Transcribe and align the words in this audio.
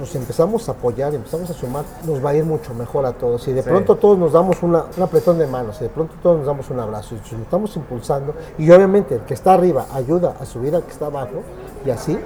nos 0.00 0.14
empezamos 0.14 0.68
a 0.68 0.72
apoyar, 0.72 1.14
empezamos 1.14 1.50
a 1.50 1.52
sumar, 1.52 1.84
nos 2.04 2.24
va 2.24 2.30
a 2.30 2.34
ir 2.34 2.44
mucho 2.44 2.72
mejor 2.74 3.04
a 3.04 3.12
todos. 3.12 3.46
Y 3.46 3.52
de 3.52 3.62
pronto 3.62 3.96
todos 3.96 4.18
nos 4.18 4.32
damos 4.32 4.62
una, 4.62 4.86
un 4.96 5.02
apretón 5.02 5.38
de 5.38 5.46
manos, 5.46 5.76
y 5.80 5.84
de 5.84 5.90
pronto 5.90 6.14
todos 6.22 6.38
nos 6.38 6.46
damos 6.46 6.70
un 6.70 6.80
abrazo, 6.80 7.14
y 7.14 7.18
nos 7.18 7.32
estamos 7.32 7.76
impulsando, 7.76 8.34
y 8.58 8.70
obviamente 8.70 9.16
el 9.16 9.20
que 9.20 9.34
está 9.34 9.52
arriba 9.52 9.86
ayuda 9.92 10.34
a 10.40 10.46
subir 10.46 10.74
al 10.74 10.82
que 10.82 10.90
está 10.90 11.06
abajo, 11.06 11.42
y 11.84 11.90
así 11.90 12.18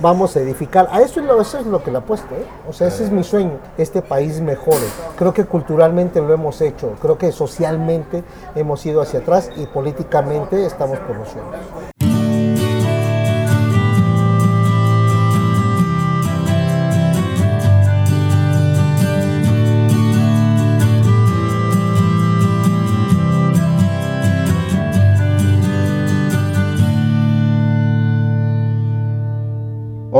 vamos 0.00 0.36
a 0.36 0.40
edificar. 0.40 0.88
A 0.90 1.00
eso, 1.00 1.20
eso 1.40 1.58
es 1.58 1.66
lo 1.66 1.82
que 1.82 1.90
le 1.90 1.98
apuesto, 1.98 2.34
¿eh? 2.34 2.44
o 2.68 2.72
sea, 2.72 2.88
ese 2.88 3.04
es 3.04 3.10
mi 3.10 3.24
sueño, 3.24 3.58
este 3.78 4.02
país 4.02 4.40
mejore. 4.40 4.86
Creo 5.16 5.32
que 5.32 5.44
culturalmente 5.44 6.20
lo 6.20 6.32
hemos 6.32 6.60
hecho, 6.60 6.92
creo 7.00 7.16
que 7.16 7.32
socialmente 7.32 8.22
hemos 8.54 8.84
ido 8.84 9.00
hacia 9.00 9.20
atrás 9.20 9.50
y 9.56 9.66
políticamente 9.66 10.64
estamos 10.66 10.98
por 11.00 11.16
los 11.16 11.28
sueños. 11.28 11.91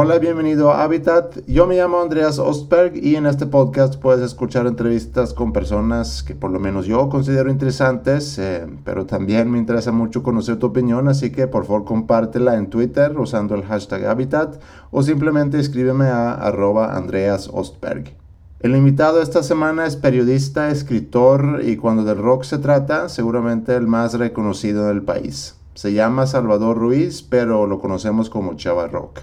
Hola, 0.05 0.19
bienvenido 0.19 0.73
a 0.73 0.83
Habitat. 0.83 1.47
Yo 1.47 1.69
me 1.69 1.77
llamo 1.77 2.01
Andreas 2.01 2.41
Ostberg 2.41 2.97
y 2.97 3.15
en 3.15 3.24
este 3.24 3.47
podcast 3.47 3.95
puedes 3.95 4.25
escuchar 4.25 4.66
entrevistas 4.66 5.33
con 5.33 5.52
personas 5.52 6.25
que 6.25 6.34
por 6.34 6.51
lo 6.51 6.59
menos 6.59 6.87
yo 6.87 7.09
considero 7.09 7.52
interesantes, 7.52 8.37
eh, 8.37 8.66
pero 8.84 9.06
también 9.06 9.48
me 9.48 9.59
interesa 9.59 9.92
mucho 9.92 10.25
conocer 10.25 10.59
tu 10.59 10.66
opinión, 10.66 11.06
así 11.06 11.30
que 11.30 11.47
por 11.47 11.66
favor 11.66 11.84
compártela 11.84 12.56
en 12.56 12.69
Twitter 12.69 13.16
usando 13.16 13.55
el 13.55 13.62
hashtag 13.62 14.06
Habitat 14.06 14.61
o 14.91 15.05
simplemente 15.05 15.61
escríbeme 15.61 16.06
a 16.06 16.33
arroba 16.33 16.97
Andreas 16.97 17.48
Ostberg. 17.53 18.12
El 18.59 18.75
invitado 18.75 19.23
esta 19.23 19.45
semana 19.45 19.87
es 19.87 19.95
periodista, 19.95 20.70
escritor 20.70 21.61
y 21.64 21.77
cuando 21.77 22.03
del 22.03 22.19
rock 22.19 22.42
se 22.42 22.58
trata, 22.58 23.08
seguramente 23.08 23.77
el 23.77 23.86
más 23.86 24.14
reconocido 24.14 24.89
del 24.89 25.03
país. 25.03 25.55
Se 25.75 25.92
llama 25.92 26.27
Salvador 26.27 26.77
Ruiz, 26.77 27.23
pero 27.23 27.69
lo 27.69 27.78
conocemos 27.78 28.28
como 28.30 28.56
Chava 28.56 28.89
Rock. 28.89 29.20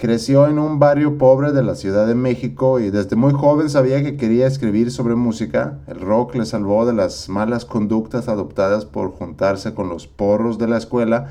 Creció 0.00 0.46
en 0.46 0.58
un 0.58 0.78
barrio 0.78 1.18
pobre 1.18 1.52
de 1.52 1.62
la 1.62 1.74
Ciudad 1.74 2.06
de 2.06 2.14
México 2.14 2.80
y 2.80 2.88
desde 2.88 3.16
muy 3.16 3.34
joven 3.34 3.68
sabía 3.68 4.02
que 4.02 4.16
quería 4.16 4.46
escribir 4.46 4.90
sobre 4.90 5.14
música. 5.14 5.80
El 5.86 6.00
rock 6.00 6.36
le 6.36 6.46
salvó 6.46 6.86
de 6.86 6.94
las 6.94 7.28
malas 7.28 7.66
conductas 7.66 8.26
adoptadas 8.26 8.86
por 8.86 9.10
juntarse 9.10 9.74
con 9.74 9.90
los 9.90 10.06
porros 10.06 10.56
de 10.56 10.68
la 10.68 10.78
escuela 10.78 11.26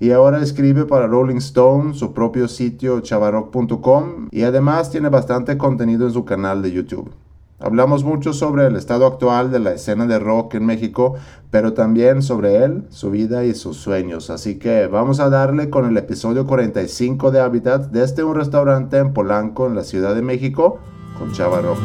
y 0.00 0.10
ahora 0.10 0.42
escribe 0.42 0.84
para 0.84 1.06
Rolling 1.06 1.38
Stone, 1.38 1.94
su 1.94 2.12
propio 2.12 2.46
sitio 2.46 3.00
chavarock.com 3.00 4.28
y 4.30 4.42
además 4.42 4.90
tiene 4.90 5.08
bastante 5.08 5.56
contenido 5.56 6.06
en 6.06 6.12
su 6.12 6.26
canal 6.26 6.60
de 6.60 6.72
YouTube. 6.72 7.10
Hablamos 7.62 8.04
mucho 8.04 8.32
sobre 8.32 8.66
el 8.66 8.76
estado 8.76 9.04
actual 9.04 9.52
de 9.52 9.58
la 9.58 9.72
escena 9.72 10.06
de 10.06 10.18
rock 10.18 10.54
en 10.54 10.64
México, 10.64 11.16
pero 11.50 11.74
también 11.74 12.22
sobre 12.22 12.64
él, 12.64 12.84
su 12.88 13.10
vida 13.10 13.44
y 13.44 13.52
sus 13.54 13.76
sueños. 13.76 14.30
Así 14.30 14.58
que 14.58 14.86
vamos 14.86 15.20
a 15.20 15.28
darle 15.28 15.68
con 15.68 15.84
el 15.84 15.94
episodio 15.98 16.46
45 16.46 17.30
de 17.30 17.40
Habitat 17.40 17.90
desde 17.90 18.24
un 18.24 18.34
restaurante 18.34 18.96
en 18.96 19.12
Polanco, 19.12 19.66
en 19.66 19.74
la 19.74 19.84
Ciudad 19.84 20.14
de 20.14 20.22
México, 20.22 20.78
con 21.18 21.32
Chava 21.32 21.60
Rock. 21.60 21.76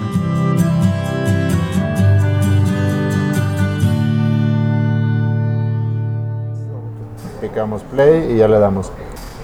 Picamos 7.42 7.84
play 7.84 8.32
y 8.32 8.38
ya 8.38 8.48
le 8.48 8.60
damos. 8.60 8.94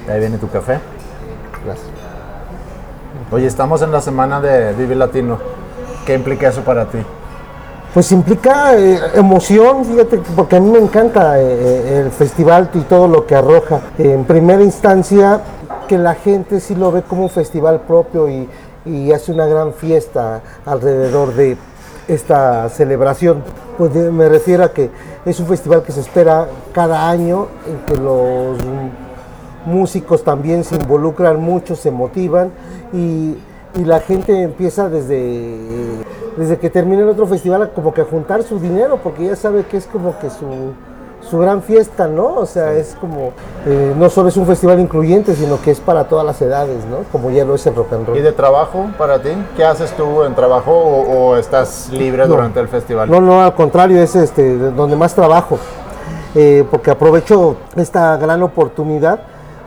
Ahí 0.07 0.21
viene 0.21 0.37
tu 0.37 0.47
café. 0.47 0.79
Gracias. 1.65 1.87
Oye, 3.31 3.47
estamos 3.47 3.81
en 3.81 3.91
la 3.91 3.99
semana 3.99 4.39
de 4.39 4.73
Vive 4.75 4.95
Latino. 4.95 5.60
¿Qué 6.11 6.15
implica 6.15 6.49
eso 6.49 6.59
para 6.61 6.89
ti? 6.89 6.97
Pues 7.93 8.11
implica 8.11 8.77
eh, 8.77 8.99
emoción, 9.13 9.85
fíjate, 9.85 10.19
porque 10.35 10.57
a 10.57 10.59
mí 10.59 10.69
me 10.69 10.79
encanta 10.79 11.39
eh, 11.39 11.45
eh, 11.45 12.01
el 12.03 12.11
festival 12.11 12.69
y 12.73 12.79
todo 12.81 13.07
lo 13.07 13.25
que 13.25 13.33
arroja. 13.33 13.79
en 13.97 14.25
primera 14.25 14.61
instancia, 14.61 15.39
que 15.87 15.97
la 15.97 16.15
gente 16.15 16.59
sí 16.59 16.75
lo 16.75 16.91
ve 16.91 17.03
como 17.03 17.23
un 17.23 17.29
festival 17.29 17.79
propio 17.87 18.27
y, 18.27 18.49
hace 19.13 19.31
una 19.31 19.45
gran 19.45 19.71
fiesta 19.71 20.41
alrededor 20.65 21.33
de 21.33 21.55
esta 22.09 22.67
celebración. 22.67 23.41
Pues 23.77 23.95
me 23.95 24.27
refiero 24.27 24.65
a 24.65 24.73
que 24.73 24.89
es 25.25 25.39
un 25.39 25.47
festival 25.47 25.81
que 25.83 25.93
se 25.93 26.01
espera 26.01 26.45
cada 26.73 27.09
año, 27.09 27.47
en 27.65 27.77
que 27.85 27.95
los 27.95 28.57
músicos 29.65 30.25
también 30.25 30.65
se 30.65 30.75
involucran 30.75 31.39
mucho, 31.39 31.77
se 31.77 31.89
motivan 31.89 32.51
y 32.91 33.37
y 33.75 33.85
la 33.85 33.99
gente 33.99 34.41
empieza 34.41 34.89
desde, 34.89 35.57
desde 36.37 36.57
que 36.57 36.69
termina 36.69 37.03
el 37.03 37.09
otro 37.09 37.27
festival 37.27 37.71
como 37.73 37.93
que 37.93 38.01
a 38.01 38.05
juntar 38.05 38.43
su 38.43 38.59
dinero 38.59 38.99
porque 39.01 39.25
ya 39.25 39.35
sabe 39.35 39.63
que 39.63 39.77
es 39.77 39.87
como 39.87 40.17
que 40.19 40.29
su, 40.29 41.37
gran 41.37 41.61
fiesta, 41.61 42.07
¿no? 42.07 42.35
O 42.35 42.45
sea, 42.45 42.73
es 42.73 42.97
como, 42.99 43.31
eh, 43.65 43.93
no 43.97 44.09
solo 44.09 44.27
es 44.27 44.35
un 44.35 44.45
festival 44.45 44.81
incluyente, 44.81 45.33
sino 45.33 45.61
que 45.61 45.71
es 45.71 45.79
para 45.79 46.03
todas 46.05 46.25
las 46.25 46.41
edades, 46.41 46.83
¿no? 46.85 47.05
Como 47.09 47.31
ya 47.31 47.45
lo 47.45 47.55
es 47.55 47.65
el 47.65 47.75
rock 47.75 47.93
and 47.93 48.07
roll. 48.07 48.17
¿Y 48.17 48.21
de 48.21 48.33
trabajo 48.33 48.89
para 48.97 49.21
ti? 49.21 49.29
¿Qué 49.55 49.63
haces 49.63 49.91
tú 49.91 50.23
en 50.23 50.35
trabajo 50.35 50.73
o, 50.73 51.37
estás 51.37 51.89
libre 51.93 52.27
durante 52.27 52.59
el 52.59 52.67
festival? 52.67 53.09
No, 53.09 53.21
no, 53.21 53.41
al 53.41 53.55
contrario, 53.55 54.01
es 54.01 54.13
este, 54.15 54.57
donde 54.57 54.97
más 54.97 55.15
trabajo, 55.15 55.57
eh, 56.35 56.65
porque 56.69 56.91
aprovecho 56.91 57.55
esta 57.77 58.17
gran 58.17 58.43
oportunidad 58.43 59.21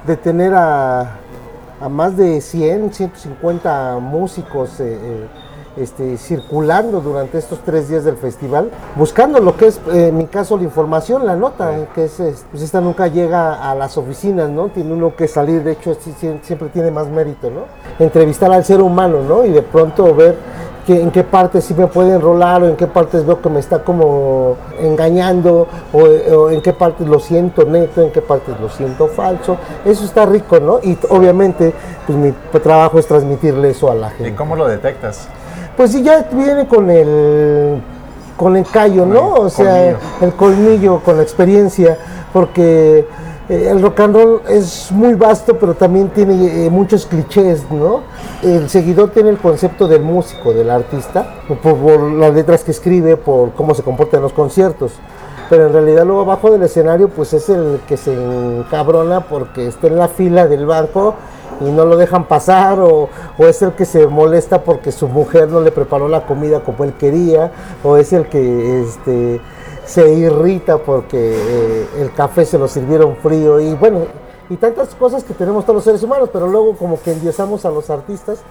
de 0.07 0.19
tener 0.19 0.53
a 0.55 1.21
a 1.81 1.89
más 1.89 2.17
de 2.17 2.41
100, 2.41 2.93
150 2.93 3.99
músicos 4.01 4.81
eh, 4.81 4.99
eh, 5.01 5.27
este, 5.77 6.17
circulando 6.19 7.01
durante 7.01 7.39
estos 7.39 7.59
tres 7.65 7.89
días 7.89 8.05
del 8.05 8.17
festival, 8.17 8.71
buscando 8.95 9.41
lo 9.41 9.57
que 9.57 9.67
es, 9.67 9.81
eh, 9.93 10.09
en 10.09 10.17
mi 10.17 10.27
caso, 10.27 10.57
la 10.57 10.63
información, 10.63 11.27
la 11.27 11.35
nota, 11.35 11.89
que 11.95 12.05
es, 12.05 12.15
pues 12.51 12.63
esta 12.63 12.81
nunca 12.81 13.09
llega 13.09 13.71
a 13.71 13.75
las 13.75 13.99
oficinas, 13.99 14.49
¿no? 14.51 14.69
Tiene 14.69 14.93
uno 14.93 15.17
que 15.17 15.27
salir, 15.27 15.65
de 15.65 15.73
hecho, 15.73 15.97
siempre 16.43 16.69
tiene 16.69 16.93
más 16.93 17.09
mérito, 17.09 17.51
¿no? 17.51 17.63
Entrevistar 17.99 18.53
al 18.53 18.65
ser 18.65 18.81
humano, 18.81 19.23
¿no? 19.23 19.45
Y 19.45 19.51
de 19.51 19.63
pronto 19.63 20.15
ver 20.15 20.37
en 20.89 21.11
qué 21.11 21.25
partes 21.25 21.65
sí 21.65 21.75
me 21.75 21.87
puede 21.87 22.15
enrolar 22.15 22.63
o 22.63 22.69
en 22.69 22.77
qué 22.77 22.87
partes 22.87 23.25
veo 23.25 23.41
que 23.41 23.49
me 23.49 23.61
está 23.61 23.83
como 23.83 24.57
engañando 24.81 25.67
o, 25.93 26.51
en 26.51 26.61
qué 26.61 26.73
partes 26.73 27.07
lo 27.07 27.19
siento 27.19 27.65
neto, 27.65 28.03
en 28.03 28.11
qué 28.11 28.21
partes 28.21 28.59
lo 28.61 28.69
siento 28.69 29.09
falso. 29.09 29.57
Eso 29.85 30.05
está 30.05 30.27
rico, 30.27 30.61
¿no? 30.61 30.81
Y 30.83 30.99
obviamente 31.09 31.73
pues 32.07 32.19
mi 32.19 32.33
trabajo 32.61 32.99
es 32.99 33.07
transmitirle 33.07 33.71
eso 33.71 33.91
a 33.91 33.95
la 33.95 34.11
gente. 34.11 34.29
¿Y 34.29 34.33
cómo 34.33 34.57
lo 34.57 34.67
detectas? 34.67 35.29
Pues 35.77 35.93
sí, 35.93 36.03
ya 36.03 36.29
viene 36.31 36.67
con 36.67 36.91
el 36.91 37.83
con 38.37 38.57
el 38.57 38.67
callo, 38.67 39.07
¿no? 39.07 39.35
O 39.35 39.49
sea, 39.49 39.97
el 40.21 40.33
colmillo, 40.37 41.01
con 41.01 41.17
la 41.17 41.23
experiencia, 41.23 41.97
porque 42.33 43.07
eh, 43.49 43.69
el 43.71 43.83
rock 43.83 44.01
and 44.01 44.17
roll 44.17 44.43
es 44.49 44.91
muy 44.91 45.15
vasto, 45.15 45.59
pero 45.59 45.75
también 45.75 46.09
tiene 46.09 46.65
eh, 46.65 46.71
muchos 46.71 47.05
clichés, 47.05 47.71
¿no? 47.71 48.01
El 48.43 48.71
seguidor 48.71 49.11
tiene 49.11 49.29
el 49.29 49.37
concepto 49.37 49.87
del 49.87 50.03
músico, 50.03 50.55
del 50.55 50.71
artista, 50.71 51.35
por, 51.63 52.01
las 52.01 52.33
letras 52.33 52.65
que 52.65 52.71
escribe, 52.71 53.19
por 53.19 53.53
cómo 53.53 53.75
se 53.75 53.83
comporta 53.83 54.17
en 54.17 54.23
los 54.23 54.33
conciertos. 54.33 54.93
Pero 55.51 55.67
en 55.67 55.75
realidad 55.75 56.07
luego 56.07 56.23
abajo 56.23 56.51
del 56.51 56.63
escenario 56.63 57.09
pues 57.11 57.35
es 57.35 57.51
el 57.51 57.81
que 57.87 57.99
se 57.99 58.15
encabrona 58.15 59.21
porque 59.21 59.67
está 59.67 59.89
en 59.89 59.99
la 59.99 60.09
fila 60.09 60.47
del 60.47 60.65
banco 60.65 61.15
y 61.61 61.65
no 61.65 61.85
lo 61.85 61.99
dejan 61.99 62.25
pasar 62.25 62.81
o, 62.81 63.11
o, 63.37 63.47
es 63.47 63.61
el 63.61 63.73
que 63.73 63.85
se 63.85 64.07
molesta 64.07 64.63
porque 64.63 64.91
su 64.91 65.07
mujer 65.07 65.49
no 65.49 65.61
le 65.61 65.71
preparó 65.71 66.09
la 66.09 66.25
comida 66.25 66.61
como 66.61 66.85
él 66.85 66.95
quería 66.95 67.53
o 67.85 67.99
es 67.99 68.15
el 68.15 68.27
que 68.27 68.83
este, 68.83 69.41
se 69.85 70.13
irrita 70.13 70.79
porque 70.79 71.19
eh, 71.19 71.87
el 72.01 72.13
café 72.13 72.45
se 72.45 72.59
lo 72.59 72.69
sirvieron 72.69 73.17
frío 73.17 73.61
y 73.61 73.75
bueno, 73.75 74.07
y 74.49 74.57
tantas 74.57 74.95
cosas 74.95 75.25
que 75.25 75.35
tenemos 75.35 75.65
todos 75.65 75.77
los 75.77 75.85
seres 75.85 76.03
humanos, 76.03 76.31
pero 76.33 76.47
luego 76.47 76.77
como 76.77 77.01
que 77.01 77.13
endiosamos 77.13 77.65
a 77.65 77.71
los 77.71 77.89
artistas. 77.91 78.43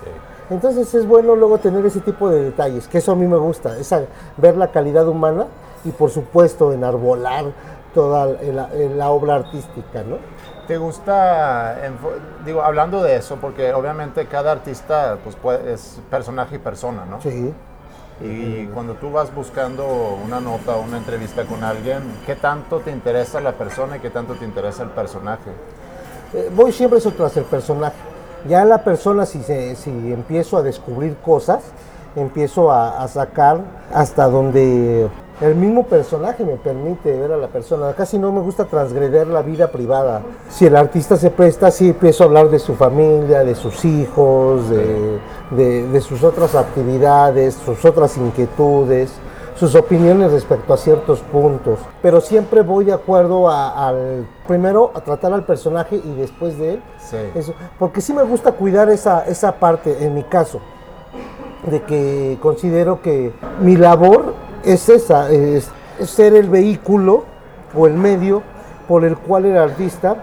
Entonces 0.49 0.93
es 0.93 1.07
bueno 1.07 1.35
luego 1.35 1.57
tener 1.57 1.85
ese 1.85 2.01
tipo 2.01 2.29
de 2.29 2.43
detalles, 2.43 2.87
que 2.87 2.97
eso 2.97 3.13
a 3.13 3.15
mí 3.15 3.25
me 3.27 3.37
gusta, 3.37 3.77
es 3.77 3.93
ver 4.37 4.57
la 4.57 4.71
calidad 4.71 5.07
humana 5.07 5.47
y 5.85 5.91
por 5.91 6.09
supuesto 6.09 6.73
enarbolar 6.73 7.45
toda 7.93 8.25
la, 8.25 9.09
obra 9.09 9.35
artística, 9.35 10.03
¿no? 10.03 10.17
¿Te 10.67 10.77
gusta, 10.77 11.77
digo, 12.45 12.61
hablando 12.61 13.03
de 13.03 13.17
eso, 13.17 13.37
porque 13.39 13.73
obviamente 13.73 14.27
cada 14.27 14.51
artista 14.51 15.17
pues, 15.23 15.59
es 15.65 16.01
personaje 16.09 16.55
y 16.55 16.59
persona, 16.59 17.05
¿no? 17.05 17.21
Sí. 17.21 17.53
Y 18.23 18.67
cuando 18.67 18.93
tú 18.93 19.11
vas 19.11 19.35
buscando 19.35 20.17
una 20.23 20.39
nota 20.39 20.77
o 20.77 20.81
una 20.81 20.97
entrevista 20.97 21.43
con 21.43 21.61
alguien, 21.61 22.01
¿qué 22.25 22.35
tanto 22.35 22.79
te 22.79 22.89
interesa 22.89 23.41
la 23.41 23.51
persona 23.51 23.97
y 23.97 23.99
qué 23.99 24.09
tanto 24.09 24.35
te 24.35 24.45
interesa 24.45 24.83
el 24.83 24.89
personaje? 24.89 25.51
Eh, 26.33 26.49
voy 26.55 26.71
siempre 26.71 27.01
tras 27.01 27.35
el 27.35 27.43
personaje. 27.43 27.97
Ya 28.47 28.63
la 28.63 28.83
persona, 28.83 29.25
si, 29.25 29.43
si 29.43 29.89
empiezo 29.89 30.57
a 30.57 30.63
descubrir 30.63 31.17
cosas, 31.17 31.63
empiezo 32.15 32.71
a, 32.71 33.07
sacar 33.07 33.61
hasta 33.93 34.27
donde 34.27 35.09
el 35.41 35.55
mismo 35.55 35.83
personaje 35.85 36.43
me 36.45 36.55
permite 36.55 37.17
ver 37.17 37.31
a 37.31 37.37
la 37.37 37.47
persona. 37.47 37.93
Casi 37.93 38.19
no 38.19 38.31
me 38.31 38.41
gusta 38.41 38.65
transgreder 38.65 39.27
la 39.27 39.41
vida 39.41 39.67
privada. 39.67 40.21
Si 40.49 40.65
el 40.65 40.75
artista 40.75 41.17
se 41.17 41.31
presta, 41.31 41.71
sí 41.71 41.89
empiezo 41.89 42.23
a 42.23 42.27
hablar 42.27 42.49
de 42.49 42.59
su 42.59 42.75
familia, 42.75 43.43
de 43.43 43.55
sus 43.55 43.83
hijos, 43.83 44.69
de, 44.69 46.01
sus 46.01 46.23
otras 46.23 46.55
actividades, 46.55 47.55
sus 47.55 47.83
otras 47.83 48.15
inquietudes, 48.17 49.11
sus 49.55 49.75
opiniones 49.75 50.31
respecto 50.31 50.73
a 50.73 50.77
ciertos 50.77 51.19
puntos. 51.21 51.79
Pero 52.01 52.21
siempre 52.21 52.61
voy 52.61 52.85
de 52.85 52.93
acuerdo 52.93 53.49
al, 53.49 54.27
primero 54.47 54.91
a 54.93 55.01
tratar 55.01 55.33
al 55.33 55.45
personaje 55.45 55.95
y 55.95 56.13
después 56.13 56.57
de 56.59 56.75
él. 56.75 56.83
Eso, 57.33 57.53
porque 57.79 58.01
sí 58.01 58.13
me 58.13 58.23
gusta 58.23 58.51
cuidar 58.51 58.89
esa, 58.89 59.25
esa 59.25 59.55
parte, 59.55 60.05
en 60.05 60.13
mi 60.13 60.23
caso, 60.23 60.59
de 61.69 61.81
que 61.81 62.37
considero 62.41 63.01
que 63.01 63.33
mi 63.59 63.77
labor 63.77 64.33
es 64.63 64.89
esa, 64.89 65.29
es, 65.31 65.69
ser 66.05 66.33
el 66.35 66.49
vehículo 66.49 67.25
o 67.75 67.87
el 67.87 67.93
medio 67.93 68.41
por 68.87 69.05
el 69.05 69.17
cual 69.17 69.45
el 69.45 69.57
artista 69.57 70.15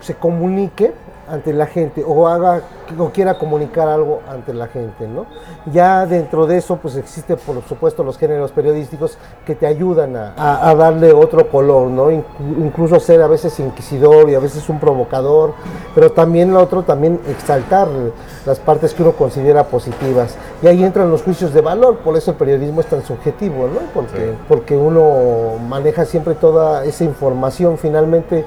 se 0.00 0.14
comunique 0.14 0.92
ante 1.32 1.54
la 1.54 1.66
gente 1.66 2.04
o 2.06 2.28
haga 2.28 2.60
o 2.98 3.08
quiera 3.08 3.38
comunicar 3.38 3.88
algo 3.88 4.20
ante 4.28 4.52
la 4.52 4.66
gente, 4.66 5.08
¿no? 5.08 5.24
Ya 5.72 6.04
dentro 6.04 6.46
de 6.46 6.58
eso, 6.58 6.76
pues 6.76 6.94
existe 6.96 7.36
por 7.36 7.62
supuesto 7.66 8.04
los 8.04 8.18
géneros 8.18 8.52
periodísticos 8.52 9.16
que 9.46 9.54
te 9.54 9.66
ayudan 9.66 10.14
a, 10.14 10.74
darle 10.74 11.12
otro 11.14 11.48
color, 11.48 11.88
¿no? 11.88 12.10
Incluso 12.10 13.00
ser 13.00 13.22
a 13.22 13.28
veces 13.28 13.58
inquisidor 13.60 14.28
y 14.28 14.34
a 14.34 14.40
veces 14.40 14.68
un 14.68 14.78
provocador, 14.78 15.54
pero 15.94 16.12
también 16.12 16.52
lo 16.52 16.60
otro, 16.60 16.82
también 16.82 17.18
exaltar 17.26 17.88
las 18.44 18.58
partes 18.58 18.92
que 18.92 19.02
uno 19.02 19.12
considera 19.12 19.64
positivas. 19.64 20.36
Y 20.62 20.66
ahí 20.66 20.84
entran 20.84 21.10
los 21.10 21.22
juicios 21.22 21.54
de 21.54 21.62
valor, 21.62 21.98
por 21.98 22.14
eso 22.14 22.32
el 22.32 22.36
periodismo 22.36 22.82
es 22.82 22.86
tan 22.88 23.02
subjetivo, 23.02 23.68
¿no? 23.68 23.80
Porque, 23.94 24.34
porque 24.48 24.76
uno 24.76 25.58
maneja 25.66 26.04
siempre 26.04 26.34
toda 26.34 26.84
esa 26.84 27.04
información 27.04 27.78
finalmente 27.78 28.44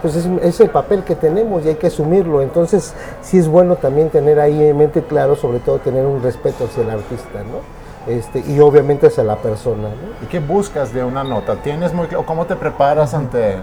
pues 0.00 0.16
es, 0.16 0.60
el 0.60 0.70
papel 0.70 1.04
que 1.04 1.14
tenemos 1.14 1.64
y 1.64 1.68
hay 1.68 1.74
que 1.74 1.88
asumirlo. 1.88 2.42
Entonces, 2.42 2.94
sí 3.22 3.38
es 3.38 3.48
bueno 3.48 3.76
también 3.76 4.10
tener 4.10 4.40
ahí 4.40 4.62
en 4.64 4.76
mente 4.76 5.02
claro, 5.02 5.36
sobre 5.36 5.60
todo 5.60 5.78
tener 5.78 6.04
un 6.06 6.22
respeto 6.22 6.64
hacia 6.64 6.82
el 6.82 6.90
artista, 6.90 7.40
¿no? 7.40 7.82
Este, 8.12 8.40
y 8.40 8.58
obviamente 8.60 9.06
hacia 9.06 9.22
la 9.22 9.36
persona. 9.36 9.88
¿Y 10.22 10.26
qué 10.26 10.40
buscas 10.40 10.92
de 10.92 11.04
una 11.04 11.22
nota? 11.22 11.56
¿Tienes 11.56 11.92
muy, 11.92 12.08
o 12.16 12.24
cómo 12.24 12.46
te 12.46 12.56
preparas 12.56 13.14
ante, 13.14 13.56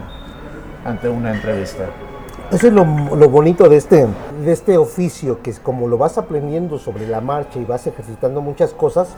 ante 0.86 1.10
una 1.10 1.34
entrevista? 1.34 1.86
Eso 2.52 2.66
es 2.66 2.74
lo, 2.74 2.84
bonito 2.84 3.70
de 3.70 3.78
este, 3.78 4.08
de 4.44 4.52
este 4.52 4.76
oficio, 4.80 5.40
que 5.44 5.52
es 5.52 5.60
como 5.60 5.88
lo 5.88 6.00
vas 6.00 6.18
aprendiendo 6.18 6.80
sobre 6.80 7.06
la 7.06 7.22
marcha 7.22 7.60
y 7.60 7.64
vas 7.64 7.86
ejercitando 7.86 8.42
muchas 8.42 8.74
cosas, 8.74 9.10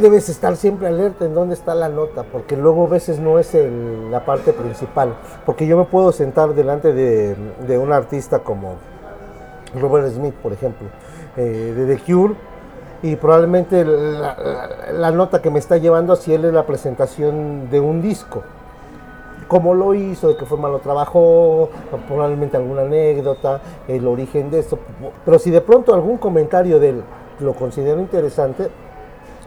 debes 0.00 0.30
estar 0.30 0.56
siempre 0.56 0.88
alerta 0.88 1.26
en 1.26 1.34
dónde 1.34 1.52
está 1.54 1.74
la 1.74 1.90
nota, 1.90 2.22
porque 2.22 2.56
luego 2.56 2.86
a 2.86 2.88
veces 2.88 3.18
no 3.18 3.38
es 3.38 3.54
la 4.10 4.24
parte 4.24 4.54
principal. 4.54 5.14
Porque 5.44 5.66
yo 5.66 5.76
me 5.76 5.84
puedo 5.84 6.12
sentar 6.12 6.54
delante 6.54 6.94
de, 6.94 7.78
un 7.78 7.92
artista 7.92 8.38
como 8.38 8.76
Robert 9.78 10.10
Smith, 10.10 10.34
por 10.36 10.54
ejemplo, 10.54 10.88
eh, 11.36 11.74
de 11.76 11.94
The 11.94 12.02
Cure, 12.10 12.36
y 13.02 13.16
probablemente 13.16 13.84
la, 13.84 14.88
la, 14.94 15.10
nota 15.10 15.42
que 15.42 15.50
me 15.50 15.58
está 15.58 15.76
llevando 15.76 16.14
hacia 16.14 16.36
él 16.36 16.46
es 16.46 16.54
la 16.54 16.64
presentación 16.64 17.68
de 17.70 17.80
un 17.80 18.00
disco 18.00 18.44
cómo 19.48 19.74
lo 19.74 19.94
hizo, 19.94 20.28
de 20.28 20.36
qué 20.36 20.44
forma 20.44 20.68
lo 20.68 20.78
trabajó, 20.78 21.70
probablemente 22.06 22.56
alguna 22.56 22.82
anécdota, 22.82 23.60
el 23.88 24.06
origen 24.06 24.50
de 24.50 24.60
esto. 24.60 24.78
Pero 25.24 25.38
si 25.38 25.50
de 25.50 25.60
pronto 25.60 25.94
algún 25.94 26.18
comentario 26.18 26.78
de 26.78 26.90
él 26.90 27.02
lo 27.40 27.54
considero 27.54 28.00
interesante, 28.00 28.68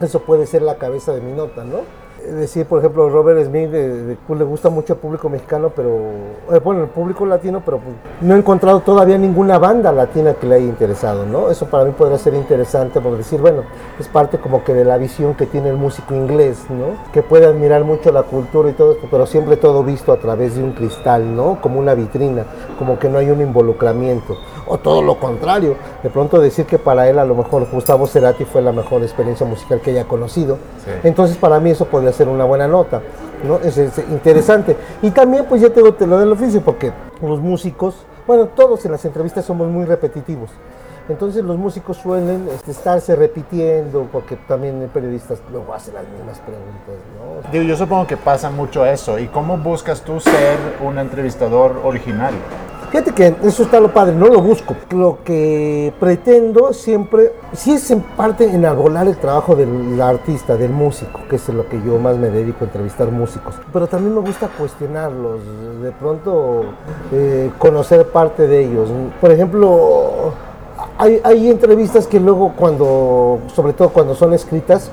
eso 0.01 0.19
puede 0.21 0.47
ser 0.47 0.63
la 0.63 0.75
cabeza 0.75 1.13
de 1.13 1.21
mi 1.21 1.31
nota, 1.31 1.63
¿no? 1.63 2.00
Decir, 2.29 2.65
por 2.65 2.79
ejemplo, 2.79 3.09
Robert 3.09 3.43
Smith 3.45 3.69
de, 3.69 4.17
le 4.27 4.43
gusta 4.43 4.69
mucho 4.69 4.93
al 4.93 4.99
público 4.99 5.29
mexicano, 5.29 5.71
pero 5.75 5.89
eh, 6.51 6.59
bueno, 6.63 6.83
el 6.83 6.89
público 6.89 7.25
latino, 7.25 7.61
pero 7.63 7.79
pues, 7.79 7.95
no 8.21 8.35
he 8.35 8.37
encontrado 8.37 8.81
todavía 8.81 9.17
ninguna 9.17 9.57
banda 9.57 9.91
latina 9.91 10.33
que 10.33 10.47
le 10.47 10.55
haya 10.55 10.65
interesado, 10.65 11.25
¿no? 11.25 11.49
Eso 11.49 11.67
para 11.67 11.85
mí 11.85 11.91
podría 11.91 12.17
ser 12.17 12.33
interesante 12.33 12.99
por 13.01 13.17
decir, 13.17 13.41
bueno, 13.41 13.63
es 13.99 14.07
parte 14.07 14.39
como 14.39 14.63
que 14.63 14.73
de 14.73 14.85
la 14.85 14.97
visión 14.97 15.35
que 15.35 15.45
tiene 15.45 15.69
el 15.69 15.77
músico 15.77 16.15
inglés, 16.15 16.59
¿no? 16.69 17.11
Que 17.11 17.23
puede 17.23 17.45
admirar 17.45 17.83
mucho 17.83 18.11
la 18.11 18.23
cultura 18.23 18.69
y 18.69 18.73
todo 18.73 18.93
esto, 18.93 19.07
pero 19.09 19.25
siempre 19.25 19.57
todo 19.57 19.83
visto 19.83 20.11
a 20.11 20.17
través 20.17 20.55
de 20.55 20.63
un 20.63 20.73
cristal, 20.73 21.35
¿no? 21.35 21.59
Como 21.61 21.79
una 21.79 21.93
vitrina, 21.93 22.45
como 22.77 22.99
que 22.99 23.09
no 23.09 23.17
hay 23.17 23.29
un 23.29 23.41
involucramiento 23.41 24.37
o 24.67 24.77
todo 24.77 25.01
lo 25.01 25.19
contrario. 25.19 25.75
De 26.03 26.09
pronto 26.09 26.39
decir 26.39 26.65
que 26.65 26.79
para 26.79 27.09
él 27.09 27.19
a 27.19 27.25
lo 27.25 27.35
mejor 27.35 27.67
Gustavo 27.71 28.07
Cerati 28.07 28.45
fue 28.45 28.61
la 28.61 28.71
mejor 28.71 29.01
experiencia 29.03 29.45
musical 29.45 29.81
que 29.81 29.91
haya 29.91 30.05
conocido. 30.05 30.57
Entonces 31.03 31.37
para 31.37 31.59
mí 31.59 31.71
eso 31.71 31.85
podría 31.85 32.11
ser 32.11 32.27
una 32.27 32.45
buena 32.45 32.67
nota. 32.67 33.01
¿no? 33.47 33.59
Es, 33.59 33.77
interesante. 34.09 34.77
Y 35.01 35.11
también 35.11 35.45
pues 35.45 35.61
ya 35.61 35.69
tengo 35.69 35.93
te 35.93 36.07
lo 36.07 36.19
del 36.19 36.31
oficio 36.31 36.61
porque 36.61 36.91
los 37.21 37.39
músicos, 37.39 37.95
bueno, 38.27 38.47
todos 38.47 38.85
en 38.85 38.91
las 38.91 39.03
entrevistas 39.05 39.45
somos 39.45 39.67
muy 39.67 39.85
repetitivos. 39.85 40.49
Entonces 41.11 41.43
los 41.43 41.57
músicos 41.57 41.97
suelen 41.97 42.47
este, 42.49 42.71
estarse 42.71 43.15
repitiendo 43.15 44.07
porque 44.11 44.35
también 44.35 44.81
el 44.81 44.89
periodista 44.89 45.35
luego 45.51 45.73
hace 45.73 45.91
las 45.91 46.03
mismas 46.07 46.39
preguntas. 46.39 47.51
¿no? 47.51 47.61
yo 47.61 47.75
supongo 47.77 48.07
que 48.07 48.17
pasa 48.17 48.49
mucho 48.49 48.85
eso. 48.85 49.19
¿Y 49.19 49.27
cómo 49.27 49.57
buscas 49.57 50.01
tú 50.01 50.19
ser 50.19 50.57
un 50.83 50.97
entrevistador 50.97 51.81
original? 51.83 52.33
Fíjate 52.91 53.13
que 53.13 53.35
eso 53.47 53.63
está 53.63 53.79
lo 53.79 53.93
padre, 53.93 54.13
no 54.13 54.25
lo 54.27 54.41
busco. 54.41 54.75
Lo 54.89 55.19
que 55.23 55.93
pretendo 55.97 56.73
siempre, 56.73 57.31
sí 57.53 57.71
es 57.71 57.89
en 57.89 58.01
parte 58.01 58.43
enarbolar 58.43 59.07
el 59.07 59.15
trabajo 59.15 59.55
del 59.55 60.01
artista, 60.01 60.57
del 60.57 60.71
músico, 60.71 61.21
que 61.29 61.37
es 61.37 61.47
lo 61.47 61.69
que 61.69 61.81
yo 61.81 61.97
más 61.99 62.17
me 62.17 62.29
dedico 62.29 62.57
a 62.61 62.63
entrevistar 62.65 63.09
músicos. 63.09 63.55
Pero 63.71 63.87
también 63.87 64.13
me 64.13 64.19
gusta 64.19 64.49
cuestionarlos, 64.49 65.39
de 65.81 65.91
pronto 65.91 66.65
eh, 67.13 67.49
conocer 67.57 68.07
parte 68.07 68.45
de 68.45 68.65
ellos. 68.65 68.89
Por 69.21 69.31
ejemplo, 69.31 70.33
hay, 70.97 71.21
hay 71.23 71.49
entrevistas 71.49 72.07
que 72.07 72.19
luego 72.19 72.53
cuando, 72.55 73.39
sobre 73.53 73.73
todo 73.73 73.89
cuando 73.89 74.15
son 74.15 74.33
escritas, 74.33 74.91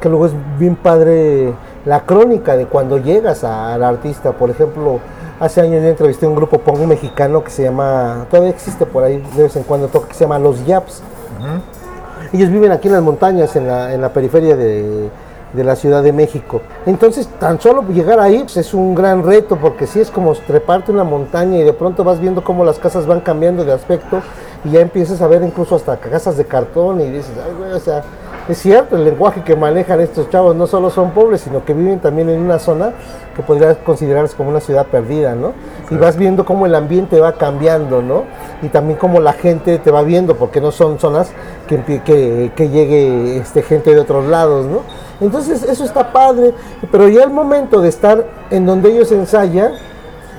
que 0.00 0.08
luego 0.08 0.26
es 0.26 0.32
bien 0.58 0.76
padre 0.76 1.52
la 1.84 2.04
crónica 2.04 2.56
de 2.56 2.66
cuando 2.66 2.98
llegas 2.98 3.44
al 3.44 3.82
artista. 3.82 4.32
Por 4.32 4.50
ejemplo, 4.50 5.00
Hace 5.40 5.62
años 5.62 5.82
yo 5.82 5.88
entrevisté 5.88 6.26
a 6.26 6.28
un 6.28 6.34
grupo 6.34 6.58
pongo 6.58 6.86
mexicano 6.86 7.42
que 7.42 7.50
se 7.50 7.62
llama, 7.62 8.26
todavía 8.28 8.50
existe 8.50 8.84
por 8.84 9.04
ahí, 9.04 9.24
de 9.34 9.44
vez 9.44 9.56
en 9.56 9.62
cuando 9.62 9.88
toca, 9.88 10.08
que 10.08 10.12
se 10.12 10.24
llama 10.24 10.38
Los 10.38 10.66
Yaps. 10.66 11.02
Ellos 12.30 12.50
viven 12.50 12.70
aquí 12.72 12.88
en 12.88 12.94
las 12.94 13.02
montañas, 13.02 13.56
en 13.56 13.66
la, 13.66 13.94
en 13.94 14.02
la 14.02 14.12
periferia 14.12 14.54
de, 14.54 15.08
de, 15.54 15.64
la 15.64 15.76
Ciudad 15.76 16.02
de 16.02 16.12
México. 16.12 16.60
Entonces, 16.84 17.26
tan 17.38 17.58
solo 17.58 17.82
llegar 17.88 18.20
ahí 18.20 18.40
pues, 18.40 18.58
es 18.58 18.74
un 18.74 18.94
gran 18.94 19.24
reto, 19.24 19.56
porque 19.56 19.86
si 19.86 20.00
es 20.00 20.10
como 20.10 20.34
treparte 20.34 20.92
una 20.92 21.04
montaña 21.04 21.56
y 21.56 21.62
de 21.62 21.72
pronto 21.72 22.04
vas 22.04 22.20
viendo 22.20 22.44
cómo 22.44 22.62
las 22.62 22.78
casas 22.78 23.06
van 23.06 23.20
cambiando 23.20 23.64
de 23.64 23.72
aspecto 23.72 24.20
y 24.64 24.70
ya 24.70 24.80
empiezas 24.80 25.20
a 25.22 25.26
ver 25.26 25.42
incluso 25.42 25.76
hasta 25.76 25.96
casas 25.96 26.36
de 26.36 26.44
cartón 26.44 27.00
y 27.00 27.08
dices, 27.08 27.32
ay, 27.44 27.54
güey, 27.56 27.72
o 27.72 27.80
sea, 27.80 28.02
es 28.48 28.58
cierto, 28.58 28.96
el 28.96 29.04
lenguaje 29.04 29.42
que 29.44 29.54
manejan 29.54 30.00
estos 30.00 30.28
chavos 30.28 30.56
no 30.56 30.66
solo 30.66 30.90
son 30.90 31.12
pobres, 31.12 31.42
sino 31.42 31.64
que 31.64 31.72
viven 31.72 32.00
también 32.00 32.28
en 32.28 32.40
una 32.40 32.58
zona 32.58 32.92
que 33.36 33.42
podría 33.42 33.76
considerarse 33.76 34.36
como 34.36 34.50
una 34.50 34.60
ciudad 34.60 34.86
perdida, 34.86 35.34
¿no? 35.34 35.52
Y 35.90 35.96
vas 35.96 36.16
viendo 36.16 36.44
cómo 36.44 36.66
el 36.66 36.74
ambiente 36.74 37.20
va 37.20 37.34
cambiando, 37.34 38.02
¿no? 38.02 38.24
Y 38.62 38.68
también 38.68 38.98
cómo 38.98 39.20
la 39.20 39.34
gente 39.34 39.78
te 39.78 39.90
va 39.90 40.02
viendo, 40.02 40.36
porque 40.36 40.60
no 40.60 40.72
son 40.72 40.98
zonas 40.98 41.30
que, 41.68 42.02
que, 42.02 42.50
que 42.56 42.68
llegue 42.68 43.38
este, 43.38 43.62
gente 43.62 43.94
de 43.94 44.00
otros 44.00 44.26
lados, 44.26 44.66
¿no? 44.66 44.80
Entonces 45.20 45.62
eso 45.62 45.84
está 45.84 46.12
padre, 46.12 46.54
pero 46.90 47.06
ya 47.08 47.22
el 47.22 47.30
momento 47.30 47.80
de 47.80 47.88
estar 47.88 48.26
en 48.50 48.66
donde 48.66 48.90
ellos 48.90 49.12
ensayan, 49.12 49.74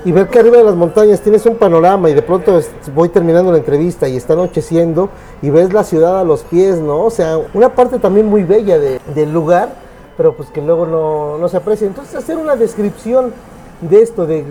y 0.03 0.11
ver 0.11 0.27
que 0.29 0.39
arriba 0.39 0.57
de 0.57 0.63
las 0.63 0.75
montañas 0.75 1.21
tienes 1.21 1.45
un 1.45 1.55
panorama 1.55 2.09
y 2.09 2.13
de 2.13 2.21
pronto 2.21 2.59
voy 2.93 3.09
terminando 3.09 3.51
la 3.51 3.57
entrevista 3.59 4.07
y 4.07 4.17
está 4.17 4.33
anocheciendo 4.33 5.09
y 5.41 5.49
ves 5.49 5.73
la 5.73 5.83
ciudad 5.83 6.19
a 6.19 6.23
los 6.23 6.41
pies, 6.41 6.79
¿no? 6.79 7.05
O 7.05 7.09
sea, 7.09 7.39
una 7.53 7.75
parte 7.75 7.99
también 7.99 8.27
muy 8.27 8.43
bella 8.43 8.79
del 8.79 9.31
lugar, 9.31 9.69
pero 10.17 10.35
pues 10.35 10.49
que 10.49 10.61
luego 10.61 10.85
no, 10.85 11.37
no 11.37 11.47
se 11.49 11.57
aprecia. 11.57 11.87
Entonces 11.87 12.15
hacer 12.15 12.37
una 12.37 12.55
descripción 12.55 13.33
de 13.81 14.01
esto, 14.01 14.25
de 14.25 14.43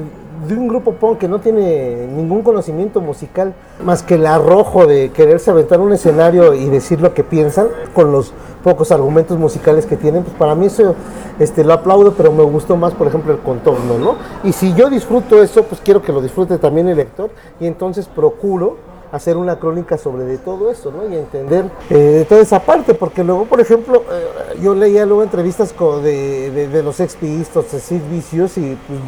de 0.47 0.54
un 0.54 0.68
grupo 0.68 0.92
punk 0.94 1.18
que 1.18 1.28
no 1.28 1.40
tiene 1.40 2.06
ningún 2.06 2.42
conocimiento 2.42 3.00
musical 3.00 3.54
más 3.85 4.02
que 4.02 4.14
el 4.14 4.26
arrojo 4.26 4.87
de 4.87 5.11
quererse 5.11 5.50
aventar 5.50 5.80
un 5.80 5.92
escenario 5.92 6.54
y 6.54 6.68
decir 6.68 7.00
lo 7.00 7.14
que 7.14 7.25
piensan 7.25 7.68
con 7.94 8.12
los 8.12 8.32
pocos 8.62 8.92
argumentos 8.92 9.38
musicales 9.38 9.87
que 9.87 9.97
tienen, 9.97 10.23
pues 10.23 10.37
para 10.37 10.54
mí 10.54 10.66
eso 10.66 10.94
este, 11.38 11.64
lo 11.64 11.73
aplaudo, 11.73 12.12
pero 12.12 12.32
me 12.32 12.42
gustó 12.42 12.76
más, 12.76 12.92
por 12.92 13.06
ejemplo, 13.06 13.32
el 13.32 13.40
contorno, 13.40 13.99
¿no? 13.99 14.16
Y 14.44 14.52
si 14.52 14.75
yo 14.75 14.90
disfruto 14.90 15.42
eso, 15.42 15.64
pues 15.64 15.80
quiero 15.82 16.02
que 16.02 16.12
lo 16.12 16.20
disfrute 16.20 16.59
también 16.59 16.88
el 16.88 16.97
lector 16.97 17.30
y 17.59 17.66
entonces 17.66 18.06
procuro 18.06 18.76
hacer 19.12 19.37
una 19.37 19.59
crónica 19.59 19.99
sobre 19.99 20.25
de 20.25 20.38
todo 20.38 20.70
eso, 20.70 20.92
¿no? 20.92 21.09
Y 21.09 21.16
entender 21.16 21.64
eh, 21.88 21.94
de 21.94 22.25
toda 22.25 22.40
esa 22.40 22.61
parte, 22.61 22.94
porque 22.94 23.25
luego, 23.25 23.44
por 23.47 23.61
ejemplo, 23.61 24.04
eh, 24.11 24.59
yo 24.62 24.75
leía 24.75 25.04
luego 25.04 25.23
entrevistas 25.23 25.75
de, 26.02 26.50
de, 26.50 26.68
de 26.68 26.82
los 26.82 27.00
expistos, 27.00 27.73
de 27.73 27.80
Sid 27.80 28.02
Vicious, 28.11 28.56
y 28.59 28.76
pues, 28.87 29.00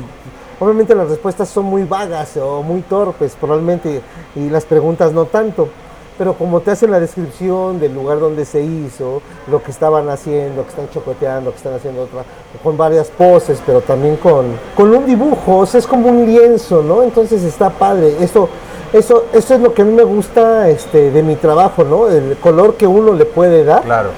Obviamente 0.62 0.95
las 0.95 1.09
respuestas 1.09 1.49
son 1.49 1.64
muy 1.64 1.83
vagas 1.83 2.37
o 2.37 2.62
muy 2.62 2.83
torpes 2.83 3.37
probablemente 3.40 4.00
y 4.37 4.49
las 4.49 4.64
preguntas 4.64 5.12
no 5.12 5.25
tanto. 5.25 5.69
pero 6.16 6.35
como 6.35 6.61
te 6.61 6.71
hacen 6.71 6.92
la 6.92 7.00
descripción 7.00 7.81
del 7.81 7.92
lugar 7.92 8.21
donde 8.21 8.45
se 8.45 8.62
hizo, 8.62 9.23
lo 9.50 9.61
que 9.61 9.73
estaban 9.73 10.09
haciendo, 10.09 10.62
que 10.62 10.69
están 10.69 10.88
chocoteando, 10.90 11.50
que 11.50 11.57
están 11.57 11.75
haciendo 11.75 12.02
otra, 12.02 12.23
con 12.62 12.76
varias 12.76 13.09
poses, 13.09 13.61
pero 13.66 13.81
también 13.81 14.14
con, 14.19 14.57
con 14.76 14.95
un 14.95 15.04
dibujo, 15.04 15.64
es 15.64 15.85
como 15.85 16.09
un 16.11 16.25
lienzo, 16.25 16.81
¿no? 16.81 17.02
Entonces 17.02 17.42
está 17.42 17.71
padre. 17.71 18.14
Eso, 18.21 18.49
eso, 18.93 19.25
eso 19.33 19.55
es 19.55 19.61
lo 19.61 19.73
que 19.75 19.83
a 19.83 19.85
mí 19.85 19.93
me 19.93 20.03
gusta 20.05 20.69
este, 20.69 21.11
de 21.11 21.23
mi 21.23 21.37
trabajo, 21.37 21.85
¿no? 21.85 22.09
El 22.09 22.37
color 22.37 22.75
que 22.75 22.87
uno 22.87 23.13
le 23.15 23.25
puede 23.25 23.65
dar. 23.65 23.83
Claro. 23.83 24.11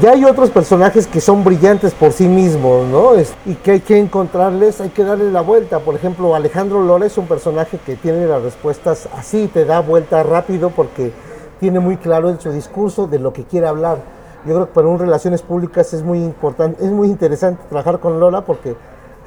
Ya 0.00 0.12
hay 0.12 0.24
otros 0.24 0.50
personajes 0.50 1.06
que 1.06 1.20
son 1.20 1.44
brillantes 1.44 1.94
por 1.94 2.12
sí 2.12 2.26
mismos, 2.28 2.86
¿no? 2.86 3.14
Es- 3.14 3.32
y 3.46 3.54
que 3.54 3.72
hay 3.72 3.80
que 3.80 3.98
encontrarles, 3.98 4.80
hay 4.80 4.90
que 4.90 5.04
darle 5.04 5.30
la 5.30 5.40
vuelta. 5.42 5.78
Por 5.78 5.94
ejemplo, 5.94 6.34
Alejandro 6.34 6.82
Lora 6.82 7.06
es 7.06 7.16
un 7.16 7.26
personaje 7.26 7.78
que 7.84 7.96
tiene 7.96 8.26
las 8.26 8.42
respuestas 8.42 9.08
así, 9.16 9.48
te 9.48 9.64
da 9.64 9.80
vuelta 9.80 10.22
rápido 10.22 10.70
porque 10.70 11.12
tiene 11.60 11.80
muy 11.80 11.96
claro 11.96 12.28
en 12.30 12.40
su 12.40 12.50
discurso 12.50 13.06
de 13.06 13.18
lo 13.18 13.32
que 13.32 13.44
quiere 13.44 13.66
hablar. 13.68 13.98
Yo 14.44 14.54
creo 14.54 14.66
que 14.66 14.72
para 14.74 14.88
un 14.88 14.98
relaciones 14.98 15.40
públicas 15.40 15.94
es 15.94 16.02
muy 16.02 16.18
importante, 16.18 16.84
es 16.84 16.90
muy 16.90 17.08
interesante 17.08 17.62
trabajar 17.68 18.00
con 18.00 18.20
Lola 18.20 18.42
porque 18.42 18.74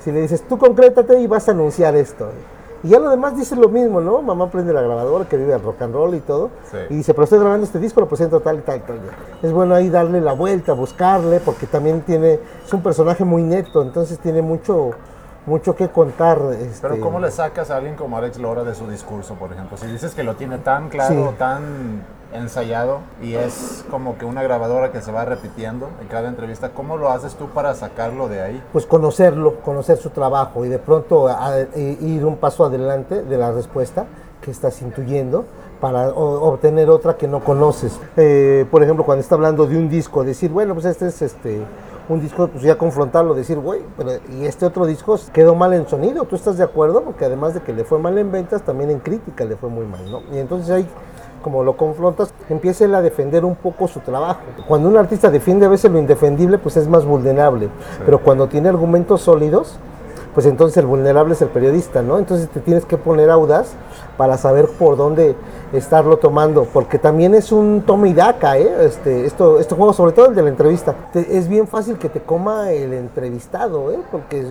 si 0.04 0.12
le 0.12 0.22
dices, 0.22 0.44
tú 0.48 0.58
concrétate 0.60 1.20
y 1.20 1.26
vas 1.26 1.48
a 1.48 1.52
anunciar 1.52 1.96
esto. 1.96 2.28
Y 2.84 2.90
ya 2.90 3.00
lo 3.00 3.10
demás 3.10 3.36
dice 3.36 3.56
lo 3.56 3.70
mismo, 3.70 4.02
¿no? 4.02 4.22
Mamá 4.22 4.50
prende 4.52 4.74
la 4.74 4.82
grabadora, 4.82 5.26
que 5.26 5.38
vive 5.38 5.54
al 5.54 5.64
rock 5.64 5.82
and 5.82 5.94
roll 5.94 6.16
y 6.16 6.20
todo. 6.20 6.52
Sí. 6.72 6.78
Y 6.90 6.96
dice, 6.98 7.14
pero 7.14 7.24
estoy 7.24 7.40
grabando 7.40 7.66
este 7.66 7.80
disco, 7.80 8.00
lo 8.00 8.08
presento 8.08 8.40
tal 8.40 8.60
y 8.60 8.62
tal 8.62 8.78
y 8.78 8.82
tal. 8.82 9.00
Es 9.42 9.52
bueno 9.52 9.74
ahí 9.74 9.90
darle 9.90 10.22
la 10.22 10.34
vuelta, 10.34 10.74
buscarle, 10.74 11.40
porque 11.40 11.66
también 11.66 12.02
tiene, 12.02 12.40
es 12.66 12.74
un 12.74 12.82
personaje 12.82 13.24
muy 13.24 13.44
neto, 13.44 13.82
entonces 13.82 14.20
tiene 14.20 14.42
mucho, 14.42 14.92
mucho 15.48 15.76
que 15.76 15.90
contar. 15.90 16.38
Pero 16.38 16.52
este, 16.54 17.00
¿cómo 17.00 17.20
le 17.20 17.32
sacas 17.32 17.72
a 17.72 17.78
alguien 17.78 17.96
como 17.96 18.18
Alex 18.18 18.38
Lora 18.38 18.64
de 18.64 18.76
su 18.76 18.88
discurso, 18.88 19.34
por 19.34 19.52
ejemplo? 19.52 19.78
Si 19.78 19.88
dices 19.88 20.14
que 20.14 20.24
lo 20.24 20.36
tiene 20.36 20.60
tan 20.60 20.90
claro, 20.90 21.30
Sí. 21.32 21.36
tan 21.40 22.04
ensayado 22.34 23.00
y 23.22 23.36
es 23.36 23.86
como 23.90 24.18
que 24.18 24.26
una 24.26 24.44
grabadora 24.44 24.92
que 24.92 25.02
se 25.02 25.12
va 25.14 25.24
repitiendo 25.24 25.90
en 26.02 26.08
cada 26.10 26.28
entrevista, 26.28 26.72
¿cómo 26.72 26.98
lo 26.98 27.10
haces 27.10 27.36
tú 27.36 27.48
para 27.48 27.74
sacarlo 27.74 28.28
de 28.28 28.42
ahí? 28.42 28.64
pues 28.74 28.86
conocerlo, 28.86 29.56
conocer 29.62 29.98
su 29.98 30.10
trabajo 30.10 30.66
y 30.66 30.70
de 30.70 30.78
pronto 30.78 31.30
a- 31.30 31.48
a- 31.48 31.60
e- 31.62 31.98
ir 32.02 32.26
un 32.26 32.36
paso 32.36 32.66
adelante 32.66 33.24
de 33.24 33.38
la 33.38 33.52
respuesta 33.54 34.06
que 34.42 34.52
estás 34.52 34.82
intuyendo 34.82 35.46
para 35.80 36.10
o- 36.10 36.50
obtener 36.50 36.90
otra 36.90 37.16
que 37.16 37.28
no 37.28 37.40
conoces. 37.40 37.98
Eh, 38.18 38.66
por 38.70 38.84
ejemplo, 38.84 39.06
cuando 39.06 39.22
está 39.22 39.36
hablando 39.36 39.66
de 39.66 39.78
un 39.78 39.88
disco, 39.90 40.24
decir, 40.24 40.52
bueno, 40.52 40.74
pues 40.74 40.86
este 40.86 41.08
es 41.08 41.22
este 41.22 41.62
un 42.10 42.22
disco, 42.22 42.48
pues 42.48 42.64
ya 42.64 42.78
confrontarlo, 42.78 43.34
decir, 43.34 43.60
güey, 43.60 43.82
pero 43.98 44.12
y 44.32 44.46
este 44.46 44.66
otro 44.66 44.86
disco 44.86 45.20
quedó 45.34 45.56
mal 45.56 45.74
en 45.74 45.88
sonido, 45.88 46.24
¿tú 46.26 46.36
estás 46.36 46.58
de 46.58 46.64
acuerdo? 46.64 47.04
Porque 47.04 47.26
además 47.26 47.54
de 47.54 47.62
que 47.62 47.74
le 47.74 47.84
fue 47.84 48.00
mal 48.00 48.18
en 48.18 48.32
ventas, 48.32 48.62
también 48.62 48.90
en 48.90 49.00
crítica 49.00 49.46
le 49.46 49.56
fue 49.56 49.70
muy 49.70 49.86
mal, 49.86 50.10
¿no? 50.10 50.22
Y 50.34 50.40
entonces 50.40 50.70
ahí 50.70 50.88
como 51.42 51.64
lo 51.64 51.78
confrontas, 51.78 52.34
empieza 52.50 52.84
él 52.84 52.96
a 52.96 53.02
defender 53.02 53.46
un 53.46 53.56
poco 53.56 53.88
su 53.88 54.00
trabajo. 54.02 54.42
Cuando 54.68 54.90
un 54.90 54.98
artista 54.98 55.30
defiende 55.30 55.66
a 55.66 55.70
veces 55.70 55.90
lo 55.90 55.98
indefendible, 55.98 56.58
pues 56.58 56.76
es 56.78 56.90
más 56.90 57.06
vulnerable. 57.06 57.70
Pero 58.06 58.20
cuando 58.20 58.48
tiene 58.48 58.68
argumentos 58.70 59.22
sólidos, 59.22 59.80
pues 60.34 60.46
entonces 60.46 60.78
el 60.78 60.86
vulnerable 60.86 61.34
es 61.34 61.42
el 61.42 61.50
periodista, 61.50 62.02
¿no? 62.02 62.18
Entonces 62.20 62.48
te 62.50 62.60
tienes 62.60 62.86
que 62.86 62.98
poner 62.98 63.30
audaz 63.30 63.68
para 64.18 64.38
saber 64.38 64.68
por 64.80 64.98
dónde 64.98 65.36
estarlo 65.74 66.18
tomando, 66.18 66.66
porque 66.72 66.98
también 67.00 67.36
es 67.36 67.52
un 67.52 67.84
toma 67.86 68.08
y 68.08 68.14
daca, 68.14 68.58
¿eh? 68.58 68.70
Este, 68.86 69.26
esto, 69.26 69.60
este 69.60 69.76
juego, 69.76 69.94
sobre 69.94 70.12
todo 70.14 70.28
el 70.28 70.36
de 70.36 70.42
la 70.44 70.50
entrevista, 70.50 70.96
te- 71.12 71.38
es 71.38 71.48
bien 71.48 71.68
fácil 71.68 71.98
que 71.98 72.10
te 72.10 72.22
coma 72.22 72.72
el 72.72 72.94
entrevistado, 72.94 73.92
¿eh? 73.92 74.00
Porque 74.12 74.46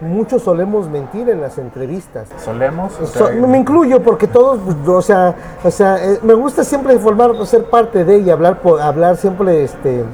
muchos 0.00 0.42
solemos 0.42 0.88
mentir 0.88 1.28
en 1.28 1.40
las 1.40 1.58
entrevistas. 1.58 2.28
¿Solemos? 2.44 2.92
O 3.00 3.06
So- 3.06 3.26
sea, 3.26 3.34
me 3.36 3.58
incluyo 3.58 4.02
porque 4.02 4.26
todos, 4.26 4.58
o 4.86 5.02
sea, 5.02 5.34
o 5.64 5.70
sea, 5.70 6.02
eh, 6.04 6.18
me 6.22 6.34
gusta 6.34 6.64
siempre 6.64 6.98
formar, 6.98 7.34
ser 7.46 7.64
parte 7.64 8.04
de 8.04 8.16
ella, 8.16 8.34
hablar, 8.34 8.60
hablar 8.80 9.16
siempre, 9.16 9.64
este, 9.64 10.04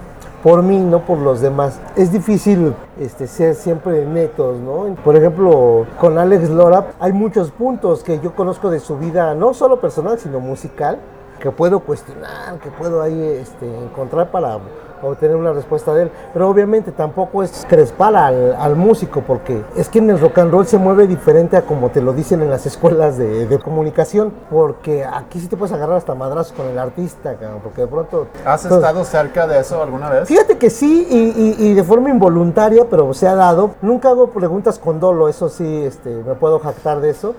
por 0.42 0.62
mí, 0.62 0.78
no 0.78 1.00
por 1.00 1.18
los 1.18 1.40
demás. 1.40 1.80
Es 1.96 2.12
difícil, 2.12 2.74
este, 2.98 3.26
ser 3.26 3.54
siempre 3.54 4.04
netos, 4.06 4.58
¿no? 4.58 4.94
Por 5.04 5.16
ejemplo, 5.16 5.86
con 5.98 6.18
Alex 6.18 6.48
Lora 6.50 6.92
hay 6.98 7.12
muchos 7.12 7.50
puntos 7.50 8.02
que 8.02 8.20
yo 8.20 8.34
conozco 8.34 8.70
de 8.70 8.80
su 8.80 8.96
vida, 8.96 9.34
no 9.34 9.54
solo 9.54 9.80
personal, 9.80 10.18
sino 10.18 10.40
musical, 10.40 10.98
que 11.40 11.50
puedo 11.50 11.80
cuestionar, 11.80 12.58
que 12.58 12.70
puedo 12.70 13.02
ahí, 13.02 13.22
este, 13.22 13.66
encontrar 13.66 14.30
para 14.30 14.58
obtener 15.02 15.36
una 15.36 15.52
respuesta 15.52 15.92
de 15.94 16.04
él. 16.04 16.10
Pero 16.32 16.48
obviamente 16.48 16.92
tampoco 16.92 17.42
es 17.42 17.66
crespar 17.68 18.16
al, 18.16 18.54
al 18.54 18.76
músico, 18.76 19.22
porque 19.26 19.62
es 19.76 19.88
que 19.88 19.98
en 20.00 20.10
el 20.10 20.20
rock 20.20 20.38
and 20.38 20.52
roll 20.52 20.66
se 20.66 20.78
mueve 20.78 21.06
diferente 21.06 21.56
a 21.56 21.62
como 21.62 21.90
te 21.90 22.00
lo 22.00 22.12
dicen 22.12 22.42
en 22.42 22.50
las 22.50 22.66
escuelas 22.70 23.16
de, 23.18 23.46
de 23.46 23.58
comunicación, 23.58 24.32
porque 24.50 25.04
aquí 25.04 25.40
sí 25.40 25.48
te 25.48 25.56
puedes 25.56 25.72
agarrar 25.74 25.96
hasta 25.96 26.14
madrazos 26.14 26.52
con 26.52 26.66
el 26.66 26.78
artista, 26.78 27.34
cabrón, 27.34 27.60
porque 27.62 27.82
de 27.82 27.86
pronto... 27.86 28.26
¿Has 28.44 28.64
Entonces, 28.64 28.88
estado 28.88 29.04
cerca 29.04 29.46
de 29.46 29.60
eso 29.60 29.82
alguna 29.82 30.10
vez? 30.10 30.28
Fíjate 30.28 30.58
que 30.58 30.70
sí, 30.70 31.06
y, 31.10 31.16
y- 31.64 31.70
y 31.70 31.74
de 31.74 31.84
forma 31.84 32.10
involuntaria, 32.10 32.86
pero 32.88 33.12
se 33.14 33.26
ha 33.28 33.34
dado. 33.34 33.70
Nunca 33.82 34.10
hago 34.10 34.28
preguntas 34.30 34.78
con 34.78 35.00
dolo, 35.00 35.28
eso 35.28 35.48
sí, 35.48 35.84
este, 35.84 36.10
me 36.10 36.34
puedo 36.34 36.58
jactar 36.58 37.00
de 37.00 37.10
eso. 37.10 37.34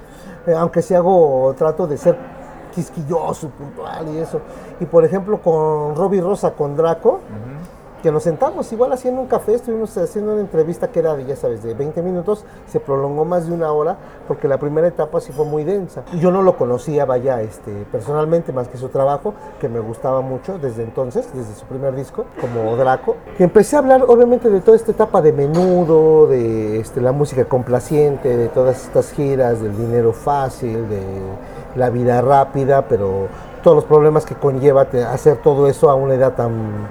Eh, 0.48 0.53
aunque 0.56 0.82
sí 0.82 0.96
hago, 0.96 1.53
trato 1.58 1.86
de 1.86 1.98
ser 1.98 2.18
quisquilloso, 2.71 3.49
puntual 3.49 4.07
y 4.13 4.17
eso. 4.17 4.41
Y 4.79 4.85
por 4.85 5.05
ejemplo, 5.05 5.41
con 5.41 5.95
Robbie 5.95 6.21
Rosa, 6.21 6.53
con 6.53 6.75
Draco, 6.75 7.19
que 8.01 8.11
nos 8.11 8.23
sentamos 8.23 8.71
igual 8.73 8.91
haciendo 8.93 9.21
un 9.21 9.27
café, 9.27 9.53
estuvimos 9.53 9.95
haciendo 9.97 10.33
una 10.33 10.41
entrevista 10.41 10.87
que 10.89 10.99
era 10.99 11.15
de, 11.15 11.25
ya 11.25 11.35
sabes, 11.35 11.63
de 11.63 11.73
20 11.73 12.01
minutos, 12.01 12.43
se 12.67 12.79
prolongó 12.79 13.25
más 13.25 13.47
de 13.47 13.53
una 13.53 13.71
hora, 13.71 13.97
porque 14.27 14.47
la 14.47 14.57
primera 14.57 14.87
etapa 14.87 15.21
sí 15.21 15.31
fue 15.31 15.45
muy 15.45 15.63
densa. 15.63 16.03
Yo 16.13 16.31
no 16.31 16.41
lo 16.41 16.57
conocía, 16.57 17.05
vaya, 17.05 17.41
este, 17.41 17.71
personalmente, 17.91 18.51
más 18.51 18.67
que 18.67 18.77
su 18.77 18.89
trabajo, 18.89 19.33
que 19.59 19.69
me 19.69 19.79
gustaba 19.79 20.21
mucho 20.21 20.57
desde 20.57 20.83
entonces, 20.83 21.29
desde 21.33 21.53
su 21.53 21.65
primer 21.65 21.95
disco, 21.95 22.25
como 22.39 22.75
Draco. 22.75 23.15
Y 23.37 23.43
empecé 23.43 23.75
a 23.75 23.79
hablar, 23.79 24.03
obviamente, 24.07 24.49
de 24.49 24.61
toda 24.61 24.77
esta 24.77 24.91
etapa 24.91 25.21
de 25.21 25.31
menudo, 25.31 26.27
de 26.27 26.79
este, 26.79 27.01
la 27.01 27.11
música 27.11 27.45
complaciente, 27.45 28.35
de 28.35 28.47
todas 28.49 28.83
estas 28.83 29.11
giras, 29.11 29.61
del 29.61 29.77
dinero 29.77 30.11
fácil, 30.11 30.89
de 30.89 31.01
la 31.75 31.89
vida 31.89 32.21
rápida, 32.21 32.87
pero 32.87 33.27
todos 33.63 33.75
los 33.75 33.85
problemas 33.85 34.25
que 34.25 34.35
conlleva 34.35 34.87
hacer 35.11 35.37
todo 35.37 35.67
eso 35.67 35.89
a 35.89 35.95
una 35.95 36.15
edad 36.15 36.33
tan 36.33 36.89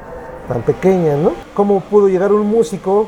tan 0.51 0.63
pequeña, 0.63 1.17
¿no? 1.17 1.31
¿Cómo 1.55 1.79
pudo 1.79 2.09
llegar 2.09 2.33
un 2.33 2.49
músico 2.49 3.07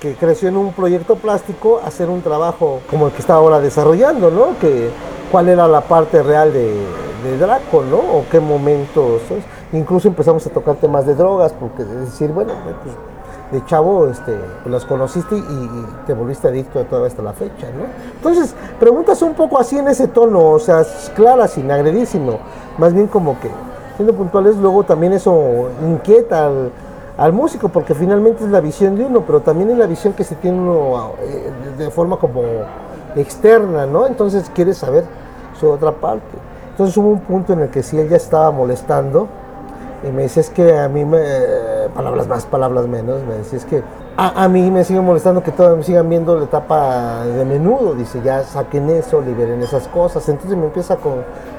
que 0.00 0.14
creció 0.14 0.48
en 0.48 0.56
un 0.56 0.72
proyecto 0.72 1.16
plástico 1.16 1.80
a 1.84 1.88
hacer 1.88 2.08
un 2.08 2.22
trabajo 2.22 2.80
como 2.88 3.06
el 3.08 3.12
que 3.12 3.18
está 3.18 3.34
ahora 3.34 3.60
desarrollando, 3.60 4.30
¿no? 4.30 4.56
Que, 4.60 4.88
¿Cuál 5.32 5.48
era 5.48 5.66
la 5.66 5.80
parte 5.80 6.22
real 6.22 6.52
de, 6.52 6.72
Draco, 7.38 7.82
¿no? 7.82 7.98
O 7.98 8.24
qué 8.30 8.40
momentos. 8.40 9.20
Incluso 9.72 10.08
empezamos 10.08 10.46
a 10.46 10.50
tocar 10.50 10.76
temas 10.76 11.06
de 11.06 11.14
drogas, 11.14 11.52
porque 11.52 11.84
decir, 11.84 12.30
bueno, 12.30 12.52
pues 12.82 12.94
de 13.50 13.64
chavo 13.64 14.06
este, 14.08 14.36
pues 14.62 14.72
las 14.72 14.84
conociste 14.84 15.36
y, 15.36 15.40
y 15.40 15.86
te 16.06 16.14
volviste 16.14 16.48
adicto 16.48 16.78
a 16.80 16.84
toda 16.84 17.06
hasta 17.06 17.22
la 17.22 17.32
fecha, 17.32 17.66
¿no? 17.76 17.84
Entonces, 18.16 18.54
preguntas 18.78 19.20
un 19.22 19.34
poco 19.34 19.58
así 19.58 19.78
en 19.78 19.88
ese 19.88 20.08
tono, 20.08 20.50
o 20.50 20.58
sea, 20.58 20.84
clara, 21.14 21.48
sin 21.48 21.70
agredir, 21.70 22.06
sino 22.06 22.38
más 22.78 22.94
bien 22.94 23.06
como 23.08 23.38
que 23.40 23.50
siendo 23.96 24.14
puntuales, 24.14 24.56
luego 24.56 24.84
también 24.84 25.12
eso 25.12 25.68
inquieta 25.82 26.46
al, 26.46 26.70
al 27.18 27.34
músico, 27.34 27.68
porque 27.68 27.94
finalmente 27.94 28.44
es 28.44 28.50
la 28.50 28.60
visión 28.60 28.96
de 28.96 29.04
uno, 29.04 29.24
pero 29.26 29.40
también 29.40 29.68
es 29.70 29.76
la 29.76 29.86
visión 29.86 30.14
que 30.14 30.24
se 30.24 30.36
tiene 30.36 30.58
uno 30.58 31.12
eh, 31.20 31.50
de, 31.76 31.90
forma 31.90 32.16
como 32.16 32.42
externa, 33.14 33.84
¿no? 33.84 34.06
Entonces 34.06 34.50
quieres 34.54 34.78
saber 34.78 35.04
su 35.58 35.68
otra 35.68 35.92
parte. 35.92 36.38
Entonces 36.70 36.96
hubo 36.96 37.08
un 37.08 37.20
punto 37.20 37.52
en 37.52 37.60
el 37.60 37.68
que 37.68 37.82
sí 37.82 37.98
él 37.98 38.08
ya 38.08 38.16
estaba 38.16 38.50
molestando 38.50 39.28
y 40.02 40.12
me 40.12 40.22
decía 40.22 40.40
es 40.40 40.50
que 40.50 40.78
a 40.78 40.88
mí 40.88 41.04
me, 41.04 41.20
palabras 41.94 42.26
más, 42.26 42.46
palabras 42.46 42.86
menos, 42.86 43.22
me 43.24 43.34
decía 43.34 43.58
es 43.58 43.64
que 43.64 43.82
a, 44.16 44.48
mí 44.48 44.70
me 44.70 44.84
sigue 44.84 45.00
molestando 45.00 45.42
que 45.42 45.50
todavía 45.50 45.78
me 45.78 45.82
sigan 45.82 46.08
viendo 46.08 46.36
la 46.36 46.44
etapa 46.44 47.24
de 47.24 47.42
menudo, 47.44 47.94
dice 47.94 48.20
ya 48.22 48.42
saquen 48.42 48.90
eso, 48.90 49.22
liberen 49.22 49.62
esas 49.62 49.88
cosas, 49.88 50.28
entonces 50.28 50.58
me 50.58 50.66
empieza 50.66 50.98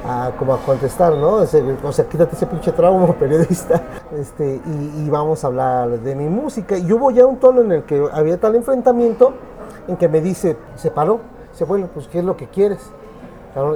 a, 0.05 0.31
como 0.38 0.53
a 0.53 0.57
contestar, 0.60 1.13
¿no? 1.13 1.38
O 1.38 1.91
sea, 1.91 2.05
quítate 2.05 2.36
ese 2.36 2.45
pinche 2.45 2.71
trauma, 2.71 3.13
periodista, 3.19 3.81
este, 4.15 4.62
y, 4.63 5.10
vamos 5.10 5.43
a 5.43 5.48
hablar 5.48 5.89
de 6.01 6.15
mi 6.15 6.29
música. 6.29 6.77
Y 6.77 6.91
hubo 6.93 7.10
ya 7.10 7.25
un 7.25 7.38
tono 7.38 7.62
en 7.62 7.71
el 7.71 7.83
que 7.83 8.07
había 8.13 8.39
tal 8.39 8.55
enfrentamiento 8.55 9.33
en 9.88 9.98
que 9.98 10.07
me 10.07 10.21
dice, 10.21 10.55
se 10.75 10.91
paró, 10.91 11.19
dice, 11.51 11.65
bueno, 11.65 11.89
pues 11.91 12.07
¿qué 12.07 12.19
es 12.19 12.25
lo 12.25 12.38
que 12.38 12.48
quieres? 12.48 12.91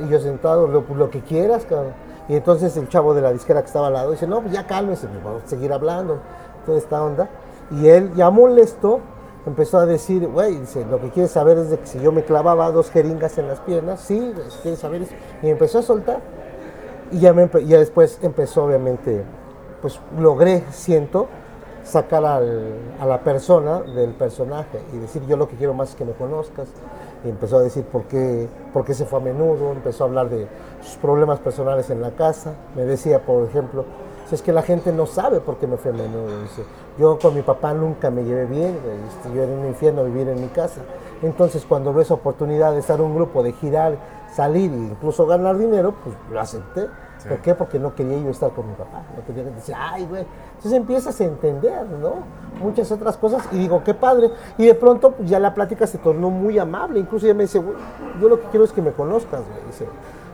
Y 0.06 0.10
yo 0.10 0.20
sentado, 0.20 0.68
lo, 0.68 0.84
lo 0.96 1.10
que 1.10 1.22
quieras, 1.22 1.66
cabrón. 1.66 2.05
Y 2.28 2.36
entonces 2.36 2.76
el 2.78 2.90
chavo 2.90 3.14
de 3.14 3.22
la 3.22 3.32
disquera 3.32 3.62
que 3.62 3.68
estaba 3.68 3.88
al 3.88 3.94
lado 3.94 4.12
dice, 4.12 4.28
no, 4.28 4.42
pues 4.42 4.54
ya 4.54 4.66
cálmese, 4.66 5.08
pues 5.08 5.24
vamos 5.24 5.44
a 5.44 5.48
seguir 5.48 5.72
hablando, 5.72 6.20
toda 6.66 6.78
esta 6.78 7.04
onda. 7.04 7.30
Y 7.72 7.88
él, 7.88 8.14
ya 8.16 8.30
molesto, 8.30 9.00
empezó 9.46 9.78
a 9.78 9.86
decir, 9.86 10.28
güey, 10.28 10.60
lo 10.90 11.00
que 11.00 11.10
quieres 11.10 11.32
saber 11.32 11.58
es 11.58 11.78
que 11.78 11.86
si 11.86 12.00
yo 12.00 12.12
me 12.12 12.24
clavaba 12.24 12.72
dos 12.72 12.90
jeringas 12.90 13.38
en 13.38 13.48
las 13.48 13.60
piernas, 13.60 14.02
sí, 14.02 14.34
quieres 14.62 14.80
saber 14.80 15.04
eso. 15.04 15.14
Y 15.42 15.50
empezó 15.50 15.80
a 15.80 15.82
soltar. 15.84 16.20
Y 17.12 17.20
ya, 17.20 17.34
después 17.34 18.20
empezó, 18.24 18.66
obviamente, 18.66 19.24
pues 19.82 20.00
logré, 20.20 20.64
siento, 20.72 21.28
sacar 21.84 22.26
a 22.26 23.06
la 23.06 23.20
persona 23.24 23.82
del 23.82 24.12
personaje 24.16 24.82
y 24.92 24.98
decir 24.98 25.24
yo 25.28 25.38
lo 25.38 25.48
que 25.48 25.56
quiero 25.56 25.76
más 25.76 25.90
es 25.90 25.96
que 25.96 26.06
me 26.06 26.14
conozcas. 26.14 26.68
Empezó 27.30 27.58
a 27.58 27.62
decir 27.62 27.84
por 27.86 28.04
qué, 28.04 28.48
por 28.74 28.86
qué 28.86 28.94
se 28.94 29.06
fue 29.06 29.20
a 29.20 29.22
menudo, 29.22 29.72
empezó 29.72 30.04
a 30.04 30.08
hablar 30.08 30.30
de 30.30 30.48
sus 30.82 30.96
problemas 30.98 31.40
personales 31.40 31.90
en 31.90 32.02
la 32.02 32.12
casa. 32.12 32.54
Me 32.76 32.84
decía, 32.84 33.26
por 33.26 33.48
ejemplo, 33.48 33.86
es 34.32 34.42
que 34.42 34.52
la 34.52 34.64
gente 34.64 34.92
no 34.92 35.06
sabe 35.06 35.40
por 35.40 35.58
qué 35.58 35.68
me 35.68 35.78
fui 35.78 35.92
a 35.92 35.94
menudo. 35.94 36.30
Yo 36.98 37.20
con 37.20 37.36
mi 37.36 37.42
papá 37.42 37.74
nunca 37.74 38.10
me 38.10 38.24
llevé 38.24 38.46
bien, 38.46 38.78
este, 39.08 39.36
yo 39.36 39.44
era 39.44 39.52
un 39.52 39.68
infierno 39.68 40.04
vivir 40.04 40.28
en 40.30 40.42
mi 40.42 40.48
casa. 40.48 40.82
Entonces 41.22 41.66
cuando 41.68 41.94
ves 41.94 42.12
oportunidad 42.12 42.74
de 42.74 42.80
estar 42.80 43.00
en 43.00 43.06
un 43.06 43.16
grupo, 43.16 43.44
de 43.44 43.54
girar, 43.54 43.98
salir 44.36 44.72
e 44.72 44.76
incluso 44.76 45.26
ganar 45.26 45.58
dinero, 45.58 45.96
pues 46.04 46.16
lo 46.30 46.40
acepté. 46.40 46.88
¿Por 47.28 47.40
qué? 47.40 47.56
Porque 47.56 47.80
no 47.80 47.96
quería 47.96 48.20
yo 48.20 48.30
estar 48.30 48.52
con 48.52 48.68
mi 48.68 48.76
papá. 48.76 49.02
No 49.16 49.26
quería 49.26 49.44
decir, 49.50 49.74
ay, 49.76 50.06
güey. 50.06 50.26
Entonces 50.50 50.74
empiezas 50.74 51.20
a 51.20 51.24
entender, 51.24 51.86
¿no? 51.88 52.16
Muchas 52.62 52.92
otras 52.92 53.18
cosas 53.18 53.48
y 53.52 53.58
digo, 53.58 53.84
qué 53.84 53.94
padre. 53.94 54.30
Y 54.58 54.66
de 54.68 54.76
pronto 54.76 55.12
pues, 55.12 55.30
ya 55.30 55.40
la 55.40 55.54
plática 55.54 55.88
se 55.88 55.98
tornó 55.98 56.30
muy 56.30 56.60
amable. 56.60 57.00
Incluso 57.00 57.26
ella 57.26 57.34
me 57.34 57.44
dice, 57.44 57.60
güey, 57.60 57.76
yo 58.22 58.30
lo 58.30 58.40
que 58.42 58.48
quiero 58.50 58.66
es 58.66 58.72
que 58.72 58.82
me 58.82 58.92
conozcas, 58.92 59.42
güey. 59.48 59.66
Dice, 59.68 59.88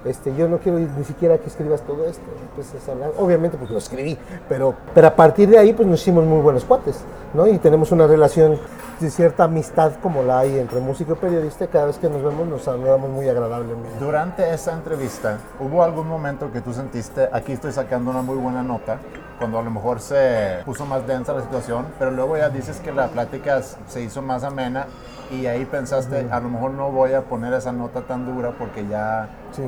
este, 0.05 0.36
yo 0.36 0.48
no 0.48 0.58
quiero 0.58 0.79
ni 0.79 1.03
siquiera 1.03 1.38
que 1.38 1.48
escribas 1.48 1.81
todo 1.81 2.05
esto. 2.05 2.24
Entonces, 2.50 2.81
obviamente, 3.17 3.58
pues 3.58 3.70
lo 3.70 3.77
escribí, 3.77 4.17
pero, 4.50 4.74
pero 4.93 5.08
a 5.08 5.15
partir 5.15 5.50
de 5.50 5.58
ahí, 5.58 5.74
pues 5.74 5.88
nos 5.88 6.01
hicimos 6.01 6.25
muy 6.25 6.41
buenos 6.41 6.65
cuates, 6.65 7.00
¿no? 7.34 7.48
Y 7.48 7.58
tenemos 7.58 7.91
una 7.91 8.08
relación 8.08 8.60
de 9.00 9.10
cierta 9.10 9.46
amistad 9.46 9.93
como 10.01 10.22
la 10.22 10.39
hay 10.39 10.60
entre 10.60 10.79
músico 10.79 11.13
y 11.13 11.15
periodista. 11.15 11.67
Cada 11.67 11.86
vez 11.86 11.98
que 11.98 12.10
nos 12.10 12.24
vemos, 12.24 12.48
nos 12.48 12.63
saludamos 12.63 13.10
muy 13.10 13.27
agradablemente. 13.27 14.00
Durante 14.00 14.53
esa 14.53 14.74
entrevista, 14.74 15.38
¿hubo 15.60 15.84
algún 15.84 16.08
momento 16.08 16.51
que 16.51 16.62
tú 16.62 16.74
sentiste, 16.74 17.29
aquí 17.31 17.53
estoy 17.53 17.72
sacando 17.72 18.12
una 18.12 18.22
muy 18.22 18.38
buena 18.38 18.63
nota, 18.63 19.00
cuando 19.39 19.58
a 19.58 19.63
lo 19.63 19.72
mejor 19.72 20.00
se 20.00 20.60
puso 20.65 20.86
más 20.86 21.05
densa 21.08 21.34
la 21.34 21.41
situación, 21.41 21.88
pero 21.98 22.12
luego 22.12 22.38
ya 22.38 22.50
dices 22.50 22.79
que 22.79 22.91
la 22.91 23.08
plática 23.08 23.62
se 23.62 24.01
hizo 24.01 24.22
más 24.22 24.43
amena 24.43 24.86
y 25.31 25.47
ahí 25.47 25.65
pensaste, 25.65 26.27
a 26.29 26.39
lo 26.39 26.50
mejor 26.50 26.71
no 26.71 26.91
voy 26.91 27.13
a 27.13 27.21
poner 27.21 27.53
esa 27.53 27.71
nota 27.71 28.01
tan 28.01 28.25
dura 28.25 28.51
porque 28.57 28.85
ya... 28.88 29.29
Sí. 29.51 29.63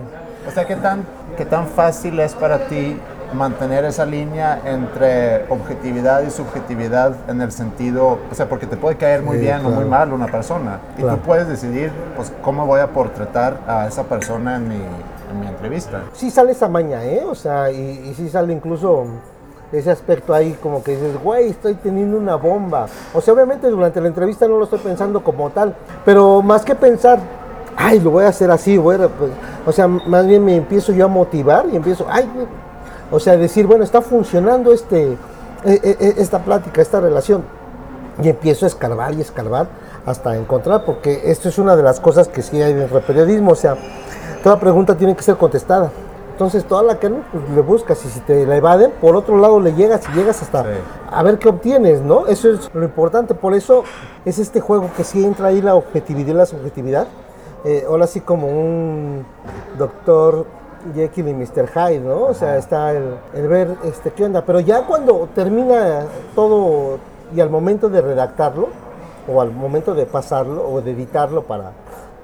O 0.48 0.52
sea, 0.52 0.66
¿qué 0.66 0.76
tan, 0.76 1.06
¿qué 1.38 1.46
tan 1.46 1.68
fácil 1.68 2.20
es 2.20 2.34
para 2.34 2.68
ti 2.68 3.00
mantener 3.34 3.86
esa 3.86 4.06
línea 4.06 4.62
entre 4.66 5.46
objetividad 5.50 6.22
y 6.24 6.30
subjetividad 6.30 7.16
en 7.28 7.42
el 7.42 7.52
sentido, 7.52 8.20
o 8.32 8.36
sea, 8.36 8.48
porque 8.48 8.68
te 8.68 8.78
puede 8.78 8.96
caer 8.98 9.24
muy 9.24 9.38
bien 9.38 9.66
o 9.66 9.70
muy 9.70 9.86
mal 9.86 10.14
una 10.14 10.28
persona 10.28 10.80
y 10.98 11.02
tú 11.02 11.18
puedes 11.26 11.48
decidir, 11.48 11.92
pues, 12.16 12.32
cómo 12.44 12.66
voy 12.66 12.82
a 12.82 12.88
portretar 12.88 13.58
a 13.68 13.88
esa 13.88 14.04
persona 14.04 14.58
en 14.58 14.68
mi, 14.68 14.76
en 14.76 15.40
mi 15.40 15.48
entrevista. 15.48 16.02
Sí 16.14 16.30
sale 16.30 16.52
esa 16.52 16.68
maña, 16.68 17.04
¿eh? 17.06 17.24
O 17.26 17.36
sea, 17.36 17.72
y, 17.72 18.10
y 18.10 18.14
sí 18.14 18.30
sale 18.30 18.54
incluso 18.54 19.08
ese 19.80 19.92
aspecto 19.92 20.34
ahí 20.34 20.58
como 20.62 20.84
que 20.84 20.92
dices, 20.92 21.22
güey, 21.22 21.50
estoy 21.50 21.76
teniendo 21.76 22.18
una 22.18 22.36
bomba. 22.36 22.88
O 23.14 23.22
sea, 23.22 23.34
obviamente 23.34 23.68
durante 23.68 24.00
la 24.02 24.08
entrevista 24.08 24.48
no 24.48 24.58
lo 24.58 24.66
estoy 24.66 24.80
pensando 24.80 25.24
como 25.24 25.50
tal, 25.50 25.76
pero 26.06 26.42
más 26.42 26.64
que 26.64 26.76
pensar, 26.76 27.20
ay, 27.76 28.00
lo 28.00 28.12
voy 28.12 28.26
a 28.26 28.30
hacer 28.30 28.52
así, 28.52 28.78
güey, 28.78 28.98
pues, 28.98 29.32
o 29.66 29.72
sea, 29.72 29.88
más 29.88 30.28
bien 30.28 30.44
me 30.44 30.56
empiezo 30.56 30.92
yo 30.92 31.06
a 31.06 31.08
motivar 31.08 31.66
y 31.72 31.76
empiezo, 31.76 32.06
ay, 32.10 32.30
o 33.12 33.20
sea, 33.20 33.38
decir, 33.38 33.68
bueno, 33.68 33.84
está 33.84 34.02
funcionando 34.02 34.72
este, 34.72 35.18
e, 35.66 35.74
e, 35.84 35.98
e, 36.00 36.14
esta 36.18 36.40
plática, 36.40 36.82
esta 36.82 37.00
relación. 37.00 37.44
Y 38.22 38.30
empiezo 38.30 38.66
a 38.66 38.68
escarbar 38.68 39.14
y 39.14 39.22
escarbar 39.22 39.68
hasta 40.06 40.36
encontrar, 40.36 40.84
porque 40.86 41.22
esto 41.26 41.50
es 41.50 41.58
una 41.58 41.76
de 41.76 41.84
las 41.84 42.00
cosas 42.00 42.28
que 42.28 42.42
sí 42.42 42.62
hay 42.62 42.74
en 42.74 42.82
el 42.82 42.90
periodismo, 42.90 43.52
o 43.52 43.56
sea, 43.56 43.76
toda 44.44 44.60
pregunta 44.60 44.96
tiene 44.96 45.16
que 45.16 45.24
ser 45.24 45.38
contestada. 45.38 45.92
Entonces 46.34 46.66
toda 46.66 46.82
la 46.82 46.96
no, 46.96 47.24
pues 47.32 47.50
le 47.54 47.62
buscas 47.62 48.04
y 48.06 48.10
si 48.10 48.20
te 48.22 48.48
la 48.48 48.58
evaden, 48.58 48.92
por 49.00 49.16
otro 49.16 49.38
lado 49.38 49.60
le 49.60 49.74
llegas 49.76 50.02
y 50.10 50.18
llegas 50.18 50.42
hasta 50.42 50.66
a 51.12 51.22
ver 51.22 51.38
qué 51.38 51.50
obtienes, 51.50 52.02
¿no? 52.02 52.26
Eso 52.26 52.50
es 52.50 52.74
lo 52.74 52.84
importante, 52.84 53.36
por 53.36 53.54
eso 53.54 53.84
es 54.26 54.40
este 54.40 54.60
juego 54.60 54.90
que 54.98 55.04
sí 55.04 55.24
entra 55.24 55.50
ahí 55.50 55.62
la 55.62 55.76
objetividad 55.76 56.30
y 56.30 56.34
la 56.34 56.46
subjetividad. 56.48 57.08
Eh, 57.66 57.86
ahora 57.88 58.08
sí 58.08 58.20
como 58.20 58.48
un 58.48 59.24
doctor 59.78 60.48
Jekyll 60.96 61.28
y 61.28 61.34
Mr. 61.36 61.70
Hyde, 61.70 62.00
¿no? 62.00 62.24
O 62.24 62.34
sea, 62.34 62.58
está 62.58 62.94
el, 62.94 63.14
el, 63.36 63.48
ver 63.48 63.78
este, 63.84 64.10
qué 64.10 64.26
onda. 64.26 64.44
Pero 64.44 64.60
ya 64.60 64.88
cuando 64.88 65.30
termina 65.36 66.08
todo 66.34 66.98
y 67.36 67.42
al 67.42 67.52
momento 67.52 67.90
de 67.90 68.02
redactarlo, 68.02 68.70
o 69.32 69.40
al 69.40 69.52
momento 69.52 69.94
de 69.94 70.08
pasarlo, 70.08 70.68
o 70.68 70.82
de 70.82 70.92
editarlo 70.92 71.44
para, 71.44 71.74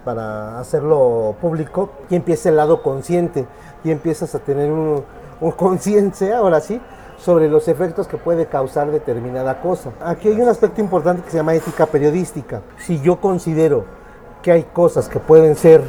para 0.04 0.60
hacerlo 0.60 1.36
público, 1.42 1.90
y 2.10 2.16
empieza 2.16 2.50
el 2.50 2.56
lado 2.56 2.82
consciente 2.82 3.46
y 3.84 3.92
empiezas 3.92 4.34
a 4.36 4.40
tener 4.40 4.72
un, 4.72 5.04
conciencia, 5.58 6.38
ahora 6.38 6.60
sí, 6.60 6.82
sobre 7.18 7.50
los 7.50 7.68
efectos 7.68 8.08
que 8.08 8.18
puede 8.18 8.46
causar 8.46 8.92
determinada 8.92 9.62
cosa. 9.62 9.92
Aquí 10.02 10.30
hay 10.30 10.40
un 10.40 10.48
aspecto 10.48 10.82
importante 10.82 11.24
que 11.24 11.32
se 11.32 11.38
llama 11.38 11.54
ética 11.54 11.86
periodística. 11.86 12.62
Si 12.78 13.02
yo 13.02 13.20
considero 13.20 13.86
que 14.42 14.52
hay 14.52 14.64
cosas 14.64 15.10
que 15.10 15.20
pueden 15.20 15.56
ser 15.56 15.84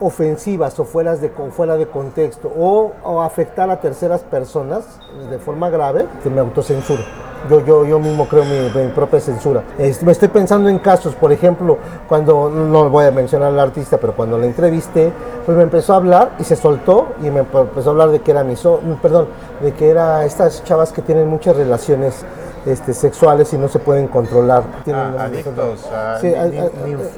ofensivas 0.00 0.78
o 0.78 0.84
fuera 0.84 1.16
de, 1.16 1.30
fuera 1.50 1.76
de 1.76 1.86
contexto 1.86 2.52
o, 2.56 2.92
afectar 3.22 3.68
a 3.70 3.80
terceras 3.80 4.20
personas 4.22 4.84
de 5.28 5.38
forma 5.38 5.70
grave, 5.70 6.06
que 6.22 6.30
me 6.30 6.40
autocensuro. 6.40 7.02
Yo, 7.48 7.64
yo, 7.64 7.84
yo 7.84 8.00
mismo 8.00 8.26
creo 8.26 8.44
mi, 8.44 8.88
propia 8.88 9.20
censura. 9.20 9.62
me 9.78 10.12
estoy 10.12 10.28
pensando 10.28 10.68
en 10.68 10.78
casos, 10.80 11.14
por 11.14 11.30
ejemplo, 11.30 11.78
cuando, 12.08 12.50
no 12.50 12.90
voy 12.90 13.04
a 13.06 13.12
mencionar 13.12 13.52
al 13.52 13.60
artista, 13.60 13.96
pero 13.98 14.14
cuando 14.14 14.38
le 14.38 14.46
entrevisté, 14.46 15.12
pues 15.46 15.56
me 15.56 15.62
empezó 15.62 15.92
a 15.92 15.96
hablar 15.96 16.32
y 16.40 16.44
se 16.44 16.56
soltó 16.56 17.08
y 17.22 17.30
me 17.30 17.40
empezó 17.40 17.90
a 17.90 17.92
hablar 17.92 18.10
de 18.10 18.20
que 18.20 18.32
era 18.32 18.42
miso, 18.42 18.80
perdón, 19.00 19.28
de 19.62 19.72
que 19.72 19.88
era 19.88 20.24
estas 20.24 20.64
chavas 20.64 20.92
que 20.92 21.00
tienen 21.00 21.28
muchas 21.28 21.56
relaciones 21.56 22.24
este, 22.66 22.94
sexuales 22.94 23.52
y 23.52 23.58
no 23.58 23.68
se 23.68 23.78
pueden 23.78 24.08
controlar. 24.08 24.62
Tienen 24.84 25.14
ah, 25.18 25.24
adictos, 25.24 25.86
sí, 26.20 26.34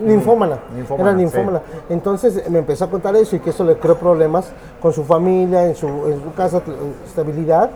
ninfómana, 0.02 0.58
era 0.98 1.12
ninfómana. 1.12 1.62
Entonces 1.88 2.48
me 2.50 2.58
empezó 2.60 2.84
a 2.84 2.90
contar 2.90 3.16
eso 3.16 3.36
y 3.36 3.40
que 3.40 3.50
eso 3.50 3.64
le 3.64 3.76
creó 3.76 3.96
problemas 3.96 4.50
con 4.80 4.92
su 4.92 5.04
familia, 5.04 5.66
en 5.66 5.74
su, 5.74 5.86
en 5.86 6.22
su 6.22 6.32
casa, 6.34 6.62
estabilidad 7.06 7.70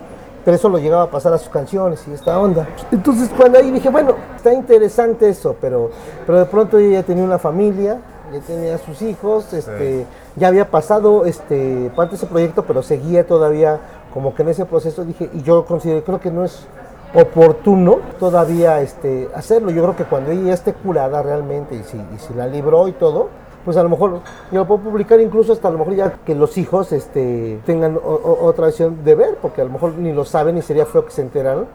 pero 0.45 0.55
eso 0.55 0.69
lo 0.69 0.77
llegaba 0.77 1.03
a 1.03 1.09
pasar 1.09 1.33
a 1.33 1.39
sus 1.39 1.49
canciones 1.49 2.07
y 2.07 2.13
esta 2.13 2.39
onda. 2.39 2.67
Entonces 2.91 3.31
cuando 3.35 3.57
ahí 3.57 3.71
dije, 3.71 3.89
bueno, 3.89 4.13
está 4.35 4.53
interesante 4.53 5.27
eso, 5.27 5.55
pero, 5.59 5.89
pero 6.23 6.37
de 6.37 6.45
pronto 6.45 6.77
ella 6.77 7.01
tenía 7.01 7.23
una 7.23 7.39
familia, 7.39 7.99
ya 8.31 8.39
tenía 8.41 8.77
sus 8.77 9.01
hijos, 9.01 9.51
este, 9.53 10.05
ya 10.35 10.47
había 10.47 10.69
pasado 10.69 11.25
este, 11.25 11.91
parte 11.95 12.11
de 12.11 12.17
ese 12.17 12.27
proyecto, 12.27 12.63
pero 12.63 12.83
seguía 12.83 13.25
todavía 13.25 13.79
como 14.13 14.35
que 14.35 14.43
en 14.43 14.49
ese 14.49 14.65
proceso, 14.65 15.03
dije, 15.03 15.31
y 15.33 15.41
yo 15.41 15.65
considero, 15.65 16.03
creo 16.03 16.19
que 16.19 16.29
no 16.29 16.45
es 16.45 16.67
oportuno 17.15 17.99
todavía 18.19 18.81
este, 18.81 19.29
hacerlo. 19.33 19.71
Yo 19.71 19.81
creo 19.83 19.95
que 19.95 20.03
cuando 20.03 20.31
ella 20.31 20.53
esté 20.53 20.73
curada 20.73 21.21
realmente 21.23 21.75
y 21.75 21.83
si, 21.83 21.97
y 21.97 22.19
si 22.19 22.33
la 22.33 22.47
libró 22.47 22.87
y 22.87 22.91
todo, 22.91 23.29
pues 23.63 23.77
a 23.77 23.83
lo 23.83 23.89
mejor 23.89 24.21
yo 24.51 24.59
lo 24.59 24.67
puedo 24.67 24.81
publicar 24.81 25.19
incluso 25.19 25.53
hasta 25.53 25.69
a 25.69 25.71
lo 25.71 25.79
mejor 25.79 25.95
ya 25.95 26.13
que 26.23 26.35
los 26.35 26.57
hijos 26.57 26.91
este, 26.91 27.59
tengan 27.65 27.99
otra 28.03 28.67
visión 28.67 29.03
de 29.03 29.15
ver, 29.15 29.37
porque 29.41 29.61
a 29.61 29.65
lo 29.65 29.71
mejor 29.71 29.97
ni 29.97 30.13
lo 30.13 30.23
saben 30.23 30.57
y 30.57 30.61
sería 30.61 30.85
feo 30.85 31.03
que 31.03 31.11
se 31.11 31.21
enteraran 31.21 31.65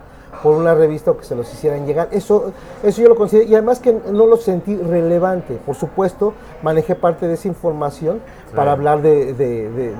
por 0.42 0.56
una 0.56 0.74
revista 0.74 1.10
o 1.10 1.18
que 1.18 1.24
se 1.24 1.34
los 1.34 1.52
hicieran 1.52 1.86
llegar. 1.86 2.08
Eso, 2.10 2.52
eso 2.82 3.02
yo 3.02 3.08
lo 3.08 3.16
considero, 3.16 3.48
y 3.48 3.54
además 3.54 3.80
que 3.80 3.92
no 3.92 4.26
lo 4.26 4.36
sentí 4.36 4.76
relevante. 4.76 5.58
Por 5.64 5.74
supuesto, 5.74 6.32
manejé 6.62 6.94
parte 6.94 7.28
de 7.28 7.34
esa 7.34 7.48
información 7.48 8.20
para 8.54 8.72
hablar 8.72 9.02
de, 9.02 9.34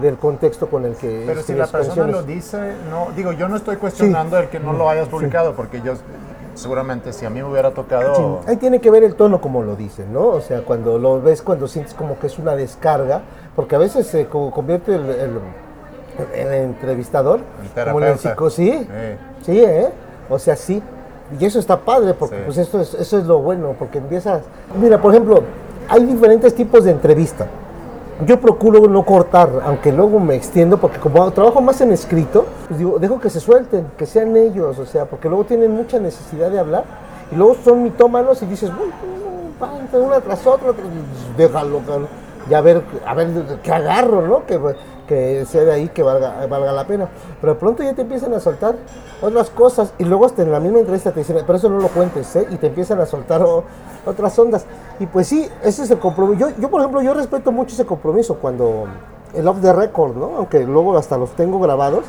del 0.00 0.16
contexto 0.16 0.68
con 0.68 0.84
el 0.84 0.96
que... 0.96 1.24
Pero 1.26 1.42
si 1.42 1.54
la 1.54 1.66
persona 1.66 2.06
lo 2.06 2.22
dice, 2.22 2.74
no, 2.90 3.08
digo, 3.14 3.32
yo 3.32 3.48
no 3.48 3.56
estoy 3.56 3.76
cuestionando 3.76 4.38
el 4.38 4.48
que 4.48 4.60
no 4.60 4.72
lo 4.72 4.88
hayas 4.88 5.08
publicado, 5.08 5.54
porque 5.54 5.80
yo 5.82 5.94
seguramente 6.54 7.12
si 7.12 7.24
a 7.24 7.30
mí 7.30 7.42
me 7.42 7.48
hubiera 7.48 7.72
tocado... 7.72 8.40
Ahí 8.46 8.56
tiene 8.56 8.80
que 8.80 8.90
ver 8.90 9.04
el 9.04 9.14
tono 9.14 9.40
como 9.40 9.62
lo 9.62 9.76
dicen, 9.76 10.12
¿no? 10.12 10.28
O 10.28 10.40
sea, 10.40 10.62
cuando 10.62 10.98
lo 10.98 11.20
ves, 11.20 11.42
cuando 11.42 11.68
sientes 11.68 11.94
como 11.94 12.18
que 12.18 12.26
es 12.26 12.38
una 12.38 12.54
descarga, 12.54 13.22
porque 13.54 13.76
a 13.76 13.78
veces 13.78 14.06
se 14.06 14.26
convierte 14.26 14.94
el, 14.94 15.40
el, 16.34 16.52
entrevistador 16.52 17.40
como 17.74 18.00
el 18.00 18.18
psico, 18.18 18.50
sí, 18.50 18.86
sí, 19.42 19.62
¿eh? 19.62 19.88
O 20.30 20.38
sea, 20.38 20.56
sí. 20.56 20.82
Y 21.38 21.44
eso 21.44 21.58
está 21.58 21.78
padre, 21.78 22.14
porque 22.14 22.36
pues 22.36 22.56
esto 22.56 22.80
es, 22.80 22.94
eso 22.94 23.18
es 23.18 23.26
lo 23.26 23.38
bueno, 23.40 23.74
porque 23.78 23.98
empiezas... 23.98 24.42
Mira, 24.80 25.00
por 25.00 25.12
ejemplo, 25.12 25.42
hay 25.88 26.04
diferentes 26.04 26.54
tipos 26.54 26.84
de 26.84 26.92
entrevista 26.92 27.46
yo 28.26 28.40
procuro 28.40 28.86
no 28.88 29.04
cortar, 29.04 29.48
aunque 29.64 29.92
luego 29.92 30.20
me 30.20 30.34
extiendo, 30.34 30.78
porque 30.78 30.98
como 30.98 31.30
trabajo 31.30 31.60
más 31.60 31.80
en 31.80 31.92
escrito, 31.92 32.46
pues 32.68 32.78
digo, 32.78 32.98
dejo 32.98 33.18
que 33.18 33.30
se 33.30 33.40
suelten, 33.40 33.86
que 33.96 34.06
sean 34.06 34.36
ellos, 34.36 34.78
o 34.78 34.86
sea, 34.86 35.06
porque 35.06 35.28
luego 35.28 35.44
tienen 35.44 35.70
mucha 35.72 35.98
necesidad 35.98 36.50
de 36.50 36.58
hablar, 36.58 36.84
y 37.32 37.36
luego 37.36 37.56
son 37.64 37.82
mitómanos 37.82 38.42
y 38.42 38.46
dices, 38.46 38.70
una 39.92 40.20
tras 40.20 40.46
otra, 40.46 40.72
pues, 40.72 40.86
déjalo, 41.36 41.80
ya 42.48 42.58
a 42.58 42.60
ver, 42.60 42.82
a 43.06 43.14
ver 43.14 43.28
qué 43.62 43.72
agarro, 43.72 44.22
¿no? 44.22 44.44
Que, 44.46 44.58
que 45.10 45.44
sea 45.44 45.64
de 45.64 45.72
ahí 45.72 45.88
que 45.88 46.04
valga, 46.04 46.46
valga 46.46 46.70
la 46.70 46.86
pena. 46.86 47.08
Pero 47.40 47.54
de 47.54 47.58
pronto 47.58 47.82
ya 47.82 47.94
te 47.94 48.02
empiezan 48.02 48.32
a 48.32 48.38
soltar 48.38 48.76
otras 49.20 49.50
cosas 49.50 49.92
y 49.98 50.04
luego 50.04 50.24
hasta 50.24 50.42
en 50.42 50.52
la 50.52 50.60
misma 50.60 50.78
entrevista 50.78 51.10
te 51.10 51.18
dicen, 51.18 51.36
pero 51.44 51.58
eso 51.58 51.68
no 51.68 51.80
lo 51.80 51.88
cuentes, 51.88 52.36
¿eh? 52.36 52.46
Y 52.48 52.56
te 52.58 52.68
empiezan 52.68 53.00
a 53.00 53.06
soltar 53.06 53.44
otras 54.06 54.38
ondas. 54.38 54.66
Y 55.00 55.06
pues 55.06 55.26
sí, 55.26 55.48
ese 55.64 55.82
es 55.82 55.90
el 55.90 55.98
compromiso. 55.98 56.48
Yo, 56.48 56.56
yo, 56.56 56.70
por 56.70 56.80
ejemplo, 56.80 57.02
yo 57.02 57.12
respeto 57.12 57.50
mucho 57.50 57.74
ese 57.74 57.84
compromiso 57.84 58.36
cuando 58.36 58.84
el 59.34 59.48
off 59.48 59.60
the 59.60 59.72
record, 59.72 60.16
¿no? 60.16 60.36
Aunque 60.36 60.60
luego 60.60 60.96
hasta 60.96 61.18
los 61.18 61.30
tengo 61.32 61.58
grabados. 61.58 62.04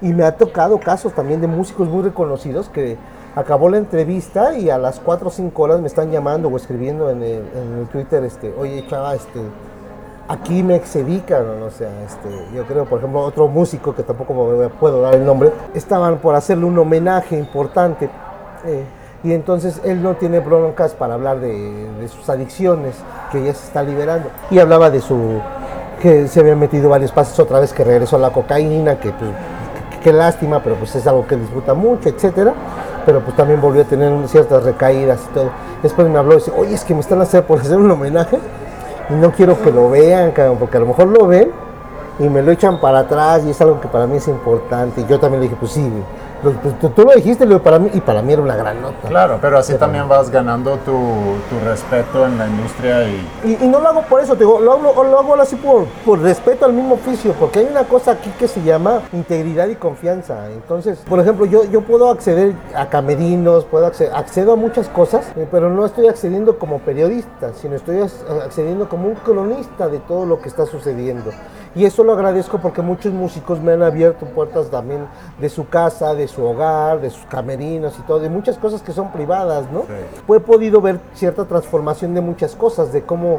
Y 0.00 0.12
me 0.12 0.22
ha 0.22 0.36
tocado 0.36 0.78
casos 0.78 1.12
también 1.12 1.40
de 1.40 1.48
músicos 1.48 1.88
muy 1.88 2.04
reconocidos 2.04 2.68
que, 2.68 2.96
Acabó 3.36 3.68
la 3.68 3.76
entrevista 3.76 4.58
y 4.58 4.70
a 4.70 4.78
las 4.78 4.98
4 4.98 5.28
o 5.28 5.30
5 5.30 5.62
horas 5.62 5.80
me 5.80 5.86
están 5.86 6.10
llamando 6.10 6.48
o 6.48 6.56
escribiendo 6.56 7.10
en 7.10 7.22
el, 7.22 7.48
en 7.54 7.78
el 7.78 7.86
Twitter, 7.86 8.24
este, 8.24 8.52
oye 8.58 8.84
chava, 8.88 9.14
este, 9.14 9.38
aquí 10.30 10.62
me 10.62 10.76
excedí, 10.76 11.18
cabrón, 11.20 11.60
o 11.62 11.70
sea, 11.70 11.90
este, 12.04 12.28
yo 12.54 12.64
creo, 12.64 12.84
por 12.84 12.98
ejemplo, 12.98 13.20
otro 13.20 13.48
músico 13.48 13.94
que 13.94 14.04
tampoco 14.04 14.70
puedo 14.78 15.02
dar 15.02 15.14
el 15.14 15.24
nombre, 15.24 15.52
estaban 15.74 16.18
por 16.18 16.36
hacerle 16.36 16.66
un 16.66 16.78
homenaje 16.78 17.36
importante. 17.36 18.08
eh, 18.64 18.84
y 19.22 19.34
entonces 19.34 19.82
él 19.84 20.02
no 20.02 20.14
tiene 20.14 20.40
broncas 20.40 20.94
para 20.94 21.12
hablar 21.12 21.40
de, 21.40 22.08
sus 22.08 22.26
adicciones, 22.30 22.94
que 23.30 23.44
ya 23.44 23.52
se 23.52 23.66
está 23.66 23.82
liberando. 23.82 24.30
Y 24.50 24.58
hablaba 24.58 24.88
de 24.88 25.02
su, 25.02 25.40
que 26.00 26.26
se 26.26 26.40
había 26.40 26.56
metido 26.56 26.88
varios 26.88 27.12
pasos 27.12 27.38
otra 27.38 27.60
vez, 27.60 27.74
que 27.74 27.84
regresó 27.84 28.16
a 28.16 28.18
la 28.18 28.30
cocaína, 28.30 28.98
que 28.98 29.10
pues, 29.10 29.30
qué 30.02 30.12
lástima, 30.12 30.62
pero 30.62 30.76
pues 30.76 30.94
es 30.96 31.06
algo 31.06 31.26
que 31.26 31.36
disfruta 31.36 31.74
mucho, 31.74 32.08
etcétera. 32.08 32.54
Pero 33.04 33.20
pues 33.20 33.36
también 33.36 33.60
volvió 33.60 33.82
a 33.82 33.84
tener 33.84 34.26
ciertas 34.26 34.62
recaídas 34.62 35.20
y 35.30 35.34
todo. 35.34 35.50
Después 35.82 36.08
me 36.08 36.18
habló 36.18 36.34
y 36.34 36.36
dice, 36.36 36.52
oye, 36.56 36.74
es 36.74 36.84
que 36.84 36.94
me 36.94 37.00
están 37.00 37.20
haciendo 37.20 37.46
por 37.46 37.60
hacer 37.60 37.76
un 37.76 37.90
homenaje 37.90 38.38
no 39.10 39.32
quiero 39.32 39.60
que 39.60 39.70
lo 39.70 39.90
vean, 39.90 40.32
cabrón, 40.32 40.58
porque 40.58 40.76
a 40.76 40.80
lo 40.80 40.86
mejor 40.86 41.08
lo 41.08 41.26
ven 41.26 41.50
y 42.18 42.28
me 42.28 42.42
lo 42.42 42.52
echan 42.52 42.80
para 42.80 43.00
atrás 43.00 43.42
y 43.46 43.50
es 43.50 43.60
algo 43.60 43.80
que 43.80 43.88
para 43.88 44.06
mí 44.06 44.16
es 44.16 44.28
importante. 44.28 45.00
Y 45.00 45.06
yo 45.06 45.18
también 45.18 45.40
le 45.40 45.48
dije, 45.48 45.56
pues 45.58 45.72
sí, 45.72 45.90
Lo- 46.42 46.52
pues, 46.52 46.78
tú, 46.78 46.88
tú 46.90 47.02
lo 47.02 47.12
dijiste 47.14 47.46
para 47.58 47.78
mí, 47.78 47.90
y 47.92 48.00
para 48.00 48.22
mí 48.22 48.32
era 48.32 48.42
una 48.42 48.56
gran 48.56 48.80
nota. 48.80 49.08
Claro, 49.08 49.38
pero 49.40 49.58
así 49.58 49.72
Pero- 49.72 49.80
también 49.80 50.08
vas 50.08 50.30
ganando 50.30 50.76
tu, 50.78 50.92
tu 50.92 51.64
respeto 51.64 52.26
en 52.26 52.38
la 52.38 52.46
industria 52.46 53.04
y 53.08 53.26
Y, 53.44 53.64
y 53.64 53.68
no 53.68 53.80
lo 53.80 53.88
hago 53.88 54.02
por 54.02 54.20
eso, 54.20 54.34
te 54.34 54.40
digo, 54.44 54.60
lo 54.60 54.72
hago, 54.72 55.04
lo 55.04 55.18
hago 55.18 55.34
así 55.40 55.56
por, 55.56 55.84
por 56.04 56.20
respeto 56.20 56.64
al 56.64 56.72
mismo 56.72 56.94
oficio, 56.94 57.32
porque 57.38 57.60
hay 57.60 57.66
una 57.70 57.84
cosa 57.84 58.12
aquí 58.12 58.30
que 58.38 58.48
se 58.48 58.62
llama 58.62 59.02
integridad 59.12 59.68
y 59.68 59.74
confianza. 59.76 60.46
Entonces, 60.50 60.98
por 61.08 61.20
ejemplo, 61.20 61.46
yo, 61.46 61.64
yo 61.64 61.80
puedo 61.82 62.10
acceder 62.10 62.54
a 62.74 62.88
camerinos, 62.88 63.64
puedo 63.64 63.86
acceder, 63.86 64.12
accedo 64.14 64.52
a 64.52 64.56
muchas 64.56 64.88
cosas, 64.88 65.26
eh, 65.36 65.46
pero 65.50 65.70
no 65.70 65.84
estoy 65.86 66.08
accediendo 66.08 66.58
como 66.58 66.78
periodista, 66.78 67.52
sino 67.54 67.76
estoy 67.76 68.00
accediendo 68.00 68.88
como 68.88 69.08
un 69.08 69.14
cronista 69.14 69.88
de 69.88 69.98
todo 69.98 70.26
lo 70.26 70.40
que 70.40 70.48
está 70.48 70.66
sucediendo. 70.66 71.30
Y 71.74 71.84
eso 71.84 72.02
lo 72.02 72.14
agradezco 72.14 72.58
porque 72.58 72.82
muchos 72.82 73.12
músicos 73.12 73.60
me 73.60 73.72
han 73.72 73.82
abierto 73.82 74.26
puertas 74.26 74.68
también 74.70 75.06
de 75.38 75.48
su 75.48 75.68
casa, 75.68 76.14
de 76.14 76.26
su 76.26 76.44
hogar, 76.44 77.00
de 77.00 77.10
sus 77.10 77.24
camerinos 77.26 77.96
y 77.98 78.02
todo, 78.02 78.18
de 78.18 78.28
muchas 78.28 78.58
cosas 78.58 78.82
que 78.82 78.92
son 78.92 79.12
privadas, 79.12 79.70
¿no? 79.72 79.82
Pues 80.26 80.40
he 80.40 80.44
podido 80.44 80.80
ver 80.80 80.98
cierta 81.14 81.44
transformación 81.44 82.12
de 82.14 82.20
muchas 82.20 82.56
cosas, 82.56 82.92
de 82.92 83.02
cómo 83.02 83.38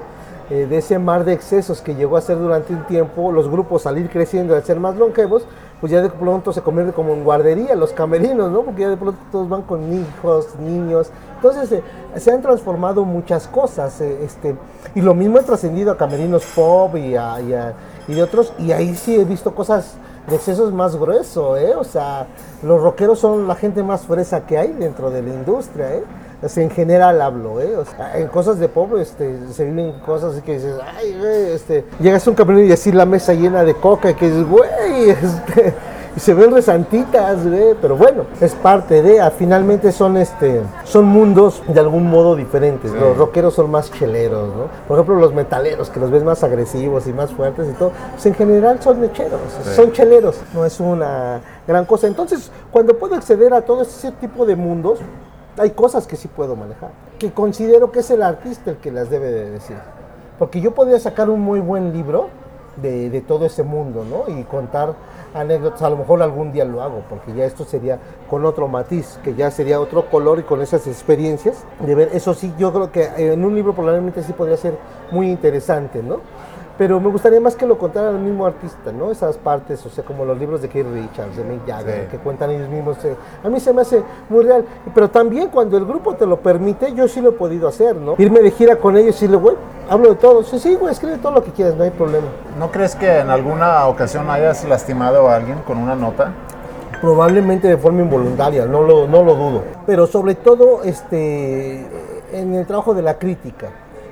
eh, 0.49 0.65
de 0.65 0.77
ese 0.77 0.97
mar 0.99 1.23
de 1.25 1.33
excesos 1.33 1.81
que 1.81 1.95
llegó 1.95 2.15
a 2.17 2.21
ser 2.21 2.37
durante 2.37 2.73
un 2.73 2.83
tiempo, 2.85 3.31
los 3.31 3.49
grupos 3.49 3.85
al 3.85 3.97
ir 3.97 4.09
creciendo, 4.09 4.55
al 4.55 4.63
ser 4.63 4.79
más 4.79 4.95
longevos, 4.97 5.45
pues 5.79 5.91
ya 5.91 6.01
de 6.01 6.09
pronto 6.09 6.51
se 6.53 6.61
convierte 6.61 6.93
como 6.93 7.13
en 7.13 7.23
guardería, 7.23 7.73
los 7.75 7.91
camerinos, 7.93 8.51
¿no? 8.51 8.61
Porque 8.61 8.81
ya 8.81 8.89
de 8.89 8.97
pronto 8.97 9.19
todos 9.31 9.47
van 9.49 9.61
con 9.63 9.91
hijos, 9.93 10.47
niños. 10.59 11.09
Entonces 11.37 11.71
eh, 11.71 11.83
se 12.17 12.31
han 12.31 12.41
transformado 12.41 13.03
muchas 13.05 13.47
cosas, 13.47 13.99
eh, 14.01 14.23
este, 14.23 14.55
y 14.93 15.01
lo 15.01 15.13
mismo 15.13 15.37
ha 15.37 15.41
trascendido 15.41 15.91
a 15.91 15.97
camerinos 15.97 16.43
pop 16.53 16.95
y, 16.97 17.15
a- 17.15 17.41
y 17.41 17.53
a- 17.53 17.73
y 18.07 18.13
de 18.13 18.23
otros, 18.23 18.53
y 18.57 18.71
ahí 18.71 18.95
sí 18.95 19.15
he 19.15 19.25
visto 19.25 19.53
cosas 19.53 19.95
de 20.27 20.35
excesos 20.35 20.73
más 20.73 20.95
grueso, 20.95 21.57
¿eh? 21.57 21.75
O 21.75 21.83
sea, 21.83 22.27
los 22.63 22.81
rockeros 22.81 23.19
son 23.19 23.47
la 23.47 23.55
gente 23.55 23.83
más 23.83 24.01
fresa 24.01 24.45
que 24.45 24.57
hay 24.57 24.73
dentro 24.73 25.09
de 25.09 25.21
la 25.21 25.29
industria, 25.29 25.95
¿eh? 25.95 26.03
O 26.43 26.49
sea, 26.49 26.63
en 26.63 26.71
general 26.71 27.21
hablo, 27.21 27.61
¿eh? 27.61 27.75
O 27.77 27.85
sea, 27.85 28.17
en 28.17 28.27
cosas 28.27 28.57
de 28.57 28.67
pop 28.67 28.97
este, 28.97 29.37
se 29.53 29.63
vienen 29.63 29.99
cosas 29.99 30.41
que 30.41 30.53
dices, 30.55 30.75
ay, 30.95 31.15
güey, 31.19 31.51
este, 31.51 31.85
llegas 31.99 32.25
a 32.25 32.31
un 32.31 32.35
camerino 32.35 32.65
y 32.67 32.71
así 32.71 32.91
la 32.91 33.05
mesa 33.05 33.33
llena 33.33 33.63
de 33.63 33.75
coca 33.75 34.11
y 34.11 34.13
que 34.15 34.25
dices, 34.29 34.47
güey, 34.47 35.09
este, 35.09 35.73
y 36.15 36.19
se 36.19 36.33
ven 36.33 36.51
resantitas, 36.51 37.47
güey, 37.47 37.75
pero 37.81 37.95
bueno, 37.95 38.25
es 38.41 38.53
parte 38.53 39.01
de, 39.01 39.21
ah, 39.21 39.31
finalmente 39.31 39.91
son, 39.91 40.17
este, 40.17 40.61
son 40.83 41.05
mundos 41.05 41.63
de 41.67 41.79
algún 41.79 42.09
modo 42.09 42.35
diferentes, 42.35 42.91
los 42.91 43.17
rockeros 43.17 43.53
son 43.53 43.71
más 43.71 43.91
cheleros, 43.91 44.49
¿no? 44.55 44.65
Por 44.87 44.97
ejemplo, 44.97 45.15
los 45.15 45.33
metaleros, 45.33 45.89
que 45.89 45.99
los 45.99 46.11
ves 46.11 46.23
más 46.23 46.43
agresivos 46.43 47.07
y 47.07 47.13
más 47.13 47.31
fuertes 47.31 47.69
y 47.69 47.73
todo, 47.73 47.91
pues 48.11 48.25
en 48.25 48.35
general 48.35 48.81
son 48.81 48.99
mecheros, 48.99 49.39
son 49.75 49.91
cheleros, 49.91 50.39
no 50.53 50.65
es 50.65 50.79
una 50.79 51.39
gran 51.67 51.85
cosa. 51.85 52.07
Entonces, 52.07 52.51
cuando 52.71 52.97
puedo 52.97 53.15
acceder 53.15 53.53
a 53.53 53.61
todo 53.61 53.83
ese 53.83 54.11
tipo 54.11 54.45
de 54.45 54.55
mundos, 54.55 54.99
hay 55.57 55.71
cosas 55.71 56.07
que 56.07 56.15
sí 56.15 56.27
puedo 56.27 56.55
manejar, 56.55 56.89
que 57.19 57.31
considero 57.31 57.91
que 57.91 57.99
es 57.99 58.11
el 58.11 58.21
artista 58.21 58.71
el 58.71 58.77
que 58.77 58.91
las 58.91 59.09
debe 59.09 59.31
de 59.31 59.51
decir. 59.51 59.77
Porque 60.39 60.59
yo 60.59 60.71
podría 60.71 60.99
sacar 60.99 61.29
un 61.29 61.39
muy 61.39 61.59
buen 61.59 61.93
libro 61.93 62.29
de, 62.81 63.09
de 63.09 63.21
todo 63.21 63.45
ese 63.45 63.63
mundo, 63.63 64.03
¿no? 64.09 64.33
Y 64.33 64.43
contar 64.43 64.95
anécdotas, 65.33 65.81
a 65.81 65.89
lo 65.89 65.97
mejor 65.97 66.21
algún 66.21 66.51
día 66.51 66.65
lo 66.65 66.81
hago, 66.81 67.03
porque 67.09 67.33
ya 67.33 67.45
esto 67.45 67.63
sería 67.65 67.99
con 68.29 68.45
otro 68.45 68.67
matiz, 68.67 69.19
que 69.23 69.35
ya 69.35 69.51
sería 69.51 69.79
otro 69.79 70.09
color 70.09 70.39
y 70.39 70.43
con 70.43 70.61
esas 70.61 70.87
experiencias 70.87 71.63
de 71.79 71.95
ver, 71.95 72.09
eso 72.13 72.33
sí, 72.33 72.53
yo 72.57 72.71
creo 72.71 72.91
que 72.91 73.09
en 73.17 73.43
un 73.43 73.55
libro 73.55 73.73
probablemente 73.73 74.23
sí 74.23 74.33
podría 74.33 74.57
ser 74.57 74.77
muy 75.11 75.29
interesante, 75.29 76.01
¿no? 76.03 76.19
Pero 76.77 76.99
me 76.99 77.09
gustaría 77.09 77.39
más 77.39 77.55
que 77.55 77.67
lo 77.67 77.77
contara 77.77 78.09
el 78.09 78.17
mismo 78.17 78.45
artista, 78.45 78.91
¿no? 78.91 79.11
Esas 79.11 79.37
partes, 79.37 79.85
o 79.85 79.89
sea, 79.89 80.03
como 80.03 80.25
los 80.25 80.37
libros 80.39 80.61
de 80.63 80.69
Keith 80.69 80.87
Richards, 80.91 81.37
de 81.37 81.43
Mick 81.43 81.67
Jagger, 81.67 82.03
Sí. 82.05 82.07
que 82.11 82.17
cuentan 82.17 82.49
ellos 82.49 82.69
mismos. 82.69 83.03
eh, 83.05 83.15
a 83.43 83.49
mí 83.49 83.59
se 83.59 83.71
me 83.71 83.81
hace 83.81 84.01
muy 84.29 84.43
real. 84.45 84.65
Pero 84.95 85.09
también 85.09 85.49
cuando 85.49 85.77
el 85.77 85.85
grupo 85.85 86.15
te 86.15 86.25
lo 86.25 86.39
permite, 86.39 86.93
yo 86.93 87.07
sí 87.07 87.21
lo 87.21 87.29
he 87.29 87.33
podido 87.33 87.67
hacer, 87.67 87.95
¿no? 87.95 88.15
Irme 88.17 88.39
de 88.41 88.51
gira 88.51 88.77
con 88.77 88.95
ellos 88.95 89.09
y 89.09 89.11
decirle, 89.11 89.37
güey, 89.37 89.55
hablo 89.89 90.09
de 90.09 90.15
todo. 90.15 90.43
Sí, 90.43 90.57
sí, 90.59 90.73
güey, 90.75 90.91
escribe 90.91 91.17
todo 91.17 91.33
lo 91.33 91.43
que 91.43 91.51
quieras, 91.51 91.75
no 91.75 91.83
hay 91.83 91.91
problema. 91.91 92.27
¿no 92.57 92.71
crees 92.71 92.95
que 92.95 93.19
en 93.19 93.29
alguna 93.29 93.85
ocasión 93.87 94.29
hayas 94.29 94.63
lastimado 94.67 95.27
a 95.29 95.35
alguien 95.35 95.59
con 95.59 95.77
una 95.77 95.95
nota? 95.95 96.31
Probablemente 97.01 97.67
de 97.67 97.77
forma 97.77 98.01
involuntaria, 98.01 98.65
no 98.65 98.81
lo, 98.83 99.07
no 99.07 99.23
lo 99.23 99.35
dudo. 99.35 99.63
Pero 99.87 100.05
sobre 100.07 100.35
todo 100.35 100.83
este, 100.83 101.85
en 102.31 102.53
el 102.53 102.65
trabajo 102.67 102.93
de 102.93 103.01
la 103.01 103.15
crítica, 103.17 103.67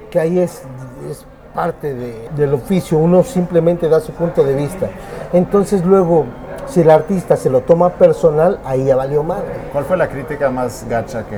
que 0.09 0.19
ahí 0.19 0.39
es, 0.39 0.63
es 1.09 1.25
parte 1.59 1.93
de- 1.93 2.29
del 2.37 2.53
oficio, 2.53 2.97
uno 2.97 3.21
simplemente 3.21 3.89
da 3.89 3.99
su 3.99 4.13
punto 4.13 4.45
de 4.45 4.53
vista. 4.55 4.87
Entonces 5.33 5.83
luego, 5.83 6.23
si 6.67 6.79
el 6.79 6.89
artista 6.89 7.35
se 7.35 7.49
lo 7.49 7.59
toma 7.59 7.89
personal, 7.89 8.59
ahí 8.63 8.85
ya 8.85 8.95
valió 8.95 9.23
mal. 9.23 9.43
¿Cuál 9.73 9.83
fue 9.83 9.97
la 9.97 10.07
crítica 10.07 10.49
más 10.49 10.85
gacha 10.89 11.25
que 11.25 11.35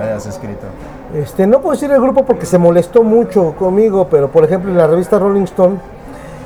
hayas 0.00 0.24
escrito? 0.26 0.66
Este, 1.12 1.48
no 1.48 1.60
puedo 1.60 1.72
decir 1.72 1.90
el 1.90 2.00
grupo 2.00 2.24
porque 2.24 2.46
se 2.46 2.58
molestó 2.58 3.02
mucho 3.02 3.54
conmigo, 3.58 4.06
pero 4.08 4.28
por 4.30 4.44
ejemplo 4.44 4.70
en 4.70 4.78
la 4.78 4.86
revista 4.86 5.18
Rolling 5.18 5.42
Stone, 5.42 5.78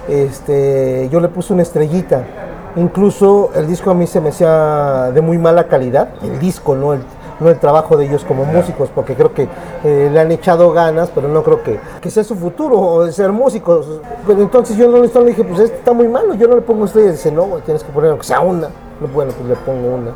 este, 0.08 1.06
yo 1.10 1.20
le 1.20 1.28
puse 1.28 1.52
una 1.52 1.60
estrellita. 1.62 2.24
Incluso 2.76 3.50
el 3.54 3.66
disco 3.66 3.90
a 3.90 3.94
mí 3.94 4.06
se 4.06 4.22
me 4.22 4.30
hacía 4.30 5.10
de 5.12 5.20
muy 5.20 5.36
mala 5.36 5.64
calidad, 5.64 6.08
el 6.22 6.38
disco, 6.38 6.74
no 6.74 6.94
el, 6.94 7.00
no 7.40 7.48
el 7.48 7.58
trabajo 7.58 7.96
de 7.96 8.06
ellos 8.06 8.24
como 8.24 8.44
músicos, 8.44 8.90
porque 8.94 9.14
creo 9.14 9.32
que 9.32 9.48
eh, 9.84 10.10
le 10.12 10.20
han 10.20 10.30
echado 10.30 10.72
ganas, 10.72 11.10
pero 11.14 11.28
no 11.28 11.42
creo 11.42 11.62
que, 11.62 11.80
que 12.00 12.10
sea 12.10 12.22
su 12.22 12.36
futuro 12.36 12.78
o 12.78 13.10
ser 13.10 13.32
músicos. 13.32 14.00
Entonces 14.28 14.76
yo 14.76 15.04
Stone 15.04 15.24
le 15.24 15.30
dije, 15.32 15.44
pues 15.44 15.60
este 15.60 15.76
está 15.78 15.92
muy 15.92 16.08
malo, 16.08 16.34
yo 16.34 16.48
no 16.48 16.56
le 16.56 16.62
pongo 16.62 16.84
estrellas. 16.84 17.12
Dice, 17.12 17.32
no, 17.32 17.46
tienes 17.64 17.82
que 17.82 17.92
poner 17.92 18.10
aunque 18.10 18.26
sea 18.26 18.40
una. 18.40 18.68
Bueno, 19.12 19.32
pues 19.32 19.48
le 19.48 19.56
pongo 19.56 19.94
una. 19.94 20.12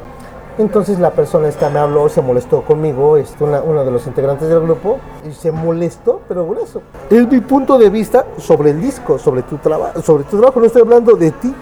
Entonces 0.57 1.01
la 1.01 1.11
persona 1.11 1.49
esta 1.49 1.69
me 1.69 1.81
habló, 1.81 2.09
se 2.09 2.23
molestó 2.23 2.63
conmigo, 2.63 3.17
este, 3.17 3.43
una, 3.43 3.61
uno 3.61 3.85
de 3.85 3.91
los 3.91 4.07
integrantes 4.07 4.49
del 4.49 4.61
grupo, 4.61 4.99
y 5.29 5.33
se 5.33 5.51
molestó, 5.51 6.21
pero 6.29 6.47
por 6.47 6.59
eso. 6.59 6.81
Es 7.11 7.27
mi 7.27 7.41
punto 7.41 7.77
de 7.77 7.91
vista 7.91 8.25
sobre 8.39 8.71
el 8.71 8.81
disco, 8.81 9.19
sobre 9.19 9.43
tu 9.43 9.57
trabajo, 9.59 10.01
sobre 10.01 10.23
tu 10.25 10.37
trabajo, 10.37 10.61
no 10.61 10.67
estoy 10.67 10.83
hablando 10.83 11.17
de 11.17 11.33
ti. 11.33 11.53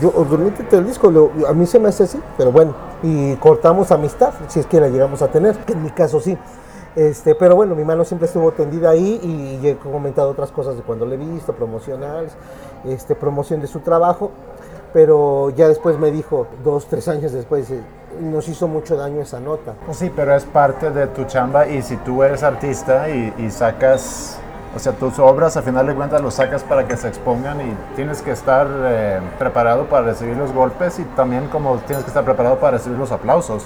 Yo, 0.00 0.12
remítete 0.30 0.76
el 0.76 0.86
disco, 0.86 1.10
a 1.48 1.52
mí 1.54 1.64
se 1.64 1.78
me 1.78 1.88
hace 1.88 2.02
así, 2.02 2.20
pero 2.36 2.52
bueno, 2.52 2.74
y 3.02 3.34
cortamos 3.36 3.90
amistad, 3.90 4.32
si 4.48 4.60
es 4.60 4.66
que 4.66 4.80
la 4.80 4.88
llegamos 4.88 5.22
a 5.22 5.28
tener, 5.28 5.56
que 5.58 5.72
en 5.72 5.82
mi 5.82 5.90
caso 5.90 6.20
sí. 6.20 6.36
Este, 6.94 7.34
pero 7.34 7.56
bueno, 7.56 7.74
mi 7.74 7.84
mano 7.84 8.04
siempre 8.04 8.26
estuvo 8.26 8.52
tendida 8.52 8.90
ahí 8.90 9.18
y 9.22 9.66
he 9.66 9.76
comentado 9.76 10.30
otras 10.30 10.52
cosas 10.52 10.76
de 10.76 10.82
cuando 10.82 11.06
le 11.06 11.14
he 11.14 11.18
visto, 11.18 11.54
promocionales, 11.54 12.32
este, 12.84 13.14
promoción 13.14 13.60
de 13.60 13.66
su 13.66 13.80
trabajo, 13.80 14.30
pero 14.92 15.50
ya 15.50 15.68
después 15.68 15.98
me 15.98 16.10
dijo, 16.10 16.46
dos, 16.62 16.86
tres 16.86 17.08
años 17.08 17.32
después, 17.32 17.72
nos 18.20 18.46
hizo 18.46 18.68
mucho 18.68 18.94
daño 18.96 19.22
esa 19.22 19.40
nota. 19.40 19.74
Sí, 19.92 20.12
pero 20.14 20.34
es 20.34 20.44
parte 20.44 20.90
de 20.90 21.06
tu 21.06 21.24
chamba 21.24 21.66
y 21.66 21.80
si 21.80 21.96
tú 21.96 22.22
eres 22.22 22.42
artista 22.42 23.08
y, 23.08 23.32
y 23.38 23.50
sacas, 23.50 24.38
o 24.74 24.78
sea, 24.78 24.92
tus 24.92 25.18
obras 25.18 25.56
a 25.56 25.62
final 25.62 25.86
de 25.86 25.94
cuentas 25.94 26.20
los 26.22 26.34
sacas 26.34 26.62
para 26.62 26.86
que 26.88 26.96
se 26.96 27.08
expongan 27.08 27.60
y 27.60 27.74
tienes 27.94 28.22
que 28.22 28.30
estar 28.30 28.66
eh, 28.84 29.20
preparado 29.38 29.84
para 29.84 30.06
recibir 30.06 30.36
los 30.36 30.52
golpes 30.52 30.98
y 30.98 31.04
también 31.04 31.48
como 31.48 31.76
tienes 31.78 32.04
que 32.04 32.08
estar 32.10 32.24
preparado 32.24 32.56
para 32.56 32.78
recibir 32.78 32.98
los 32.98 33.12
aplausos. 33.12 33.64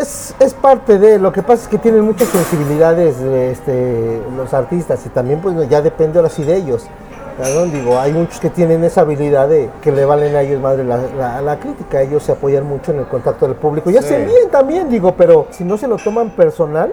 Es, 0.00 0.34
es 0.40 0.54
parte 0.54 0.98
de, 0.98 1.18
lo 1.18 1.32
que 1.32 1.42
pasa 1.42 1.62
es 1.62 1.68
que 1.68 1.78
tienen 1.78 2.02
muchas 2.02 2.28
sensibilidades 2.28 3.16
este, 3.20 4.20
los 4.36 4.52
artistas 4.54 5.04
y 5.06 5.08
también 5.08 5.40
pues 5.40 5.68
ya 5.68 5.80
depende 5.82 6.18
ahora 6.18 6.28
sí 6.30 6.42
de 6.44 6.56
ellos. 6.56 6.86
Digo, 7.72 7.96
hay 8.00 8.12
muchos 8.12 8.40
que 8.40 8.50
tienen 8.50 8.82
esa 8.82 9.02
habilidad 9.02 9.48
de 9.48 9.70
que 9.80 9.92
le 9.92 10.04
valen 10.04 10.34
a 10.34 10.40
ellos 10.42 10.60
madre 10.60 10.82
la, 10.82 10.96
la- 11.16 11.40
la 11.40 11.60
crítica, 11.60 12.00
ellos 12.02 12.24
se 12.24 12.32
apoyan 12.32 12.66
mucho 12.66 12.90
en 12.90 12.98
el 12.98 13.06
contacto 13.06 13.46
del 13.46 13.54
público. 13.54 13.90
Ya 13.90 14.02
Sí. 14.02 14.08
sé 14.08 14.24
bien 14.24 14.50
también, 14.50 14.88
digo, 14.90 15.14
pero 15.16 15.46
si 15.50 15.62
no 15.62 15.78
se 15.78 15.86
lo 15.86 15.98
toman 15.98 16.30
personal, 16.30 16.92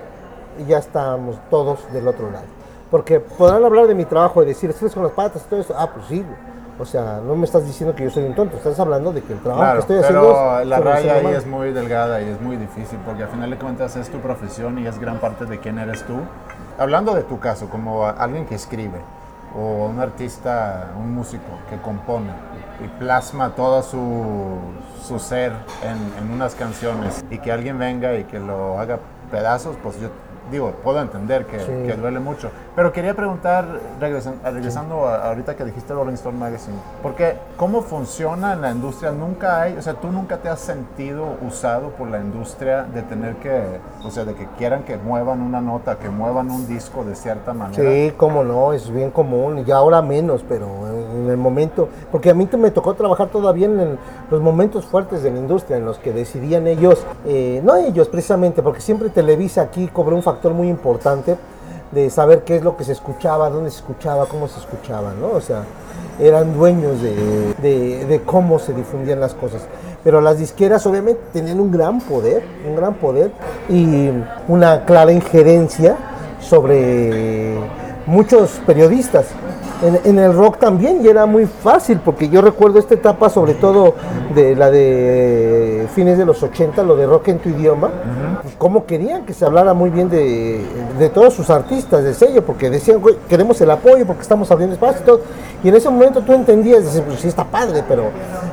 ya 0.68 0.78
estamos 0.78 1.38
todos 1.50 1.92
del 1.92 2.08
otro 2.08 2.30
lado. 2.30 2.46
Porque 2.96 3.20
podrán 3.20 3.62
hablar 3.66 3.88
de 3.88 3.94
mi 3.94 4.06
trabajo 4.06 4.42
y 4.42 4.46
decir, 4.46 4.70
estás 4.70 4.94
con 4.94 5.04
las 5.04 5.12
patas 5.12 5.44
y 5.46 5.50
todo 5.50 5.60
eso. 5.60 5.76
Ah, 5.78 5.90
pues 5.94 6.06
sí, 6.06 6.22
güey. 6.22 6.38
O 6.80 6.86
sea, 6.86 7.20
no 7.22 7.36
me 7.36 7.44
estás 7.44 7.66
diciendo 7.66 7.94
que 7.94 8.06
yo 8.06 8.10
soy 8.10 8.24
un 8.24 8.34
tonto, 8.34 8.56
estás 8.56 8.80
hablando 8.80 9.12
de 9.12 9.22
que 9.22 9.34
el 9.34 9.40
trabajo 9.40 9.64
Claro, 9.64 9.76
que 9.76 9.82
estoy 9.82 9.98
pero 10.08 10.32
haciendo... 10.32 10.60
es 10.62 10.68
la 10.68 10.80
raya 10.80 11.14
ahí 11.16 11.26
es 11.28 11.46
muy 11.46 11.74
delgada 11.74 12.22
y 12.22 12.30
es 12.30 12.40
muy 12.40 12.56
difícil 12.56 12.98
porque 13.06 13.24
al 13.24 13.30
final 13.30 13.50
de 13.50 13.58
cuentas 13.58 13.98
es 13.98 14.10
tu 14.10 14.20
profesión 14.20 14.80
y 14.80 14.88
es 14.88 14.98
gran 14.98 15.18
parte 15.18 15.44
de 15.46 15.60
quién 15.60 15.78
eres 15.78 16.04
tú. 16.04 16.14
Hablando 16.78 17.14
de 17.14 17.24
tu 17.24 17.38
caso, 17.38 17.70
como 17.70 18.08
alguien 18.08 18.46
que 18.46 18.56
escribe 18.56 19.02
o 19.58 19.88
un 19.88 20.00
artista, 20.00 20.94
un 20.98 21.14
músico 21.14 21.44
que 21.70 21.76
compone 21.82 22.32
y 22.82 22.88
plasma 22.98 23.56
todo 23.56 23.84
su, 23.84 24.56
su 25.06 25.20
ser 25.20 25.52
en, 25.84 26.24
en 26.24 26.32
unas 26.32 26.56
canciones 26.56 27.26
y 27.30 27.40
que 27.40 27.52
alguien 27.52 27.78
venga 27.78 28.16
y 28.16 28.24
que 28.24 28.40
lo 28.40 28.80
haga 28.80 29.00
pedazos, 29.32 29.76
pues 29.84 30.00
yo 30.00 30.08
digo, 30.52 30.72
puedo 30.84 31.02
entender 31.02 31.46
que, 31.46 31.60
Sí. 31.60 31.66
que 31.88 31.94
duele 31.94 32.20
mucho. 32.20 32.50
Pero 32.76 32.92
quería 32.92 33.14
preguntar, 33.16 33.66
regresan- 34.00 34.36
regresando 34.44 35.08
a, 35.08 35.28
ahorita 35.28 35.56
que 35.56 35.66
dijiste 35.66 35.94
Rolling 35.94 36.14
Stone 36.16 36.38
Magazine, 36.38 36.78
porque 37.02 37.38
¿cómo 37.58 37.82
funciona 37.82 38.54
en 38.54 38.62
la 38.62 38.72
industria? 38.72 39.12
Nunca 39.12 39.62
hay, 39.62 39.78
o 39.78 39.82
sea, 39.82 39.94
tú 39.96 40.12
nunca 40.12 40.38
te 40.38 40.50
has 40.50 40.60
sentido 40.60 41.26
usado 41.48 41.90
por 41.90 42.10
la 42.10 42.20
industria 42.20 42.84
de 42.84 43.02
tener 43.02 43.36
que, 43.38 43.80
o 44.04 44.12
sea, 44.12 44.26
de 44.26 44.34
que 44.36 44.46
quieran 44.58 44.84
que 44.84 44.98
muevan 44.98 45.42
una 45.42 45.62
nota, 45.62 45.98
que 45.98 46.10
muevan 46.10 46.50
un 46.52 46.68
disco 46.68 47.04
de 47.04 47.16
cierta 47.16 47.54
manera. 47.54 47.82
Sí, 47.82 48.14
cómo 48.18 48.44
no, 48.44 48.74
es 48.74 48.90
bien 48.92 49.12
común, 49.12 49.64
y 49.66 49.72
ahora 49.72 50.02
menos, 50.02 50.44
pero 50.48 50.68
en, 51.16 51.30
el 51.30 51.38
momento, 51.38 51.90
porque 52.12 52.30
a 52.30 52.34
mí 52.34 52.48
me 52.58 52.72
tocó 52.72 52.94
trabajar 52.94 53.30
todavía 53.30 53.66
en 53.68 53.98
los 54.30 54.42
momentos 54.42 54.86
fuertes 54.86 55.24
de 55.24 55.32
la 55.32 55.40
industria, 55.40 55.78
en 55.78 55.86
los 55.86 55.98
que 56.00 56.12
decidían 56.12 56.68
ellos, 56.68 57.04
eh, 57.26 57.62
no 57.64 57.76
ellos 57.76 58.08
precisamente, 58.10 58.62
porque 58.62 58.82
siempre 58.82 59.10
Televisa 59.10 59.62
aquí 59.62 59.88
cobró 59.88 60.16
un 60.16 60.24
factor 60.24 60.54
muy 60.54 60.70
importante 60.70 61.38
de 61.92 62.10
saber 62.10 62.44
qué 62.44 62.58
es 62.58 62.64
lo 62.64 62.76
que 62.76 62.84
se 62.84 62.92
escuchaba, 62.92 63.50
dónde 63.50 63.70
se 63.72 63.78
escuchaba, 63.78 64.26
cómo 64.26 64.48
se 64.48 64.60
escuchaba, 64.60 65.14
¿no? 65.20 65.28
O 65.30 65.42
sea, 65.42 65.64
eran 66.20 66.54
dueños 66.54 67.02
de- 67.02 68.06
de 68.06 68.22
cómo 68.26 68.60
se 68.60 68.74
difundían 68.74 69.20
las 69.20 69.34
cosas. 69.34 69.68
Pero 70.04 70.22
las 70.22 70.38
disqueras 70.38 70.86
obviamente 70.86 71.22
tenían 71.34 71.60
un 71.60 71.72
gran 71.72 72.00
poder, 72.00 72.44
un 72.68 72.76
gran 72.76 72.94
poder 72.96 73.32
y 73.70 74.10
una 74.48 74.86
clara 74.86 75.12
injerencia 75.12 75.96
sobre 76.40 77.58
muchos 78.06 78.52
periodistas. 78.66 79.26
En, 79.84 80.00
en 80.06 80.20
el 80.20 80.34
rock 80.34 80.58
también 80.58 81.04
y 81.04 81.10
era 81.10 81.26
muy 81.26 81.46
fácil 81.46 82.00
porque 82.04 82.30
yo 82.30 82.42
recuerdo 82.42 82.80
esta 82.80 82.94
etapa 82.94 83.30
sobre 83.30 83.56
todo 83.56 83.94
de 84.34 84.56
la 84.56 84.72
de 84.72 85.86
fines 85.94 86.18
de 86.18 86.26
los 86.26 86.42
80, 86.42 86.82
lo 86.84 86.96
de 86.96 87.06
rock 87.06 87.28
en 87.28 87.40
tu 87.40 87.50
idioma, 87.50 87.90
pues, 88.42 88.56
cómo 88.58 88.86
querían 88.86 89.26
que 89.26 89.34
se 89.34 89.44
hablara 89.44 89.74
muy 89.74 89.90
bien 89.90 90.10
de, 90.10 90.66
de 90.98 91.10
todos 91.10 91.34
sus 91.34 91.50
artistas 91.50 92.06
de 92.06 92.14
sello, 92.14 92.46
porque 92.46 92.70
decían, 92.70 93.02
"Güey, 93.02 93.18
queremos 93.28 93.60
el 93.60 93.70
apoyo 93.70 94.06
porque 94.06 94.22
estamos 94.22 94.50
abriendo 94.50 94.76
espacio 94.76 95.02
y 95.02 95.06
todo. 95.06 95.22
Y 95.62 95.68
en 95.68 95.76
ese 95.76 95.90
momento 95.90 96.22
tú 96.22 96.32
entendías, 96.34 96.84
dices, 96.86 97.04
pues 97.06 97.20
sí 97.20 97.28
está 97.28 97.44
padre, 97.44 97.84
pero 97.88 98.06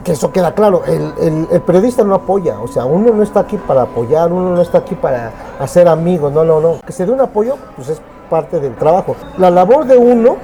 que 0.02 0.12
eso 0.12 0.32
queda 0.32 0.52
claro, 0.54 0.82
el, 0.86 1.12
el- 1.24 1.46
el 1.52 1.60
periodista 1.60 2.02
no 2.02 2.16
apoya, 2.16 2.58
o 2.60 2.66
sea, 2.66 2.84
uno 2.84 3.12
no 3.12 3.22
está 3.22 3.40
aquí 3.40 3.56
para 3.58 3.82
apoyar, 3.82 4.32
uno 4.32 4.56
no 4.56 4.60
está 4.60 4.78
aquí 4.78 4.96
para 4.96 5.30
hacer 5.60 5.86
amigos, 5.86 6.32
no, 6.32 6.42
no, 6.44 6.60
no. 6.60 6.80
Que 6.84 6.92
se 6.92 7.06
dé 7.06 7.12
un 7.12 7.20
apoyo, 7.20 7.56
pues 7.76 7.90
es 7.90 8.00
parte 8.32 8.58
del 8.60 8.74
trabajo. 8.76 9.14
La 9.36 9.50
labor 9.50 9.84
de 9.84 9.98
uno 9.98 10.36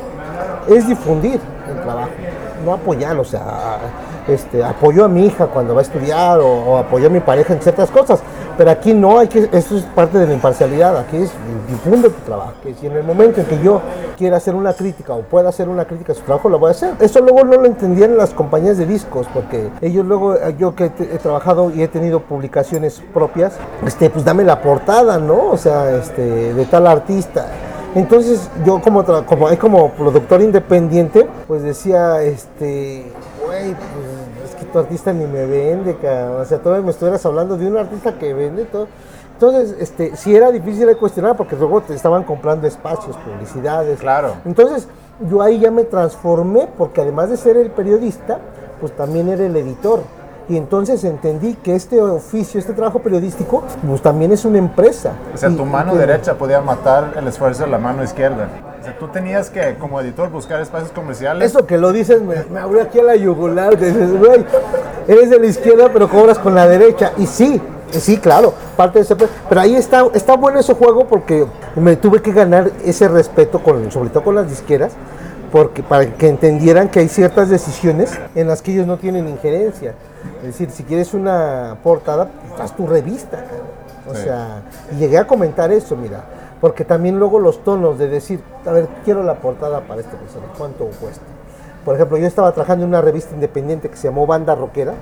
es 0.69 0.87
difundir 0.87 1.41
el 1.67 1.83
trabajo, 1.83 2.11
no 2.63 2.75
apoyar, 2.75 3.17
o 3.19 3.25
sea, 3.25 3.79
este, 4.29 4.63
apoyo 4.63 5.07
a 5.07 5.09
mi 5.09 5.25
hija 5.25 5.47
cuando 5.47 5.75
va 5.75 5.81
a 5.81 5.85
estudiar 5.85 6.39
o, 6.39 6.47
o 6.47 6.77
apoyo 6.77 7.07
a 7.07 7.11
mi 7.11 7.21
pareja 7.21 7.55
en 7.55 7.63
ciertas 7.63 7.91
cosas, 7.91 8.21
pero 8.59 8.71
aquí 8.71 8.93
no 8.93 9.19
hay 9.19 9.29
que, 9.29 9.49
eso 9.53 9.79
es 9.79 9.85
parte 9.85 10.19
de 10.19 10.27
la 10.27 10.35
imparcialidad, 10.35 10.99
aquí 10.99 11.17
es 11.17 11.33
difunde 11.69 12.11
tu 12.11 12.21
trabajo, 12.23 12.55
que 12.63 12.75
si 12.75 12.87
en 12.87 12.97
el 12.97 13.05
momento 13.05 13.41
en 13.41 13.47
que 13.47 13.61
yo 13.63 13.81
quiera 14.17 14.39
hacer 14.39 14.55
una 14.55 14.73
crítica 14.73 15.13
o 15.13 15.21
pueda 15.21 15.51
hacer 15.51 15.69
una 15.69 15.85
crítica 15.85 16.13
a 16.13 16.17
su 16.17 16.23
trabajo, 16.23 16.49
lo 16.49 16.59
voy 16.59 16.69
a 16.69 16.71
hacer. 16.73 16.95
Eso 16.99 17.21
luego 17.21 17.45
no 17.45 17.57
lo 17.57 17.67
entendían 17.67 18.17
las 18.17 18.31
compañías 18.31 18.77
de 18.79 18.87
discos, 18.87 19.27
porque 19.33 19.71
ellos 19.81 20.05
luego, 20.05 20.35
eh, 20.35 20.57
yo 20.59 20.75
que 20.75 20.87
he 20.87 21.19
trabajado 21.19 21.71
y 21.71 21.83
he 21.83 21.89
tenido 21.89 22.21
publicaciones 22.21 23.03
propias, 23.15 23.53
este, 23.87 24.11
pues 24.11 24.25
dame 24.25 24.45
la 24.45 24.61
portada, 24.61 25.19
¿no? 25.19 25.51
O 25.51 25.57
sea, 25.57 25.95
este, 25.97 26.55
de 26.55 26.65
tal 26.65 26.87
artista. 26.87 27.47
Entonces 27.95 28.49
yo 28.65 28.81
como, 28.81 29.05
tra- 29.05 29.25
como, 29.25 29.49
como 29.59 29.91
productor 29.93 30.41
independiente, 30.43 31.27
pues 31.47 31.63
decía, 31.63 32.23
este, 32.23 33.11
güey, 33.45 33.75
pues 33.75 34.51
es 34.51 34.55
que 34.57 34.65
tu 34.67 34.79
artista 34.79 35.13
ni 35.13 35.27
me 35.27 35.47
vende, 35.47 35.97
cabrón. 35.97 36.43
O 36.43 36.45
sea, 36.45 36.59
todavía 36.59 36.85
me 36.85 36.91
estuvieras 36.91 37.25
hablando 37.27 37.57
de 37.57 37.67
un 37.67 37.77
artista 37.79 38.19
que 38.19 38.35
vende 38.35 38.65
todo. 38.67 38.89
Entonces, 39.35 39.77
este, 39.79 40.17
sí 40.17 40.35
era 40.35 40.51
difícil 40.51 40.87
de 40.87 40.97
cuestionar 40.97 41.37
porque 41.37 41.57
luego 41.57 41.81
te 41.81 41.95
estaban 41.95 42.25
comprando 42.25 42.67
espacios, 42.67 43.17
publicidades. 43.17 44.01
Claro. 44.01 44.33
Entonces, 44.45 44.89
yo 45.29 45.41
ahí 45.43 45.59
ya 45.61 45.71
me 45.71 45.85
transformé 45.85 46.69
porque 46.77 47.01
además 47.01 47.31
de 47.31 47.37
ser 47.37 47.57
el 47.57 47.71
periodista, 47.71 48.39
pues 48.81 48.93
también 48.97 49.29
era 49.29 49.45
el 49.47 49.57
editor. 49.57 50.01
Y 50.49 50.57
entonces 50.57 51.05
entendí 51.05 51.55
que 51.55 51.75
este 51.75 52.01
oficio, 52.01 52.59
este 52.59 52.73
trabajo 52.73 53.01
periodístico, 53.01 53.63
pues 53.87 54.01
también 54.01 54.33
es 54.33 54.45
una 54.47 54.59
empresa. 54.59 55.13
O 55.35 55.37
sea, 55.37 55.51
Y- 55.51 55.57
tu 55.57 55.65
mano 55.67 55.95
derecha 55.95 56.35
podía 56.35 56.61
matar 56.61 57.15
el 57.19 57.27
esfuerzo 57.29 57.65
de 57.65 57.71
la 57.71 57.79
mano 57.79 58.03
izquierda. 58.03 58.49
O 58.81 58.85
sea, 58.85 58.99
tú 58.99 59.09
tenías 59.09 59.51
que, 59.51 59.77
como 59.79 60.01
editor, 60.01 60.31
buscar 60.31 60.61
espacios 60.61 60.91
comerciales. 60.93 61.51
Eso 61.51 61.67
que 61.67 61.77
lo 61.77 61.93
dices 61.93 62.23
me, 62.23 62.45
me 62.51 62.61
abrió 62.61 62.83
aquí 62.83 62.99
a 62.99 63.03
la 63.03 63.17
yugular. 63.17 63.77
que 63.77 63.87
Dices, 63.87 64.19
güey, 64.19 64.45
eres 65.07 65.29
de 65.31 65.39
la 65.39 65.47
izquierda, 65.47 65.91
pero 65.93 66.09
cobras 66.09 66.39
con 66.39 66.55
la 66.55 66.67
derecha. 66.67 67.13
Y 67.19 67.27
sí, 67.27 67.61
sí, 67.91 68.17
claro, 68.17 68.55
parte 68.77 69.01
de 69.01 69.05
ese. 69.05 69.17
Pero 69.17 69.61
ahí 69.61 69.75
está, 69.75 70.07
está 70.15 70.37
bueno 70.37 70.61
ese 70.61 70.73
juego 70.73 71.07
porque 71.07 71.45
me 71.77 71.97
tuve 71.97 72.23
que 72.23 72.33
ganar 72.33 72.71
ese 72.85 73.07
respeto, 73.09 73.59
con, 73.63 73.91
sobre 73.91 74.09
todo 74.09 74.25
con 74.25 74.35
las 74.37 74.49
disqueras, 74.49 74.93
porque 75.51 75.83
para 75.83 76.07
que 76.07 76.29
entendieran 76.29 76.89
que 76.89 77.01
hay 77.01 77.09
ciertas 77.09 77.49
decisiones 77.49 78.19
en 78.35 78.47
las 78.49 78.63
que 78.63 78.73
ellos 78.73 78.87
no 78.87 78.97
tienen 78.99 79.29
injerencia. 79.29 79.95
Es 80.41 80.47
decir, 80.47 80.71
si 80.71 80.85
quieres 80.85 81.15
una 81.15 81.77
portada, 81.83 82.29
haz 82.59 82.75
tu 82.77 82.87
revista. 82.87 83.45
O 84.09 84.15
Sí. 84.15 84.23
sea, 84.25 84.63
y 84.93 84.97
llegué 84.97 85.19
a 85.19 85.27
comentar 85.27 85.71
eso, 85.71 85.97
mira, 85.97 86.25
porque 86.61 86.85
también 86.85 87.19
luego 87.19 87.39
los 87.39 87.63
tonos 87.63 87.99
de 87.99 88.09
decir, 88.09 88.41
a 88.67 88.73
ver, 88.73 88.89
quiero 89.05 89.23
la 89.23 89.35
portada 89.35 89.81
para 89.81 90.01
este 90.01 90.17
episodio, 90.17 90.49
¿cuánto 90.57 90.87
cuesta? 91.01 91.23
Por 91.89 91.95
ejemplo, 91.95 92.19
yo 92.19 92.27
estaba 92.27 92.53
trabajando 92.53 92.85
en 92.85 92.91
una 92.91 93.01
revista 93.01 93.35
independiente 93.35 93.89
que 93.89 93.97
se 93.97 94.09
llamó 94.09 94.27
Banda 94.27 94.55
Rockera, 94.55 94.93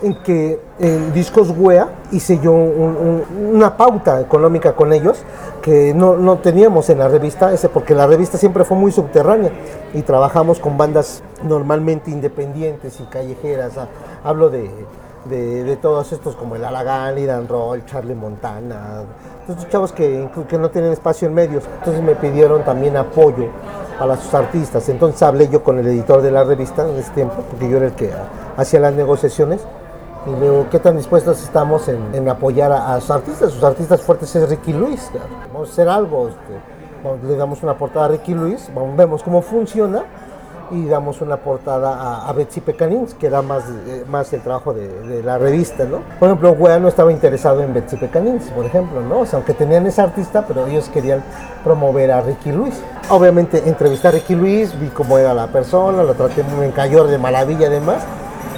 en 0.00 0.14
que 0.22 0.60
en 0.78 1.12
Discos 1.12 1.52
Wea 1.58 1.88
hice 2.12 2.38
yo 2.38 2.52
un- 2.52 3.24
un- 3.34 3.56
una 3.56 3.76
pauta 3.76 4.20
económica 4.20 4.76
con 4.76 4.92
ellos 4.92 5.24
que 5.60 5.92
no, 5.92 6.16
no 6.16 6.38
teníamos 6.38 6.88
en 6.88 7.00
la 7.00 7.08
revista, 7.08 7.52
ese, 7.52 7.68
porque 7.68 7.96
la 7.96 8.06
revista 8.06 8.38
siempre 8.38 8.62
fue 8.64 8.76
muy 8.76 8.92
subterránea 8.92 9.50
y 9.92 10.02
trabajamos 10.02 10.60
con 10.60 10.78
bandas 10.78 11.24
normalmente 11.42 12.12
independientes 12.12 13.00
y 13.00 13.02
callejeras. 13.06 13.72
Hablo 14.22 14.50
de, 14.50 14.70
de, 15.26 15.64
de 15.64 15.76
todos 15.76 16.12
estos 16.12 16.34
como 16.36 16.56
el 16.56 16.64
Alagán, 16.64 17.18
Iran 17.18 17.46
Roll, 17.48 17.84
Charlie 17.86 18.14
Montana, 18.14 19.02
estos 19.48 19.68
chavos 19.68 19.92
que, 19.92 20.28
que 20.48 20.58
no 20.58 20.70
tienen 20.70 20.92
espacio 20.92 21.28
en 21.28 21.34
medios. 21.34 21.64
Entonces 21.78 22.02
me 22.02 22.14
pidieron 22.14 22.64
también 22.64 22.96
apoyo 22.96 23.46
para 23.98 24.16
sus 24.16 24.32
artistas. 24.34 24.88
Entonces 24.88 25.22
hablé 25.22 25.48
yo 25.48 25.62
con 25.62 25.78
el 25.78 25.86
editor 25.86 26.22
de 26.22 26.30
la 26.30 26.44
revista 26.44 26.88
en 26.88 26.96
ese 26.96 27.10
tiempo, 27.12 27.36
porque 27.50 27.68
yo 27.68 27.76
era 27.76 27.86
el 27.86 27.92
que 27.92 28.10
hacía 28.56 28.80
las 28.80 28.94
negociaciones. 28.94 29.60
Y 30.26 30.30
le 30.38 30.66
¿qué 30.70 30.78
tan 30.78 30.96
dispuestos 30.96 31.42
estamos 31.42 31.88
en, 31.88 32.14
en 32.14 32.28
apoyar 32.28 32.72
a, 32.72 32.94
a 32.94 33.00
sus 33.00 33.10
artistas? 33.10 33.52
Sus 33.52 33.64
artistas 33.64 34.02
fuertes 34.02 34.34
es 34.36 34.48
Ricky 34.48 34.72
Luis. 34.72 35.10
Vamos 35.52 35.68
a 35.68 35.72
hacer 35.72 35.88
algo. 35.88 36.28
este, 36.28 37.26
le 37.26 37.36
damos 37.36 37.62
una 37.62 37.78
portada 37.78 38.04
a 38.04 38.08
Ricky 38.08 38.34
Luis, 38.34 38.70
vamos- 38.74 38.94
vemos 38.96 39.22
cómo 39.22 39.40
funciona 39.40 40.04
y 40.70 40.86
damos 40.86 41.20
una 41.20 41.36
portada 41.36 42.28
a, 42.28 42.32
Betsy 42.32 42.60
Pecanins, 42.60 43.14
que 43.14 43.26
era 43.26 43.42
más, 43.42 43.64
eh, 43.86 44.04
más 44.08 44.32
el 44.32 44.40
trabajo 44.40 44.72
de, 44.72 45.22
la 45.22 45.38
revista, 45.38 45.84
¿no? 45.84 46.00
Por 46.18 46.28
ejemplo, 46.28 46.52
Wea 46.52 46.78
no 46.78 46.88
estaba 46.88 47.12
interesado 47.12 47.62
en 47.62 47.74
Betsy 47.74 47.96
Pecanins, 47.96 48.50
por 48.50 48.64
ejemplo, 48.64 49.00
¿no? 49.00 49.20
O 49.20 49.26
sea, 49.26 49.38
aunque 49.38 49.54
tenían 49.54 49.86
ese 49.86 50.00
artista, 50.00 50.44
pero 50.46 50.66
ellos 50.66 50.88
querían 50.88 51.22
promover 51.64 52.12
a 52.12 52.20
Ricky 52.20 52.52
Luis. 52.52 52.80
Obviamente 53.08 53.62
entrevisté 53.66 54.08
a 54.08 54.10
Ricky 54.12 54.34
Luis, 54.34 54.78
vi 54.78 54.88
cómo 54.88 55.18
era 55.18 55.34
la 55.34 55.48
persona, 55.48 56.02
lo 56.02 56.14
traté 56.14 56.42
muy 56.42 56.66
en 56.66 56.72
cayor 56.72 57.08
de 57.08 57.18
maravilla 57.18 57.66
además, 57.66 58.04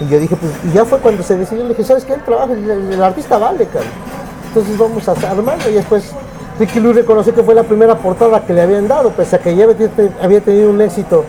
y 0.00 0.08
yo 0.08 0.18
dije, 0.18 0.36
pues, 0.36 0.52
y 0.64 0.74
ya 0.74 0.84
fue 0.84 0.98
cuando 0.98 1.22
se 1.22 1.36
decidió, 1.36 1.62
le 1.64 1.70
dije, 1.70 1.84
¿sabes 1.84 2.04
qué? 2.04 2.14
El 2.14 2.22
trabajo, 2.22 2.52
el, 2.52 2.70
el 2.70 3.02
artista 3.02 3.38
vale, 3.38 3.66
cabrón. 3.66 3.90
Entonces 4.48 4.76
vamos 4.76 5.08
a 5.08 5.12
armarlo 5.30 5.70
y 5.70 5.74
después 5.74 6.12
Ricky 6.58 6.78
Luis 6.78 6.96
reconoció 6.96 7.34
que 7.34 7.42
fue 7.42 7.54
la 7.54 7.62
primera 7.62 7.96
portada 7.96 8.44
que 8.44 8.52
le 8.52 8.60
habían 8.60 8.86
dado, 8.86 9.10
pese 9.10 9.36
a 9.36 9.38
que 9.38 9.56
ya 9.56 9.66
había 10.20 10.40
tenido 10.40 10.70
un 10.70 10.80
éxito 10.80 11.24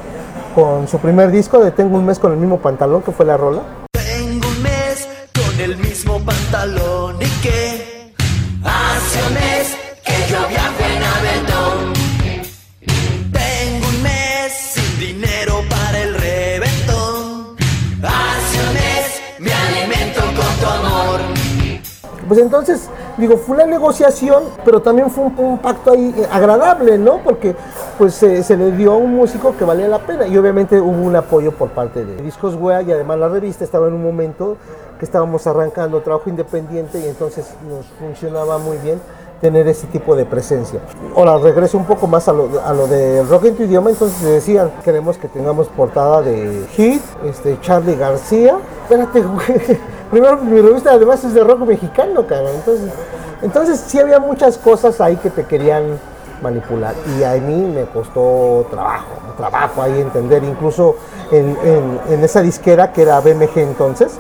con 0.54 0.88
su 0.88 1.00
primer 1.00 1.32
disco 1.32 1.64
de 1.64 1.72
Tengo 1.72 1.98
un 1.98 2.06
mes 2.06 2.20
con 2.20 2.32
el 2.32 2.38
mismo 2.38 2.60
pantalón, 2.60 3.02
que 3.02 3.12
fue 3.12 3.26
la 3.26 3.38
rola. 3.38 3.62
Tengo 3.92 4.48
un 4.48 4.62
mes 4.62 5.08
con 5.34 5.60
el 5.60 5.78
mismo 5.78 6.20
pantalón 6.20 7.18
Pues 22.28 22.40
entonces, 22.40 22.90
digo, 23.18 23.38
fue 23.38 23.56
una 23.56 23.66
negociación, 23.66 24.44
pero 24.64 24.82
también 24.82 25.10
fue 25.10 25.26
un, 25.26 25.58
pacto 25.58 25.92
ahí 25.92 26.14
eh, 26.18 26.28
agradable, 26.32 26.98
¿no? 26.98 27.18
Porque 27.24 27.56
pues 27.98 28.14
se- 28.16 28.44
se 28.44 28.56
le 28.58 28.72
dio 28.72 28.94
a 28.94 28.98
un 28.98 29.14
músico 29.16 29.56
que 29.58 29.66
valía 29.66 29.88
la 29.88 30.00
pena 30.00 30.26
y 30.28 30.38
obviamente 30.38 30.80
hubo 30.80 31.02
un 31.04 31.16
apoyo 31.16 31.52
por 31.52 31.70
parte 31.70 32.06
de 32.06 32.22
Discos 32.22 32.56
Wea 32.56 32.82
y 32.82 32.92
además 32.92 33.20
la 33.20 33.30
revista 33.30 33.64
estaba 33.64 33.88
en 33.88 33.94
un 33.94 34.04
momento 34.04 34.58
que 35.00 35.06
estábamos 35.06 35.46
arrancando 35.48 36.02
trabajo 36.02 36.30
independiente 36.30 37.00
y 37.00 37.06
entonces 37.08 37.46
nos 37.68 37.86
funcionaba 38.00 38.58
muy 38.58 38.78
bien 38.78 39.00
tener 39.44 39.68
ese 39.68 39.88
tipo 39.88 40.16
de 40.16 40.24
presencia. 40.26 40.80
Ahora 41.18 41.38
regreso 41.38 41.78
un 41.78 41.84
poco 41.84 42.08
más 42.08 42.30
a 42.30 42.34
lo, 42.34 42.50
a 42.66 42.72
lo 42.72 42.88
del 42.88 43.28
rock 43.28 43.44
en 43.44 43.58
tu 43.58 43.64
idioma, 43.64 43.90
entonces 43.90 44.22
decían, 44.24 44.72
queremos 44.86 45.18
que 45.18 45.28
tengamos 45.28 45.68
portada 45.68 46.22
de 46.22 46.66
Hit, 46.72 47.02
este, 47.26 47.60
Charlie 47.60 47.96
García. 47.98 48.56
Espérate, 48.84 49.20
güey. 49.22 49.80
Primero, 50.12 50.38
mi 50.38 50.62
revista 50.62 50.92
además 50.94 51.22
es 51.26 51.34
de 51.34 51.44
rock 51.44 51.60
mexicano, 51.60 52.26
cabrón. 52.26 52.52
Entonces, 52.56 52.90
entonces 53.42 53.84
sí 53.86 54.00
había 54.00 54.20
muchas 54.20 54.58
cosas 54.58 55.02
ahí 55.02 55.18
que 55.18 55.30
te 55.30 55.44
querían 55.44 56.00
manipular 56.42 56.94
y 57.20 57.24
a 57.24 57.34
mí 57.34 57.56
me 57.74 57.84
costó 57.86 58.66
trabajo, 58.70 59.08
trabajo 59.36 59.82
ahí 59.82 60.00
entender, 60.00 60.42
incluso 60.46 60.96
en, 61.32 61.58
en- 61.66 62.00
en 62.14 62.24
esa 62.24 62.42
disquera 62.42 62.94
que 62.94 63.02
era 63.02 63.20
BMG 63.20 63.58
entonces, 63.58 64.14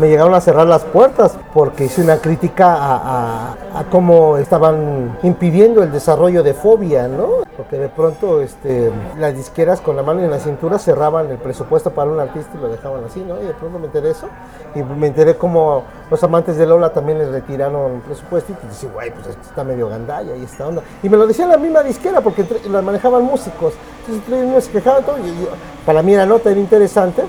me 0.00 0.08
llegaron 0.08 0.34
a 0.34 0.40
cerrar 0.40 0.66
las 0.66 0.82
puertas 0.82 1.36
porque 1.52 1.84
hice 1.84 2.00
una 2.02 2.16
crítica 2.16 2.74
a, 2.78 3.54
cómo 3.90 4.38
estaban 4.38 5.18
impidiendo 5.22 5.82
el 5.82 5.92
desarrollo 5.92 6.42
de 6.42 6.54
fobia, 6.54 7.06
¿no? 7.06 7.44
Porque 7.56 7.76
de 7.78 7.88
pronto 7.90 8.40
este, 8.40 8.90
las 9.18 9.34
disqueras 9.34 9.80
con 9.82 9.94
la 9.96 10.02
mano 10.02 10.20
en 10.22 10.30
la 10.30 10.38
cintura 10.38 10.78
cerraban 10.78 11.30
el 11.30 11.36
presupuesto 11.36 11.90
para 11.90 12.10
un 12.10 12.18
artista 12.18 12.50
y 12.56 12.62
lo 12.62 12.68
dejaban 12.68 13.04
así, 13.04 13.20
¿no? 13.20 13.40
Y 13.42 13.44
de 13.44 13.52
pronto 13.52 13.78
me 13.78 13.86
enteré 13.86 14.10
eso 14.10 14.28
y 14.74 14.82
me 14.82 15.08
enteré 15.08 15.36
cómo 15.36 15.84
los 16.10 16.22
amantes 16.24 16.56
de 16.56 16.64
Lola 16.66 16.90
también 16.92 17.18
les 17.18 17.28
retiraron 17.28 17.96
el 17.96 18.00
presupuesto 18.00 18.52
y 18.52 18.54
pues 18.56 18.80
dije, 18.80 18.92
güey, 18.92 19.10
pues 19.12 19.26
esto 19.26 19.42
está 19.42 19.62
medio 19.64 19.88
gandalla 19.88 20.34
y 20.34 20.44
esta 20.44 20.66
onda. 20.66 20.82
Y 21.02 21.08
me 21.10 21.18
lo 21.18 21.26
decía 21.26 21.46
la 21.46 21.58
misma 21.58 21.82
disquera 21.82 22.22
porque 22.22 22.46
la 22.70 22.80
manejaban 22.80 23.22
músicos. 23.22 23.74
Entonces 24.08 24.48
ellos 24.48 24.64
se 24.64 24.70
quejaban 24.72 25.04
todo 25.04 25.18
y 25.18 25.26
yo- 25.26 25.50
para 25.84 26.02
mí 26.02 26.16
la 26.16 26.24
nota 26.26 26.50
era 26.50 26.58
interesante 26.58 27.22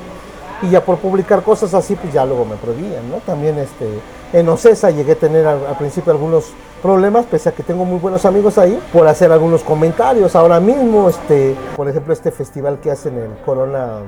y 0.61 0.69
ya 0.69 0.83
por 0.83 0.97
publicar 0.97 1.41
cosas 1.43 1.73
así, 1.73 1.95
pues 1.95 2.13
ya 2.13 2.25
luego 2.25 2.45
me 2.45 2.55
prohibían, 2.55 3.09
¿no? 3.09 3.17
También 3.17 3.57
este, 3.57 3.87
en 4.33 4.47
Ocesa 4.49 4.91
llegué 4.91 5.13
a 5.13 5.15
tener 5.15 5.45
al, 5.47 5.65
al 5.65 5.77
principio 5.77 6.11
algunos 6.11 6.51
problemas, 6.81 7.25
pese 7.25 7.49
a 7.49 7.51
que 7.51 7.61
tengo 7.63 7.85
muy 7.85 7.99
buenos 7.99 8.25
amigos 8.25 8.57
ahí, 8.57 8.79
por 8.91 9.07
hacer 9.07 9.31
algunos 9.31 9.63
comentarios. 9.63 10.35
Ahora 10.35 10.59
mismo, 10.59 11.09
este, 11.09 11.55
por 11.75 11.87
ejemplo, 11.87 12.11
este 12.13 12.31
festival 12.31 12.79
que 12.79 12.89
hacen 12.91 13.17
el 13.17 13.31
Corona 13.45 13.99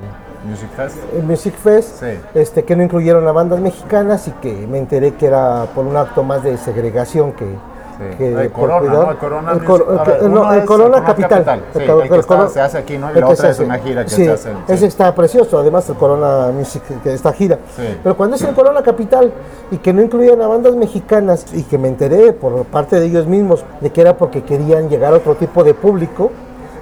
Music 0.44 0.68
Fest. 0.76 0.96
el 1.16 1.22
Music 1.22 1.54
Fest, 1.56 2.00
Sí. 2.00 2.18
este, 2.34 2.64
que 2.64 2.74
no 2.76 2.82
incluyeron 2.82 3.26
a 3.28 3.32
bandas 3.32 3.60
mexicanas 3.60 4.26
y 4.28 4.32
que 4.32 4.52
me 4.66 4.78
enteré 4.78 5.14
que 5.14 5.26
era 5.26 5.66
por 5.74 5.84
un 5.86 5.96
acto 5.96 6.22
más 6.22 6.42
de 6.42 6.56
segregación 6.58 7.32
que... 7.32 7.46
Sí. 7.96 8.16
que 8.18 8.32
El 8.42 8.50
Corona, 8.50 8.78
cuidado. 8.80 9.04
¿no? 9.04 9.10
El 9.12 9.16
Corona 9.18 9.52
El, 9.52 9.64
cor- 9.64 9.86
el 9.90 9.98
que- 10.02 10.10
ver, 10.10 10.22
no, 10.22 10.26
uno 10.40 10.50
el 10.50 10.56
es 10.56 10.62
el 10.62 10.66
Corona 10.68 11.04
Capital. 11.04 11.44
Capital, 11.44 11.60
sí, 11.72 11.78
El 11.78 11.86
que 12.08 12.18
está- 12.18 12.26
Corona- 12.26 12.48
se 12.50 12.60
hace 12.60 12.78
aquí, 12.78 12.98
¿no? 12.98 13.06
Y 13.08 13.14
el 13.14 13.20
la 13.20 13.26
otra 13.26 13.36
se 13.36 13.42
es 13.46 13.50
hace. 13.52 13.64
una 13.64 13.78
gira 13.78 14.02
que 14.04 14.10
Sí, 14.10 14.24
se 14.24 14.30
hace, 14.32 14.50
sí. 14.52 14.58
Ese 14.72 14.86
está 14.86 15.14
precioso, 15.14 15.58
además 15.58 15.88
el 15.88 15.94
Corona 15.96 16.48
Music, 16.52 16.82
que 17.02 17.12
esta 17.12 17.32
gira. 17.32 17.58
Sí. 17.76 17.98
Pero 18.02 18.16
cuando 18.16 18.36
es 18.36 18.42
el 18.42 18.54
Corona 18.54 18.82
Capital 18.82 19.32
y 19.70 19.78
que 19.78 19.92
no 19.92 20.02
incluían 20.02 20.40
a 20.42 20.46
bandas 20.48 20.74
mexicanas 20.74 21.46
y 21.54 21.62
que 21.62 21.78
me 21.78 21.88
enteré 21.88 22.32
por 22.32 22.64
parte 22.64 22.98
de 22.98 23.06
ellos 23.06 23.26
mismos 23.26 23.64
de 23.80 23.90
que 23.90 24.00
era 24.00 24.16
porque 24.16 24.42
querían 24.42 24.88
llegar 24.88 25.12
a 25.12 25.16
otro 25.18 25.36
tipo 25.36 25.62
de 25.62 25.74
público, 25.74 26.30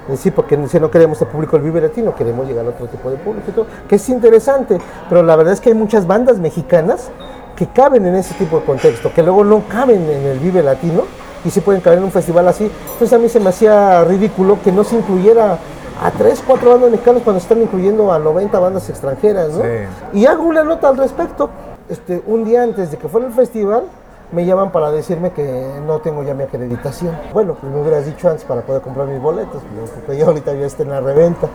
es 0.05 0.12
decir, 0.12 0.35
porque 0.35 0.59
si 0.66 0.81
no 0.81 0.90
queremos 0.90 1.20
el 1.20 1.29
público 1.29 1.57
del 1.57 1.64
Vive 1.64 1.81
Latino, 1.81 2.14
queremos 2.14 2.46
llegar 2.48 2.64
a 2.66 2.70
otro 2.70 2.87
tipo 2.87 3.09
de 3.11 3.16
público, 3.16 3.46
y 3.48 3.53
todo, 3.53 3.66
que 3.88 3.96
es 3.96 4.09
interesante, 4.09 4.79
pero 5.09 5.22
la 5.22 5.37
verdad 5.37 5.53
es 5.53 5.61
que 5.61 5.68
hay 5.68 5.75
muchas 5.77 6.07
bandas 6.07 6.38
mexicanas 6.38 7.09
que 7.56 7.66
caben 7.66 8.06
en 8.06 8.14
ese 8.14 8.34
tipo 8.34 8.60
de 8.60 8.64
contexto, 8.64 9.12
que 9.12 9.22
luego 9.22 9.44
no 9.44 9.62
caben 9.68 10.08
en 10.08 10.26
el 10.26 10.38
Vive 10.38 10.62
Latino 10.62 11.02
y 11.44 11.50
sí 11.50 11.60
pueden 11.60 11.80
caber 11.80 11.98
en 11.98 12.04
un 12.04 12.12
festival 12.12 12.48
así. 12.48 12.70
Entonces 12.92 13.12
a 13.12 13.18
mí 13.18 13.28
se 13.28 13.40
me 13.40 13.50
hacía 13.50 14.04
ridículo 14.04 14.58
que 14.62 14.72
no 14.72 14.84
se 14.84 14.96
incluyera 14.96 15.58
a 16.02 16.10
tres, 16.10 16.42
cuatro 16.46 16.70
bandas 16.70 16.90
mexicanas 16.90 17.22
cuando 17.22 17.40
están 17.40 17.62
incluyendo 17.62 18.12
a 18.12 18.18
90 18.18 18.58
bandas 18.58 18.88
extranjeras, 18.88 19.50
¿no? 19.50 19.62
Sí. 19.62 20.18
Y 20.20 20.26
hago 20.26 20.44
una 20.44 20.64
nota 20.64 20.88
al 20.88 20.96
respecto. 20.96 21.50
Este, 21.88 22.22
un 22.26 22.44
día 22.44 22.62
antes 22.62 22.90
de 22.90 22.96
que 22.96 23.08
fuera 23.08 23.26
el 23.26 23.32
festival, 23.32 23.84
me 24.32 24.46
llaman 24.46 24.72
para 24.72 24.90
decirme 24.90 25.30
que 25.30 25.68
no 25.86 25.98
tengo 26.00 26.22
ya 26.22 26.34
mi 26.34 26.44
acreditación. 26.44 27.16
Bueno, 27.32 27.54
pues 27.60 27.72
me 27.72 27.80
hubieras 27.80 28.06
dicho 28.06 28.28
antes 28.28 28.44
para 28.44 28.62
poder 28.62 28.80
comprar 28.80 29.06
mis 29.06 29.20
boletos, 29.20 29.62
pero 29.74 29.86
porque 29.86 30.16
ya 30.16 30.26
ahorita 30.26 30.54
ya 30.54 30.66
está 30.66 30.82
en 30.82 30.90
la 30.90 31.00
reventa. 31.00 31.48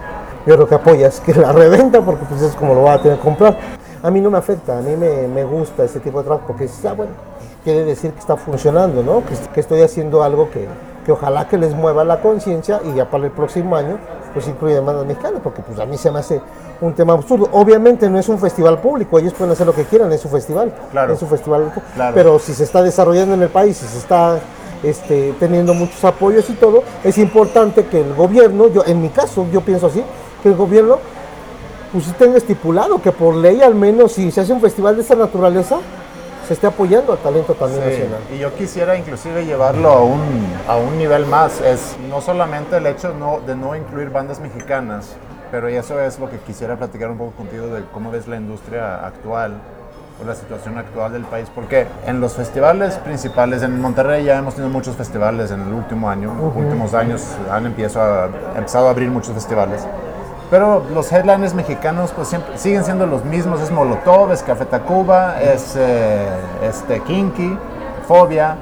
Yo 0.46 0.56
creo 0.56 0.68
que 0.68 0.76
apoyas 0.76 1.20
que 1.20 1.34
la 1.34 1.52
reventa 1.52 2.02
porque 2.02 2.26
pues 2.26 2.42
es 2.42 2.56
como 2.56 2.76
lo 2.76 2.82
voy 2.82 2.92
a 2.92 3.02
tener 3.02 3.18
que 3.18 3.24
comprar. 3.24 3.58
A 4.04 4.12
mí 4.12 4.22
no 4.22 4.30
me 4.32 4.38
afecta, 4.38 4.78
a 4.78 4.82
mí 4.82 4.96
me, 4.96 5.28
me 5.28 5.44
gusta 5.44 5.84
ese 5.84 6.00
tipo 6.00 6.20
de 6.20 6.26
trabajo 6.26 6.46
porque 6.48 6.64
dices, 6.64 6.86
ah, 6.86 6.94
bueno, 6.94 7.12
quiere 7.64 7.84
decir 7.84 8.12
que 8.12 8.20
está 8.20 8.36
funcionando, 8.38 9.02
¿no? 9.04 9.24
Que, 9.26 9.34
que 9.54 9.60
estoy 9.60 9.82
haciendo 9.82 10.24
algo 10.24 10.50
que, 10.52 10.68
que 11.06 11.12
ojalá 11.12 11.48
que 11.48 11.58
les 11.58 11.74
mueva 11.74 12.04
la 12.04 12.22
conciencia 12.22 12.80
y 12.86 12.94
ya 12.96 13.10
para 13.10 13.26
el 13.26 13.32
próximo 13.32 13.76
año 13.76 13.98
pues 14.34 14.48
incluye 14.48 14.80
bandas 14.80 15.06
mexicanas, 15.06 15.42
porque 15.44 15.64
pues 15.64 15.80
a 15.80 15.86
mí 15.86 15.98
se 15.98 16.12
me 16.12 16.20
hace 16.20 16.40
un 16.80 16.94
tema 16.94 17.14
absurdo. 17.14 17.50
Obviamente 17.54 18.08
no 18.08 18.20
es 18.20 18.30
un 18.30 18.38
festival 18.38 18.80
público, 18.80 19.18
ellos 19.18 19.34
pueden 19.34 19.52
hacer 19.54 19.66
lo 19.66 19.74
que 19.74 19.86
quieran, 19.86 20.12
es 20.14 20.22
su 20.22 20.30
festival, 20.30 20.72
Claro. 20.92 21.14
es 21.14 21.20
su 21.20 21.26
festival, 21.26 21.72
Claro. 21.96 22.14
pero 22.14 22.38
si 22.38 22.54
se 22.54 22.64
está 22.66 22.84
desarrollando 22.84 23.34
en 23.34 23.42
el 23.42 23.50
país, 23.50 23.78
si 23.78 23.88
se 23.88 23.98
está 23.98 24.38
este, 24.84 25.34
teniendo 25.40 25.74
muchos 25.74 26.04
apoyos 26.04 26.48
y 26.52 26.54
todo, 26.54 26.84
es 27.04 27.18
importante 27.18 27.86
que 27.88 28.02
el 28.02 28.14
gobierno, 28.14 28.68
yo 28.68 28.84
en 28.86 29.02
mi 29.02 29.10
caso 29.10 29.48
yo 29.52 29.62
pienso 29.62 29.88
así, 29.88 30.04
que 30.44 30.50
el 30.50 30.56
gobierno 30.56 31.00
pues 31.92 32.06
sí 32.06 32.12
tenga 32.18 32.38
estipulado 32.38 33.02
que 33.02 33.12
por 33.12 33.36
ley 33.36 33.62
al 33.62 33.76
menos 33.76 34.14
si 34.14 34.32
se 34.32 34.42
hace 34.42 34.54
un 34.54 34.62
festival 34.62 34.96
de 34.96 35.02
esta 35.02 35.16
naturaleza, 35.16 35.78
se 36.48 36.54
esté 36.54 36.68
apoyando 36.68 37.12
al 37.12 37.18
talento 37.20 37.54
también 37.56 37.82
Sí, 37.84 37.90
nacional. 37.90 38.20
y 38.34 38.38
yo 38.40 38.54
quisiera 38.56 38.98
inclusive 38.98 39.46
llevarlo 39.46 39.90
a 39.90 40.02
un, 40.04 40.22
a 40.68 40.78
un 40.78 40.98
nivel 40.98 41.26
más. 41.26 41.60
Es 41.62 41.98
no 42.10 42.22
solamente 42.22 42.78
el 42.78 42.88
hecho 42.88 43.14
no, 43.14 43.40
de 43.46 43.56
no 43.56 43.76
incluir 43.76 44.10
bandas 44.10 44.40
mexicanas, 44.40 45.16
pero 45.52 45.68
eso 45.68 46.00
es 46.00 46.20
lo 46.20 46.30
que 46.30 46.38
quisiera 46.40 46.76
platicar 46.78 47.10
un 47.12 47.18
poco 47.18 47.32
contigo 47.32 47.68
de 47.68 47.84
cómo 47.94 48.12
ves 48.12 48.28
la 48.28 48.38
industria 48.38 49.06
actual 49.06 49.54
o 50.22 50.26
la 50.26 50.36
situación 50.36 50.78
actual 50.78 51.12
del 51.14 51.24
país. 51.26 51.48
Porque 51.54 51.86
en 52.06 52.22
los 52.22 52.34
festivales 52.34 52.96
principales, 52.96 53.62
en 53.62 53.80
Monterrey 53.82 54.24
ya 54.24 54.38
hemos 54.38 54.56
tenido 54.56 54.72
muchos 54.72 54.96
festivales 54.96 55.52
en 55.52 55.62
el 55.62 55.74
último 55.74 56.10
año, 56.10 56.32
últimos 56.56 56.94
años 56.94 57.24
han 57.52 57.66
empezado 57.66 58.24
a, 58.24 58.58
empezado 58.58 58.88
a 58.88 58.92
abrir 58.92 59.10
muchos 59.10 59.34
festivales. 59.34 59.86
Pero 60.50 60.84
los 60.94 61.12
headliners 61.12 61.54
mexicanos 61.54 62.12
pues 62.14 62.30
siempre 62.30 62.58
siguen 62.58 62.86
siendo 62.86 63.06
los 63.06 63.26
mismos, 63.26 63.62
es 63.62 63.70
Molotov, 63.70 64.32
es 64.32 64.44
Café 64.44 64.66
Tacuba, 64.66 65.42
es 65.42 65.76
eh, 65.76 66.26
este, 66.64 67.02
Kinky, 67.02 67.58
Fobia. 68.08 68.56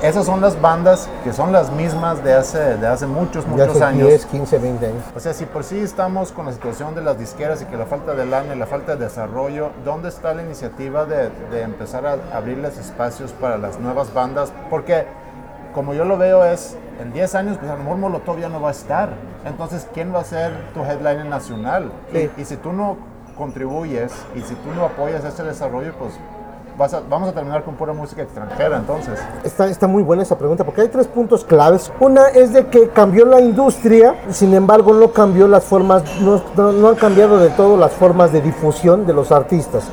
Esas 0.00 0.26
son 0.26 0.40
las 0.40 0.60
bandas 0.60 1.10
que 1.24 1.32
son 1.32 1.52
las 1.52 1.72
mismas 1.72 2.22
de 2.22 2.32
hace, 2.32 2.76
de 2.76 2.86
hace 2.86 3.06
muchos, 3.06 3.44
muchos 3.48 3.70
hace 3.70 3.84
años. 3.84 4.06
10, 4.08 4.26
15, 4.26 4.58
20 4.58 4.86
años. 4.86 5.02
O 5.16 5.18
sea, 5.18 5.34
si 5.34 5.44
por 5.44 5.64
sí 5.64 5.80
estamos 5.80 6.30
con 6.30 6.46
la 6.46 6.52
situación 6.52 6.94
de 6.94 7.02
las 7.02 7.18
disqueras 7.18 7.60
y 7.62 7.64
que 7.64 7.76
la 7.76 7.84
falta 7.84 8.14
de 8.14 8.24
lana 8.24 8.54
y 8.54 8.58
la 8.58 8.66
falta 8.66 8.94
de 8.94 9.04
desarrollo, 9.04 9.70
¿dónde 9.84 10.08
está 10.08 10.32
la 10.34 10.42
iniciativa 10.42 11.04
de, 11.04 11.30
de 11.50 11.62
empezar 11.62 12.06
a 12.06 12.16
abrirles 12.32 12.78
espacios 12.78 13.32
para 13.32 13.58
las 13.58 13.80
nuevas 13.80 14.14
bandas? 14.14 14.52
Porque, 14.70 15.04
como 15.74 15.94
yo 15.94 16.04
lo 16.04 16.16
veo, 16.18 16.44
es 16.44 16.76
en 17.00 17.12
10 17.12 17.34
años, 17.34 17.56
pues 17.58 17.70
a 17.70 17.74
lo 17.76 17.82
mejor 17.84 17.98
Molotov 17.98 18.38
ya 18.38 18.48
no 18.48 18.60
va 18.60 18.68
a 18.68 18.72
estar. 18.72 19.10
Entonces, 19.44 19.86
¿quién 19.94 20.12
va 20.14 20.20
a 20.20 20.24
ser 20.24 20.52
tu 20.74 20.80
headliner 20.84 21.26
nacional? 21.26 21.92
Sí. 22.12 22.30
Y, 22.36 22.42
y 22.42 22.44
si 22.44 22.56
tú 22.56 22.72
no 22.72 22.96
contribuyes 23.36 24.12
y 24.34 24.40
si 24.40 24.54
tú 24.54 24.70
no 24.74 24.84
apoyas 24.84 25.24
ese 25.24 25.42
desarrollo, 25.44 25.92
pues 25.98 26.12
vas 26.76 26.92
a- 26.94 27.00
vamos 27.08 27.28
a 27.28 27.32
terminar 27.32 27.62
con 27.64 27.74
pura 27.74 27.92
música 27.92 28.22
extranjera, 28.22 28.76
entonces. 28.78 29.18
Está, 29.44 29.66
está 29.68 29.86
muy 29.86 30.02
buena 30.02 30.22
esa 30.24 30.36
pregunta 30.36 30.64
porque 30.64 30.80
hay 30.82 30.88
tres 30.88 31.06
puntos 31.06 31.44
claves. 31.44 31.92
Una 32.00 32.28
es 32.28 32.52
de 32.52 32.66
que 32.66 32.88
cambió 32.88 33.24
la 33.24 33.40
industria, 33.40 34.14
sin 34.30 34.54
embargo 34.54 34.92
no 34.92 35.12
cambió 35.12 35.46
las 35.48 35.64
formas, 35.64 36.02
no, 36.20 36.42
no- 36.56 36.72
no 36.72 36.88
han 36.88 36.96
cambiado 36.96 37.38
de 37.38 37.50
todo 37.50 37.76
las 37.76 37.92
formas 37.92 38.32
de 38.32 38.40
difusión 38.40 39.06
de 39.06 39.12
los 39.12 39.30
artistas. 39.32 39.84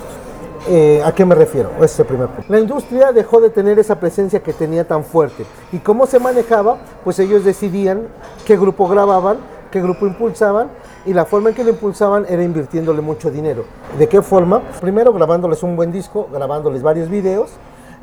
Eh, 0.68 1.02
¿A 1.06 1.14
qué 1.14 1.26
me 1.26 1.36
refiero? 1.36 1.70
Ese 1.78 1.86
es 1.86 2.00
el 2.00 2.06
primer 2.08 2.28
punto. 2.28 2.52
La 2.52 2.60
industria 2.60 3.12
dejó 3.12 3.40
de 3.40 3.52
tener 3.52 3.78
esa 3.78 4.00
presencia 4.00 4.42
que 4.42 4.52
tenía 4.52 4.88
tan 4.88 5.04
fuerte. 5.04 5.46
¿Y 5.72 5.78
cómo 5.78 6.08
se 6.08 6.20
manejaba? 6.20 6.78
Pues 7.04 7.20
ellos 7.20 7.44
decidían 7.44 8.08
qué 8.46 8.58
grupo 8.58 8.88
grababan, 8.88 9.38
qué 9.72 9.80
grupo 9.80 10.08
impulsaban 10.08 10.70
y 11.06 11.14
la 11.14 11.26
forma 11.26 11.50
en 11.50 11.56
que 11.56 11.64
lo 11.64 11.70
impulsaban 11.70 12.26
era 12.28 12.44
invirtiéndole 12.44 13.02
mucho 13.02 13.30
dinero. 13.30 13.66
¿De 14.00 14.08
qué 14.10 14.24
forma? 14.24 14.62
Primero 14.82 15.14
grabándoles 15.14 15.62
un 15.62 15.76
buen 15.76 15.92
disco, 15.92 16.28
grabándoles 16.34 16.82
varios 16.82 17.10
videos, 17.10 17.52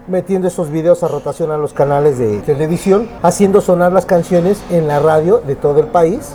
metiendo 0.07 0.47
esos 0.47 0.71
videos 0.71 1.03
a 1.03 1.09
rotación 1.09 1.51
a 1.51 1.57
los 1.57 1.73
canales 1.73 2.19
de 2.19 2.39
televisión, 2.41 3.09
haciendo 3.23 3.61
sonar 3.61 3.93
las 3.93 4.07
canciones 4.07 4.63
en 4.71 4.87
la 4.87 5.01
radio 5.01 5.39
de 5.39 5.57
todo 5.57 5.81
el 5.81 5.87
país. 5.87 6.35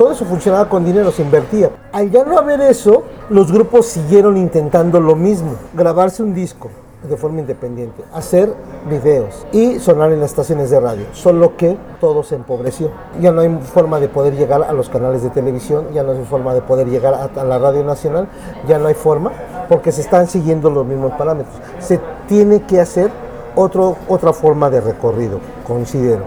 Todo 0.00 0.12
eso 0.12 0.24
funcionaba 0.24 0.66
con 0.66 0.82
dinero, 0.82 1.10
se 1.10 1.20
invertía. 1.20 1.68
Al 1.92 2.10
ya 2.10 2.24
no 2.24 2.38
haber 2.38 2.62
eso, 2.62 3.02
los 3.28 3.52
grupos 3.52 3.84
siguieron 3.84 4.38
intentando 4.38 4.98
lo 4.98 5.14
mismo, 5.14 5.56
grabarse 5.74 6.22
un 6.22 6.32
disco 6.32 6.70
de 7.06 7.18
forma 7.18 7.40
independiente, 7.40 8.02
hacer 8.14 8.50
videos 8.88 9.46
y 9.52 9.78
sonar 9.78 10.10
en 10.10 10.20
las 10.20 10.30
estaciones 10.30 10.70
de 10.70 10.80
radio, 10.80 11.04
solo 11.12 11.54
que 11.58 11.76
todo 12.00 12.22
se 12.22 12.34
empobreció. 12.34 12.90
Ya 13.20 13.30
no 13.30 13.42
hay 13.42 13.54
forma 13.74 14.00
de 14.00 14.08
poder 14.08 14.36
llegar 14.36 14.62
a 14.62 14.72
los 14.72 14.88
canales 14.88 15.22
de 15.22 15.28
televisión, 15.28 15.88
ya 15.92 16.02
no 16.02 16.12
hay 16.12 16.24
forma 16.24 16.54
de 16.54 16.62
poder 16.62 16.88
llegar 16.88 17.12
a, 17.36 17.44
la 17.44 17.58
radio 17.58 17.84
nacional, 17.84 18.26
ya 18.66 18.78
no 18.78 18.88
hay 18.88 18.94
forma, 18.94 19.32
porque 19.68 19.92
se 19.92 20.00
están 20.00 20.28
siguiendo 20.28 20.70
los 20.70 20.86
mismos 20.86 21.12
parámetros. 21.18 21.56
Se 21.78 22.00
tiene 22.26 22.62
que 22.62 22.80
hacer 22.80 23.10
otro, 23.54 23.98
otra 24.08 24.32
forma 24.32 24.70
de 24.70 24.80
recorrido, 24.80 25.40
considero. 25.66 26.22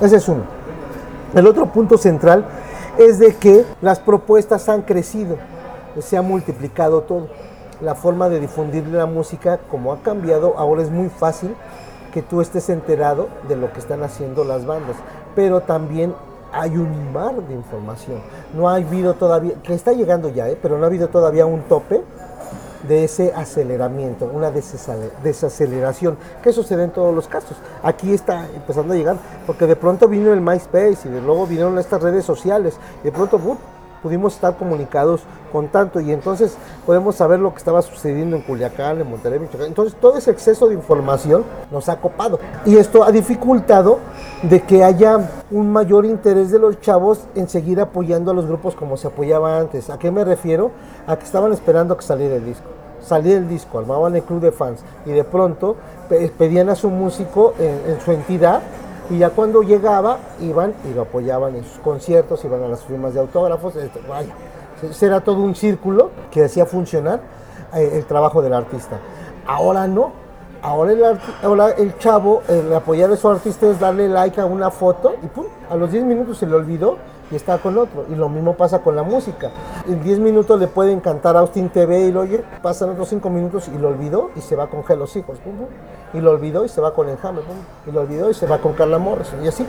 Ese 0.00 0.14
es 0.14 0.28
uno. 0.28 0.42
El 1.34 1.44
otro 1.48 1.66
punto 1.66 1.98
central 1.98 2.46
es 2.98 3.18
de 3.18 3.34
que 3.34 3.64
las 3.80 3.98
propuestas 3.98 4.68
han 4.68 4.82
crecido, 4.82 5.36
se 6.00 6.16
ha 6.16 6.22
multiplicado 6.22 7.02
todo. 7.02 7.28
La 7.80 7.94
forma 7.94 8.28
de 8.28 8.40
difundir 8.40 8.86
la 8.86 9.06
música, 9.06 9.58
como 9.70 9.92
ha 9.92 9.98
cambiado, 10.02 10.54
ahora 10.56 10.82
es 10.82 10.90
muy 10.90 11.08
fácil 11.08 11.54
que 12.12 12.22
tú 12.22 12.40
estés 12.40 12.70
enterado 12.70 13.28
de 13.48 13.56
lo 13.56 13.72
que 13.72 13.80
están 13.80 14.02
haciendo 14.02 14.44
las 14.44 14.64
bandas, 14.64 14.96
pero 15.34 15.60
también 15.60 16.14
hay 16.52 16.70
un 16.70 17.12
mar 17.12 17.34
de 17.34 17.54
información. 17.54 18.20
No 18.54 18.68
ha 18.70 18.76
habido 18.76 19.14
todavía, 19.14 19.54
que 19.62 19.74
está 19.74 19.92
llegando 19.92 20.30
ya, 20.30 20.48
¿eh? 20.48 20.58
pero 20.60 20.78
no 20.78 20.84
ha 20.84 20.86
habido 20.86 21.08
todavía 21.08 21.44
un 21.44 21.60
tope 21.62 22.02
de 22.88 23.04
ese 23.04 23.32
aceleramiento, 23.34 24.30
una 24.32 24.50
desaceleración, 24.50 26.16
que 26.42 26.52
sucede 26.52 26.84
en 26.84 26.90
todos 26.90 27.14
los 27.14 27.28
casos. 27.28 27.56
Aquí 27.82 28.12
está 28.12 28.46
empezando 28.54 28.94
a 28.94 28.96
llegar, 28.96 29.16
porque 29.46 29.66
de 29.66 29.76
pronto 29.76 30.08
vino 30.08 30.32
el 30.32 30.40
MySpace 30.40 30.98
y 31.04 31.08
de 31.08 31.20
luego 31.20 31.46
vinieron 31.46 31.78
estas 31.78 32.02
redes 32.02 32.24
sociales, 32.24 32.78
y 33.02 33.04
de 33.04 33.12
pronto 33.12 33.38
pudimos 34.02 34.34
estar 34.34 34.56
comunicados 34.56 35.22
con 35.50 35.68
tanto 35.68 36.00
y 36.00 36.12
entonces 36.12 36.56
podemos 36.84 37.16
saber 37.16 37.40
lo 37.40 37.50
que 37.52 37.58
estaba 37.58 37.82
sucediendo 37.82 38.36
en 38.36 38.42
Culiacán, 38.42 39.00
en 39.00 39.10
Monterrey, 39.10 39.40
Michoacán. 39.40 39.68
Entonces 39.68 39.98
todo 40.00 40.16
ese 40.16 40.30
exceso 40.30 40.68
de 40.68 40.74
información 40.74 41.44
nos 41.72 41.88
ha 41.88 42.00
copado 42.00 42.38
y 42.64 42.76
esto 42.76 43.02
ha 43.02 43.10
dificultado 43.10 43.98
de 44.42 44.62
que 44.62 44.84
haya 44.84 45.28
un 45.50 45.72
mayor 45.72 46.04
interés 46.04 46.50
de 46.50 46.58
los 46.58 46.80
chavos 46.80 47.20
en 47.34 47.48
seguir 47.48 47.80
apoyando 47.80 48.30
a 48.30 48.34
los 48.34 48.46
grupos 48.46 48.74
como 48.76 48.96
se 48.96 49.08
apoyaba 49.08 49.58
antes. 49.58 49.90
¿A 49.90 49.98
qué 49.98 50.10
me 50.10 50.24
refiero? 50.24 50.70
A 51.06 51.16
que 51.16 51.24
estaban 51.24 51.52
esperando 51.52 51.96
que 51.96 52.04
saliera 52.04 52.36
el 52.36 52.44
disco. 52.44 52.75
Salía 53.06 53.36
el 53.36 53.48
disco, 53.48 53.78
armaban 53.78 54.16
el 54.16 54.22
club 54.22 54.40
de 54.40 54.50
fans 54.52 54.80
y 55.04 55.10
de 55.10 55.22
pronto 55.22 55.76
pedían 56.36 56.68
a 56.68 56.74
su 56.74 56.90
músico 56.90 57.54
en 57.58 58.00
su 58.00 58.10
entidad 58.10 58.60
y 59.08 59.18
ya 59.18 59.30
cuando 59.30 59.62
llegaba, 59.62 60.18
iban 60.40 60.74
y 60.84 60.94
lo 60.94 61.02
apoyaban 61.02 61.54
en 61.54 61.64
sus 61.64 61.78
conciertos, 61.78 62.44
iban 62.44 62.62
a 62.62 62.68
las 62.68 62.82
firmas 62.82 63.14
de 63.14 63.20
autógrafos, 63.20 63.74
era 65.00 65.20
todo 65.20 65.42
un 65.42 65.54
círculo 65.54 66.10
que 66.30 66.44
hacía 66.44 66.66
funcionar 66.66 67.20
eh, 67.74 67.92
el 67.94 68.04
trabajo 68.04 68.42
del 68.42 68.52
artista. 68.52 68.98
Ahora 69.46 69.86
no, 69.86 70.10
ahora 70.60 70.92
el, 70.92 71.04
ahora 71.42 71.70
el 71.70 71.96
chavo, 71.98 72.42
el 72.48 72.72
apoyar 72.74 73.10
a 73.12 73.16
su 73.16 73.28
artista 73.28 73.66
es 73.70 73.78
darle 73.78 74.08
like 74.08 74.40
a 74.40 74.46
una 74.46 74.70
foto 74.70 75.14
y 75.22 75.26
pum, 75.28 75.46
a 75.70 75.76
los 75.76 75.92
10 75.92 76.04
minutos 76.04 76.38
se 76.38 76.46
le 76.46 76.56
olvidó 76.56 76.98
y 77.30 77.36
está 77.36 77.58
con 77.58 77.76
otro. 77.78 78.06
Y 78.10 78.14
lo 78.14 78.28
mismo 78.28 78.54
pasa 78.54 78.80
con 78.80 78.96
la 78.96 79.02
música. 79.02 79.50
En 79.88 80.02
10 80.02 80.18
minutos 80.20 80.58
le 80.60 80.68
puede 80.68 80.92
encantar 80.92 81.36
Austin 81.36 81.68
TV 81.68 82.00
y 82.06 82.12
lo 82.12 82.20
oye, 82.20 82.42
pasan 82.62 82.90
otros 82.90 83.08
5 83.08 83.28
minutos 83.30 83.68
y 83.74 83.78
lo 83.78 83.88
olvidó 83.88 84.30
y 84.36 84.40
se 84.40 84.56
va 84.56 84.68
con 84.68 84.82
Hello 84.88 85.06
Hijos. 85.14 85.38
y 86.12 86.20
lo 86.20 86.30
olvidó 86.30 86.64
y 86.64 86.68
se 86.68 86.80
va 86.80 86.94
con 86.94 87.08
Enjambre. 87.08 87.44
y 87.86 87.90
lo 87.90 88.00
olvidó 88.00 88.30
y 88.30 88.34
se 88.34 88.46
va 88.46 88.58
con 88.58 88.74
Carla 88.74 88.98
Morrison. 88.98 89.44
Y 89.44 89.48
así. 89.48 89.66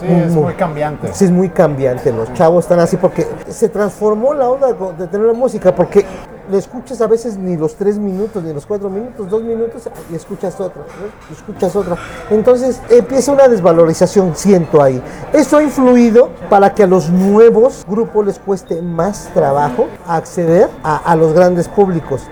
Sí, 0.00 0.06
es 0.06 0.32
muy, 0.32 0.54
cambiante. 0.54 1.12
Sí, 1.12 1.24
es 1.24 1.32
muy 1.32 1.48
cambiante. 1.48 2.12
Los 2.12 2.32
chavos 2.34 2.64
están 2.64 2.78
así 2.78 2.96
porque 2.96 3.26
se 3.48 3.68
transformó 3.68 4.32
la 4.32 4.48
onda 4.48 4.72
de 4.72 5.08
tener 5.08 5.26
la 5.26 5.32
música. 5.32 5.74
Porque 5.74 6.04
le 6.50 6.58
escuchas 6.58 7.00
a 7.00 7.06
veces 7.06 7.36
ni 7.36 7.56
los 7.56 7.74
tres 7.74 7.98
minutos, 7.98 8.42
ni 8.42 8.52
los 8.52 8.66
cuatro 8.66 8.88
minutos, 8.88 9.28
dos 9.28 9.42
minutos, 9.42 9.88
y 10.10 10.14
escuchas 10.14 10.58
otro, 10.60 10.84
y 11.30 11.32
escuchas 11.32 11.74
otro. 11.76 11.96
Entonces 12.30 12.80
empieza 12.88 13.32
una 13.32 13.48
desvalorización, 13.48 14.34
siento 14.34 14.82
ahí. 14.82 15.02
Eso 15.32 15.58
ha 15.58 15.62
influido 15.62 16.30
para 16.48 16.74
que 16.74 16.84
a 16.84 16.86
los 16.86 17.10
nuevos 17.10 17.84
grupos 17.88 18.26
les 18.26 18.38
cueste 18.38 18.82
más 18.82 19.30
trabajo 19.34 19.86
acceder 20.06 20.68
a, 20.82 20.96
a 20.96 21.16
los 21.16 21.32
grandes 21.32 21.68
públicos. 21.68 22.22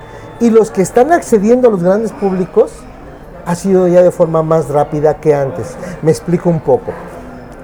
Y 0.41 0.51
los 0.51 0.71
que 0.71 0.83
están 0.83 1.13
accediendo 1.13 1.69
a 1.69 1.71
los 1.71 1.83
grandes 1.83 2.13
públicos 2.13 2.73
ha 3.47 3.55
sido 3.55 3.87
ya 3.89 4.03
de 4.03 4.11
forma 4.11 4.43
más 4.43 4.69
rápida 4.69 5.15
que 5.21 5.35
antes. 5.35 5.77
Me 6.03 6.11
explico 6.11 6.51
un 6.51 6.61
poco. 6.61 6.93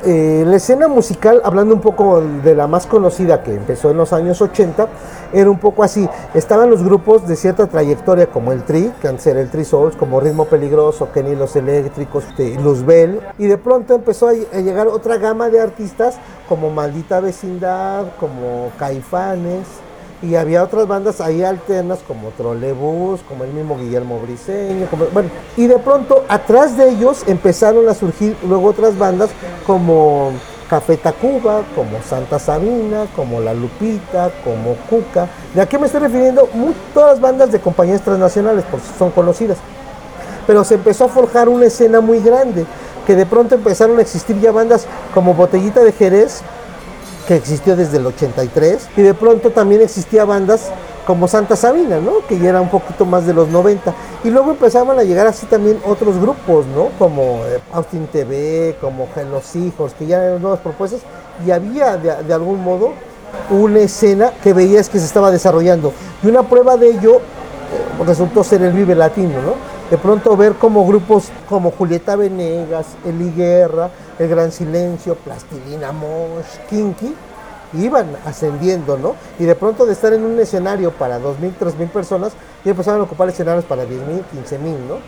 Eh, 0.05 0.43
la 0.45 0.57
escena 0.57 0.89
musical, 0.89 1.41
hablando 1.45 1.75
un 1.75 1.81
poco 1.81 2.21
de 2.21 2.57
la 2.57 2.67
más 2.67 2.87
conocida 2.87 3.45
que 3.45 3.55
empezó 3.55 3.89
en 3.93 3.99
los 3.99 4.13
años 4.13 4.43
80, 4.43 4.89
era 5.33 5.49
un 5.49 5.61
poco 5.61 5.85
así. 5.85 6.09
Estaban 6.35 6.71
los 6.71 6.83
grupos 6.83 7.29
de 7.29 7.37
cierta 7.37 7.69
trayectoria 7.69 8.27
como 8.27 8.51
el 8.51 8.65
Tri, 8.65 8.93
era 9.03 9.41
el 9.41 9.49
Tri 9.49 9.65
Souls, 9.65 9.95
como 9.95 10.19
Ritmo 10.19 10.47
Peligroso, 10.47 11.13
Kenny 11.13 11.37
Los 11.37 11.55
Eléctricos, 11.55 12.25
Luzbel, 12.37 13.21
y 13.39 13.47
de 13.47 13.59
pronto 13.59 13.95
empezó 13.95 14.27
a 14.27 14.33
llegar 14.33 14.89
otra 14.89 15.19
gama 15.19 15.49
de 15.51 15.61
artistas 15.61 16.17
como 16.49 16.71
Maldita 16.71 17.21
Vecindad, 17.21 18.07
como 18.19 18.73
Caifanes, 18.79 19.67
y 20.23 20.37
había 20.37 20.63
otras 20.63 20.87
bandas 20.87 21.21
ahí 21.21 21.43
alternas 21.43 21.99
como 22.07 22.29
Trolebús, 22.31 23.21
como 23.29 23.45
el 23.45 23.53
mismo 23.53 23.77
Guillermo 23.77 24.21
Briseño, 24.21 24.87
bueno, 25.13 25.31
y 25.57 25.67
de 25.67 25.79
pronto 25.79 26.25
atrás 26.29 26.77
de 26.77 26.91
ellos 26.91 27.25
empezaron 27.27 27.89
a 27.89 27.95
surgir 27.95 28.37
luego 28.47 28.69
otras 28.69 28.97
bandas 28.97 29.31
como 29.67 30.33
Café 30.73 30.97
Tacuba, 30.97 31.63
como 31.75 32.01
Santa 32.03 32.39
Sabina, 32.39 33.07
como 33.15 33.41
La 33.41 33.53
Lupita, 33.53 34.31
como 34.43 34.75
Cuca. 34.89 35.29
¿De 35.55 35.61
a 35.61 35.67
qué 35.67 35.79
me 35.79 35.85
estoy 35.85 36.01
refiriendo? 36.01 36.49
todas 36.95 37.11
las 37.11 37.21
bandas 37.21 37.53
de 37.53 37.61
compañías 37.61 38.01
transnacionales, 38.01 38.65
por 38.65 38.81
son 38.99 39.11
conocidas. 39.11 39.59
Pero 40.47 40.65
se 40.65 40.77
empezó 40.77 41.05
a 41.05 41.09
forjar 41.09 41.51
una 41.51 41.67
escena 41.67 42.01
muy 42.01 42.21
grande, 42.21 42.65
que 43.07 43.15
de 43.15 43.27
pronto 43.27 43.55
empezaron 43.55 43.99
a 43.99 44.01
existir 44.01 44.41
ya 44.41 44.51
bandas 44.51 44.87
como 45.13 45.35
Botellita 45.35 45.81
de 45.81 45.93
Jerez, 45.93 46.41
que 47.27 47.37
existió 47.37 47.77
desde 47.77 47.99
el 47.99 48.07
83, 48.07 48.89
y 48.97 49.03
de 49.03 49.15
pronto 49.15 49.51
también 49.51 49.81
existía 49.81 50.25
bandas 50.25 50.71
como 51.07 51.27
Santa 51.27 51.57
Sabina, 51.57 51.99
¿no? 51.99 52.25
Que 52.29 52.39
ya 52.39 52.51
era 52.51 52.61
un 52.61 52.69
poquito 52.69 53.05
más 53.05 53.27
de 53.27 53.35
los 53.35 53.49
90. 53.49 53.93
Y 54.25 54.31
luego 54.31 54.53
empezaban 54.53 54.99
a 54.99 55.03
llegar 55.03 55.27
así 55.27 55.47
también 55.47 55.79
otros 55.85 56.19
grupos, 56.19 56.67
¿no? 56.67 56.89
Como 56.99 57.43
eh, 57.47 57.61
Austin 57.73 58.07
TV, 58.07 58.77
como 58.81 59.09
Los 59.31 59.57
Hijos, 59.57 59.95
que 59.99 60.07
ya 60.07 60.25
eran 60.25 60.43
nuevas 60.43 60.61
propuestas. 60.61 61.01
Y 61.47 61.51
había 61.51 61.97
de, 61.97 62.33
algún 62.33 62.63
modo 62.63 62.93
una 63.51 63.81
escena 63.81 64.33
que 64.43 64.53
veías 64.53 64.89
que 64.89 64.99
se 64.99 65.07
estaba 65.07 65.31
desarrollando. 65.31 65.93
Y 66.23 66.29
una 66.29 66.43
prueba 66.45 66.77
de 66.77 66.91
ello 66.91 67.17
eh, 67.17 68.05
resultó 68.07 68.45
ser 68.45 68.63
el 68.63 68.73
Vive 68.73 68.95
Latino, 68.95 69.43
¿no? 69.43 69.55
De 69.91 69.99
pronto 69.99 70.37
ver 70.37 70.55
como 70.55 70.87
grupos 70.87 71.25
como 71.49 71.71
Julieta 71.73 72.17
Venegas, 72.17 72.87
Eli 73.05 73.31
Guerra, 73.31 73.91
El 74.19 74.29
Gran 74.29 74.53
Silencio, 74.53 75.15
Plastilina 75.17 75.93
Mosh, 75.93 76.59
Kinky, 76.69 77.15
iban 77.75 78.17
ascendiendo, 78.27 78.99
¿no? 78.99 79.15
Y 79.39 79.45
de 79.45 79.55
pronto 79.55 79.87
de 79.87 79.93
estar 79.93 80.13
en 80.13 80.25
un 80.25 80.39
escenario 80.39 80.93
para 80.93 81.19
2.000, 81.19 81.55
3.000 81.59 81.89
personas, 81.91 82.33
y 82.65 82.71
empezaron 82.71 83.01
a 83.01 83.05
ocupar 83.05 83.29
escenarios 83.29 83.65
para 83.65 83.85
10.000, 83.85 84.25
15.000, 84.47 84.61
¿no? 84.89 84.99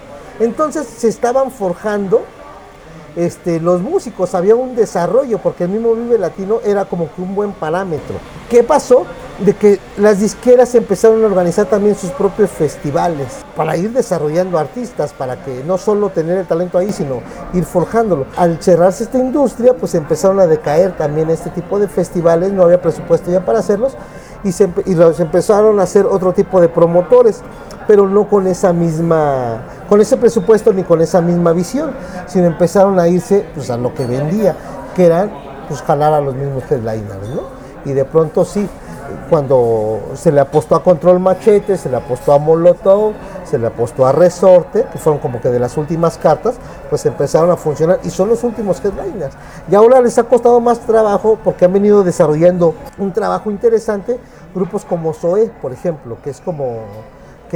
Entonces 0.41 0.87
se 0.87 1.09
estaban 1.09 1.51
forjando 1.51 2.25
este, 3.17 3.61
los 3.61 3.81
músicos, 3.81 4.35
había 4.35 4.55
un 4.55 4.75
desarrollo, 4.75 5.39
porque 5.39 5.65
el 5.65 5.71
mismo 5.71 5.95
Vive 5.95 6.19
Latino 6.19 6.61
era 6.65 6.85
como 6.85 7.13
que 7.15 7.23
un 7.23 7.35
buen 7.35 7.53
parámetro. 7.53 8.17
¿Qué 8.49 8.63
pasó? 8.63 9.05
De 9.39 9.55
que 9.55 9.81
las 9.97 10.21
disqueras 10.21 10.75
empezaron 10.75 11.23
a 11.25 11.27
organizar 11.27 11.67
también 11.67 11.97
sus 11.97 12.11
propios 12.11 12.51
festivales 12.51 13.45
para 13.57 13.77
ir 13.77 13.93
desarrollando 13.93 14.59
artistas, 14.59 15.13
para 15.13 15.45
que 15.45 15.65
no 15.65 15.79
solo 15.79 16.11
tener 16.11 16.39
el 16.39 16.47
talento 16.47 16.79
ahí, 16.79 16.93
sino 16.93 17.21
ir 17.53 17.65
forjándolo. 17.65 18.27
Al 18.37 18.63
cerrarse 18.63 19.05
esta 19.05 19.19
industria, 19.19 19.75
pues 19.75 19.95
empezaron 19.95 20.41
a 20.41 20.47
decaer 20.47 20.97
también 20.97 21.31
este 21.31 21.51
tipo 21.51 21.79
de 21.79 21.89
festivales, 21.89 22.53
no 22.53 22.63
había 22.63 22.81
presupuesto 22.81 23.31
ya 23.31 23.45
para 23.45 23.59
hacerlos, 23.61 23.97
y, 24.45 24.53
se, 24.53 24.69
y 24.87 24.95
los 24.95 25.19
empezaron 25.21 25.81
a 25.81 25.85
hacer 25.85 26.07
otro 26.07 26.33
tipo 26.33 26.61
de 26.61 26.69
promotores 26.69 27.43
pero 27.87 28.09
no 28.09 28.29
con 28.29 28.47
esa 28.47 28.73
misma, 28.73 29.63
con 29.89 30.01
ese 30.01 30.17
presupuesto 30.17 30.73
ni 30.73 30.83
con 30.83 31.01
esa 31.01 31.21
misma 31.21 31.53
visión, 31.53 31.93
sino 32.27 32.47
empezaron 32.47 32.99
a 32.99 33.09
irse 33.09 33.47
pues, 33.55 33.71
a 33.71 33.77
lo 33.77 33.95
que 33.95 34.07
vendía, 34.07 34.57
que 34.95 35.07
eran 35.07 35.33
pues 35.69 35.83
jalar 35.83 36.13
a 36.13 36.21
los 36.21 36.35
mismos 36.35 36.65
headliners, 36.71 37.29
¿no? 37.29 37.43
Y 37.85 37.93
de 37.93 38.05
pronto 38.05 38.45
sí, 38.45 38.67
cuando 39.29 40.01
se 40.15 40.33
le 40.33 40.41
apostó 40.41 40.75
a 40.77 40.83
Control 40.83 41.21
Machete, 41.21 41.77
se 41.77 41.89
le 41.89 41.97
apostó 41.97 42.33
a 42.33 42.39
Molotov, 42.39 43.13
se 43.45 43.59
le 43.59 43.67
apostó 43.67 44.07
a 44.07 44.13
Resorte, 44.13 44.87
que 44.93 44.99
fueron 44.99 45.21
como 45.21 45.41
que 45.41 45.49
de 45.49 45.59
las 45.59 45.77
últimas 45.77 46.19
cartas, 46.19 46.57
pues 46.91 47.05
empezaron 47.07 47.51
a 47.51 47.57
funcionar 47.57 48.01
y 48.03 48.11
son 48.11 48.29
los 48.29 48.43
últimos 48.45 48.85
headliners. 48.85 49.35
Y 49.71 49.75
ahora 49.75 50.01
les 50.01 50.19
ha 50.19 50.25
costado 50.25 50.61
más 50.61 50.81
trabajo 50.81 51.39
porque 51.43 51.65
han 51.65 51.73
venido 51.73 52.03
desarrollando 52.03 52.75
un 52.99 53.13
trabajo 53.13 53.51
interesante, 53.51 54.19
grupos 54.55 54.85
como 54.85 55.13
Zoe, 55.13 55.51
por 55.61 55.73
ejemplo, 55.73 56.17
que 56.23 56.31
es 56.31 56.41
como 56.41 56.81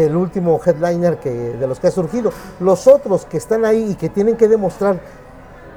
el 0.05 0.17
último 0.17 0.61
headliner 0.65 1.19
que, 1.19 1.31
de 1.31 1.67
los 1.67 1.81
que 1.81 1.89
ha 1.89 1.91
surgido. 1.91 2.33
Los 2.61 2.87
otros 2.87 3.25
que 3.25 3.37
están 3.37 3.65
ahí 3.65 3.93
y 3.93 3.95
que 3.95 4.09
tienen 4.09 4.37
que 4.37 4.49
demostrar 4.49 5.01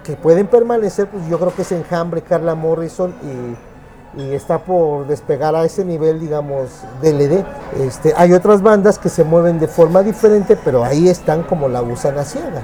que 0.04 0.16
pueden 0.16 0.48
permanecer, 0.48 1.08
pues 1.08 1.28
yo 1.28 1.38
creo 1.38 1.54
que 1.54 1.62
es 1.62 1.72
Enjambre, 1.72 2.22
Carla 2.22 2.56
Morrison 2.56 3.14
y, 3.24 3.71
está 4.18 4.60
por 4.60 5.08
despegar 5.08 5.56
a 5.56 5.64
ese 5.64 5.86
nivel, 5.86 6.20
digamos, 6.20 6.70
DLD. 7.02 7.46
Este, 7.80 8.14
hay 8.16 8.34
otras 8.34 8.62
bandas 8.62 9.00
que 9.00 9.10
se 9.10 9.24
mueven 9.24 9.60
de 9.60 9.68
forma 9.68 10.04
diferente, 10.04 10.58
pero 10.64 10.84
ahí 10.84 11.08
están 11.08 11.44
como 11.44 11.68
la 11.68 11.80
gusana 11.80 12.24
ciega, 12.24 12.64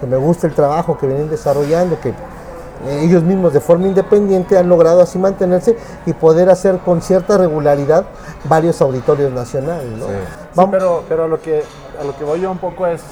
que 0.00 0.06
me 0.06 0.16
gusta 0.16 0.46
el 0.46 0.54
trabajo 0.54 0.96
que 0.96 1.06
vienen 1.06 1.28
desarrollando, 1.28 2.00
que 2.00 2.14
ellos 2.88 3.22
mismos 3.22 3.52
de 3.52 3.60
forma 3.60 3.86
independiente 3.86 4.56
han 4.58 4.68
logrado 4.68 5.00
así 5.00 5.18
mantenerse 5.18 5.76
y 6.04 6.12
poder 6.12 6.50
hacer 6.50 6.78
con 6.78 7.00
cierta 7.02 7.38
regularidad 7.38 8.06
varios 8.44 8.80
auditorios 8.80 9.32
nacionales. 9.32 9.88
¿no? 10.54 10.70
pero, 10.70 11.02
pero 11.08 11.24
a, 11.24 11.28
lo 11.28 11.40
que, 11.40 11.62
a 12.00 12.04
lo 12.04 12.16
que 12.16 12.24
voy 12.24 12.40
yo 12.40 12.50
un 12.50 12.58
poco 12.58 12.86
es, 12.86 13.02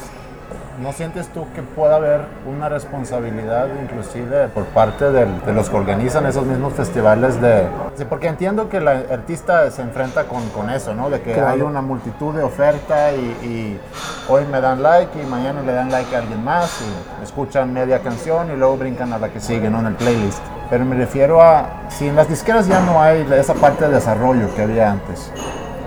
¿no 0.81 0.93
sientes 0.93 1.29
tú 1.29 1.47
que 1.55 1.63
pueda 1.63 1.97
haber 1.97 2.23
una 2.47 2.69
responsabilidad 2.69 3.69
inclusive 3.83 4.49
por 4.49 4.65
parte 4.67 5.11
del- 5.11 5.41
de 5.45 5.53
los 5.53 5.71
que 5.71 5.77
organizan 5.77 6.27
esos 6.27 6.45
mismos 6.47 6.73
festivales 6.75 7.41
de... 7.41 7.67
Sí, 7.97 8.05
porque 8.09 8.29
entiendo 8.29 8.69
que 8.69 8.79
el 8.79 8.89
artista 8.89 9.71
se 9.71 9.83
enfrenta 9.83 10.25
con, 10.25 10.49
con 10.51 10.71
eso, 10.71 10.95
¿no? 10.95 11.11
De 11.11 11.21
que 11.21 11.33
Claro. 11.35 11.49
hay 11.51 11.63
una 11.63 11.81
multitud 11.83 12.35
de 12.35 12.43
oferta 12.43 13.13
y, 13.13 13.17
y 13.47 13.81
hoy 14.29 14.45
me 14.51 14.61
dan 14.61 14.83
like 14.83 15.21
y 15.21 15.25
mañana 15.27 15.63
le 15.63 15.73
dan 15.73 15.91
like 15.91 16.15
a 16.15 16.19
alguien 16.21 16.43
más 16.43 16.81
y 16.83 17.23
escuchan 17.23 17.73
media 17.73 18.01
canción 18.01 18.51
y 18.53 18.57
luego 18.57 18.77
brincan 18.77 19.13
a 19.13 19.19
la 19.19 19.29
que 19.29 19.41
sigue, 19.41 19.71
¿no? 19.71 19.81
En 19.81 19.87
el 19.87 19.95
playlist. 19.95 20.43
Pero 20.71 20.85
me 20.85 20.97
refiero 20.97 21.41
a, 21.43 21.67
si 21.89 22.09
en 22.09 22.17
las 22.17 22.29
disqueras 22.29 22.67
ya 22.67 22.81
no 22.81 23.01
hay 23.01 23.27
esa 23.37 23.55
parte 23.55 23.87
de 23.87 23.95
desarrollo 23.95 24.53
que 24.57 24.63
había 24.63 24.91
antes. 24.91 25.31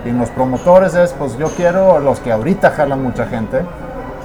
Y 0.06 0.10
en 0.10 0.20
los 0.20 0.30
promotores 0.30 0.94
es, 0.96 1.12
pues 1.14 1.38
yo 1.38 1.48
quiero 1.50 2.00
los 2.00 2.20
que 2.20 2.32
ahorita 2.32 2.72
jalan 2.72 3.04
mucha 3.04 3.26
gente 3.26 3.62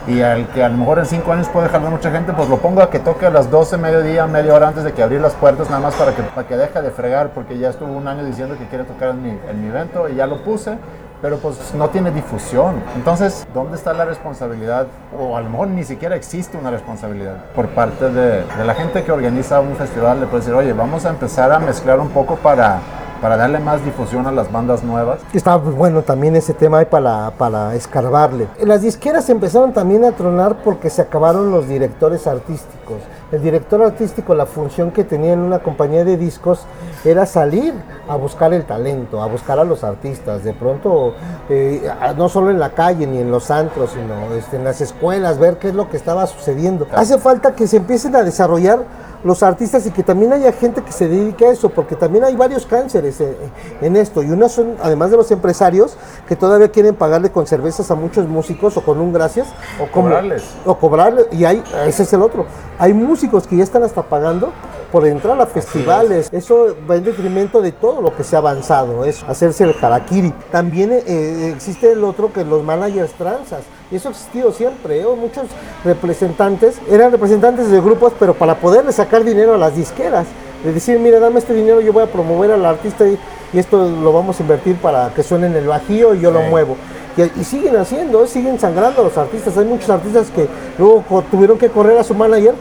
y 0.06 0.20
al 0.22 0.48
que 0.48 0.64
a 0.64 0.68
lo 0.68 0.76
mejor 0.78 0.98
en 0.98 1.06
cinco 1.06 1.32
años 1.32 1.48
puede 1.48 1.68
jalar 1.68 1.90
mucha 1.90 2.10
gente, 2.10 2.32
pues 2.32 2.48
lo 2.48 2.58
pongo 2.58 2.82
a 2.82 2.90
que 2.90 2.98
toque 2.98 3.26
a 3.26 3.30
las 3.30 3.50
12, 3.50 3.76
mediodía, 3.78 4.26
media 4.26 4.54
hora 4.54 4.68
antes 4.68 4.84
de 4.84 4.92
que 4.92 5.02
abrir 5.02 5.20
las 5.20 5.34
puertas, 5.34 5.70
nada 5.70 5.80
más 5.80 5.94
para 5.94 6.14
que, 6.14 6.22
para 6.22 6.46
que 6.46 6.56
deje 6.56 6.82
de 6.82 6.90
fregar, 6.90 7.30
porque 7.30 7.58
ya 7.58 7.70
estuvo 7.70 7.92
un 7.92 8.08
año 8.08 8.24
diciendo 8.24 8.56
que 8.58 8.66
quiere 8.66 8.84
tocar 8.84 9.10
en 9.10 9.22
mi, 9.22 9.30
en 9.30 9.62
mi 9.62 9.68
evento 9.68 10.08
y 10.08 10.16
ya 10.16 10.26
lo 10.26 10.42
puse, 10.42 10.76
pero 11.20 11.36
pues 11.38 11.72
no 11.74 11.88
tiene 11.90 12.10
difusión. 12.10 12.82
Entonces, 12.96 13.46
¿dónde 13.54 13.76
está 13.76 13.92
la 13.92 14.04
responsabilidad? 14.04 14.88
O 15.16 15.36
a 15.36 15.40
lo 15.40 15.50
mejor 15.50 15.68
ni 15.68 15.84
siquiera 15.84 16.16
existe 16.16 16.56
una 16.56 16.70
responsabilidad 16.70 17.36
por 17.54 17.68
parte 17.68 18.10
de, 18.10 18.42
de 18.42 18.64
la 18.64 18.74
gente 18.74 19.04
que 19.04 19.12
organiza 19.12 19.60
un 19.60 19.76
festival, 19.76 20.18
de 20.18 20.26
puede 20.26 20.40
decir, 20.40 20.54
oye, 20.54 20.72
vamos 20.72 21.06
a 21.06 21.10
empezar 21.10 21.52
a 21.52 21.60
mezclar 21.60 22.00
un 22.00 22.08
poco 22.08 22.34
para, 22.36 22.80
para 23.22 23.36
darle 23.36 23.60
más 23.60 23.84
difusión 23.84 24.26
a 24.26 24.32
las 24.32 24.50
bandas 24.50 24.82
nuevas. 24.82 25.20
Está 25.32 25.54
bueno 25.54 26.02
también 26.02 26.34
ese 26.34 26.54
tema 26.54 26.80
ahí 26.80 26.86
para, 26.86 27.30
para 27.38 27.72
escarbarle. 27.76 28.48
Las 28.64 28.82
disqueras 28.82 29.30
empezaron 29.30 29.72
también 29.72 30.04
a 30.04 30.10
tronar 30.10 30.56
porque 30.64 30.90
se 30.90 31.02
acabaron 31.02 31.52
los 31.52 31.68
directores 31.68 32.26
artísticos. 32.26 32.98
El 33.30 33.40
director 33.40 33.80
artístico, 33.80 34.34
la 34.34 34.44
función 34.44 34.90
que 34.90 35.04
tenía 35.04 35.32
en 35.32 35.38
una 35.38 35.60
compañía 35.60 36.04
de 36.04 36.16
discos 36.16 36.66
era 37.04 37.24
salir 37.24 37.72
a 38.08 38.16
buscar 38.16 38.52
el 38.52 38.64
talento, 38.64 39.22
a 39.22 39.26
buscar 39.26 39.58
a 39.58 39.64
los 39.64 39.84
artistas. 39.84 40.42
De 40.42 40.52
pronto, 40.52 41.14
eh, 41.48 41.88
no 42.16 42.28
solo 42.28 42.50
en 42.50 42.58
la 42.58 42.70
calle 42.70 43.06
ni 43.06 43.18
en 43.18 43.30
los 43.30 43.52
antros, 43.52 43.92
sino 43.92 44.34
este, 44.34 44.56
en 44.56 44.64
las 44.64 44.80
escuelas, 44.80 45.38
ver 45.38 45.58
qué 45.58 45.68
es 45.68 45.74
lo 45.74 45.88
que 45.88 45.96
estaba 45.96 46.26
sucediendo. 46.26 46.88
Hace 46.92 47.18
falta 47.18 47.54
que 47.54 47.68
se 47.68 47.76
empiecen 47.78 48.16
a 48.16 48.22
desarrollar 48.24 48.80
los 49.24 49.42
artistas 49.42 49.86
y 49.86 49.90
que 49.90 50.02
también 50.02 50.32
haya 50.32 50.52
gente 50.52 50.82
que 50.82 50.92
se 50.92 51.08
dedique 51.08 51.46
a 51.46 51.50
eso, 51.52 51.70
porque 51.70 51.94
también 51.94 52.24
hay 52.24 52.34
varios 52.36 52.66
cánceres 52.66 53.20
en, 53.20 53.36
en 53.80 53.96
esto. 53.96 54.22
Y 54.22 54.30
unos 54.30 54.52
son, 54.52 54.74
además 54.82 55.10
de 55.10 55.16
los 55.16 55.30
empresarios, 55.30 55.96
que 56.26 56.34
todavía 56.36 56.68
quieren 56.70 56.94
pagarle 56.94 57.30
con 57.30 57.46
cervezas 57.46 57.90
a 57.90 57.94
muchos 57.94 58.26
músicos 58.28 58.76
o 58.76 58.82
con 58.82 59.00
un 59.00 59.12
gracias. 59.12 59.48
O 59.80 59.90
como- 59.90 60.06
cobrarles. 60.08 60.42
O 60.66 60.76
cobrarle. 60.76 61.26
Y 61.32 61.44
hay, 61.44 61.62
ese 61.86 62.02
es 62.02 62.12
el 62.12 62.22
otro. 62.22 62.46
Hay 62.78 62.92
músicos 62.94 63.46
que 63.46 63.56
ya 63.56 63.62
están 63.64 63.82
hasta 63.82 64.02
pagando 64.02 64.52
por 64.92 65.06
entrar 65.06 65.40
a 65.40 65.46
festivales. 65.46 66.28
Eso 66.32 66.76
va 66.88 66.96
en 66.96 67.04
detrimento 67.04 67.60
de 67.62 67.72
todo 67.72 68.00
lo 68.02 68.14
que 68.14 68.22
se 68.22 68.36
ha 68.36 68.40
avanzado, 68.40 69.04
es 69.06 69.22
hacerse 69.26 69.64
el 69.64 69.74
harakiri. 69.80 70.32
También 70.52 70.92
eh, 70.92 71.50
existe 71.54 71.90
el 71.92 72.04
otro 72.04 72.32
que 72.32 72.44
los 72.44 72.62
managers 72.62 73.12
transas. 73.12 73.60
Y 73.90 73.96
eso 73.96 74.08
ha 74.08 74.12
existido 74.12 74.52
siempre. 74.52 75.00
¿eh? 75.00 75.06
Muchos 75.18 75.46
representantes 75.84 76.76
eran 76.90 77.10
representantes 77.10 77.70
de 77.70 77.80
grupos, 77.80 78.12
pero 78.18 78.34
para 78.34 78.56
poderle 78.56 78.92
sacar 78.92 79.24
dinero 79.24 79.54
a 79.54 79.58
las 79.58 79.74
disqueras. 79.74 80.26
De 80.64 80.72
decir, 80.72 80.98
mira, 81.00 81.18
dame 81.18 81.40
este 81.40 81.54
dinero, 81.54 81.80
yo 81.80 81.92
voy 81.92 82.04
a 82.04 82.06
promover 82.06 82.52
al 82.52 82.64
artista 82.64 83.04
y, 83.08 83.18
y 83.52 83.58
esto 83.58 83.88
lo 83.88 84.12
vamos 84.12 84.38
a 84.38 84.42
invertir 84.42 84.76
para 84.76 85.12
que 85.12 85.22
suene 85.24 85.48
en 85.48 85.54
el 85.56 85.66
bajío 85.66 86.14
y 86.14 86.20
yo 86.20 86.30
lo 86.30 86.40
Sí. 86.40 86.46
muevo. 86.50 86.76
Y, 87.16 87.40
y 87.40 87.44
siguen 87.44 87.76
haciendo, 87.76 88.22
¿eh? 88.22 88.28
siguen 88.28 88.58
sangrando 88.60 89.00
a 89.00 89.04
los 89.04 89.18
artistas. 89.18 89.56
Hay 89.58 89.64
muchos 89.64 89.90
artistas 89.90 90.28
que 90.30 90.46
luego 90.78 91.02
tuvieron 91.30 91.58
que 91.58 91.68
correr 91.68 91.98
a 91.98 92.04
su 92.04 92.14
manager 92.14 92.54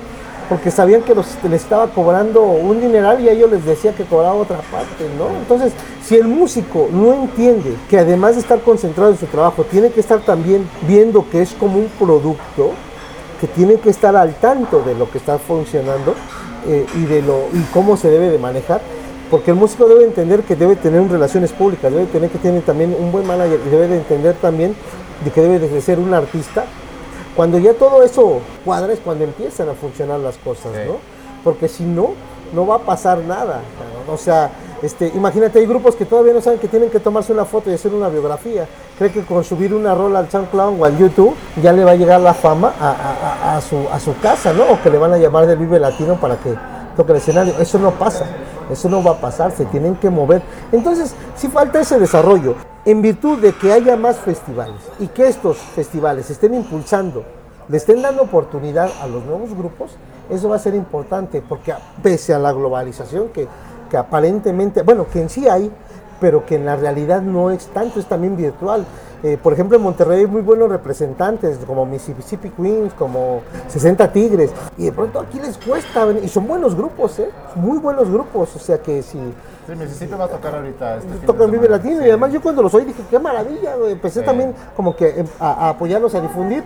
porque 0.51 0.69
sabían 0.69 1.01
que 1.03 1.15
los, 1.15 1.25
les 1.49 1.61
estaba 1.61 1.87
cobrando 1.87 2.41
un 2.41 2.81
dineral 2.81 3.21
y 3.21 3.29
a 3.29 3.31
ellos 3.31 3.49
les 3.49 3.63
decía 3.63 3.95
que 3.95 4.03
cobraba 4.03 4.33
otra 4.33 4.57
parte, 4.57 5.07
¿no? 5.17 5.29
Entonces, 5.29 5.71
si 6.03 6.15
el 6.17 6.27
músico 6.27 6.89
no 6.91 7.13
entiende 7.13 7.73
que 7.89 7.97
además 7.97 8.35
de 8.35 8.41
estar 8.41 8.59
concentrado 8.59 9.11
en 9.11 9.17
su 9.17 9.27
trabajo, 9.27 9.63
tiene 9.63 9.91
que 9.91 10.01
estar 10.01 10.19
también 10.19 10.69
viendo 10.85 11.25
que 11.29 11.41
es 11.41 11.53
como 11.53 11.77
un 11.77 11.87
producto, 11.97 12.71
que 13.39 13.47
tiene 13.47 13.75
que 13.75 13.91
estar 13.91 14.13
al 14.13 14.35
tanto 14.35 14.81
de 14.81 14.93
lo 14.93 15.09
que 15.09 15.19
está 15.19 15.39
funcionando 15.39 16.15
eh, 16.67 16.85
y 16.95 17.05
de 17.05 17.21
lo 17.21 17.45
y 17.53 17.61
cómo 17.71 17.95
se 17.95 18.09
debe 18.09 18.29
de 18.29 18.37
manejar, 18.37 18.81
porque 19.29 19.51
el 19.51 19.57
músico 19.57 19.87
debe 19.87 20.03
entender 20.03 20.41
que 20.41 20.57
debe 20.57 20.75
tener 20.75 21.09
relaciones 21.09 21.53
públicas, 21.53 21.89
debe 21.89 22.07
tener 22.07 22.29
que 22.29 22.39
tener 22.39 22.61
también 22.63 22.93
un 22.99 23.09
buen 23.09 23.25
manager 23.25 23.57
y 23.65 23.69
debe 23.69 23.87
de 23.87 23.95
entender 23.99 24.35
también 24.41 24.75
de 25.23 25.31
que 25.31 25.39
debe 25.39 25.59
de 25.59 25.81
ser 25.81 25.97
un 25.97 26.13
artista. 26.13 26.65
Cuando 27.35 27.57
ya 27.59 27.73
todo 27.73 28.03
eso 28.03 28.39
cuadra 28.65 28.91
es 28.93 28.99
cuando 28.99 29.23
empiezan 29.23 29.69
a 29.69 29.73
funcionar 29.73 30.19
las 30.19 30.37
cosas, 30.37 30.71
Sí. 30.73 30.81
¿no? 30.87 30.95
Porque 31.43 31.67
si 31.67 31.83
no, 31.83 32.09
no 32.53 32.67
va 32.67 32.75
a 32.75 32.79
pasar 32.79 33.19
nada. 33.19 33.61
O 34.11 34.17
sea, 34.17 34.49
este, 34.81 35.07
imagínate, 35.15 35.59
hay 35.59 35.65
grupos 35.65 35.95
que 35.95 36.05
todavía 36.05 36.33
no 36.33 36.41
saben 36.41 36.59
que 36.59 36.67
tienen 36.67 36.89
que 36.89 36.99
tomarse 36.99 37.31
una 37.31 37.45
foto 37.45 37.71
y 37.71 37.73
hacer 37.73 37.93
una 37.93 38.09
biografía. 38.09 38.67
Cree 38.97 39.11
que 39.11 39.23
con 39.23 39.43
subir 39.43 39.73
una 39.73 39.95
rola 39.95 40.19
al 40.19 40.29
SoundCloud 40.29 40.79
o 40.81 40.85
al 40.85 40.97
YouTube 40.97 41.33
ya 41.61 41.71
le 41.71 41.83
va 41.85 41.91
a 41.91 41.95
llegar 41.95 42.19
la 42.19 42.33
fama 42.33 42.73
a, 42.79 42.89
a- 42.89 43.51
a- 43.53 43.57
a 43.57 43.61
su, 43.61 43.77
a 43.91 43.99
su 43.99 44.17
casa, 44.19 44.51
¿no? 44.53 44.63
O 44.73 44.81
que 44.81 44.89
le 44.89 44.97
van 44.97 45.13
a 45.13 45.17
llamar 45.17 45.45
del 45.47 45.57
Vive 45.57 45.79
Latino 45.79 46.19
para 46.19 46.35
que 46.37 46.53
toque 46.97 47.11
el 47.13 47.17
escenario. 47.19 47.53
Eso 47.59 47.79
no 47.79 47.91
pasa. 47.91 48.25
Eso 48.69 48.89
no 48.89 49.03
va 49.03 49.11
a 49.11 49.21
pasar. 49.21 49.51
Se 49.51 49.65
tienen 49.65 49.95
que 49.95 50.09
mover. 50.09 50.41
Entonces, 50.71 51.15
sí 51.35 51.47
falta 51.47 51.79
ese 51.79 51.97
desarrollo. 51.99 52.55
En 52.83 53.01
virtud 53.03 53.37
de 53.39 53.53
que 53.53 53.71
haya 53.71 53.95
más 53.95 54.17
festivales 54.17 54.81
y 54.99 55.07
que 55.07 55.27
estos 55.27 55.57
festivales 55.57 56.31
estén 56.31 56.55
impulsando 56.55 57.23
le 57.69 57.77
estén 57.77 58.01
dando 58.01 58.23
oportunidad 58.23 58.89
a 59.01 59.07
los 59.07 59.23
nuevos 59.23 59.55
grupos, 59.55 59.91
eso 60.31 60.49
va 60.49 60.55
a 60.55 60.59
ser 60.59 60.73
importante, 60.73 61.43
porque 61.47 61.73
pese 62.01 62.33
a 62.33 62.39
la 62.39 62.51
globalización 62.51 63.29
que, 63.29 63.47
que 63.89 63.97
aparentemente, 63.97 64.81
bueno, 64.81 65.05
que 65.07 65.21
en 65.21 65.29
sí 65.29 65.47
hay, 65.47 65.71
pero 66.21 66.45
que 66.45 66.55
en 66.55 66.65
la 66.65 66.77
realidad 66.77 67.21
no 67.21 67.51
es 67.51 67.65
tanto, 67.67 67.99
es 67.99 68.05
también 68.05 68.37
virtual. 68.37 68.85
Eh, 69.23 69.37
por 69.41 69.53
ejemplo, 69.53 69.75
en 69.77 69.83
Monterrey 69.83 70.21
hay 70.21 70.27
muy 70.27 70.41
buenos 70.41 70.69
representantes, 70.69 71.57
como 71.67 71.85
Mississippi 71.85 72.49
Queens, 72.51 72.93
como 72.93 73.41
60 73.67 74.11
Tigres, 74.13 74.51
y 74.77 74.85
de 74.85 74.91
pronto 74.91 75.19
aquí 75.19 75.39
les 75.39 75.57
cuesta, 75.57 76.07
y 76.23 76.27
son 76.29 76.47
buenos 76.47 76.75
grupos, 76.75 77.19
¿eh? 77.19 77.29
muy 77.55 77.77
buenos 77.79 78.09
grupos, 78.09 78.55
o 78.55 78.59
sea 78.59 78.79
que 78.81 79.01
si 79.03 79.19
Sí, 79.67 79.75
Mississippi 79.75 80.15
va 80.15 80.25
a 80.25 80.27
tocar 80.27 80.55
ahorita. 80.55 80.97
Este 80.97 81.25
tocan 81.27 81.51
Vive. 81.51 81.69
Latino, 81.69 81.99
Sí. 81.99 82.05
y 82.05 82.09
además 82.09 82.31
yo 82.33 82.41
cuando 82.41 82.63
los 82.63 82.73
oí 82.73 82.83
dije, 82.85 83.03
qué 83.09 83.19
maravilla, 83.19 83.75
empecé 83.89 84.21
Sí. 84.21 84.25
también 84.25 84.53
como 84.75 84.95
que 84.95 85.19
em, 85.19 85.27
a, 85.39 85.67
a 85.67 85.69
apoyarlos, 85.69 86.15
a 86.15 86.21
difundir 86.21 86.63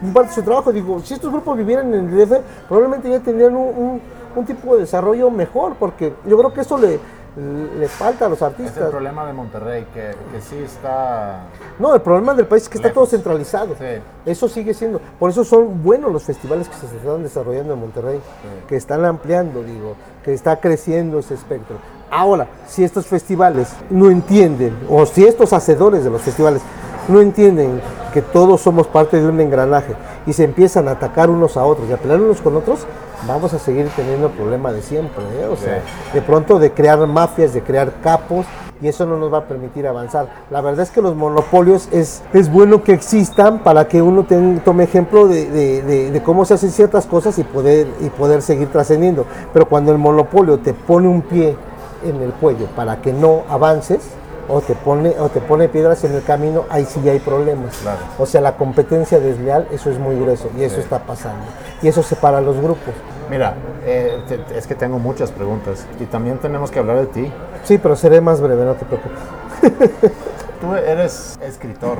un 0.00 0.12
parte 0.12 0.28
de 0.30 0.34
su 0.36 0.42
trabajo. 0.42 0.72
Digo, 0.72 1.00
si 1.00 1.14
estos 1.14 1.30
grupos 1.32 1.56
vivieran 1.58 1.92
en 1.92 2.08
el 2.08 2.16
DF, 2.16 2.40
probablemente 2.68 3.10
ya 3.10 3.18
tendrían 3.20 3.56
un, 3.56 3.66
un- 3.76 4.00
un 4.36 4.44
tipo 4.44 4.74
de 4.74 4.82
desarrollo 4.82 5.30
mejor, 5.30 5.74
porque 5.78 6.12
yo 6.26 6.36
creo 6.38 6.52
que 6.52 6.60
eso 6.60 6.76
le, 6.76 7.00
le 7.36 7.86
falta 7.88 8.26
a 8.26 8.28
los 8.30 8.38
Es 8.38 8.42
el 8.42 8.48
artistas. 8.48 8.90
problema 8.90 9.26
de 9.26 9.32
Monterrey, 9.34 9.86
que, 9.92 10.14
que 10.32 10.40
sí 10.40 10.56
está... 10.56 11.42
No, 11.78 11.94
el 11.94 12.00
problema 12.00 12.32
del 12.32 12.46
país 12.46 12.62
es 12.62 12.68
que 12.68 12.78
está 12.78 12.92
todo 12.92 13.04
centralizado. 13.04 13.74
Sí. 13.78 14.00
Eso 14.24 14.48
sigue 14.48 14.72
siendo. 14.72 15.00
Por 15.18 15.30
eso 15.30 15.44
son 15.44 15.82
buenos 15.82 16.10
los 16.10 16.22
festivales 16.24 16.66
que 16.68 16.74
se 16.76 16.86
están 16.96 17.22
desarrollando 17.22 17.74
en 17.74 17.80
Monterrey, 17.80 18.20
que 18.66 18.76
están 18.76 19.04
ampliando, 19.04 19.62
digo, 19.62 19.96
que 20.24 20.32
está 20.32 20.56
creciendo 20.60 21.18
ese 21.18 21.34
espectro. 21.34 21.76
Ahora, 22.10 22.46
si 22.66 22.84
estos 22.84 23.06
festivales 23.06 23.68
no 23.90 24.10
entienden, 24.10 24.74
o 24.88 25.04
si 25.04 25.24
estos 25.26 25.52
hacedores 25.52 26.04
de 26.04 26.10
los 26.10 26.22
festivales 26.22 26.62
no 27.08 27.20
entienden 27.20 27.80
que 28.14 28.22
todos 28.22 28.62
somos 28.62 28.86
parte 28.86 29.20
de 29.20 29.28
un 29.28 29.38
engranaje 29.40 29.94
y 30.26 30.32
se 30.32 30.44
empiezan 30.44 30.88
a 30.88 30.92
atacar 30.92 31.30
unos 31.30 31.56
a 31.56 31.64
otros 31.64 31.88
y 31.88 31.92
a 31.92 31.96
pelear 31.96 32.20
unos 32.20 32.40
con 32.40 32.56
otros, 32.56 32.80
vamos 33.26 33.52
a 33.54 33.58
seguir 33.58 33.88
teniendo 33.94 34.26
el 34.26 34.32
problema 34.32 34.72
de 34.72 34.82
siempre. 34.82 35.22
¿eh? 35.40 35.46
O 35.46 35.56
sea, 35.56 35.80
de 36.12 36.22
pronto 36.22 36.58
de 36.58 36.72
crear 36.72 36.98
mafias, 37.06 37.52
de 37.54 37.62
crear 37.62 37.92
capos, 38.02 38.46
y 38.82 38.88
eso 38.88 39.06
no 39.06 39.16
nos 39.16 39.32
va 39.32 39.38
a 39.38 39.44
permitir 39.48 39.86
avanzar. 39.86 40.28
La 40.50 40.60
verdad 40.60 40.82
es 40.82 40.90
que 40.90 41.00
los 41.00 41.14
monopolios 41.16 41.88
es, 41.92 42.22
es 42.34 42.52
bueno 42.52 42.82
que 42.84 42.92
existan 42.92 43.60
para 43.60 43.88
que 43.88 44.02
uno 44.02 44.24
ten- 44.24 44.60
tome 44.60 44.84
ejemplo 44.84 45.28
de, 45.28 45.46
de- 45.50 45.80
de- 45.82 46.10
de 46.10 46.22
cómo 46.22 46.44
se 46.44 46.54
hacen 46.54 46.70
ciertas 46.70 47.06
cosas 47.06 47.38
y 47.38 47.44
poder, 47.44 47.86
y 48.00 48.10
poder 48.10 48.42
seguir 48.42 48.68
trascendiendo. 48.70 49.24
Pero 49.54 49.66
cuando 49.66 49.92
el 49.92 49.98
monopolio 49.98 50.58
te 50.58 50.74
pone 50.74 51.08
un 51.08 51.22
pie 51.22 51.56
en 52.04 52.20
el 52.20 52.32
cuello 52.32 52.66
para 52.76 53.00
que 53.00 53.14
no 53.14 53.44
avances, 53.48 54.00
o 54.48 54.60
te 54.60 54.74
pone, 54.74 55.14
o 55.18 55.28
te 55.28 55.40
pone 55.40 55.68
piedras 55.68 56.02
en 56.04 56.14
el 56.14 56.22
camino, 56.22 56.64
ahí 56.70 56.84
sí 56.84 57.00
ya 57.04 57.12
hay 57.12 57.18
problemas. 57.18 57.76
Claro. 57.78 57.98
O 58.18 58.26
sea, 58.26 58.40
la 58.40 58.56
competencia 58.56 59.18
desleal, 59.20 59.66
eso 59.70 59.90
es 59.90 59.98
muy 59.98 60.16
grueso, 60.16 60.50
y 60.58 60.62
eso 60.64 60.80
está 60.80 60.98
pasando. 61.00 61.44
Y 61.82 61.88
eso 61.88 62.02
separa 62.02 62.38
a 62.38 62.40
los 62.40 62.56
grupos. 62.56 62.94
Mira, 63.30 63.54
eh, 63.84 64.18
te- 64.28 64.58
es 64.58 64.66
que 64.66 64.74
tengo 64.74 64.98
muchas 64.98 65.32
preguntas 65.32 65.84
y 66.00 66.04
también 66.04 66.38
tenemos 66.38 66.70
que 66.70 66.78
hablar 66.78 66.98
de 66.98 67.06
ti. 67.06 67.32
Sí, 67.64 67.78
pero 67.78 67.96
seré 67.96 68.20
más 68.20 68.40
breve, 68.40 68.64
no 68.64 68.74
te 68.74 68.84
preocupes. 68.84 69.18
Tú 70.60 70.74
eres 70.74 71.36
escritor, 71.42 71.98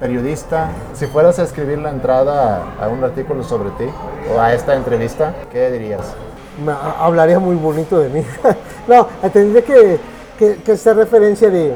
periodista. 0.00 0.70
Si 0.94 1.06
fueras 1.06 1.38
a 1.38 1.42
escribir 1.42 1.78
la 1.78 1.90
entrada 1.90 2.62
a 2.80 2.88
un 2.88 3.04
artículo 3.04 3.42
sobre 3.44 3.70
ti 3.72 3.84
o 4.34 4.40
a 4.40 4.54
esta 4.54 4.74
entrevista, 4.74 5.34
¿qué 5.50 5.70
dirías? 5.70 6.14
me 6.64 6.70
hablaría 6.98 7.38
muy 7.38 7.56
bonito 7.56 7.98
de 7.98 8.08
mí. 8.10 8.24
no, 8.88 9.06
tendría 9.32 9.62
que, 9.62 9.98
que, 10.42 10.56
que 10.56 10.94
referencia 10.94 11.50
de 11.50 11.72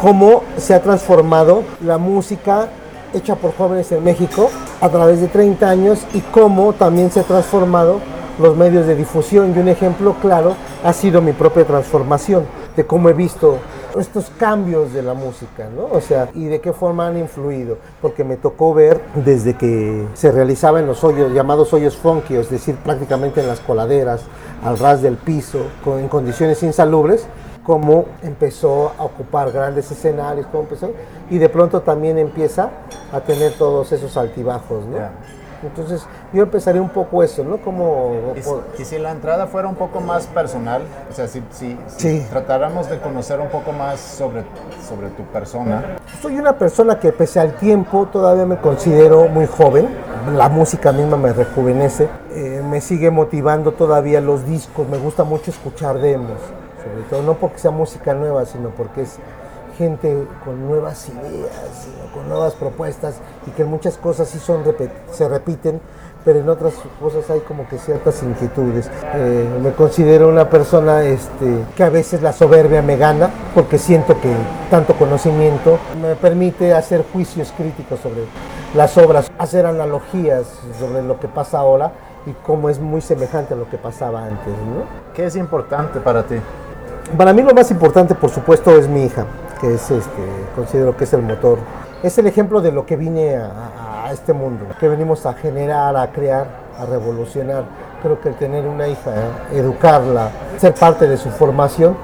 cómo 0.00 0.42
se 0.56 0.72
ha 0.72 0.80
transformado 0.80 1.62
la 1.84 1.98
música 1.98 2.68
hecha 3.12 3.36
por 3.36 3.54
jóvenes 3.54 3.92
en 3.92 4.02
México 4.02 4.48
a 4.80 4.88
través 4.88 5.20
de 5.20 5.28
30 5.28 5.68
años 5.68 6.06
y 6.14 6.20
cómo 6.20 6.72
también 6.72 7.10
se 7.10 7.20
ha 7.20 7.24
transformado 7.24 8.00
los 8.38 8.56
medios 8.56 8.86
de 8.86 8.94
difusión 8.94 9.52
y 9.54 9.58
un 9.58 9.68
ejemplo 9.68 10.14
claro 10.22 10.54
ha 10.84 10.92
sido 10.94 11.20
mi 11.20 11.32
propia 11.32 11.66
transformación 11.66 12.46
de 12.76 12.86
cómo 12.86 13.10
he 13.10 13.12
visto 13.12 13.58
estos 13.98 14.30
cambios 14.38 14.92
de 14.92 15.02
la 15.02 15.14
música, 15.14 15.68
¿no? 15.74 15.86
O 15.90 16.00
sea, 16.00 16.28
y 16.34 16.44
de 16.44 16.60
qué 16.60 16.72
forma 16.72 17.08
han 17.08 17.18
influido, 17.18 17.78
porque 18.00 18.22
me 18.22 18.36
tocó 18.36 18.72
ver 18.72 19.00
desde 19.16 19.54
que 19.54 20.06
se 20.14 20.30
realizaba 20.30 20.78
en 20.78 20.86
los 20.86 21.02
hoyos, 21.02 21.32
llamados 21.32 21.72
hoyos 21.72 21.96
funky, 21.96 22.36
es 22.36 22.48
decir, 22.48 22.76
prácticamente 22.76 23.40
en 23.40 23.48
las 23.48 23.60
coladeras, 23.60 24.22
al 24.64 24.78
ras 24.78 25.02
del 25.02 25.16
piso, 25.16 25.58
con, 25.82 25.98
en 25.98 26.08
condiciones 26.08 26.62
insalubres, 26.62 27.26
cómo 27.68 28.06
empezó 28.22 28.92
a 28.98 29.04
ocupar 29.04 29.52
grandes 29.52 29.90
escenarios, 29.92 30.46
cómo 30.50 30.62
empezó, 30.62 30.90
y 31.28 31.36
de 31.36 31.50
pronto 31.50 31.82
también 31.82 32.16
empieza 32.16 32.70
a 33.12 33.20
tener 33.20 33.52
todos 33.58 33.92
esos 33.92 34.16
altibajos, 34.16 34.86
¿no? 34.86 34.96
Ya. 34.96 35.10
Entonces 35.62 36.06
yo 36.32 36.44
empezaría 36.44 36.80
un 36.80 36.88
poco 36.88 37.22
eso, 37.22 37.44
¿no? 37.44 37.58
Como... 37.58 38.32
Y, 38.36 38.42
si- 38.42 38.82
y 38.82 38.84
si 38.86 38.98
la 38.98 39.10
entrada 39.10 39.46
fuera 39.48 39.68
un 39.68 39.74
poco 39.74 40.00
más 40.00 40.26
personal, 40.28 40.80
o 41.10 41.12
sea, 41.12 41.28
si, 41.28 41.42
si- 41.50 41.76
si 41.88 42.20
Sí. 42.20 42.26
tratáramos 42.30 42.88
de 42.88 42.98
conocer 43.00 43.38
un 43.38 43.48
poco 43.48 43.72
más 43.72 44.00
sobre, 44.00 44.44
sobre 44.88 45.08
tu 45.10 45.24
persona, 45.24 45.96
Soy 46.22 46.38
una 46.38 46.54
persona 46.56 46.98
que 46.98 47.12
pese 47.12 47.38
al 47.38 47.52
tiempo 47.56 48.06
todavía 48.10 48.46
me 48.46 48.56
considero 48.56 49.28
muy 49.28 49.46
joven. 49.46 49.88
La 50.36 50.48
música 50.48 50.90
misma 50.92 51.18
me 51.18 51.34
rejuvenece. 51.34 52.08
Eh, 52.30 52.62
me 52.66 52.80
sigue 52.80 53.10
motivando 53.10 53.72
todavía 53.72 54.22
los 54.22 54.46
discos. 54.46 54.88
Me 54.88 54.96
gusta 54.96 55.24
mucho 55.24 55.50
escuchar 55.50 55.98
demos. 55.98 56.38
Sobre 56.82 57.02
todo 57.08 57.22
no 57.22 57.34
porque 57.34 57.58
sea 57.58 57.70
música 57.70 58.14
nueva, 58.14 58.44
sino 58.44 58.70
porque 58.70 59.02
es 59.02 59.18
gente 59.78 60.26
con 60.44 60.66
nuevas 60.66 61.08
ideas, 61.08 61.52
sino 61.84 62.12
con 62.12 62.28
nuevas 62.28 62.54
propuestas 62.54 63.14
y 63.46 63.50
que 63.52 63.64
muchas 63.64 63.96
cosas 63.96 64.28
sí 64.28 64.38
son 64.40 64.64
se 65.12 65.28
repiten, 65.28 65.80
pero 66.24 66.40
en 66.40 66.48
otras 66.48 66.74
cosas 67.00 67.30
hay 67.30 67.40
como 67.40 67.68
que 67.68 67.78
ciertas 67.78 68.22
inquietudes. 68.24 68.90
Eh, 69.14 69.48
me 69.62 69.70
considero 69.72 70.28
una 70.28 70.50
persona 70.50 71.04
este, 71.04 71.64
que 71.76 71.84
a 71.84 71.90
veces 71.90 72.22
la 72.22 72.32
soberbia 72.32 72.82
me 72.82 72.96
gana 72.96 73.30
porque 73.54 73.78
siento 73.78 74.20
que 74.20 74.34
tanto 74.68 74.94
conocimiento 74.94 75.78
me 76.02 76.16
permite 76.16 76.74
hacer 76.74 77.04
juicios 77.12 77.52
críticos 77.56 78.00
sobre 78.00 78.24
las 78.74 78.98
obras, 78.98 79.30
hacer 79.38 79.64
analogías 79.64 80.46
sobre 80.78 81.02
lo 81.02 81.20
que 81.20 81.28
pasa 81.28 81.60
ahora 81.60 81.92
y 82.26 82.32
cómo 82.44 82.68
es 82.68 82.80
muy 82.80 83.00
semejante 83.00 83.54
a 83.54 83.56
lo 83.56 83.70
que 83.70 83.78
pasaba 83.78 84.24
antes. 84.24 84.48
¿no? 84.48 85.08
¿qué 85.14 85.26
es 85.26 85.36
importante 85.36 86.00
para 86.00 86.24
ti? 86.24 86.36
Para 87.16 87.32
mí 87.32 87.42
lo 87.42 87.54
más 87.54 87.70
importante, 87.70 88.14
por 88.14 88.30
supuesto, 88.30 88.76
es 88.76 88.86
mi 88.86 89.04
hija, 89.04 89.24
que 89.60 89.74
es 89.74 89.90
este, 89.90 90.22
considero 90.54 90.96
que 90.96 91.04
es 91.04 91.12
el 91.14 91.22
motor. 91.22 91.58
Es 92.02 92.18
el 92.18 92.26
ejemplo 92.26 92.60
de 92.60 92.70
lo 92.70 92.84
que 92.84 92.96
vine 92.96 93.36
a, 93.36 94.10
este 94.12 94.32
mundo, 94.32 94.64
que 94.80 94.88
venimos 94.88 95.26
a 95.26 95.34
generar, 95.34 95.94
a 95.96 96.10
crear, 96.10 96.46
a 96.78 96.86
revolucionar. 96.86 97.64
Creo 98.02 98.20
que 98.20 98.30
tener 98.30 98.66
una 98.66 98.88
hija, 98.88 99.12
educarla, 99.52 100.30
ser 100.56 100.74
parte 100.74 101.06
de 101.06 101.18
su 101.18 101.28
formación, 101.30 101.94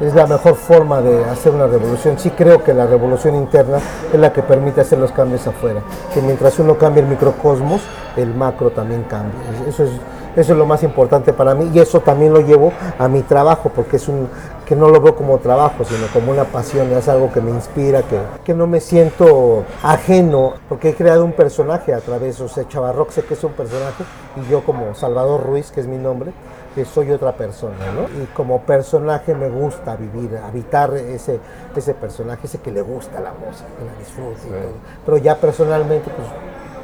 es 0.00 0.14
la 0.14 0.26
mejor 0.26 0.54
forma 0.54 1.00
de 1.00 1.24
hacer 1.26 1.52
una 1.52 1.66
revolución. 1.66 2.18
Sí 2.18 2.30
creo 2.30 2.62
que 2.62 2.72
la 2.72 2.86
revolución 2.86 3.34
interna 3.34 3.78
es 4.12 4.18
la 4.18 4.32
que 4.32 4.42
permite 4.42 4.80
hacer 4.80 4.98
los 4.98 5.12
cambios 5.12 5.46
afuera. 5.46 5.82
Que 6.14 6.22
mientras 6.22 6.58
uno 6.58 6.78
cambia 6.78 7.02
el 7.02 7.08
microcosmos, 7.08 7.82
el 8.16 8.34
macro 8.34 8.70
también 8.70 9.04
cambia. 9.04 9.38
Eso 9.68 9.84
es, 9.84 9.90
eso 10.36 10.52
es 10.52 10.58
lo 10.58 10.66
más 10.66 10.82
importante 10.82 11.32
para 11.32 11.54
mí 11.54 11.70
y 11.74 11.78
eso 11.78 12.00
también 12.00 12.32
lo 12.32 12.40
llevo 12.40 12.72
a 12.98 13.08
mi 13.08 13.22
trabajo 13.22 13.70
porque 13.74 13.96
es 13.96 14.08
un 14.08 14.28
que 14.72 14.76
no 14.76 14.88
lo 14.88 15.00
veo 15.00 15.14
como 15.14 15.38
trabajo, 15.38 15.84
sino 15.84 16.06
como 16.14 16.32
una 16.32 16.44
pasión, 16.44 16.90
es 16.92 17.06
algo 17.06 17.30
que 17.30 17.42
me 17.42 17.50
inspira, 17.50 18.02
que, 18.04 18.18
que 18.42 18.54
no 18.54 18.66
me 18.66 18.80
siento 18.80 19.64
ajeno, 19.82 20.54
porque 20.66 20.90
he 20.90 20.94
creado 20.94 21.26
un 21.26 21.32
personaje 21.32 21.92
a 21.92 22.00
través, 22.00 22.40
o 22.40 22.48
sea, 22.48 22.64
sé 23.10 23.22
que 23.24 23.34
es 23.34 23.44
un 23.44 23.52
personaje 23.52 24.04
y 24.36 24.50
yo 24.50 24.64
como 24.64 24.94
Salvador 24.94 25.44
Ruiz, 25.44 25.70
que 25.70 25.80
es 25.80 25.86
mi 25.86 25.98
nombre, 25.98 26.32
que 26.74 26.84
soy 26.84 27.10
otra 27.10 27.32
persona, 27.32 27.76
¿no? 27.94 28.22
Y 28.22 28.26
como 28.28 28.62
personaje 28.62 29.34
me 29.34 29.50
gusta 29.50 29.94
vivir, 29.96 30.38
habitar 30.38 30.94
ese, 30.94 31.38
ese 31.76 31.92
personaje, 31.92 32.46
ese 32.46 32.58
que 32.58 32.70
le 32.70 32.80
gusta 32.80 33.20
la 33.20 33.32
música, 33.32 33.68
que 33.78 33.84
la 33.84 33.98
disfruta 33.98 34.40
y 34.46 34.50
todo. 34.50 34.72
Pero 35.04 35.16
ya 35.18 35.36
personalmente, 35.36 36.10
pues, 36.10 36.28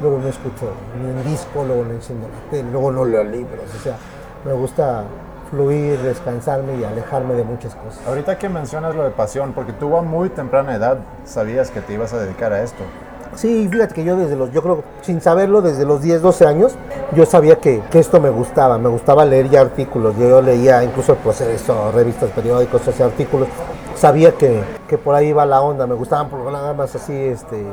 luego 0.01 0.19
no 0.19 0.27
escucho 0.27 0.71
ni 1.01 1.09
un 1.09 1.23
disco, 1.23 1.63
luego 1.65 1.83
no 1.83 1.91
enciendo 1.91 2.27
la 2.27 2.51
tele, 2.51 2.69
luego 2.71 2.91
no 2.91 3.05
leo 3.05 3.23
libros, 3.23 3.65
o 3.75 3.83
sea, 3.83 3.97
me 4.45 4.53
gusta 4.53 5.03
fluir, 5.49 5.99
descansarme 5.99 6.77
y 6.77 6.83
alejarme 6.83 7.33
de 7.33 7.43
muchas 7.43 7.75
cosas. 7.75 8.05
Ahorita 8.07 8.37
que 8.37 8.49
mencionas 8.49 8.95
lo 8.95 9.03
de 9.03 9.11
pasión, 9.11 9.53
porque 9.53 9.73
tú 9.73 9.95
a 9.97 10.01
muy 10.01 10.29
temprana 10.29 10.75
edad 10.75 10.99
sabías 11.25 11.71
que 11.71 11.81
te 11.81 11.93
ibas 11.93 12.13
a 12.13 12.19
dedicar 12.19 12.53
a 12.53 12.61
esto. 12.61 12.83
Sí, 13.35 13.67
fíjate 13.71 13.93
que 13.93 14.03
yo 14.03 14.15
desde 14.15 14.35
los, 14.35 14.51
yo 14.51 14.61
creo, 14.63 14.83
sin 15.01 15.21
saberlo, 15.21 15.61
desde 15.61 15.85
los 15.85 16.01
10, 16.01 16.21
12 16.21 16.45
años, 16.47 16.75
yo 17.15 17.25
sabía 17.25 17.57
que, 17.57 17.81
que 17.91 17.99
esto 17.99 18.19
me 18.19 18.29
gustaba, 18.29 18.77
me 18.77 18.89
gustaba 18.89 19.23
leer 19.23 19.49
ya 19.49 19.61
artículos, 19.61 20.15
yo, 20.17 20.27
yo 20.27 20.41
leía 20.41 20.83
incluso 20.83 21.15
pues 21.15 21.41
eso, 21.41 21.91
revistas, 21.91 22.31
periódicos, 22.31 22.87
ese 22.87 23.03
artículos, 23.03 23.47
sabía 23.95 24.31
que, 24.31 24.61
que 24.87 24.97
por 24.97 25.13
ahí 25.13 25.27
iba 25.27 25.45
la 25.45 25.61
onda, 25.61 25.85
me 25.85 25.93
gustaban 25.93 26.29
programas 26.29 26.95
así, 26.95 27.13
este 27.13 27.63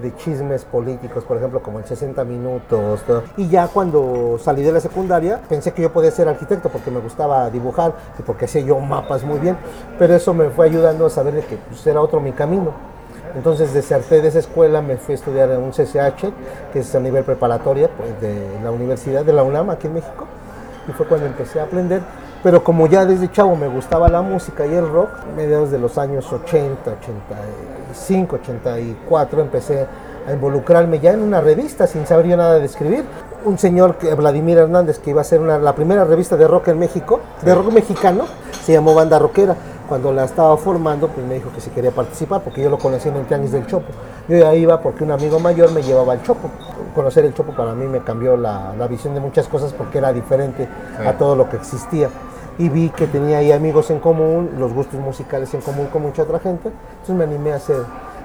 de 0.00 0.14
chismes 0.16 0.64
políticos, 0.64 1.24
por 1.24 1.36
ejemplo, 1.36 1.62
como 1.62 1.78
el 1.78 1.84
60 1.84 2.24
minutos. 2.24 3.00
Y 3.36 3.48
ya 3.48 3.68
cuando 3.68 4.38
salí 4.40 4.62
de 4.62 4.72
la 4.72 4.80
secundaria, 4.80 5.40
pensé 5.48 5.72
que 5.72 5.82
yo 5.82 5.92
podía 5.92 6.10
ser 6.10 6.28
arquitecto 6.28 6.68
porque 6.68 6.90
me 6.90 7.00
gustaba 7.00 7.50
dibujar 7.50 7.94
y 8.18 8.22
porque 8.22 8.44
hacía 8.44 8.62
yo 8.62 8.78
mapas 8.78 9.24
muy 9.24 9.38
bien, 9.38 9.56
pero 9.98 10.14
eso 10.14 10.34
me 10.34 10.50
fue 10.50 10.66
ayudando 10.66 11.06
a 11.06 11.10
saber 11.10 11.42
que 11.44 11.56
pues, 11.56 11.86
era 11.86 12.00
otro 12.00 12.20
mi 12.20 12.32
camino. 12.32 12.72
Entonces 13.34 13.74
deserté 13.74 14.22
de 14.22 14.28
esa 14.28 14.38
escuela, 14.38 14.80
me 14.80 14.96
fui 14.96 15.12
a 15.12 15.16
estudiar 15.16 15.50
en 15.50 15.58
un 15.60 15.70
CCH, 15.70 16.32
que 16.72 16.80
es 16.80 16.94
a 16.94 17.00
nivel 17.00 17.24
preparatoria 17.24 17.90
pues, 17.96 18.20
de 18.20 18.60
la 18.62 18.70
Universidad 18.70 19.24
de 19.24 19.32
la 19.32 19.42
UNAM 19.42 19.70
aquí 19.70 19.86
en 19.86 19.94
México, 19.94 20.26
y 20.88 20.92
fue 20.92 21.06
cuando 21.06 21.26
empecé 21.26 21.60
a 21.60 21.64
aprender. 21.64 22.00
Pero 22.42 22.62
como 22.62 22.86
ya 22.86 23.04
desde 23.04 23.30
chavo 23.30 23.56
me 23.56 23.66
gustaba 23.66 24.08
la 24.08 24.22
música 24.22 24.64
y 24.64 24.72
el 24.72 24.88
rock, 24.88 25.10
mediados 25.36 25.70
de 25.70 25.78
los 25.78 25.98
años 25.98 26.32
80, 26.32 26.94
85, 27.92 28.36
84, 28.36 29.40
empecé 29.40 29.86
a 30.26 30.32
involucrarme 30.32 31.00
ya 31.00 31.12
en 31.12 31.22
una 31.22 31.40
revista 31.40 31.86
sin 31.86 32.06
saber 32.06 32.26
yo 32.26 32.36
nada 32.36 32.58
de 32.58 32.64
escribir. 32.64 33.04
Un 33.44 33.56
señor, 33.58 33.96
Vladimir 34.16 34.58
Hernández, 34.58 34.98
que 34.98 35.10
iba 35.10 35.20
a 35.20 35.24
ser 35.24 35.40
una- 35.40 35.58
la 35.58 35.74
primera 35.74 36.04
revista 36.04 36.36
de 36.36 36.46
rock 36.46 36.68
en 36.68 36.78
México, 36.78 37.20
de 37.42 37.54
rock 37.54 37.72
mexicano, 37.72 38.24
se 38.62 38.72
llamó 38.72 38.94
Banda 38.94 39.18
Rockera. 39.18 39.54
Cuando 39.88 40.12
la 40.12 40.24
estaba 40.24 40.54
formando, 40.58 41.08
pues 41.08 41.26
me 41.26 41.34
dijo 41.36 41.50
que 41.54 41.62
si 41.62 41.70
quería 41.70 41.90
participar, 41.92 42.42
porque 42.42 42.62
yo 42.62 42.68
lo 42.68 42.76
conocí 42.76 43.08
en 43.08 43.16
el 43.16 43.24
Tianguis 43.24 43.52
del 43.52 43.66
Chopo. 43.66 43.86
Yo 44.28 44.36
ya 44.36 44.54
iba 44.54 44.78
porque 44.82 45.02
un 45.02 45.12
amigo 45.12 45.38
mayor 45.40 45.72
me 45.72 45.82
llevaba 45.82 46.12
al 46.12 46.22
Chopo. 46.22 46.50
Conocer 46.94 47.24
el 47.24 47.32
Chopo 47.32 47.52
para 47.52 47.72
mí 47.72 47.86
me 47.86 48.00
cambió 48.00 48.36
la, 48.36 48.74
la 48.78 48.86
visión 48.86 49.14
de 49.14 49.20
muchas 49.20 49.48
cosas 49.48 49.72
porque 49.72 49.96
era 49.96 50.12
diferente 50.12 50.68
a 51.06 51.12
todo 51.14 51.34
lo 51.36 51.48
que 51.48 51.56
existía. 51.56 52.10
Y 52.58 52.68
vi 52.68 52.90
que 52.90 53.06
tenía 53.06 53.38
ahí 53.38 53.52
amigos 53.52 53.90
en 53.90 54.00
común, 54.00 54.50
los 54.58 54.72
gustos 54.72 55.00
musicales 55.00 55.52
en 55.54 55.60
común 55.60 55.86
con 55.86 56.02
mucha 56.02 56.22
otra 56.22 56.40
gente. 56.40 56.70
Entonces 56.90 57.14
me 57.14 57.24
animé 57.24 57.52
a 57.52 57.56
hacer, 57.56 57.82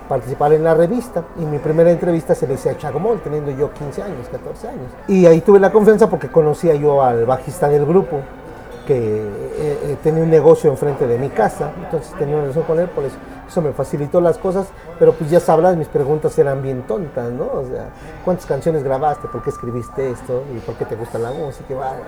participar 0.09 0.53
en 0.53 0.63
la 0.63 0.73
revista. 0.73 1.23
Y 1.39 1.45
mi 1.45 1.59
primera 1.59 1.91
entrevista 1.91 2.33
se 2.33 2.47
le 2.47 2.55
hice 2.55 2.69
a 2.69 2.77
Chagomol, 2.77 3.21
teniendo 3.21 3.51
yo 3.51 3.71
15 3.71 4.01
años, 4.01 4.27
14 4.31 4.67
años. 4.67 4.91
Y 5.07 5.25
ahí 5.25 5.41
tuve 5.41 5.59
la 5.59 5.71
confianza 5.71 6.09
porque 6.09 6.29
conocía 6.29 6.73
yo 6.75 7.03
al 7.03 7.25
bajista 7.25 7.69
del 7.69 7.85
grupo 7.85 8.21
que 8.85 8.97
eh, 8.97 9.79
eh, 9.83 9.97
tenía 10.03 10.23
un 10.23 10.29
negocio 10.29 10.69
enfrente 10.69 11.07
de 11.07 11.17
mi 11.17 11.29
casa, 11.29 11.71
entonces 11.77 12.13
tenía 12.17 12.35
una 12.35 12.43
relación 12.43 12.65
con 12.65 12.79
él, 12.79 12.89
por 12.89 13.05
eso, 13.05 13.15
eso 13.47 13.61
me 13.61 13.71
facilitó 13.71 14.19
las 14.19 14.37
cosas, 14.37 14.67
pero 14.99 15.13
pues 15.13 15.29
ya 15.29 15.39
sabrás, 15.39 15.77
mis 15.77 15.87
preguntas 15.87 16.37
eran 16.37 16.61
bien 16.61 16.83
tontas, 16.83 17.31
¿no? 17.31 17.45
O 17.45 17.65
sea, 17.65 17.89
¿cuántas 18.25 18.45
canciones 18.45 18.83
grabaste? 18.83 19.27
¿Por 19.27 19.41
qué 19.41 19.51
escribiste 19.51 20.09
esto? 20.09 20.43
¿Y 20.53 20.59
por 20.59 20.75
qué 20.75 20.85
te 20.85 20.95
gusta 20.95 21.17
la 21.17 21.31
música? 21.31 21.73
Vaya, 21.75 22.03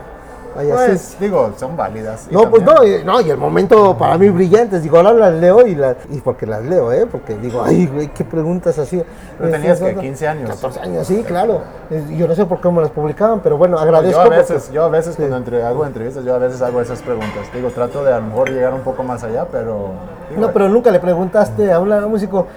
vaya. 0.56 0.74
Pues 0.76 1.18
digo, 1.20 1.51
son 1.58 1.76
válidas. 1.78 2.28
No, 2.32 2.49
pues 2.49 2.64
no, 2.64 2.84
y, 2.84 3.03
no, 3.03 3.22
y 3.22 3.30
el 3.30 3.38
momento 3.38 3.97
para 3.97 4.18
mí 4.18 4.30
brillantes, 4.30 4.82
digo, 4.84 4.97
ahora 4.97 5.14
las 5.14 5.34
leo 5.34 5.66
y, 5.68 5.76
las, 5.76 5.97
y 6.10 6.22
porque 6.22 6.45
las 6.45 6.64
leo, 6.64 6.91
¿eh? 6.91 7.06
Porque 7.12 7.36
digo, 7.36 7.62
ay, 7.64 7.88
güey, 7.88 8.08
qué 8.14 8.24
preguntas 8.24 8.80
así. 8.80 9.03
Pero 9.38 9.51
tenías. 9.51 9.82
¿no? 9.82 9.99
15 9.99 10.28
años. 10.28 10.49
14 10.49 10.80
años, 10.80 11.08
sí, 11.08 11.24
claro. 11.28 11.62
Yo 12.18 12.28
no 12.28 12.36
sé 12.36 12.45
por 12.45 12.62
qué 12.62 12.70
me 12.70 12.82
las 12.82 12.91
publicaban, 12.91 13.41
pero 13.41 13.58
bueno, 13.58 13.78
agradezco. 13.78 14.14
Yo 14.18 14.22
a 14.22 14.24
porque- 14.26 14.38
veces, 14.39 14.72
yo 14.72 14.84
a 14.84 14.89
veces 14.89 15.16
cuando 15.16 15.38
entre- 15.38 15.64
hago 15.64 15.86
entrevistas, 15.86 16.24
yo 16.24 16.34
a 16.36 16.39
veces 16.39 16.62
hago 16.62 16.82
esas 16.82 17.01
preguntas. 17.01 17.45
Digo, 17.53 17.70
trato 17.70 18.03
de 18.03 18.14
a 18.14 18.18
lo 18.20 18.28
mejor 18.28 18.49
llegar 18.49 18.74
un 18.74 18.82
poco 18.82 19.03
más 19.03 19.24
allá, 19.24 19.45
pero... 19.51 19.89
digo, 20.30 20.41
No, 20.41 20.51
pero 20.53 20.70
nunca 20.70 20.89
le 20.91 20.99
preguntaste 20.99 21.72
a 21.72 21.80
un 21.80 21.89
músico, 22.10 22.47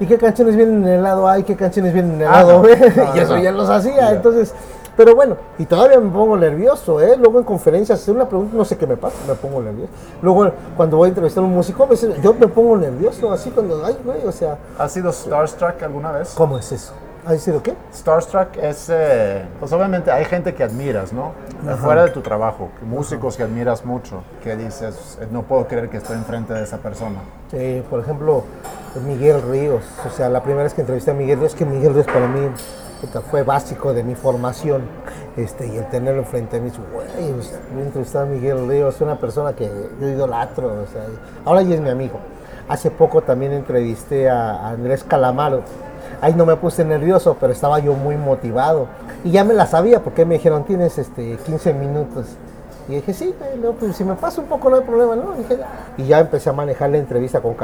¿y 0.00 0.06
qué 0.06 0.16
canciones 0.16 0.56
vienen 0.56 0.84
en 0.84 0.88
el 0.88 1.02
lado 1.02 1.28
A 1.28 1.38
y 1.38 1.42
qué 1.42 1.56
canciones 1.56 1.92
vienen 1.92 2.14
en 2.14 2.20
el 2.22 2.28
Ah, 2.28 2.32
lado 2.42 2.52
no. 2.52 2.62
B? 2.62 2.76
No, 2.96 3.14
y 3.16 3.18
eso 3.18 3.36
no. 3.36 3.42
ya 3.42 3.50
los 3.52 3.68
hacía, 3.68 4.10
entonces, 4.12 4.54
pero 4.98 5.14
bueno, 5.14 5.36
y 5.58 5.64
todavía 5.64 6.00
me 6.00 6.10
pongo 6.10 6.36
nervioso, 6.36 7.00
¿eh? 7.00 7.16
Luego 7.16 7.38
en 7.38 7.44
conferencias, 7.44 8.00
hacer 8.00 8.16
una 8.16 8.28
pregunta, 8.28 8.56
no 8.56 8.64
sé 8.64 8.76
qué 8.76 8.84
me 8.84 8.96
pasa, 8.96 9.16
me 9.28 9.34
pongo 9.34 9.62
nervioso. 9.62 9.92
Luego 10.20 10.50
cuando 10.76 10.96
voy 10.96 11.06
a 11.06 11.08
entrevistar 11.10 11.44
a 11.44 11.46
un 11.46 11.54
músico, 11.54 11.86
veces 11.86 12.20
yo 12.20 12.34
me 12.34 12.48
pongo 12.48 12.76
nervioso, 12.76 13.30
así 13.30 13.50
cuando, 13.50 13.80
ay, 13.86 13.96
güey, 14.04 14.26
o 14.26 14.32
sea, 14.32 14.58
¿Has 14.76 14.90
sido 14.90 15.12
Starstruck 15.12 15.80
alguna 15.84 16.10
vez? 16.10 16.34
¿cómo 16.36 16.58
es 16.58 16.72
eso? 16.72 16.94
¿Ha 17.24 17.36
sido 17.36 17.62
qué? 17.62 17.74
Starstruck 17.94 18.56
es, 18.56 18.88
eh, 18.90 19.44
pues 19.60 19.72
obviamente 19.72 20.10
hay 20.10 20.24
gente 20.24 20.52
que 20.52 20.64
admiras, 20.64 21.12
¿no? 21.12 21.30
Fuera 21.76 22.02
de 22.04 22.10
tu 22.10 22.20
trabajo, 22.20 22.68
músicos 22.82 23.36
que 23.36 23.44
admiras 23.44 23.84
mucho, 23.84 24.22
que 24.42 24.56
dices, 24.56 25.16
"Eh, 25.20 25.28
no 25.30 25.42
puedo 25.42 25.68
creer 25.68 25.90
que 25.90 25.98
estoy 25.98 26.16
enfrente 26.16 26.54
de 26.54 26.64
esa 26.64 26.78
persona. 26.78 27.20
Sí, 27.52 27.84
por 27.88 28.00
ejemplo, 28.00 28.42
Miguel 29.06 29.42
Ríos. 29.42 29.84
O 30.06 30.10
sea, 30.10 30.28
la 30.28 30.42
primera 30.42 30.64
vez 30.64 30.74
que 30.74 30.80
entrevisté 30.80 31.10
a 31.10 31.14
Miguel 31.14 31.40
Ríos, 31.40 31.54
que 31.54 31.64
Miguel 31.64 31.94
Ríos 31.94 32.06
para 32.06 32.26
mí 32.28 32.48
fue 33.30 33.42
básico 33.42 33.94
de 33.94 34.02
mi 34.02 34.14
formación. 34.14 34.82
Este, 35.36 35.66
y 35.66 35.76
el 35.76 35.88
tenerlo 35.88 36.24
frente 36.24 36.56
a 36.56 36.60
mí, 36.60 36.70
güey, 36.92 37.32
voy 37.72 37.82
a 37.82 37.84
entrevistar 37.84 38.24
a 38.24 38.26
Miguel 38.26 38.68
Ríos, 38.68 39.00
una 39.00 39.18
persona 39.18 39.52
que 39.52 39.70
yo 40.00 40.08
idolatro. 40.08 40.68
O 40.82 40.86
sea, 40.86 41.04
ahora 41.44 41.62
ya 41.62 41.74
es 41.74 41.80
mi 41.80 41.90
amigo. 41.90 42.18
Hace 42.68 42.90
poco 42.90 43.22
también 43.22 43.52
entrevisté 43.52 44.28
a 44.28 44.68
Andrés 44.68 45.04
Calamaro. 45.04 45.62
Ahí 46.20 46.34
no 46.34 46.44
me 46.44 46.56
puse 46.56 46.84
nervioso, 46.84 47.36
pero 47.40 47.52
estaba 47.52 47.78
yo 47.78 47.94
muy 47.94 48.16
motivado. 48.16 48.88
Y 49.24 49.30
ya 49.30 49.44
me 49.44 49.54
la 49.54 49.66
sabía, 49.66 50.02
porque 50.02 50.24
me 50.24 50.34
dijeron, 50.34 50.64
tienes 50.64 50.98
este, 50.98 51.36
15 51.46 51.74
minutos. 51.74 52.26
Y 52.88 52.94
dije, 52.96 53.12
sí, 53.12 53.34
pues 53.74 53.96
si 53.96 54.02
me 54.04 54.14
pasa 54.14 54.40
un 54.40 54.46
poco 54.46 54.70
no 54.70 54.76
hay 54.76 54.82
problema, 54.82 55.14
¿no? 55.14 55.34
Y, 55.36 55.44
"Ah". 55.62 55.66
ya 56.06 56.20
empecé 56.20 56.48
a 56.48 56.54
manejar 56.54 56.88
la 56.90 56.96
entrevista 56.98 57.40
con 57.40 57.54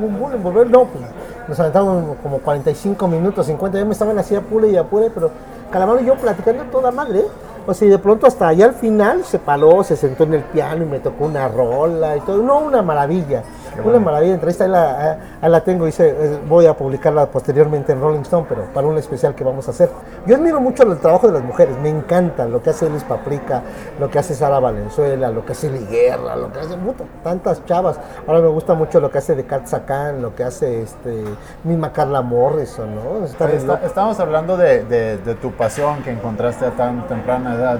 bum, 0.00 0.18
bum, 0.18 0.42
volver, 0.42 0.70
no, 0.70 0.84
pues 0.86 1.04
nos 1.46 1.60
aventamos 1.60 2.16
como 2.22 2.38
45 2.38 3.06
minutos, 3.08 3.46
50, 3.46 3.78
ya 3.78 3.84
me 3.84 3.92
estaban 3.92 4.18
así 4.18 4.34
apure 4.34 4.68
y 4.68 4.76
apure, 4.76 5.10
pero 5.10 5.30
Calamaro 5.70 6.00
y 6.00 6.06
yo 6.06 6.14
platicando 6.14 6.64
toda 6.64 6.90
madre. 6.90 7.24
O 7.66 7.74
sea, 7.74 7.86
y 7.86 7.90
de 7.90 7.98
pronto 7.98 8.26
hasta 8.26 8.48
allá 8.48 8.64
al 8.64 8.72
final 8.72 9.24
se 9.24 9.38
paró, 9.38 9.84
se 9.84 9.94
sentó 9.96 10.24
en 10.24 10.32
el 10.32 10.42
piano 10.42 10.84
y 10.84 10.86
me 10.86 11.00
tocó 11.00 11.26
una 11.26 11.46
rola 11.48 12.16
y 12.16 12.20
todo. 12.20 12.38
No, 12.42 12.60
una 12.60 12.80
maravilla. 12.80 13.42
Una 13.84 13.98
maravilla. 14.00 14.34
Entrevista 14.34 14.64
ahí 14.64 14.70
la, 14.70 15.18
ahí 15.40 15.50
la 15.50 15.60
tengo 15.62 15.90
se- 15.90 16.08
eh, 16.10 16.38
voy 16.48 16.66
a 16.66 16.74
publicarla 16.76 17.26
posteriormente 17.26 17.92
en 17.92 18.00
Rolling 18.00 18.20
Stone, 18.20 18.46
pero 18.48 18.62
para 18.72 18.86
un 18.86 18.98
especial 18.98 19.34
que 19.34 19.44
vamos 19.44 19.68
a 19.68 19.70
hacer. 19.70 19.90
Yo 20.26 20.36
admiro 20.36 20.60
mucho 20.60 20.82
el 20.82 20.98
trabajo 20.98 21.26
de 21.26 21.34
las 21.34 21.42
mujeres. 21.42 21.76
Me 21.82 21.88
encanta 21.88 22.46
lo 22.46 22.62
que 22.62 22.70
hace 22.70 22.88
Luis 22.88 23.04
Paprika, 23.04 23.62
lo 23.98 24.10
que 24.10 24.18
hace 24.18 24.34
Sara 24.34 24.58
Valenzuela, 24.58 25.30
lo 25.30 25.44
que 25.44 25.52
hace 25.52 25.70
Liguerra, 25.70 26.36
lo 26.36 26.52
que 26.52 26.60
hace 26.60 26.76
puta, 26.76 27.04
tantas 27.22 27.64
chavas. 27.64 27.98
Ahora 28.26 28.40
me 28.40 28.48
gusta 28.48 28.74
mucho 28.74 29.00
lo 29.00 29.10
que 29.10 29.18
hace 29.18 29.34
de 29.34 29.44
Kat 29.44 29.66
Sakan, 29.66 30.22
lo 30.22 30.34
que 30.34 30.44
hace 30.44 30.82
este, 30.82 31.24
misma 31.64 31.92
Carla 31.92 32.22
Morrison, 32.22 32.94
¿no? 32.94 33.24
Está 33.24 33.46
estamos 33.84 34.18
hablando 34.20 34.56
de, 34.56 34.84
de- 34.84 35.18
de 35.18 35.34
tu 35.34 35.52
pasión 35.52 36.02
que 36.02 36.10
encontraste 36.10 36.66
a 36.66 36.70
tan 36.70 37.06
temprana 37.08 37.54
edad. 37.54 37.78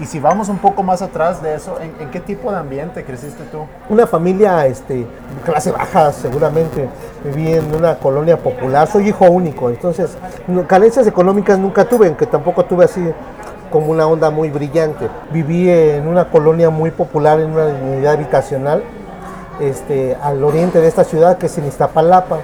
Y 0.00 0.04
si, 0.04 0.20
vamos 0.20 0.48
un 0.48 0.58
poco 0.58 0.82
más 0.84 1.02
atrás 1.02 1.42
de 1.42 1.54
eso, 1.54 1.76
¿en, 1.80 2.10
qué 2.10 2.20
tipo 2.20 2.52
de 2.52 2.58
ambiente 2.58 3.04
creciste 3.04 3.42
tú? 3.50 3.66
una 3.88 4.06
familia 4.06 4.64
este, 4.66 5.06
clase 5.44 5.72
baja 5.72 6.12
seguramente, 6.12 6.88
viví 7.24 7.52
en 7.52 7.74
una 7.74 7.96
colonia 7.96 8.36
popular, 8.36 8.86
soy 8.86 9.08
hijo 9.08 9.24
único, 9.24 9.68
entonces 9.68 10.16
carencias 10.68 11.06
económicas 11.08 11.58
nunca 11.58 11.84
tuve, 11.84 12.06
aunque 12.06 12.26
tampoco 12.26 12.64
tuve 12.64 12.84
así 12.84 13.12
como 13.70 13.90
una 13.90 14.06
onda 14.06 14.30
muy 14.30 14.50
brillante. 14.50 15.08
Viví 15.32 15.68
en 15.68 16.06
una 16.06 16.30
colonia 16.30 16.70
muy 16.70 16.92
popular, 16.92 17.40
en 17.40 17.50
una 17.50 17.66
unidad 17.66 18.14
habitacional, 18.14 18.84
este, 19.60 20.16
al 20.22 20.42
oriente 20.44 20.80
de 20.80 20.86
esta 20.86 21.02
ciudad, 21.02 21.38
que 21.38 21.46
es 21.46 21.58
en 21.58 21.66
Iztapalapa, 21.66 22.38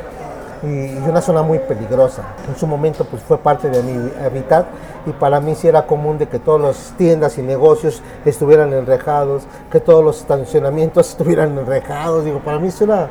y, 0.64 0.66
y 0.66 1.04
una 1.08 1.20
zona 1.20 1.42
muy 1.42 1.58
peligrosa. 1.60 2.22
En 2.48 2.56
su 2.56 2.66
momento 2.66 3.04
pues 3.04 3.22
fue 3.22 3.38
parte 3.38 3.68
de 3.68 3.82
mi 3.82 4.12
hábitat 4.24 4.66
y 5.06 5.10
para 5.10 5.40
mí 5.40 5.54
sí 5.54 5.68
era 5.68 5.86
común 5.86 6.18
de 6.18 6.28
que 6.28 6.38
todas 6.38 6.60
las 6.62 6.94
tiendas 6.96 7.38
y 7.38 7.42
negocios 7.42 8.02
estuvieran 8.24 8.72
enrejados, 8.72 9.42
que 9.70 9.80
todos 9.80 10.04
los 10.04 10.18
estacionamientos 10.20 11.10
estuvieran 11.10 11.56
enrejados. 11.58 12.24
Digo, 12.24 12.38
para 12.40 12.58
mí 12.58 12.68
eso 12.68 12.84
era 12.84 13.08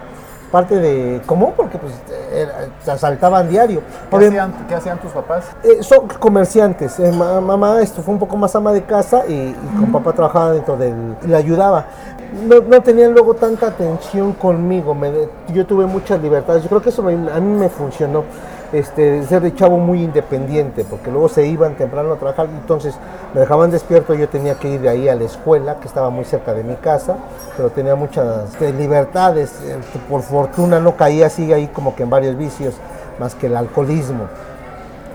parte 0.52 0.76
de 0.80 1.22
común 1.26 1.54
porque 1.56 1.78
pues 1.78 1.94
era- 2.34 2.68
se 2.84 2.92
asaltaban 2.92 3.50
diario. 3.50 3.82
¿Qué 4.10 4.28
hacían, 4.28 4.54
qué 4.68 4.76
hacían 4.76 5.00
tus 5.00 5.12
papás? 5.12 5.46
eh, 5.64 5.82
son 5.82 6.08
comerciantes. 6.20 7.00
Eh, 7.00 7.12
ma- 7.12 7.40
mamá 7.40 7.82
esto 7.82 8.02
fue 8.02 8.14
un 8.14 8.20
poco 8.20 8.36
más 8.38 8.54
ama 8.56 8.74
de 8.74 8.84
casa 8.84 9.24
y, 9.28 9.32
y 9.34 9.56
con 9.80 9.92
papá 9.92 10.12
trabajaba 10.14 10.52
dentro 10.52 10.76
del. 10.78 11.16
le 11.26 11.36
ayudaba. 11.38 11.86
No, 12.48 12.62
no 12.62 12.82
tenían 12.82 13.12
luego 13.14 13.34
tanta 13.34 13.68
atención 13.68 14.34
conmigo. 14.34 14.94
me 14.96 15.12
yo 15.54 15.66
tuve 15.66 15.86
muchas 15.86 16.22
libertades. 16.22 16.64
Yo 16.64 16.70
creo 16.70 16.82
que 16.82 16.90
eso 16.90 17.02
me- 17.04 17.32
a 17.32 17.40
mí 17.40 17.58
me 17.60 17.70
funcionó. 17.70 18.24
Este, 18.74 19.24
ser 19.26 19.42
de 19.42 19.54
chavo 19.54 19.78
muy 19.78 20.02
independiente, 20.02 20.86
porque 20.86 21.12
luego 21.12 21.28
se 21.28 21.46
iban 21.46 21.76
temprano 21.76 22.14
a 22.14 22.16
trabajar, 22.16 22.48
entonces 22.50 22.96
me 23.34 23.42
dejaban 23.42 23.70
despierto, 23.70 24.14
yo 24.14 24.30
tenía 24.30 24.56
que 24.56 24.70
ir 24.70 24.80
de 24.80 24.88
ahí 24.88 25.10
a 25.10 25.16
la 25.16 25.26
escuela, 25.26 25.76
que 25.82 25.90
estaba 25.90 26.10
muy 26.10 26.24
cerca 26.24 26.54
de 26.54 26.64
mi 26.64 26.76
casa, 26.76 27.18
pero 27.58 27.70
tenía 27.70 27.96
muchas 27.96 28.50
este, 28.54 28.72
libertades, 28.72 29.52
eh, 29.66 29.78
por 30.08 30.22
fortuna 30.22 30.80
no 30.80 30.96
caía 30.96 31.26
así 31.26 31.52
ahí 31.52 31.68
como 31.68 31.96
que 31.96 32.04
en 32.04 32.10
varios 32.10 32.38
vicios, 32.38 32.76
más 33.20 33.36
que 33.36 33.48
el 33.48 33.58
alcoholismo 33.58 34.28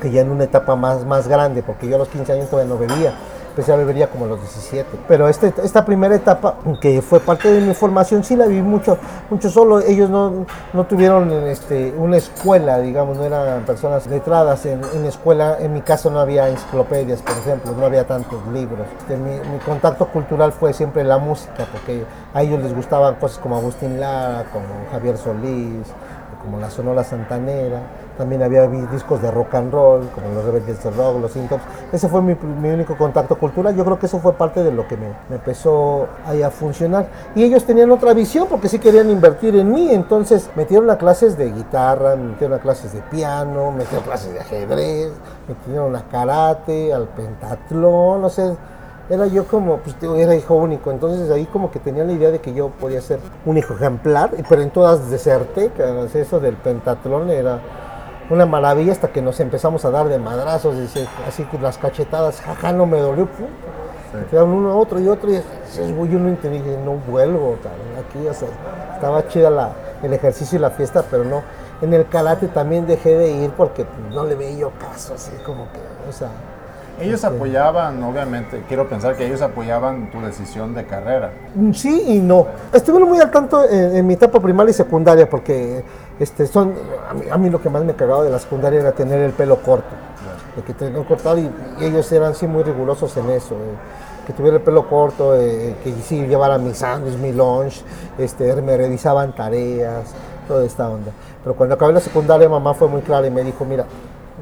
que 0.01 0.11
ya 0.11 0.21
en 0.21 0.31
una 0.31 0.45
etapa 0.45 0.77
más, 0.77 1.05
más 1.05 1.29
grande, 1.29 1.63
porque 1.63 1.89
yo 1.89 1.97
a 1.97 1.99
los 1.99 2.09
15 2.09 2.33
años 2.33 2.51
todavía 2.51 2.73
no 2.73 2.79
bebía, 2.79 3.15
empecé 3.57 3.73
a 3.73 3.77
beber 3.77 3.97
ya 3.97 4.09
como 4.09 4.27
a 4.27 4.29
los 4.29 4.41
17. 4.41 4.99
Pero 5.09 5.29
este, 5.31 5.55
esta 5.65 5.83
primera 5.87 6.15
etapa, 6.15 6.57
que 6.79 7.01
fue 7.01 7.21
parte 7.21 7.51
de 7.51 7.63
mi 7.63 7.73
formación, 7.73 8.23
sí 8.23 8.37
la 8.37 8.47
viví 8.47 8.61
mucho, 8.61 8.99
mucho 9.31 9.49
solo. 9.49 9.81
Ellos 9.81 10.11
no, 10.11 10.45
no 10.75 10.85
tuvieron 10.85 11.33
este, 11.49 11.95
una 11.97 12.19
escuela, 12.19 12.79
digamos, 12.81 13.17
no 13.17 13.25
eran 13.25 13.65
personas 13.65 14.07
letradas. 14.09 14.67
En, 14.67 14.83
en 14.93 15.07
escuela, 15.07 15.57
en 15.59 15.73
mi 15.73 15.81
caso, 15.81 16.11
no 16.11 16.21
había 16.21 16.51
enciclopedias, 16.51 17.23
por 17.23 17.33
ejemplo, 17.39 17.73
no 17.73 17.87
había 17.87 18.07
tantos 18.07 18.47
libros. 18.49 18.87
Este, 18.99 19.17
mi, 19.17 19.31
mi 19.31 19.59
contacto 19.65 20.07
cultural 20.09 20.53
fue 20.53 20.75
siempre 20.75 21.03
la 21.03 21.17
música, 21.17 21.67
porque 21.73 22.05
a 22.35 22.43
ellos 22.43 22.63
les 22.63 22.75
gustaban 22.75 23.15
cosas 23.15 23.39
como 23.39 23.57
Agustín 23.57 23.99
Lara, 23.99 24.45
como 24.53 24.67
Javier 24.93 25.17
Solís, 25.17 25.87
como 26.43 26.61
la 26.61 26.69
Sonora 26.69 27.05
Santanera, 27.05 27.81
también 28.17 28.43
había 28.43 28.67
discos 28.67 29.21
de 29.23 29.31
rock 29.31 29.55
and 29.55 29.73
roll, 29.73 30.09
como 30.11 30.29
los 30.35 30.45
Rebeldes 30.45 30.83
del 30.83 30.95
Rock, 30.95 31.21
los 31.21 31.37
Intops. 31.37 31.63
Ese 31.93 32.09
fue 32.09 32.23
mi, 32.23 32.35
mi 32.35 32.71
único 32.71 32.97
contacto 32.97 33.37
cultural. 33.37 33.77
Yo 33.77 33.85
creo 33.85 33.99
que 33.99 34.07
eso 34.07 34.19
fue 34.19 34.33
parte 34.33 34.63
de 34.63 34.73
lo 34.73 34.87
que 34.89 34.97
me, 34.97 35.09
empezó 35.31 36.09
ahí 36.27 36.43
a 36.43 36.51
funcionar. 36.51 37.07
Y 37.35 37.43
ellos 37.43 37.65
tenían 37.65 37.91
otra 37.91 38.15
visión 38.15 38.47
porque 38.49 38.69
sí 38.69 38.79
querían 38.79 39.11
invertir 39.11 39.57
en 39.57 39.73
mí. 39.73 39.91
Entonces 39.91 40.51
metieron 40.57 40.91
a 40.91 40.99
clases 40.99 41.37
de 41.37 41.51
guitarra, 41.53 42.17
me 42.17 42.31
metieron 42.31 42.59
a 42.59 42.63
clases 42.63 42.93
de 42.93 43.03
piano, 43.03 43.71
me 43.71 43.79
metieron 43.79 44.05
a 44.05 44.07
clases 44.07 44.33
de 44.33 44.41
ajedrez, 44.41 45.13
me 45.49 45.55
metieron 45.55 45.97
a 45.97 46.03
karate, 46.09 46.93
al 46.93 47.09
pentatlón, 47.09 48.23
no 48.23 48.29
sé 48.29 48.57
era 49.09 49.27
yo 49.27 49.47
como, 49.47 49.79
pues 49.79 49.97
era 50.03 50.35
hijo 50.35 50.55
único, 50.55 50.91
entonces 50.91 51.31
ahí 51.31 51.47
como 51.47 51.71
que 51.71 51.79
tenía 51.79 52.05
la 52.05 52.13
idea 52.13 52.31
de 52.31 52.41
que 52.41 52.53
yo 52.53 52.71
podía 52.71 53.01
ser 53.01 53.21
un 53.45 53.57
hijo 53.57 53.75
ejemplar, 53.75 54.31
pero 54.49 54.63
en 54.63 54.71
todas 54.71 55.11
deserté, 55.11 55.71
eso 56.15 56.41
del 56.41 56.57
pentatlón 56.57 57.31
era 57.31 57.61
una 58.31 58.47
maravilla 58.47 58.93
hasta 58.93 59.09
que 59.09 59.23
nos 59.23 59.39
empezamos 59.41 59.85
a 59.85 59.91
dar 59.91 60.09
de 60.09 60.19
madrazos, 60.19 60.79
dice, 60.79 61.07
así 61.27 61.47
las 61.61 61.79
cachetadas, 61.79 62.41
jaja, 62.41 62.73
no 62.73 62.87
me 62.87 62.99
dolió, 62.99 63.27
pum, 63.27 63.47
quedaron 64.31 64.51
uno 64.51 64.71
a 64.71 64.77
otro 64.77 64.99
y 65.01 65.09
otro, 65.09 65.31
y 65.31 65.35
dices, 65.35 65.95
güey, 65.95 66.11
yo 66.11 66.19
no 66.19 66.29
entendí, 66.29 66.59
no 66.85 66.93
vuelvo, 67.09 67.57
cabrón, 67.63 67.87
aquí, 68.09 68.27
o 68.27 68.35
sea, 68.35 68.49
estaba 68.95 69.29
chida 69.29 69.51
la, 69.51 69.73
el 70.03 70.13
ejercicio 70.13 70.59
y 70.59 70.61
la 70.61 70.71
fiesta, 70.71 71.05
pero 71.11 71.25
no, 71.25 71.43
en 71.81 71.93
el 71.95 72.09
karate 72.09 72.49
también 72.49 72.87
dejé 72.87 73.17
de 73.17 73.31
ir 73.31 73.51
porque 73.53 73.87
no 74.11 74.25
le 74.25 74.35
veía 74.35 74.59
yo 74.59 74.73
caso, 74.79 75.15
así 75.15 75.33
como 75.45 75.71
que, 75.73 75.81
o 76.09 76.13
sea, 76.13 76.31
Ellos 76.99 77.25
apoyaban, 77.25 78.03
obviamente, 78.03 78.65
quiero 78.67 78.89
pensar 78.89 79.17
que 79.17 79.27
ellos 79.27 79.43
apoyaban 79.43 80.11
tu 80.11 80.23
decisión 80.23 80.73
de 80.75 80.87
carrera. 80.87 81.35
Mm, 81.55 81.73
Sí 81.73 82.05
y 82.07 82.21
no. 82.21 82.49
Estuve 82.73 83.05
muy 83.05 83.21
al 83.21 83.31
tanto 83.31 83.69
en, 83.69 83.97
en 83.97 84.07
mi 84.07 84.15
etapa 84.15 84.41
primaria 84.41 84.71
y 84.71 84.75
secundaria 84.75 85.29
porque 85.29 85.85
este, 86.19 86.47
son, 86.47 86.75
a 87.09 87.15
mí, 87.15 87.27
a 87.31 87.37
mí 87.37 87.51
lo 87.51 87.61
que 87.61 87.69
más 87.69 87.85
me 87.85 87.95
cagaba 87.95 88.25
de 88.25 88.31
la 88.31 88.39
secundaria 88.39 88.81
era 88.81 88.93
tener 88.93 89.21
el 89.21 89.33
pelo 89.33 89.57
corto. 89.63 89.95
De 90.57 90.63
que 90.63 90.73
tener 90.73 91.05
cortado 91.05 91.39
y, 91.39 91.51
ellos 91.81 92.11
eran 92.13 92.35
sí 92.35 92.47
muy 92.47 92.63
rigurosos 92.63 93.17
en 93.17 93.31
eso. 93.31 93.55
que 94.27 94.33
tuviera 94.33 94.57
el 94.57 94.63
pelo 94.63 94.89
corto, 94.89 95.33
que 95.33 95.95
sí 96.03 96.27
llevara 96.27 96.59
mi 96.59 96.75
sándwich, 96.75 97.17
mi 97.19 97.33
lunch, 97.33 97.83
este, 98.19 98.61
me 98.63 98.77
revisaban 98.77 99.35
tareas, 99.35 100.15
toda 100.49 100.65
esta 100.65 100.89
onda. 100.89 101.13
Pero 101.43 101.55
cuando 101.55 101.75
acabé 101.75 101.93
la 101.93 102.01
secundaria 102.01 102.49
mamá 102.49 102.75
fue 102.75 102.89
muy 102.89 103.03
clara 103.03 103.27
y 103.27 103.31
me 103.31 103.45
dijo, 103.45 103.65
mira, 103.65 103.85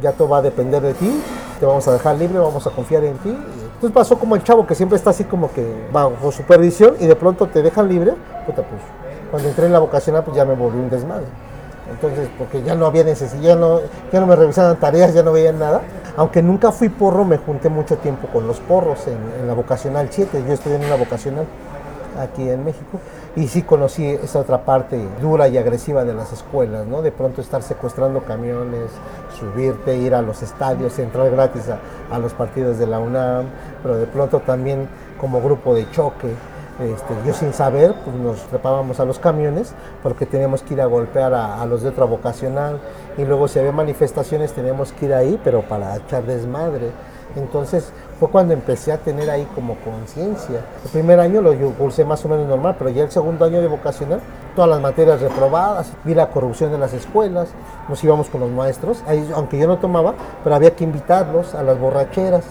ya 0.00 0.12
todo 0.12 0.28
va 0.28 0.38
a 0.38 0.42
depender 0.42 0.80
de 0.80 0.94
ti, 0.94 1.22
te 1.60 1.66
vamos 1.66 1.86
a 1.88 1.92
dejar 1.92 2.16
libre, 2.16 2.38
vamos 2.38 2.66
a 2.66 2.70
confiar 2.70 3.04
en 3.04 3.18
ti. 3.18 3.30
Entonces 3.30 3.90
pasó 3.92 4.18
como 4.18 4.36
el 4.36 4.42
chavo 4.42 4.66
que 4.66 4.74
siempre 4.74 4.96
está 4.96 5.10
así 5.10 5.24
como 5.24 5.52
que 5.52 5.66
bajo 5.92 6.32
supervisión 6.32 6.94
y 7.00 7.06
de 7.06 7.16
pronto 7.16 7.46
te 7.48 7.62
dejan 7.62 7.88
libre, 7.88 8.14
puta 8.46 8.62
pues, 8.62 8.80
cuando 9.30 9.48
entré 9.48 9.66
en 9.66 9.72
la 9.72 9.80
vocacional 9.80 10.24
pues 10.24 10.36
ya 10.36 10.44
me 10.44 10.54
volví 10.54 10.78
un 10.78 10.88
desmadre. 10.88 11.26
Entonces, 11.90 12.28
porque 12.38 12.62
ya 12.62 12.74
no 12.74 12.86
había 12.86 13.04
necesidad, 13.04 13.42
ya 13.42 13.56
no, 13.56 13.80
ya 14.12 14.20
no 14.20 14.26
me 14.26 14.36
revisaban 14.36 14.76
tareas, 14.78 15.12
ya 15.14 15.22
no 15.22 15.32
veían 15.32 15.58
nada. 15.58 15.82
Aunque 16.16 16.42
nunca 16.42 16.72
fui 16.72 16.88
porro, 16.88 17.24
me 17.24 17.38
junté 17.38 17.68
mucho 17.68 17.98
tiempo 17.98 18.28
con 18.28 18.46
los 18.46 18.60
porros 18.60 19.06
en, 19.06 19.46
la 19.46 19.54
vocacional 19.54 20.08
7. 20.10 20.44
Yo 20.46 20.54
estudié 20.54 20.76
en 20.76 20.84
una 20.84 20.96
vocacional 20.96 21.46
aquí 22.18 22.48
en 22.48 22.64
México 22.64 23.00
y 23.34 23.48
sí 23.48 23.62
conocí 23.62 24.06
esa 24.06 24.38
otra 24.38 24.64
parte 24.64 25.04
dura 25.20 25.48
y 25.48 25.58
agresiva 25.58 26.04
de 26.04 26.14
las 26.14 26.32
escuelas, 26.32 26.86
¿no? 26.86 27.02
De 27.02 27.10
pronto 27.10 27.40
estar 27.40 27.62
secuestrando 27.62 28.22
camiones, 28.22 28.90
subirte, 29.36 29.96
ir 29.96 30.14
a 30.14 30.22
los 30.22 30.40
estadios, 30.42 30.96
entrar 31.00 31.28
gratis 31.30 31.64
a 32.10 32.18
los 32.18 32.32
partidos 32.32 32.78
de 32.78 32.86
la 32.86 33.00
UNAM, 33.00 33.46
pero 33.82 33.96
de 33.96 34.06
pronto 34.06 34.38
también 34.40 34.88
como 35.20 35.42
grupo 35.42 35.74
de 35.74 35.90
choque. 35.90 36.28
Este, 36.80 37.14
yo 37.24 37.32
sin 37.32 37.52
saber, 37.52 37.94
pues 38.04 38.16
nos 38.16 38.42
trepábamos 38.48 38.98
a 38.98 39.04
los 39.04 39.20
camiones 39.20 39.72
porque 40.02 40.26
teníamos 40.26 40.62
que 40.62 40.74
ir 40.74 40.80
a 40.80 40.86
golpear 40.86 41.32
a, 41.32 41.64
los 41.66 41.82
de 41.82 41.90
otra 41.90 42.04
vocacional 42.04 42.80
y 43.16 43.24
luego 43.24 43.46
si 43.46 43.60
había 43.60 43.70
manifestaciones 43.70 44.52
teníamos 44.52 44.92
que 44.92 45.06
ir 45.06 45.14
ahí, 45.14 45.40
pero 45.44 45.62
para 45.62 45.96
echar 45.96 46.24
desmadre. 46.24 46.90
Entonces 47.36 47.92
fue 48.18 48.28
cuando 48.28 48.54
empecé 48.54 48.90
a 48.90 48.98
tener 48.98 49.30
ahí 49.30 49.46
como 49.54 49.76
conciencia. 49.76 50.64
El 50.84 50.90
primer 50.90 51.20
año 51.20 51.40
lo 51.40 51.54
cursé 51.74 52.04
más 52.04 52.24
o 52.24 52.28
menos 52.28 52.48
normal, 52.48 52.74
pero 52.76 52.90
ya 52.90 53.04
el 53.04 53.10
segundo 53.10 53.44
año 53.44 53.60
de 53.60 53.68
vocacional, 53.68 54.20
todas 54.56 54.70
las 54.70 54.80
materias 54.80 55.20
reprobadas, 55.20 55.92
vi 56.04 56.14
la 56.14 56.30
corrupción 56.30 56.74
en 56.74 56.80
las 56.80 56.92
escuelas, 56.92 57.48
nos 57.88 58.02
íbamos 58.02 58.28
con 58.28 58.40
los 58.40 58.50
maestros, 58.50 59.02
ahí, 59.06 59.28
aunque 59.34 59.58
yo 59.58 59.68
no 59.68 59.78
tomaba, 59.78 60.14
pero 60.42 60.56
había 60.56 60.74
que 60.74 60.84
invitarlos 60.84 61.54
a 61.54 61.62
las 61.62 61.78
borracheras, 61.78 62.44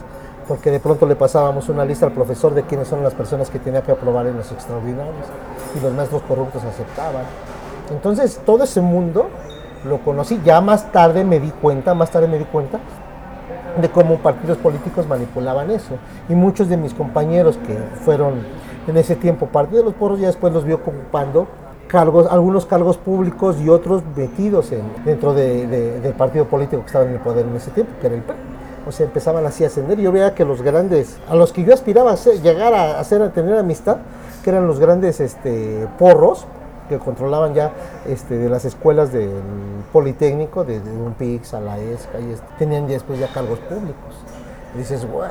porque 0.47 0.71
de 0.71 0.79
pronto 0.79 1.05
le 1.05 1.15
pasábamos 1.15 1.69
una 1.69 1.85
lista 1.85 2.05
al 2.05 2.11
profesor 2.11 2.53
de 2.53 2.63
quiénes 2.63 2.87
son 2.87 3.03
las 3.03 3.13
personas 3.13 3.49
que 3.49 3.59
tenía 3.59 3.81
que 3.81 3.91
aprobar 3.91 4.27
en 4.27 4.37
los 4.37 4.51
extraordinarios, 4.51 5.25
y 5.77 5.83
los 5.83 5.93
maestros 5.93 6.21
corruptos 6.23 6.63
aceptaban. 6.63 7.23
Entonces 7.91 8.41
todo 8.45 8.63
ese 8.63 8.81
mundo 8.81 9.27
lo 9.85 9.99
conocí, 9.99 10.39
ya 10.43 10.61
más 10.61 10.91
tarde 10.91 11.23
me 11.23 11.39
di 11.39 11.49
cuenta, 11.49 11.93
más 11.93 12.09
tarde 12.09 12.27
me 12.27 12.37
di 12.37 12.45
cuenta 12.45 12.79
de 13.79 13.89
cómo 13.89 14.17
partidos 14.17 14.57
políticos 14.57 15.07
manipulaban 15.07 15.71
eso. 15.71 15.95
Y 16.29 16.35
muchos 16.35 16.69
de 16.69 16.77
mis 16.77 16.93
compañeros 16.93 17.57
que 17.57 17.77
fueron 18.03 18.41
en 18.87 18.97
ese 18.97 19.15
tiempo 19.15 19.47
parte 19.47 19.75
de 19.75 19.83
los 19.83 19.93
porros, 19.93 20.19
ya 20.19 20.27
después 20.27 20.53
los 20.53 20.63
vio 20.63 20.75
ocupando 20.75 21.47
cargos, 21.87 22.27
algunos 22.31 22.65
cargos 22.65 22.97
públicos 22.97 23.59
y 23.61 23.69
otros 23.69 24.03
metidos 24.15 24.71
en, 24.71 24.83
dentro 25.05 25.33
de, 25.33 25.67
de, 25.67 25.99
del 25.99 26.13
partido 26.13 26.45
político 26.45 26.81
que 26.81 26.87
estaba 26.87 27.05
en 27.05 27.11
el 27.11 27.19
poder 27.19 27.45
en 27.45 27.55
ese 27.55 27.71
tiempo, 27.71 27.93
que 27.99 28.07
era 28.07 28.15
el 28.15 28.21
PRI. 28.21 28.52
O 28.87 28.91
sea, 28.91 29.05
empezaban 29.05 29.45
así 29.45 29.63
a 29.63 29.67
ascender. 29.67 29.99
Yo 29.99 30.11
veía 30.11 30.35
que 30.35 30.45
los 30.45 30.61
grandes, 30.61 31.17
a 31.29 31.35
los 31.35 31.53
que 31.53 31.63
yo 31.63 31.73
aspiraba 31.73 32.11
a 32.11 32.17
ser, 32.17 32.41
llegar 32.41 32.73
a, 32.73 32.99
hacer, 32.99 33.31
tener 33.31 33.57
amistad, 33.57 33.97
que 34.43 34.49
eran 34.49 34.67
los 34.67 34.79
grandes 34.79 35.19
este, 35.19 35.87
porros, 35.97 36.45
que 36.89 36.99
controlaban 36.99 37.53
ya 37.53 37.71
este, 38.05 38.37
de 38.37 38.49
las 38.49 38.65
escuelas 38.65 39.13
del 39.13 39.41
Politécnico, 39.93 40.65
de, 40.65 40.81
de 40.81 40.91
un 40.91 41.13
PIX 41.13 41.53
a 41.53 41.61
la 41.61 41.79
ESCA, 41.79 42.19
y 42.19 42.31
este, 42.31 42.45
tenían 42.59 42.87
ya 42.87 42.95
después 42.95 43.19
ya 43.19 43.27
cargos 43.27 43.59
públicos. 43.59 44.15
Dices, 44.75 45.09
güey, 45.09 45.29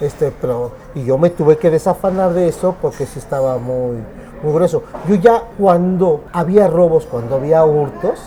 este, 0.00 0.30
pero, 0.40 0.72
y 0.94 1.04
yo 1.04 1.16
me 1.16 1.30
tuve 1.30 1.56
que 1.56 1.70
desafanar 1.70 2.32
de 2.34 2.48
eso 2.48 2.74
porque 2.82 3.06
sí 3.06 3.18
estaba 3.18 3.58
muy, 3.58 3.96
muy 4.42 4.52
grueso. 4.52 4.82
Yo 5.08 5.14
ya 5.14 5.42
cuando 5.58 6.24
había 6.32 6.66
robos, 6.68 7.06
cuando 7.06 7.36
había 7.36 7.64
hurtos, 7.64 8.18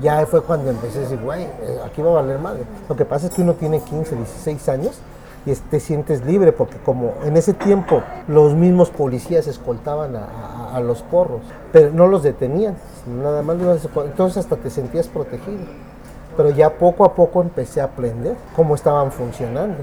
ya 0.00 0.26
fue 0.26 0.42
cuando 0.42 0.70
empecé 0.70 0.98
a 0.98 1.02
decir, 1.02 1.18
güey, 1.20 1.44
eh, 1.44 1.78
aquí 1.84 2.02
va 2.02 2.10
a 2.10 2.14
valer 2.14 2.38
madre. 2.38 2.62
Lo 2.88 2.96
que 2.96 3.04
pasa 3.04 3.26
es 3.26 3.34
que 3.34 3.42
uno 3.42 3.54
tiene 3.54 3.80
15, 3.80 4.16
16 4.16 4.68
años 4.68 5.00
y 5.46 5.54
te 5.54 5.80
sientes 5.80 6.24
libre 6.24 6.52
porque 6.52 6.76
como 6.78 7.14
en 7.24 7.36
ese 7.36 7.54
tiempo 7.54 8.02
los 8.26 8.54
mismos 8.54 8.90
policías 8.90 9.46
escoltaban 9.46 10.16
a, 10.16 10.80
los 10.80 11.00
porros, 11.00 11.40
pero 11.72 11.90
no 11.90 12.06
los 12.06 12.22
detenían, 12.22 12.76
nada 13.06 13.40
más 13.40 13.56
entonces 14.04 14.36
hasta 14.36 14.56
te 14.56 14.68
sentías 14.68 15.08
protegido. 15.08 15.64
Pero 16.36 16.50
ya 16.50 16.74
poco 16.74 17.06
a 17.06 17.14
poco 17.14 17.40
empecé 17.40 17.80
a 17.80 17.84
aprender 17.84 18.36
cómo 18.54 18.74
estaban 18.74 19.10
funcionando. 19.10 19.78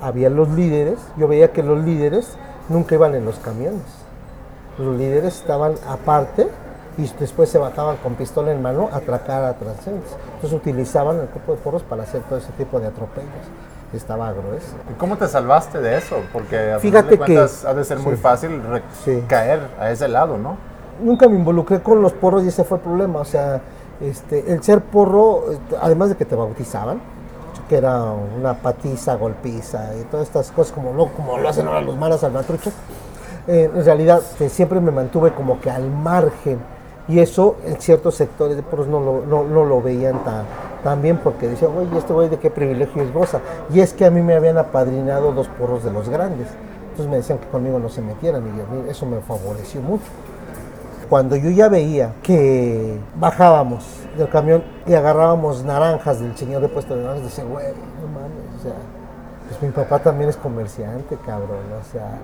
Había 0.00 0.30
los 0.30 0.48
líderes, 0.50 1.00
yo 1.16 1.26
veía 1.26 1.50
que 1.50 1.64
los 1.64 1.84
líderes 1.84 2.36
nunca 2.68 2.94
iban 2.94 3.16
en 3.16 3.24
los 3.24 3.40
camiones. 3.40 3.82
Los 4.78 4.96
líderes 4.96 5.34
estaban 5.34 5.74
aparte 5.88 6.46
y 6.98 7.08
después 7.18 7.48
se 7.48 7.56
bajaban 7.58 7.96
con 7.98 8.14
pistola 8.14 8.52
en 8.52 8.60
mano 8.60 8.88
a 8.92 8.96
atracar 8.96 9.44
a 9.44 9.54
transeúntes. 9.54 10.10
Entonces 10.34 10.52
utilizaban 10.52 11.20
el 11.20 11.28
cuerpo 11.28 11.52
de 11.52 11.58
porros 11.58 11.82
para 11.84 12.02
hacer 12.02 12.20
todo 12.22 12.38
ese 12.38 12.52
tipo 12.52 12.78
de 12.80 12.88
atropellos 12.88 13.46
estaba 13.94 14.30
grueso. 14.32 14.74
¿Y 14.90 14.94
cómo 14.98 15.16
te 15.16 15.26
salvaste 15.26 15.80
de 15.80 15.96
eso? 15.96 16.16
Porque 16.30 16.72
a 16.72 16.78
Fíjate 16.78 17.08
final 17.08 17.08
de 17.10 17.16
cuentas 17.16 17.60
que- 17.62 17.68
ha 17.68 17.72
de 17.74 17.84
ser 17.84 17.98
muy 18.00 18.16
fácil 18.16 18.60
Sí. 19.02 19.24
caer 19.26 19.60
a 19.80 19.90
ese 19.90 20.08
lado, 20.08 20.36
¿no? 20.36 20.56
Nunca 21.02 21.26
me 21.26 21.36
involucré 21.36 21.80
con 21.80 22.02
los 22.02 22.12
porros 22.12 22.44
y 22.44 22.48
ese 22.48 22.64
fue 22.64 22.76
el 22.76 22.82
problema. 22.84 23.20
O 23.20 23.24
sea, 23.24 23.62
este, 24.00 24.52
el 24.52 24.62
ser 24.62 24.82
porro, 24.82 25.52
eh, 25.52 25.58
además 25.80 26.10
de 26.10 26.16
que 26.16 26.26
te 26.26 26.34
bautizaban, 26.36 27.00
que 27.66 27.76
era 27.78 28.02
una 28.02 28.54
patiza, 28.54 29.14
golpiza 29.14 29.94
y 29.98 30.02
todas 30.04 30.26
estas 30.26 30.50
cosas 30.50 30.72
como 30.74 30.92
lo, 30.92 31.06
como 31.12 31.38
lo 31.38 31.48
hacen 31.48 31.66
ahora 31.66 31.80
los 31.80 31.96
malas 31.96 32.20
salvatruchos, 32.20 32.74
eh, 33.46 33.70
en 33.74 33.84
realidad 33.86 34.20
eh, 34.40 34.50
siempre 34.50 34.80
me 34.80 34.90
mantuve 34.90 35.32
como 35.32 35.60
que 35.60 35.70
al 35.70 35.88
margen. 35.90 36.58
Y 37.08 37.20
eso 37.20 37.56
en 37.64 37.80
ciertos 37.80 38.16
sectores 38.16 38.56
de 38.56 38.62
porros 38.62 38.86
no 38.86 39.00
lo, 39.00 39.24
no, 39.24 39.44
no 39.44 39.64
lo 39.64 39.80
veían 39.80 40.22
tan, 40.24 40.44
tan 40.84 41.00
bien 41.00 41.18
porque 41.18 41.48
decían, 41.48 41.72
oye, 41.76 41.96
este 41.96 42.12
güey 42.12 42.28
de 42.28 42.38
qué 42.38 42.50
privilegios 42.50 43.12
goza. 43.12 43.40
Y 43.72 43.80
es 43.80 43.94
que 43.94 44.04
a 44.04 44.10
mí 44.10 44.20
me 44.20 44.34
habían 44.34 44.58
apadrinado 44.58 45.32
dos 45.32 45.48
porros 45.48 45.82
de 45.84 45.90
los 45.90 46.08
grandes. 46.08 46.48
Entonces 46.90 47.06
me 47.06 47.16
decían 47.16 47.38
que 47.38 47.46
conmigo 47.48 47.78
no 47.78 47.88
se 47.88 48.02
metieran 48.02 48.42
y 48.46 48.50
mí 48.50 48.90
eso 48.90 49.06
me 49.06 49.20
favoreció 49.20 49.80
mucho 49.80 50.04
cuando 51.08 51.36
yo 51.36 51.50
ya 51.50 51.68
veía 51.68 52.12
que 52.22 52.98
bajábamos 53.16 53.84
del 54.16 54.28
camión 54.28 54.62
y 54.86 54.94
agarrábamos 54.94 55.64
naranjas 55.64 56.20
del 56.20 56.36
señor 56.36 56.60
de 56.60 56.68
puesto 56.68 56.94
de 56.94 57.02
naranjas, 57.02 57.24
decía, 57.24 57.44
güey, 57.44 57.66
no 57.66 58.08
mames, 58.08 58.58
o 58.58 58.62
sea, 58.62 58.74
pues 59.48 59.62
mi 59.62 59.70
papá 59.70 59.98
también 60.00 60.28
es 60.28 60.36
comerciante, 60.36 61.16
cabrón, 61.24 61.60
o 61.80 61.92
sea, 61.92 62.18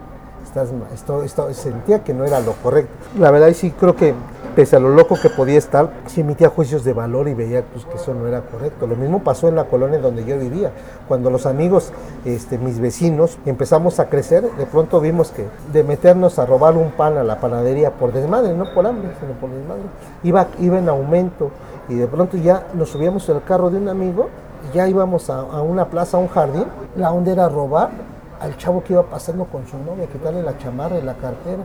estás, 0.55 0.70
esto, 0.92 1.24
esto, 1.24 1.52
sentía 1.52 2.05
que 2.05 2.14
no 2.14 2.24
era 2.24 2.38
lo 2.38 2.52
correcto. 2.52 2.92
La 3.18 3.32
verdad, 3.32 3.52
sí 3.52 3.72
creo 3.72 3.96
que, 3.96 4.14
pese 4.55 4.76
a 4.76 4.78
lo 4.78 4.90
loco 4.90 5.16
que 5.20 5.28
podía 5.28 5.59
estar, 5.59 5.90
sí 6.07 6.20
emitía 6.20 6.48
juicios 6.48 6.84
de 6.84 6.92
valor 6.92 7.26
y 7.26 7.34
veía 7.34 7.64
pues, 7.64 7.84
que 7.86 7.96
eso 7.96 8.14
no 8.14 8.28
era 8.28 8.40
correcto. 8.42 8.86
Lo 8.86 8.94
mismo 8.94 9.24
pasó 9.24 9.48
en 9.48 9.57
la 9.57 9.64
colonia 9.64 9.98
donde 9.98 10.24
yo 10.24 10.38
vivía. 10.38 10.70
Cuando 11.09 11.28
los 11.28 11.46
amigos, 11.46 11.90
este, 12.24 12.59
mis 12.59 12.78
vecinos, 12.78 13.36
empezamos 13.46 13.98
a 13.98 14.09
crecer, 14.09 14.48
de 14.52 14.66
pronto 14.66 15.00
vimos 15.00 15.32
que 15.32 15.46
de 15.72 15.82
meternos 15.82 16.38
a 16.38 16.46
robar 16.46 16.76
un 16.76 16.92
pan 16.92 17.18
a 17.18 17.24
la 17.24 17.40
panadería 17.40 17.90
por 17.90 18.12
desmadre, 18.12 18.55
no 18.55 18.72
por 18.72 18.86
hambre, 18.86 19.11
sino 19.18 19.32
por 19.32 19.50
desmadre, 19.50 19.82
iba, 20.22 20.46
iba 20.61 20.78
en 20.78 20.88
aumento. 20.88 21.50
Y 21.88 21.96
de 21.96 22.07
pronto 22.07 22.36
ya 22.36 22.68
nos 22.74 22.90
subíamos 22.90 23.28
al 23.28 23.42
carro 23.42 23.70
de 23.70 23.78
un 23.78 23.88
amigo 23.88 24.28
y 24.70 24.76
ya 24.76 24.86
íbamos 24.86 25.30
a, 25.30 25.40
a 25.40 25.62
una 25.62 25.86
plaza, 25.86 26.16
a 26.16 26.20
un 26.20 26.28
jardín. 26.28 26.66
La 26.96 27.12
onda 27.12 27.32
era 27.32 27.48
robar 27.48 28.13
al 28.41 28.57
chavo 28.57 28.82
que 28.82 28.93
iba 28.93 29.03
pasando 29.05 29.45
con 29.47 29.66
su 29.66 29.78
novia, 29.78 30.07
quitarle 30.07 30.43
la 30.43 30.57
chamarra 30.59 30.99
y 30.99 31.03
la 31.03 31.14
cartera, 31.14 31.62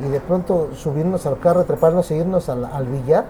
y 0.00 0.08
de 0.08 0.20
pronto 0.20 0.70
subirnos 0.74 1.26
al 1.26 1.38
carro, 1.38 1.64
treparnos 1.64 2.10
e 2.10 2.16
irnos 2.16 2.48
al, 2.48 2.64
al 2.64 2.86
billar, 2.86 3.24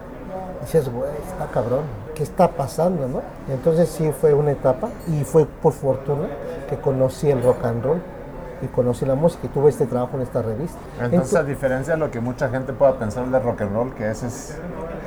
y 0.60 0.64
dices, 0.64 0.92
güey, 0.92 1.10
está 1.28 1.46
cabrón, 1.52 1.80
¿qué 2.14 2.22
está 2.22 2.48
pasando, 2.48 3.06
no? 3.08 3.20
Entonces 3.52 3.88
sí 3.88 4.10
fue 4.12 4.34
una 4.34 4.50
etapa, 4.52 4.88
y 5.06 5.24
fue 5.24 5.46
por 5.46 5.72
fortuna 5.72 6.28
que 6.68 6.76
conocí 6.76 7.30
el 7.30 7.42
rock 7.42 7.64
and 7.64 7.84
roll, 7.84 8.00
y 8.60 8.66
conocí 8.66 9.06
la 9.06 9.14
música, 9.14 9.46
y 9.46 9.48
tuve 9.50 9.70
este 9.70 9.86
trabajo 9.86 10.16
en 10.16 10.22
esta 10.22 10.42
revista. 10.42 10.76
Entonces, 11.00 11.34
a 11.36 11.42
Ento- 11.42 11.46
diferencia 11.46 11.94
de 11.94 12.00
lo 12.00 12.10
que 12.10 12.20
mucha 12.20 12.48
gente 12.48 12.72
pueda 12.72 12.98
pensar 12.98 13.26
de 13.28 13.38
rock 13.38 13.60
and 13.62 13.72
roll, 13.72 13.94
que 13.94 14.10
ese 14.10 14.26
es 14.26 14.56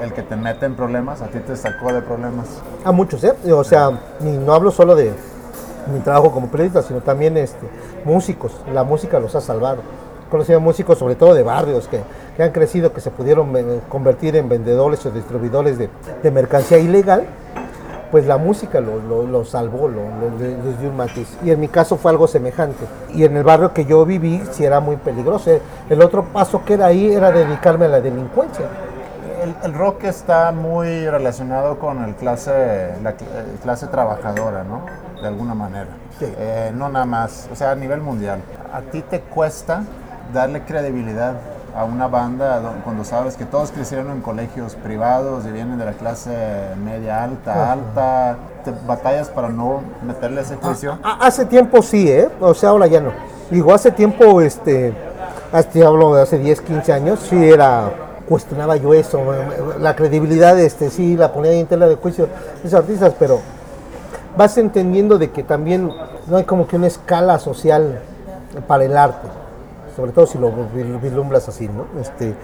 el 0.02 0.14
que 0.14 0.22
te 0.24 0.36
mete 0.38 0.66
en 0.66 0.76
problemas, 0.76 1.22
a 1.22 1.28
ti 1.28 1.40
te 1.40 1.56
sacó 1.58 1.92
de 1.92 2.02
problemas. 2.02 2.48
A 2.86 2.92
muchos, 2.94 3.22
¿eh? 3.26 3.34
O 3.52 3.64
sea, 3.66 3.92
ni- 4.22 4.38
no 4.38 4.54
hablo 4.54 4.72
solo 4.72 4.96
de 4.96 5.14
mi 5.88 6.00
trabajo 6.00 6.32
como 6.32 6.48
periodista, 6.48 6.82
sino 6.82 7.00
también 7.02 7.38
este, 7.38 7.68
músicos. 8.06 8.52
La 8.74 8.84
música 8.84 9.20
los 9.20 9.36
ha 9.36 9.42
salvado. 9.42 9.80
Conocí 10.30 10.54
a 10.54 10.60
músicos, 10.60 10.98
sobre 10.98 11.16
todo 11.16 11.34
de 11.34 11.44
barrios, 11.44 11.88
que, 11.88 12.02
que 12.38 12.44
han 12.44 12.52
crecido, 12.52 12.94
que 12.94 13.02
se 13.02 13.12
pudieron 13.12 13.56
eh, 13.58 13.82
convertir 13.90 14.36
en 14.38 14.48
vendedores 14.48 15.06
o 15.06 15.12
distribuidores 15.12 15.78
de, 15.78 15.90
de 16.24 16.32
mercancía 16.32 16.78
ilegal. 16.78 17.26
Pues 18.12 18.26
la 18.26 18.38
música 18.38 18.82
lo, 18.82 19.26
lo- 19.26 19.46
salvó, 19.46 19.88
lo, 19.88 20.02
lo- 20.04 20.38
le- 20.38 20.58
les 20.64 20.80
dio 20.80 20.90
un 20.90 20.98
matiz. 20.98 21.28
Y 21.44 21.52
en 21.52 21.60
mi 21.62 21.68
caso 21.70 21.96
fue 21.98 22.12
algo 22.12 22.28
semejante. 22.28 22.86
Y 23.14 23.24
en 23.24 23.38
el 23.38 23.44
barrio 23.44 23.74
que 23.74 23.86
yo 23.86 24.06
viví, 24.06 24.42
sí 24.52 24.66
era 24.66 24.80
muy 24.82 24.98
peligroso. 24.98 25.50
El 25.90 26.02
otro 26.02 26.24
paso 26.26 26.64
que 26.66 26.74
era 26.74 26.88
ahí 26.88 27.14
era 27.14 27.32
dedicarme 27.32 27.86
a 27.86 27.90
la 27.90 28.02
delincuencia. 28.02 28.66
El, 29.64 29.74
rock 29.74 30.04
está 30.04 30.52
muy 30.52 31.08
relacionado 31.10 31.80
con 31.80 32.04
el 32.04 32.14
clase, 32.16 32.94
la 33.02 33.12
eh, 33.12 33.16
clase 33.64 33.88
trabajadora, 33.88 34.64
¿no? 34.64 34.82
De 35.22 35.28
alguna 35.28 35.54
manera. 35.54 35.88
Sí. 36.20 36.26
Eh, 36.38 36.72
no 36.76 36.90
nada 36.90 37.06
más, 37.06 37.48
o 37.52 37.56
sea, 37.56 37.72
a 37.72 37.76
nivel 37.76 38.02
mundial. 38.02 38.40
¿A 38.74 38.82
ti 38.82 39.02
te 39.02 39.20
cuesta 39.22 39.84
darle 40.34 40.62
credibilidad 40.64 41.34
a 41.76 41.84
una 41.86 42.08
banda 42.08 42.60
do- 42.60 42.74
cuando 42.84 43.04
sabes 43.06 43.38
que 43.38 43.46
todos 43.46 43.72
crecieron 43.72 44.10
en 44.12 44.22
colegios 44.22 44.76
privados 44.76 45.46
y 45.46 45.52
vienen 45.52 45.78
de 45.78 45.86
la 45.86 45.94
clase 45.94 46.32
media 46.84 47.24
alta, 47.24 47.72
alta? 47.72 48.36
¿Te 48.66 48.72
batallas 48.86 49.30
para 49.30 49.50
no 49.50 49.82
meterle 50.06 50.42
ese 50.42 50.56
juicio? 50.58 50.98
A- 51.04 51.26
Hace 51.26 51.46
tiempo 51.46 51.82
sí, 51.82 52.10
¿eh? 52.10 52.28
O 52.40 52.54
sea, 52.54 52.70
ahora 52.70 52.88
ya 52.88 53.00
no. 53.02 53.12
Digo, 53.50 53.74
hace 53.74 53.92
tiempo, 53.92 54.42
este, 54.42 54.94
hasta 55.52 55.86
hablo 55.86 56.16
de 56.16 56.22
hace 56.24 56.38
10, 56.40 56.62
15 56.62 56.94
años, 56.94 57.20
sí 57.30 57.50
era, 57.52 57.90
cuestionaba 58.30 58.76
yo 58.78 58.94
eso, 58.94 59.20
la 59.80 59.96
credibilidad, 59.96 60.58
este, 60.60 60.90
sí, 60.90 61.18
la 61.18 61.34
ponía 61.34 61.52
en 61.52 61.68
tela 61.68 61.88
de 61.88 61.96
juicio 61.96 62.28
esos 62.64 62.80
artistas, 62.80 63.14
pero 63.20 63.40
vas 64.38 64.58
entendiendo 64.58 65.18
de 65.18 65.32
que 65.32 65.44
también 65.44 65.92
no 66.28 66.38
hay 66.38 66.44
como 66.44 66.68
que 66.68 66.76
una 66.76 66.88
escala 66.88 67.40
social 67.40 68.00
para 68.68 68.86
el 68.86 68.98
arte, 68.98 69.28
sobre 69.96 70.12
todo 70.12 70.26
si 70.26 70.38
lo 70.38 70.52
vislumbras 71.02 71.48
así, 71.50 71.68
¿no? 71.70 71.86
Este, 72.00 72.36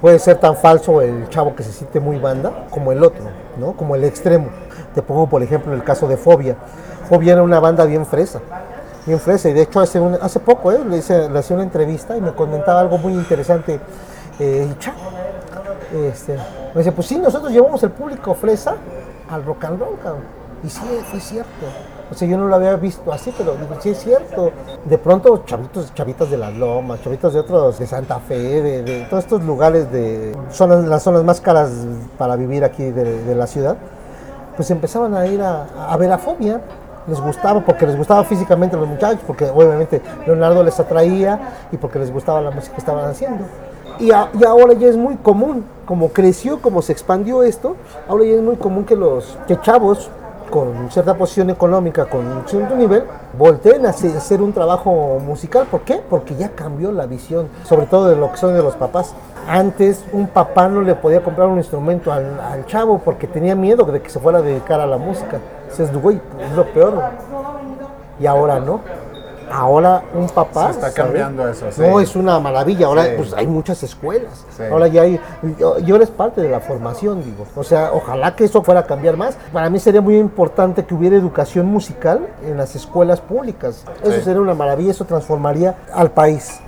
puede 0.00 0.18
ser 0.18 0.38
tan 0.38 0.56
falso 0.56 1.00
el 1.00 1.28
chavo 1.28 1.54
que 1.54 1.62
se 1.62 1.72
siente 1.72 2.00
muy 2.00 2.18
banda 2.18 2.66
como 2.70 2.92
el 2.92 3.02
otro, 3.02 3.24
¿no? 3.58 3.72
Como 3.72 3.94
el 3.94 4.04
extremo. 4.04 4.48
Te 4.94 5.02
pongo, 5.02 5.26
por 5.28 5.42
ejemplo, 5.42 5.72
el 5.72 5.82
caso 5.82 6.06
de 6.08 6.16
Fobia. 6.16 6.56
Fobia 7.08 7.32
era 7.34 7.42
una 7.42 7.60
banda 7.60 7.84
bien 7.84 8.06
fresa, 8.06 8.40
bien 9.06 9.18
fresa, 9.20 9.48
y 9.48 9.52
de 9.52 9.62
hecho 9.62 9.80
hace, 9.80 10.00
un- 10.00 10.18
hace 10.20 10.40
poco 10.40 10.72
¿eh? 10.72 10.80
le, 10.88 10.98
hice, 10.98 11.28
le 11.28 11.38
hacía 11.38 11.56
una 11.56 11.64
entrevista 11.64 12.16
y 12.16 12.20
me 12.20 12.32
comentaba 12.32 12.80
algo 12.80 12.96
muy 12.98 13.12
interesante. 13.12 13.80
Eh, 14.38 14.68
y 14.70 14.78
cha, 14.78 14.92
este, 15.94 16.36
me 16.74 16.80
dice, 16.80 16.92
pues 16.92 17.06
sí, 17.06 17.18
nosotros 17.18 17.52
llevamos 17.52 17.82
el 17.82 17.90
público 17.90 18.34
fresa 18.34 18.76
al 19.30 19.44
rock 19.44 19.64
and 19.64 19.80
roll. 19.80 19.96
Y 20.64 20.70
sí, 20.70 20.80
fue 21.10 21.20
cierto. 21.20 21.66
O 22.10 22.14
sea, 22.14 22.26
yo 22.26 22.38
no 22.38 22.46
lo 22.46 22.54
había 22.54 22.76
visto 22.76 23.12
así, 23.12 23.32
pero 23.36 23.54
digo, 23.54 23.74
sí 23.80 23.90
es 23.90 23.98
cierto. 23.98 24.50
De 24.84 24.96
pronto, 24.98 25.42
chavitos, 25.44 25.92
chavitas 25.94 26.30
de 26.30 26.38
las 26.38 26.54
lomas, 26.54 27.02
chavitos 27.02 27.34
de 27.34 27.40
otros, 27.40 27.78
de 27.78 27.86
Santa 27.86 28.18
Fe, 28.20 28.62
de, 28.62 29.06
todos 29.10 29.24
estos 29.24 29.42
lugares 29.42 29.90
de 29.92 30.34
zonas, 30.50 30.84
las 30.84 31.02
zonas 31.02 31.22
más 31.24 31.40
caras 31.40 31.70
para 32.16 32.36
vivir 32.36 32.64
aquí 32.64 32.84
de, 32.90 33.34
la 33.34 33.46
ciudad, 33.46 33.76
pues 34.56 34.70
empezaban 34.70 35.14
a 35.14 35.26
ir 35.26 35.42
a, 35.42 35.96
ver 35.98 36.12
a 36.12 36.18
Fobia. 36.18 36.60
Les 37.06 37.20
gustaba, 37.20 37.60
porque 37.60 37.86
les 37.86 37.96
gustaba 37.98 38.24
físicamente 38.24 38.76
a 38.76 38.78
los 38.78 38.88
muchachos, 38.88 39.20
porque 39.26 39.50
obviamente 39.50 40.00
Leonardo 40.26 40.62
les 40.62 40.80
atraía 40.80 41.66
y 41.70 41.76
porque 41.76 41.98
les 41.98 42.10
gustaba 42.10 42.40
la 42.40 42.50
música 42.50 42.74
que 42.74 42.80
estaban 42.80 43.04
haciendo. 43.04 43.44
Y, 43.98 44.06
y 44.06 44.44
ahora 44.46 44.72
ya 44.72 44.88
es 44.88 44.96
muy 44.96 45.16
común, 45.16 45.66
como 45.84 46.08
creció, 46.08 46.62
como 46.62 46.80
se 46.80 46.92
expandió 46.92 47.42
esto, 47.42 47.76
ahora 48.08 48.24
ya 48.24 48.36
es 48.36 48.42
muy 48.42 48.56
común 48.56 48.84
que 48.84 48.96
los 48.96 49.36
que 49.46 49.60
chavos 49.60 50.10
con 50.54 50.88
cierta 50.88 51.14
posición 51.14 51.50
económica, 51.50 52.04
con 52.04 52.44
cierto 52.46 52.76
nivel, 52.76 53.02
volteen 53.36 53.86
a 53.86 53.88
hacer 53.88 54.40
un 54.40 54.52
trabajo 54.52 55.18
musical. 55.18 55.66
¿Por 55.68 55.80
qué? 55.80 56.00
Porque 56.08 56.36
ya 56.36 56.50
cambió 56.50 56.92
la 56.92 57.06
visión, 57.06 57.48
sobre 57.64 57.86
todo 57.86 58.08
de 58.08 58.14
lo 58.14 58.30
que 58.30 58.36
son 58.36 58.54
de 58.54 58.62
los 58.62 58.76
papás. 58.76 59.16
Antes 59.48 60.04
un 60.12 60.28
papá 60.28 60.68
no 60.68 60.82
le 60.82 60.94
podía 60.94 61.24
comprar 61.24 61.48
un 61.48 61.58
instrumento 61.58 62.12
al, 62.12 62.64
chavo 62.66 63.00
porque 63.00 63.26
tenía 63.26 63.56
miedo 63.56 63.84
de 63.84 64.00
que 64.00 64.08
se 64.08 64.20
fuera 64.20 64.38
a 64.38 64.42
dedicar 64.42 64.78
a 64.78 64.86
la 64.86 64.96
música. 64.96 65.40
Dices, 65.68 65.92
güey, 65.92 66.20
es 66.40 66.52
lo 66.52 66.64
peor. 66.66 67.02
Y 68.20 68.26
ahora 68.26 68.60
no. 68.60 68.78
Ahora 69.50 70.02
un 70.14 70.28
papá. 70.28 70.66
Se 70.72 70.80
está 70.80 70.92
cambiando 70.92 71.48
eso, 71.48 71.70
sí. 71.70 71.80
No, 71.80 72.00
es 72.00 72.16
una 72.16 72.38
maravilla. 72.40 72.86
Ahora 72.86 73.04
Sí. 73.04 73.10
pues 73.16 73.32
hay 73.34 73.46
muchas 73.46 73.82
escuelas. 73.82 74.44
Sí. 74.56 74.62
Ahora 74.70 74.86
ya 74.88 75.02
hay. 75.02 75.20
Yo, 75.58 75.78
yo 75.78 75.96
eres 75.96 76.10
parte 76.10 76.40
de 76.40 76.48
la 76.48 76.60
formación, 76.60 77.22
digo. 77.24 77.46
O 77.54 77.64
sea, 77.64 77.90
ojalá 77.92 78.34
que 78.36 78.44
eso 78.44 78.62
fuera 78.62 78.80
a 78.80 78.84
cambiar 78.86 79.16
más. 79.16 79.36
Para 79.52 79.70
mí 79.70 79.78
sería 79.78 80.00
muy 80.00 80.16
importante 80.18 80.84
que 80.84 80.94
hubiera 80.94 81.16
educación 81.16 81.66
musical 81.66 82.26
en 82.44 82.56
las 82.56 82.74
escuelas 82.74 83.20
públicas. 83.20 83.84
Eso 84.02 84.20
sería 84.22 84.40
una 84.40 84.54
maravilla. 84.54 84.90
Eso 84.90 85.04
transformaría 85.04 85.74
al 85.92 86.10
país. 86.10 86.60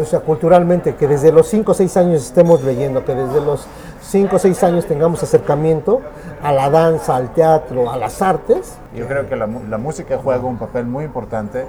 O 0.00 0.04
sea, 0.04 0.20
culturalmente, 0.20 0.94
que 0.94 1.08
desde 1.08 1.32
los 1.32 1.48
5 1.48 1.72
o 1.72 1.74
6 1.74 1.96
años 1.96 2.22
estemos 2.22 2.62
leyendo, 2.62 3.04
que 3.04 3.16
desde 3.16 3.40
los 3.40 3.66
5 4.02 4.36
o 4.36 4.38
6 4.38 4.62
años 4.64 4.86
tengamos 4.86 5.22
acercamiento 5.22 6.00
a 6.42 6.52
la 6.52 6.70
danza, 6.70 7.16
al 7.16 7.32
teatro, 7.32 7.90
a 7.90 7.96
las 7.96 8.22
artes. 8.22 8.76
Yo 8.94 9.06
creo 9.06 9.28
que 9.28 9.36
la, 9.36 9.46
la 9.68 9.78
música 9.78 10.18
juega 10.22 10.42
un 10.44 10.56
papel 10.58 10.86
muy 10.86 11.04
importante 11.04 11.64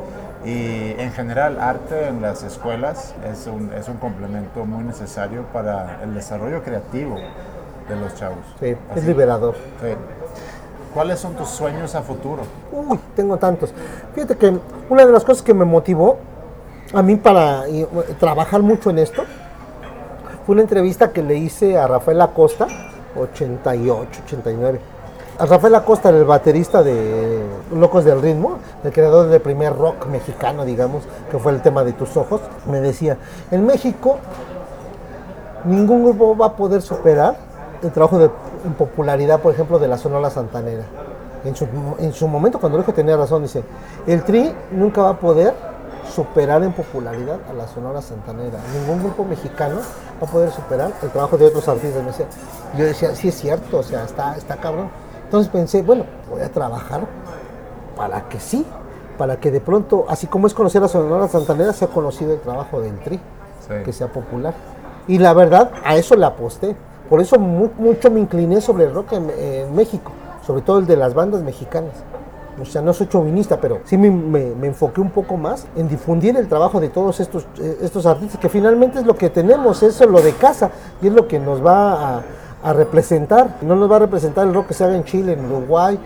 y 0.45 0.91
en 0.99 1.11
general 1.11 1.59
arte 1.59 2.07
en 2.07 2.21
las 2.21 2.43
escuelas 2.43 3.13
es 3.31 3.47
un, 3.47 3.71
es 3.73 3.87
un 3.89 3.97
complemento 3.97 4.65
muy 4.65 4.83
necesario 4.83 5.43
para 5.53 5.99
el 6.03 6.13
desarrollo 6.15 6.63
creativo 6.63 7.15
de 7.89 7.95
los 7.95 8.15
chavos. 8.15 8.39
Sí, 8.59 8.67
es 8.67 8.77
Así- 8.91 9.05
liberador. 9.07 9.55
sí. 9.81 9.87
¿Cuáles 10.93 11.19
son 11.19 11.35
tus 11.35 11.47
sueños 11.49 11.95
a 11.95 12.01
futuro? 12.01 12.41
Uy, 12.71 12.99
tengo 13.15 13.37
tantos. 13.37 13.73
Fíjate 14.13 14.35
que 14.35 14.53
una 14.89 15.05
de 15.05 15.11
las 15.13 15.23
cosas 15.23 15.41
que 15.41 15.53
me 15.53 15.63
motivó 15.63 16.17
a 16.93 17.01
mí 17.01 17.15
para 17.15 17.65
eh, 17.69 17.87
trabajar 18.19 18.61
mucho 18.61 18.89
en 18.89 18.99
esto 18.99 19.23
fue 20.45 20.53
una 20.53 20.61
entrevista 20.63 21.11
que 21.11 21.21
le 21.21 21.35
hice 21.35 21.77
a 21.77 21.87
Rafael 21.87 22.19
Acosta, 22.21 22.67
88, 23.15 24.21
89. 24.25 24.79
A 25.37 25.45
Rafael 25.45 25.75
Acosta, 25.75 26.09
el 26.09 26.25
baterista 26.25 26.83
de 26.83 27.43
Locos 27.75 28.05
del 28.05 28.21
Ritmo, 28.21 28.57
el 28.83 28.91
creador 28.91 29.27
del 29.27 29.41
primer 29.41 29.75
rock 29.75 30.07
mexicano, 30.07 30.65
digamos, 30.65 31.03
que 31.29 31.37
fue 31.37 31.51
el 31.51 31.61
tema 31.61 31.83
de 31.83 31.93
tus 31.93 32.17
ojos, 32.17 32.41
me 32.67 32.79
decía, 32.79 33.17
en 33.49 33.65
México 33.65 34.17
ningún 35.65 36.03
grupo 36.03 36.35
va 36.35 36.47
a 36.47 36.55
poder 36.55 36.81
superar 36.81 37.35
el 37.81 37.91
trabajo 37.91 38.17
de, 38.19 38.29
en 38.65 38.73
popularidad, 38.73 39.39
por 39.39 39.53
ejemplo, 39.53 39.79
de 39.79 39.87
la 39.87 39.97
Sonora 39.97 40.29
Santanera. 40.29 40.83
En 41.43 41.55
su, 41.55 41.67
en 41.99 42.13
su 42.13 42.27
momento, 42.27 42.59
cuando 42.59 42.77
lo 42.77 42.83
dijo, 42.83 42.93
tenía 42.93 43.17
razón, 43.17 43.43
dice, 43.43 43.63
el 44.05 44.23
Tri 44.23 44.53
nunca 44.71 45.01
va 45.01 45.09
a 45.09 45.19
poder 45.19 45.53
superar 46.11 46.63
en 46.63 46.73
popularidad 46.73 47.39
a 47.49 47.53
la 47.53 47.67
Sonora 47.67 48.01
Santanera. 48.01 48.59
Ningún 48.79 48.99
grupo 49.03 49.25
mexicano 49.25 49.77
va 50.21 50.27
a 50.27 50.29
poder 50.31 50.51
superar 50.51 50.91
el 51.01 51.09
trabajo 51.09 51.37
de 51.37 51.45
otros 51.47 51.67
artistas. 51.67 52.03
Yo 52.77 52.85
decía, 52.85 53.15
sí 53.15 53.29
es 53.29 53.35
cierto, 53.35 53.79
o 53.79 53.83
sea, 53.83 54.03
está, 54.03 54.35
está 54.37 54.57
cabrón. 54.57 54.89
Entonces 55.23 55.51
pensé, 55.51 55.81
bueno, 55.81 56.05
voy 56.29 56.41
a 56.41 56.51
trabajar 56.51 57.01
para 57.95 58.27
que 58.29 58.39
sí, 58.39 58.65
para 59.17 59.37
que 59.39 59.51
de 59.51 59.61
pronto, 59.61 60.05
así 60.09 60.27
como 60.27 60.47
es 60.47 60.53
conocer 60.53 60.83
a 60.83 60.87
Sonora 60.87 61.27
Santanera, 61.27 61.73
sea 61.73 61.87
conocido 61.87 62.33
el 62.33 62.39
trabajo 62.39 62.81
del 62.81 62.99
Tri 62.99 63.19
Sí. 63.67 63.75
que 63.85 63.93
sea 63.93 64.07
popular. 64.11 64.53
Y 65.07 65.19
la 65.19 65.33
verdad, 65.33 65.71
a 65.85 65.95
eso 65.95 66.15
le 66.15 66.25
aposté. 66.25 66.75
Por 67.09 67.21
eso 67.21 67.37
mu- 67.37 67.69
mucho 67.77 68.09
me 68.09 68.19
incliné 68.19 68.59
sobre 68.61 68.85
el 68.85 68.93
rock 68.93 69.13
en, 69.13 69.29
en 69.29 69.75
México, 69.75 70.11
sobre 70.45 70.61
todo 70.61 70.79
el 70.79 70.87
de 70.87 70.97
las 70.97 71.13
bandas 71.13 71.41
mexicanas. 71.41 71.93
O 72.59 72.65
sea, 72.65 72.81
no 72.81 72.93
soy 72.93 73.07
chauvinista, 73.07 73.59
pero 73.59 73.79
sí 73.85 73.97
me, 73.97 74.09
me- 74.11 74.53
me 74.55 74.67
enfoqué 74.67 74.99
un 75.01 75.11
poco 75.11 75.37
más 75.37 75.65
en 75.75 75.87
difundir 75.87 76.35
el 76.37 76.47
trabajo 76.47 76.79
de 76.79 76.89
todos 76.89 77.19
estos, 77.19 77.45
eh, 77.59 77.77
estos 77.81 78.05
artistas, 78.05 78.39
que 78.39 78.49
finalmente 78.49 78.99
es 78.99 79.05
lo 79.05 79.15
que 79.15 79.29
tenemos, 79.29 79.81
eso 79.83 80.03
es 80.03 80.09
lo 80.09 80.21
de 80.21 80.33
casa, 80.33 80.69
y 81.01 81.07
es 81.07 81.13
lo 81.13 81.27
que 81.27 81.39
nos 81.39 81.65
va 81.65 82.17
a, 82.17 82.23
a 82.63 82.73
representar. 82.73 83.57
No 83.61 83.75
nos 83.75 83.89
va 83.89 83.95
a 83.95 83.99
representar 83.99 84.45
el 84.47 84.53
rock 84.53 84.67
que 84.67 84.73
se 84.73 84.83
haga 84.83 84.95
en 84.95 85.03
Chile, 85.05 85.33
en 85.33 85.45
Uruguay, 85.45 85.97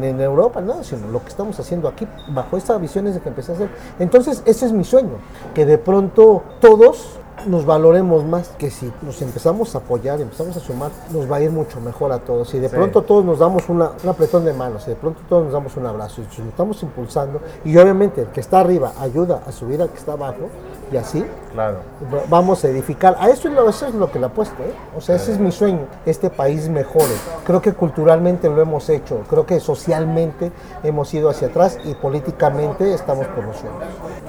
ni, 0.00 0.06
en 0.08 0.20
Europa, 0.20 0.60
no, 0.60 0.82
sino 0.84 1.08
lo 1.08 1.20
que 1.22 1.28
estamos 1.28 1.58
haciendo 1.60 1.88
aquí, 1.88 2.06
bajo 2.28 2.56
esta 2.56 2.78
visión 2.78 3.04
desde 3.04 3.20
que 3.20 3.28
empecé 3.28 3.52
a 3.52 3.54
hacer. 3.56 3.68
Entonces, 3.98 4.42
ese 4.46 4.66
es 4.66 4.72
mi 4.72 4.84
sueño, 4.84 5.18
que 5.54 5.66
de 5.66 5.76
pronto 5.78 6.42
todos 6.60 7.18
nos 7.46 7.66
valoremos 7.66 8.24
más, 8.24 8.48
que 8.58 8.70
si 8.70 8.90
nos 9.02 9.20
empezamos 9.22 9.74
a 9.74 9.78
apoyar, 9.78 10.20
empezamos 10.20 10.56
a 10.56 10.60
sumar, 10.60 10.90
nos 11.12 11.30
va 11.30 11.36
a 11.36 11.40
ir 11.42 11.50
mucho 11.50 11.80
mejor 11.80 12.10
a 12.12 12.18
todos. 12.18 12.48
Si 12.48 12.58
de 12.58 12.68
Sí. 12.68 12.74
pronto 12.74 13.02
todos 13.02 13.24
nos 13.24 13.38
damos 13.38 13.68
una, 13.68 13.90
un 14.02 14.08
apretón 14.08 14.44
de 14.44 14.52
manos, 14.54 14.84
si 14.84 14.90
de 14.90 14.96
pronto 14.96 15.20
todos 15.28 15.44
nos 15.44 15.52
damos 15.52 15.76
un 15.76 15.86
abrazo, 15.86 16.22
y 16.22 16.34
si 16.34 16.40
nos 16.40 16.50
estamos 16.50 16.82
impulsando, 16.82 17.40
y 17.64 17.76
obviamente 17.76 18.22
el 18.22 18.28
que 18.28 18.40
está 18.40 18.60
arriba 18.60 18.92
ayuda 19.00 19.42
a 19.46 19.52
subir 19.52 19.82
al 19.82 19.90
que 19.90 19.98
está 19.98 20.12
abajo, 20.12 20.48
y 20.90 20.96
así, 20.96 21.24
Claro. 21.52 21.78
va- 22.12 22.22
vamos 22.28 22.64
a 22.64 22.68
edificar. 22.68 23.16
A 23.18 23.28
eso 23.28 23.48
es 23.48 23.54
lo, 23.54 23.68
eso 23.68 23.86
es 23.86 23.94
lo 23.94 24.10
que 24.10 24.18
le 24.18 24.26
apuesto, 24.26 24.62
¿eh? 24.62 24.72
O 24.96 25.00
sea, 25.00 25.16
ese 25.16 25.32
es 25.32 25.38
mi 25.38 25.52
sueño, 25.52 25.80
este 26.06 26.30
país 26.30 26.68
mejore. 26.68 27.04
Creo 27.44 27.60
que 27.60 27.72
culturalmente 27.74 28.48
lo 28.48 28.62
hemos 28.62 28.88
hecho, 28.88 29.20
creo 29.28 29.44
que 29.46 29.60
socialmente 29.60 30.52
hemos 30.84 31.12
ido 31.12 31.28
hacia 31.28 31.48
atrás 31.48 31.78
y 31.84 31.94
políticamente 31.94 32.94
estamos 32.94 33.26
por 33.28 33.44
los 33.44 33.56
sueños. 33.56 33.82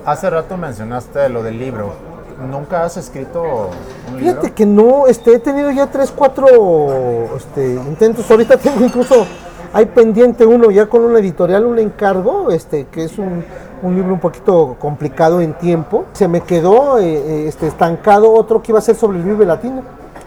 Hace 0.05 0.29
rato 0.29 0.57
mencionaste 0.57 1.29
lo 1.29 1.41
del 1.43 1.57
libro. 1.57 2.16
¿Nunca 2.45 2.83
has 2.83 2.97
escrito 2.97 3.41
un 3.41 4.17
libro? 4.17 4.19
Fíjate 4.19 4.53
que 4.53 4.65
no, 4.65 5.07
este, 5.07 5.33
he 5.33 5.39
tenido 5.39 5.71
ya 5.71 5.87
tres, 5.87 6.13
cuatro 6.15 7.35
este, 7.35 7.73
intentos. 7.73 8.29
Ahorita 8.29 8.57
tengo 8.57 8.85
incluso, 8.85 9.25
hay 9.73 9.87
pendiente 9.87 10.45
uno 10.45 10.69
ya 10.69 10.85
con 10.85 11.03
una 11.03 11.19
editorial, 11.19 11.65
un 11.65 11.79
encargo, 11.79 12.51
este, 12.51 12.85
que 12.87 13.05
es 13.05 13.17
un, 13.17 13.43
un 13.81 13.95
libro 13.95 14.13
un 14.13 14.19
poquito 14.19 14.75
complicado 14.79 15.41
en 15.41 15.53
tiempo. 15.53 16.05
Se 16.13 16.27
me 16.27 16.41
quedó 16.41 16.99
eh, 16.99 17.05
eh, 17.05 17.47
este, 17.47 17.67
estancado 17.67 18.31
otro 18.31 18.61
que 18.61 18.71
iba 18.71 18.79
a 18.79 18.83
ser 18.83 18.95
sobre 18.95 19.17
el 19.17 19.23
Vive 19.23 19.45
Latino, 19.45 19.81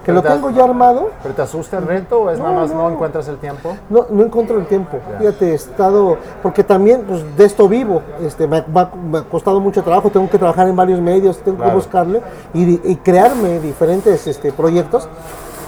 que 0.04 0.12
lo 0.12 0.22
tengo 0.22 0.50
ya 0.50 0.64
armado. 0.64 1.10
¿Pero 1.22 1.34
te 1.34 1.42
asusta 1.42 1.78
el 1.78 1.86
reto 1.86 2.22
o 2.22 2.30
es 2.30 2.38
nada 2.38 2.52
más 2.52 2.70
no. 2.70 2.82
no. 2.82 2.90
encuentras 2.90 3.28
el 3.28 3.36
tiempo? 3.38 3.76
No, 3.88 4.06
no 4.10 4.24
encuentro 4.24 4.58
el 4.58 4.66
tiempo. 4.66 4.98
Fíjate, 5.18 5.50
he 5.50 5.54
estado, 5.54 6.16
porque 6.42 6.64
también 6.64 7.02
pues, 7.02 7.36
de 7.36 7.44
esto 7.44 7.68
vivo. 7.68 8.02
Este, 8.22 8.46
me, 8.46 8.58
ha 8.58 8.90
costado 9.30 9.60
mucho 9.60 9.82
trabajo, 9.82 10.10
tengo 10.10 10.28
que 10.28 10.38
trabajar 10.38 10.68
en 10.68 10.76
varios 10.76 11.00
medios, 11.00 11.38
tengo 11.38 11.58
Claro. 11.58 11.72
que 11.72 11.76
buscarle 11.76 12.22
y, 12.54 12.90
y 12.90 12.96
crearme 12.96 13.60
diferentes 13.60 14.26
este, 14.26 14.52
proyectos 14.52 15.08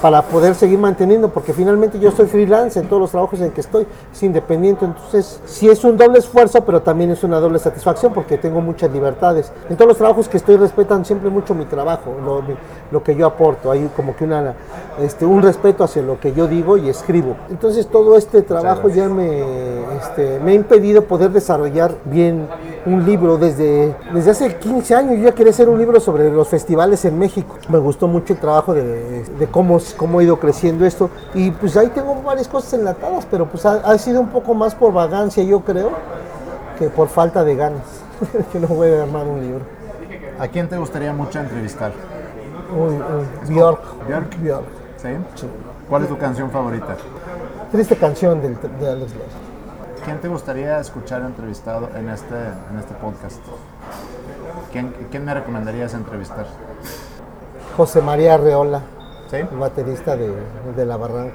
para 0.02 0.20
poder 0.20 0.56
seguir 0.56 0.80
manteniendo, 0.80 1.28
porque 1.28 1.52
finalmente 1.52 2.00
yo 2.00 2.10
soy 2.10 2.26
freelance 2.26 2.78
en 2.78 2.88
todos 2.88 3.00
los 3.00 3.12
trabajos 3.12 3.40
en 3.40 3.52
que 3.52 3.60
estoy, 3.60 3.86
es 4.12 4.22
independiente, 4.24 4.84
entonces 4.84 5.40
sí 5.46 5.68
es 5.68 5.84
un 5.84 5.96
doble 5.96 6.18
esfuerzo, 6.18 6.60
pero 6.64 6.82
también 6.82 7.12
es 7.12 7.22
una 7.22 7.38
doble 7.38 7.60
satisfacción 7.60 8.12
porque 8.12 8.36
tengo 8.36 8.60
muchas 8.60 8.90
libertades. 8.90 9.52
En 9.70 9.76
todos 9.76 9.90
los 9.90 9.98
trabajos 9.98 10.28
que 10.28 10.38
estoy 10.38 10.56
respetan 10.56 11.04
siempre 11.04 11.30
mucho 11.30 11.54
mi 11.54 11.66
trabajo, 11.66 12.16
lo, 12.24 12.42
lo 12.90 13.02
que 13.04 13.14
yo 13.14 13.26
aporto, 13.26 13.70
hay 13.70 13.88
como 13.94 14.16
que 14.16 14.24
una, 14.24 14.54
este, 15.00 15.24
un 15.24 15.40
respeto 15.40 15.84
hacia 15.84 16.02
lo 16.02 16.18
que 16.18 16.32
yo 16.32 16.48
digo 16.48 16.76
y 16.76 16.88
escribo. 16.88 17.36
Entonces 17.48 17.86
todo 17.86 18.16
este 18.16 18.42
trabajo 18.42 18.88
ya 18.88 19.08
me, 19.08 19.84
este, 19.98 20.40
me 20.40 20.50
ha 20.50 20.54
impedido 20.54 21.04
poder 21.04 21.30
desarrollar 21.30 21.94
bien 22.06 22.48
un 22.86 23.06
libro 23.06 23.38
desde, 23.38 23.94
desde 24.12 24.30
hace 24.32 24.56
15 24.56 24.94
años. 24.96 25.16
Yo 25.18 25.24
ya 25.24 25.32
quería 25.32 25.52
hacer 25.52 25.68
un 25.68 25.78
libro 25.78 26.00
sobre 26.00 26.28
los 26.30 26.48
festivales 26.48 27.04
en 27.04 27.18
México. 27.18 27.56
Me 27.68 27.78
gustó 27.78 28.08
mucho 28.08 28.32
el 28.32 28.40
trabajo 28.40 28.74
de, 28.74 29.24
de 29.38 29.46
cómo, 29.46 29.78
cómo 29.94 30.18
ha 30.18 30.22
ido 30.22 30.38
creciendo 30.38 30.84
esto. 30.84 31.10
Y 31.34 31.50
pues 31.50 31.76
ahí 31.76 31.88
tengo 31.88 32.14
varias 32.22 32.48
cosas 32.48 32.74
enlatadas, 32.74 33.26
pero 33.30 33.46
pues 33.46 33.64
ha, 33.66 33.74
ha 33.76 33.98
sido 33.98 34.20
un 34.20 34.28
poco 34.28 34.54
más 34.54 34.74
por 34.74 34.92
vagancia, 34.92 35.42
yo 35.42 35.60
creo, 35.60 35.90
que 36.78 36.88
por 36.88 37.08
falta 37.08 37.44
de 37.44 37.56
ganas. 37.56 38.02
que 38.52 38.58
no 38.58 38.68
voy 38.68 38.90
a 38.90 39.02
armar 39.02 39.26
un 39.26 39.40
libro. 39.40 39.64
¿A 40.38 40.48
quién 40.48 40.68
te 40.68 40.76
gustaría 40.76 41.12
mucho 41.12 41.40
entrevistar? 41.40 41.92
Uy, 42.72 42.94
uy, 42.94 43.54
Bjork. 43.54 43.80
Bjork. 44.06 44.38
Bjork. 44.38 44.66
¿Sí? 44.96 45.08
¿Cuál 45.88 46.02
es 46.02 46.08
tu 46.08 46.18
canción 46.18 46.50
favorita? 46.50 46.96
Triste 47.70 47.96
canción 47.96 48.40
del, 48.40 48.54
de 48.54 48.88
Alex 48.88 49.12
Lora. 49.14 49.26
¿Quién 50.04 50.20
te 50.20 50.28
gustaría 50.28 50.80
escuchar 50.80 51.22
entrevistado 51.22 51.88
en 51.94 52.08
este, 52.08 52.34
en 52.34 52.78
este 52.78 52.94
podcast? 52.94 53.40
¿Quién, 54.72 54.92
quién 55.10 55.24
me 55.24 55.34
recomendarías 55.34 55.94
entrevistar? 55.94 56.46
José 57.76 58.02
María 58.02 58.34
Arreola, 58.34 58.82
¿Sí? 59.32 59.38
el 59.38 59.58
baterista 59.58 60.14
de, 60.14 60.30
de 60.76 60.84
La 60.84 60.98
Barranca. 60.98 61.32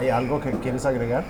¿Hay 0.00 0.08
algo 0.08 0.40
que 0.40 0.50
quieres 0.52 0.86
agregar? 0.86 1.22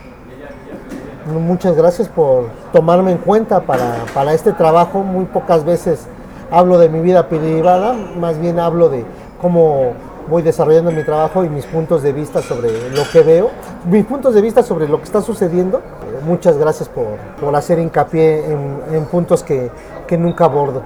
Muchas 1.27 1.75
gracias 1.75 2.09
por 2.09 2.45
tomarme 2.73 3.11
en 3.11 3.19
cuenta 3.19 3.61
para, 3.63 4.05
para 4.15 4.33
este 4.33 4.53
trabajo. 4.53 5.03
Muy 5.03 5.25
pocas 5.25 5.65
veces 5.65 6.07
hablo 6.53 6.79
de 6.79 6.89
mi 6.89 7.01
vida 7.01 7.29
privada, 7.29 7.95
más 7.95 8.39
bien 8.39 8.61
hablo 8.61 8.89
de 8.89 9.05
cómo 9.41 9.95
voy 10.29 10.43
desarrollando 10.43 10.93
mi 10.93 11.03
trabajo 11.03 11.45
y 11.45 11.49
mis 11.49 11.67
puntos 11.67 12.05
de 12.05 12.13
vista 12.13 12.41
sobre 12.41 12.91
lo 12.91 13.03
que 13.13 13.23
veo, 13.23 13.51
mis 13.91 14.05
puntos 14.05 14.35
de 14.35 14.41
vista 14.41 14.63
sobre 14.63 14.87
lo 14.87 14.99
que 14.99 15.05
está 15.05 15.21
sucediendo. 15.21 15.83
Muchas 16.25 16.57
gracias 16.59 16.89
por, 16.89 17.17
por 17.41 17.57
hacer 17.57 17.81
hincapié 17.81 18.53
en, 18.53 18.79
en 18.93 19.05
puntos 19.07 19.43
que, 19.43 19.69
que, 20.07 20.17
nunca 20.17 20.45
abordo. 20.45 20.83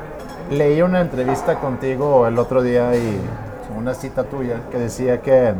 Leí 0.50 0.80
una 0.80 1.02
entrevista 1.02 1.60
contigo 1.60 2.26
el 2.26 2.38
otro 2.38 2.62
día 2.62 2.96
y 2.96 3.20
una 3.78 3.94
cita 3.94 4.24
tuya 4.24 4.62
que 4.70 4.78
decía 4.78 5.22
que 5.22 5.54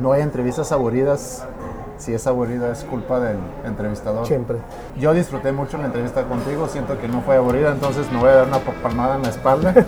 no 0.00 0.12
hay 0.12 0.22
entrevistas 0.22 0.72
aburridas. 0.72 1.44
Si 1.98 2.14
es 2.14 2.26
aburrida 2.26 2.70
es 2.70 2.84
culpa 2.84 3.20
del 3.20 3.38
entrevistador. 3.64 4.26
Siempre. 4.26 4.58
Yo 4.98 5.12
disfruté 5.12 5.50
mucho 5.52 5.78
la 5.78 5.86
entrevista 5.86 6.22
contigo, 6.24 6.68
siento 6.68 6.96
que 6.98 7.08
no 7.08 7.20
fue 7.22 7.36
aburrida, 7.36 7.72
entonces 7.72 8.10
me 8.12 8.18
voy 8.18 8.28
a 8.28 8.34
dar 8.34 8.46
una 8.46 8.58
palmada 8.58 9.16
en 9.16 9.22
la 9.22 9.28
espalda. 9.30 9.74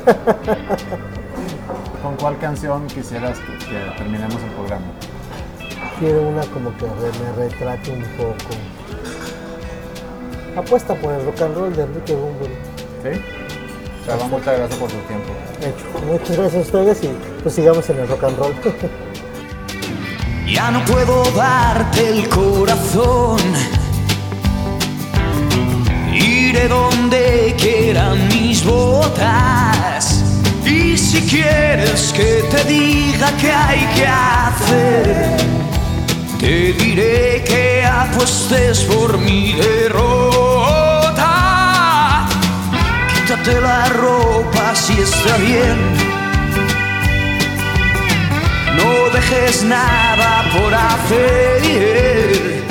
¿Con 2.03 2.17
cuál 2.17 2.37
canción 2.39 2.87
quisieras 2.89 3.39
que, 3.39 3.57
que, 3.67 3.79
terminemos 3.97 4.43
el 4.43 4.51
programa? 4.51 4.87
Quiero 6.01 6.23
una 6.23 6.43
como 6.47 6.77
que 6.77 6.87
me 6.87 7.33
retrate 7.37 7.93
un 7.93 8.03
poco. 8.17 8.57
Apuesta 10.57 10.95
por 10.95 11.13
el 11.13 11.25
rock 11.25 11.43
and 11.43 11.55
roll 11.55 11.77
de 11.77 11.83
Enrique 11.85 12.15
Bunbury. 12.15 12.55
¿Sí? 13.05 13.23
Chava, 14.05 14.27
muchas 14.27 14.59
gracias 14.59 14.81
por 14.81 14.91
tu 14.91 14.97
tiempo. 15.07 15.33
Hecho. 15.61 16.07
Muchas 16.07 16.39
gracias 16.39 16.55
a 16.55 16.79
ustedes 16.79 17.05
y 17.05 17.11
pues 17.43 17.55
sigamos 17.55 17.89
en 17.91 17.99
el 17.99 18.09
rock 18.09 18.25
and 18.25 18.39
roll. 18.39 18.55
ya 20.47 20.71
no 20.71 20.83
puedo 20.87 21.23
darte 21.33 22.09
el 22.09 22.29
corazón. 22.31 23.39
Iré 26.15 26.67
donde 26.67 27.55
quieran 27.59 28.27
mis 28.29 28.65
botas. 28.65 30.25
Y 30.65 30.97
si 30.97 31.21
quieres 31.29 32.13
que 32.17 32.43
te 32.51 32.65
diga 32.65 33.31
qué 33.39 33.53
hay 33.53 33.81
que 33.95 34.07
hacer, 34.07 35.37
te 36.39 36.73
diré 36.73 37.45
que 37.47 37.85
apuestes 37.85 38.81
por 38.85 39.19
mi 39.19 39.53
derrota. 39.53 40.50
Quítate 43.43 43.61
la 43.61 43.87
ropa 43.87 44.75
si 44.75 44.93
está 45.01 45.37
bien. 45.39 45.79
No 48.77 49.09
dejes 49.15 49.63
nada 49.65 50.45
por 50.53 50.75
hacer. 50.75 52.65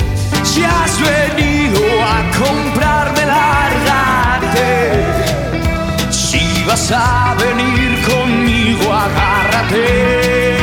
Si 0.44 0.62
has 0.62 1.00
venido 1.00 1.80
a 2.04 2.22
comprarme, 2.38 3.26
lárgate. 3.26 4.72
Si 6.10 6.62
vas 6.64 6.92
a 6.92 7.34
venir 7.34 8.00
conmigo, 8.02 8.92
agárrate. 8.92 10.59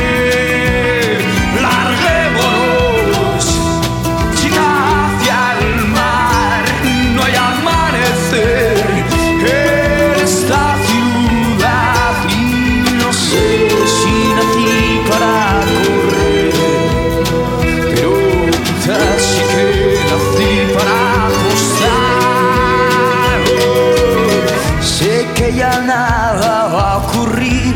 Nada 25.76 26.68
va 26.68 26.92
a 26.92 26.96
ocurrir, 26.98 27.74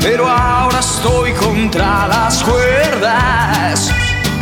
pero 0.00 0.28
ahora 0.28 0.78
estoy 0.78 1.32
contra 1.32 2.06
las 2.06 2.42
cuerdas 2.42 3.90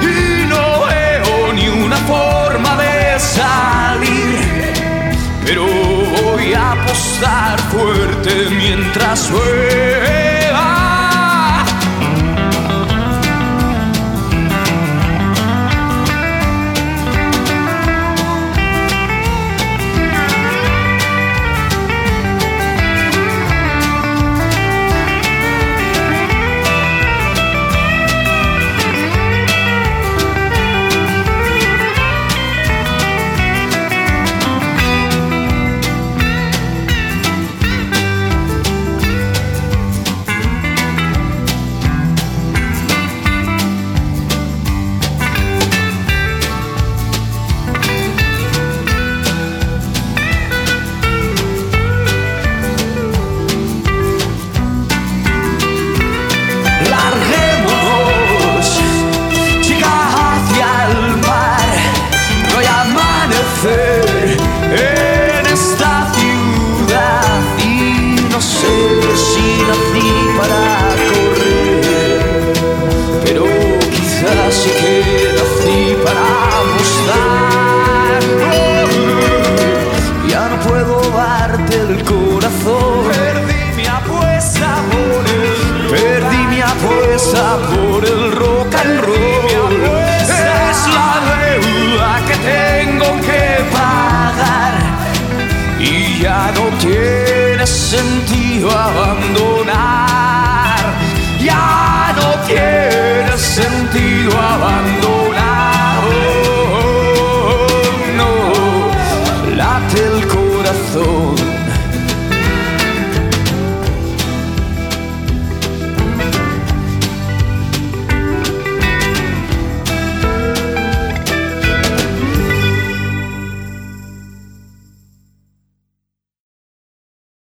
y 0.02 0.46
no 0.46 0.86
veo 0.86 1.52
ni 1.54 1.68
una 1.68 1.96
forma 1.96 2.76
de 2.76 3.18
salir. 3.18 4.38
Pero 5.44 5.64
voy 6.22 6.52
a 6.54 6.72
apostar 6.72 7.58
fuerte 7.72 8.48
mientras 8.50 9.30
llueva. 9.30 9.99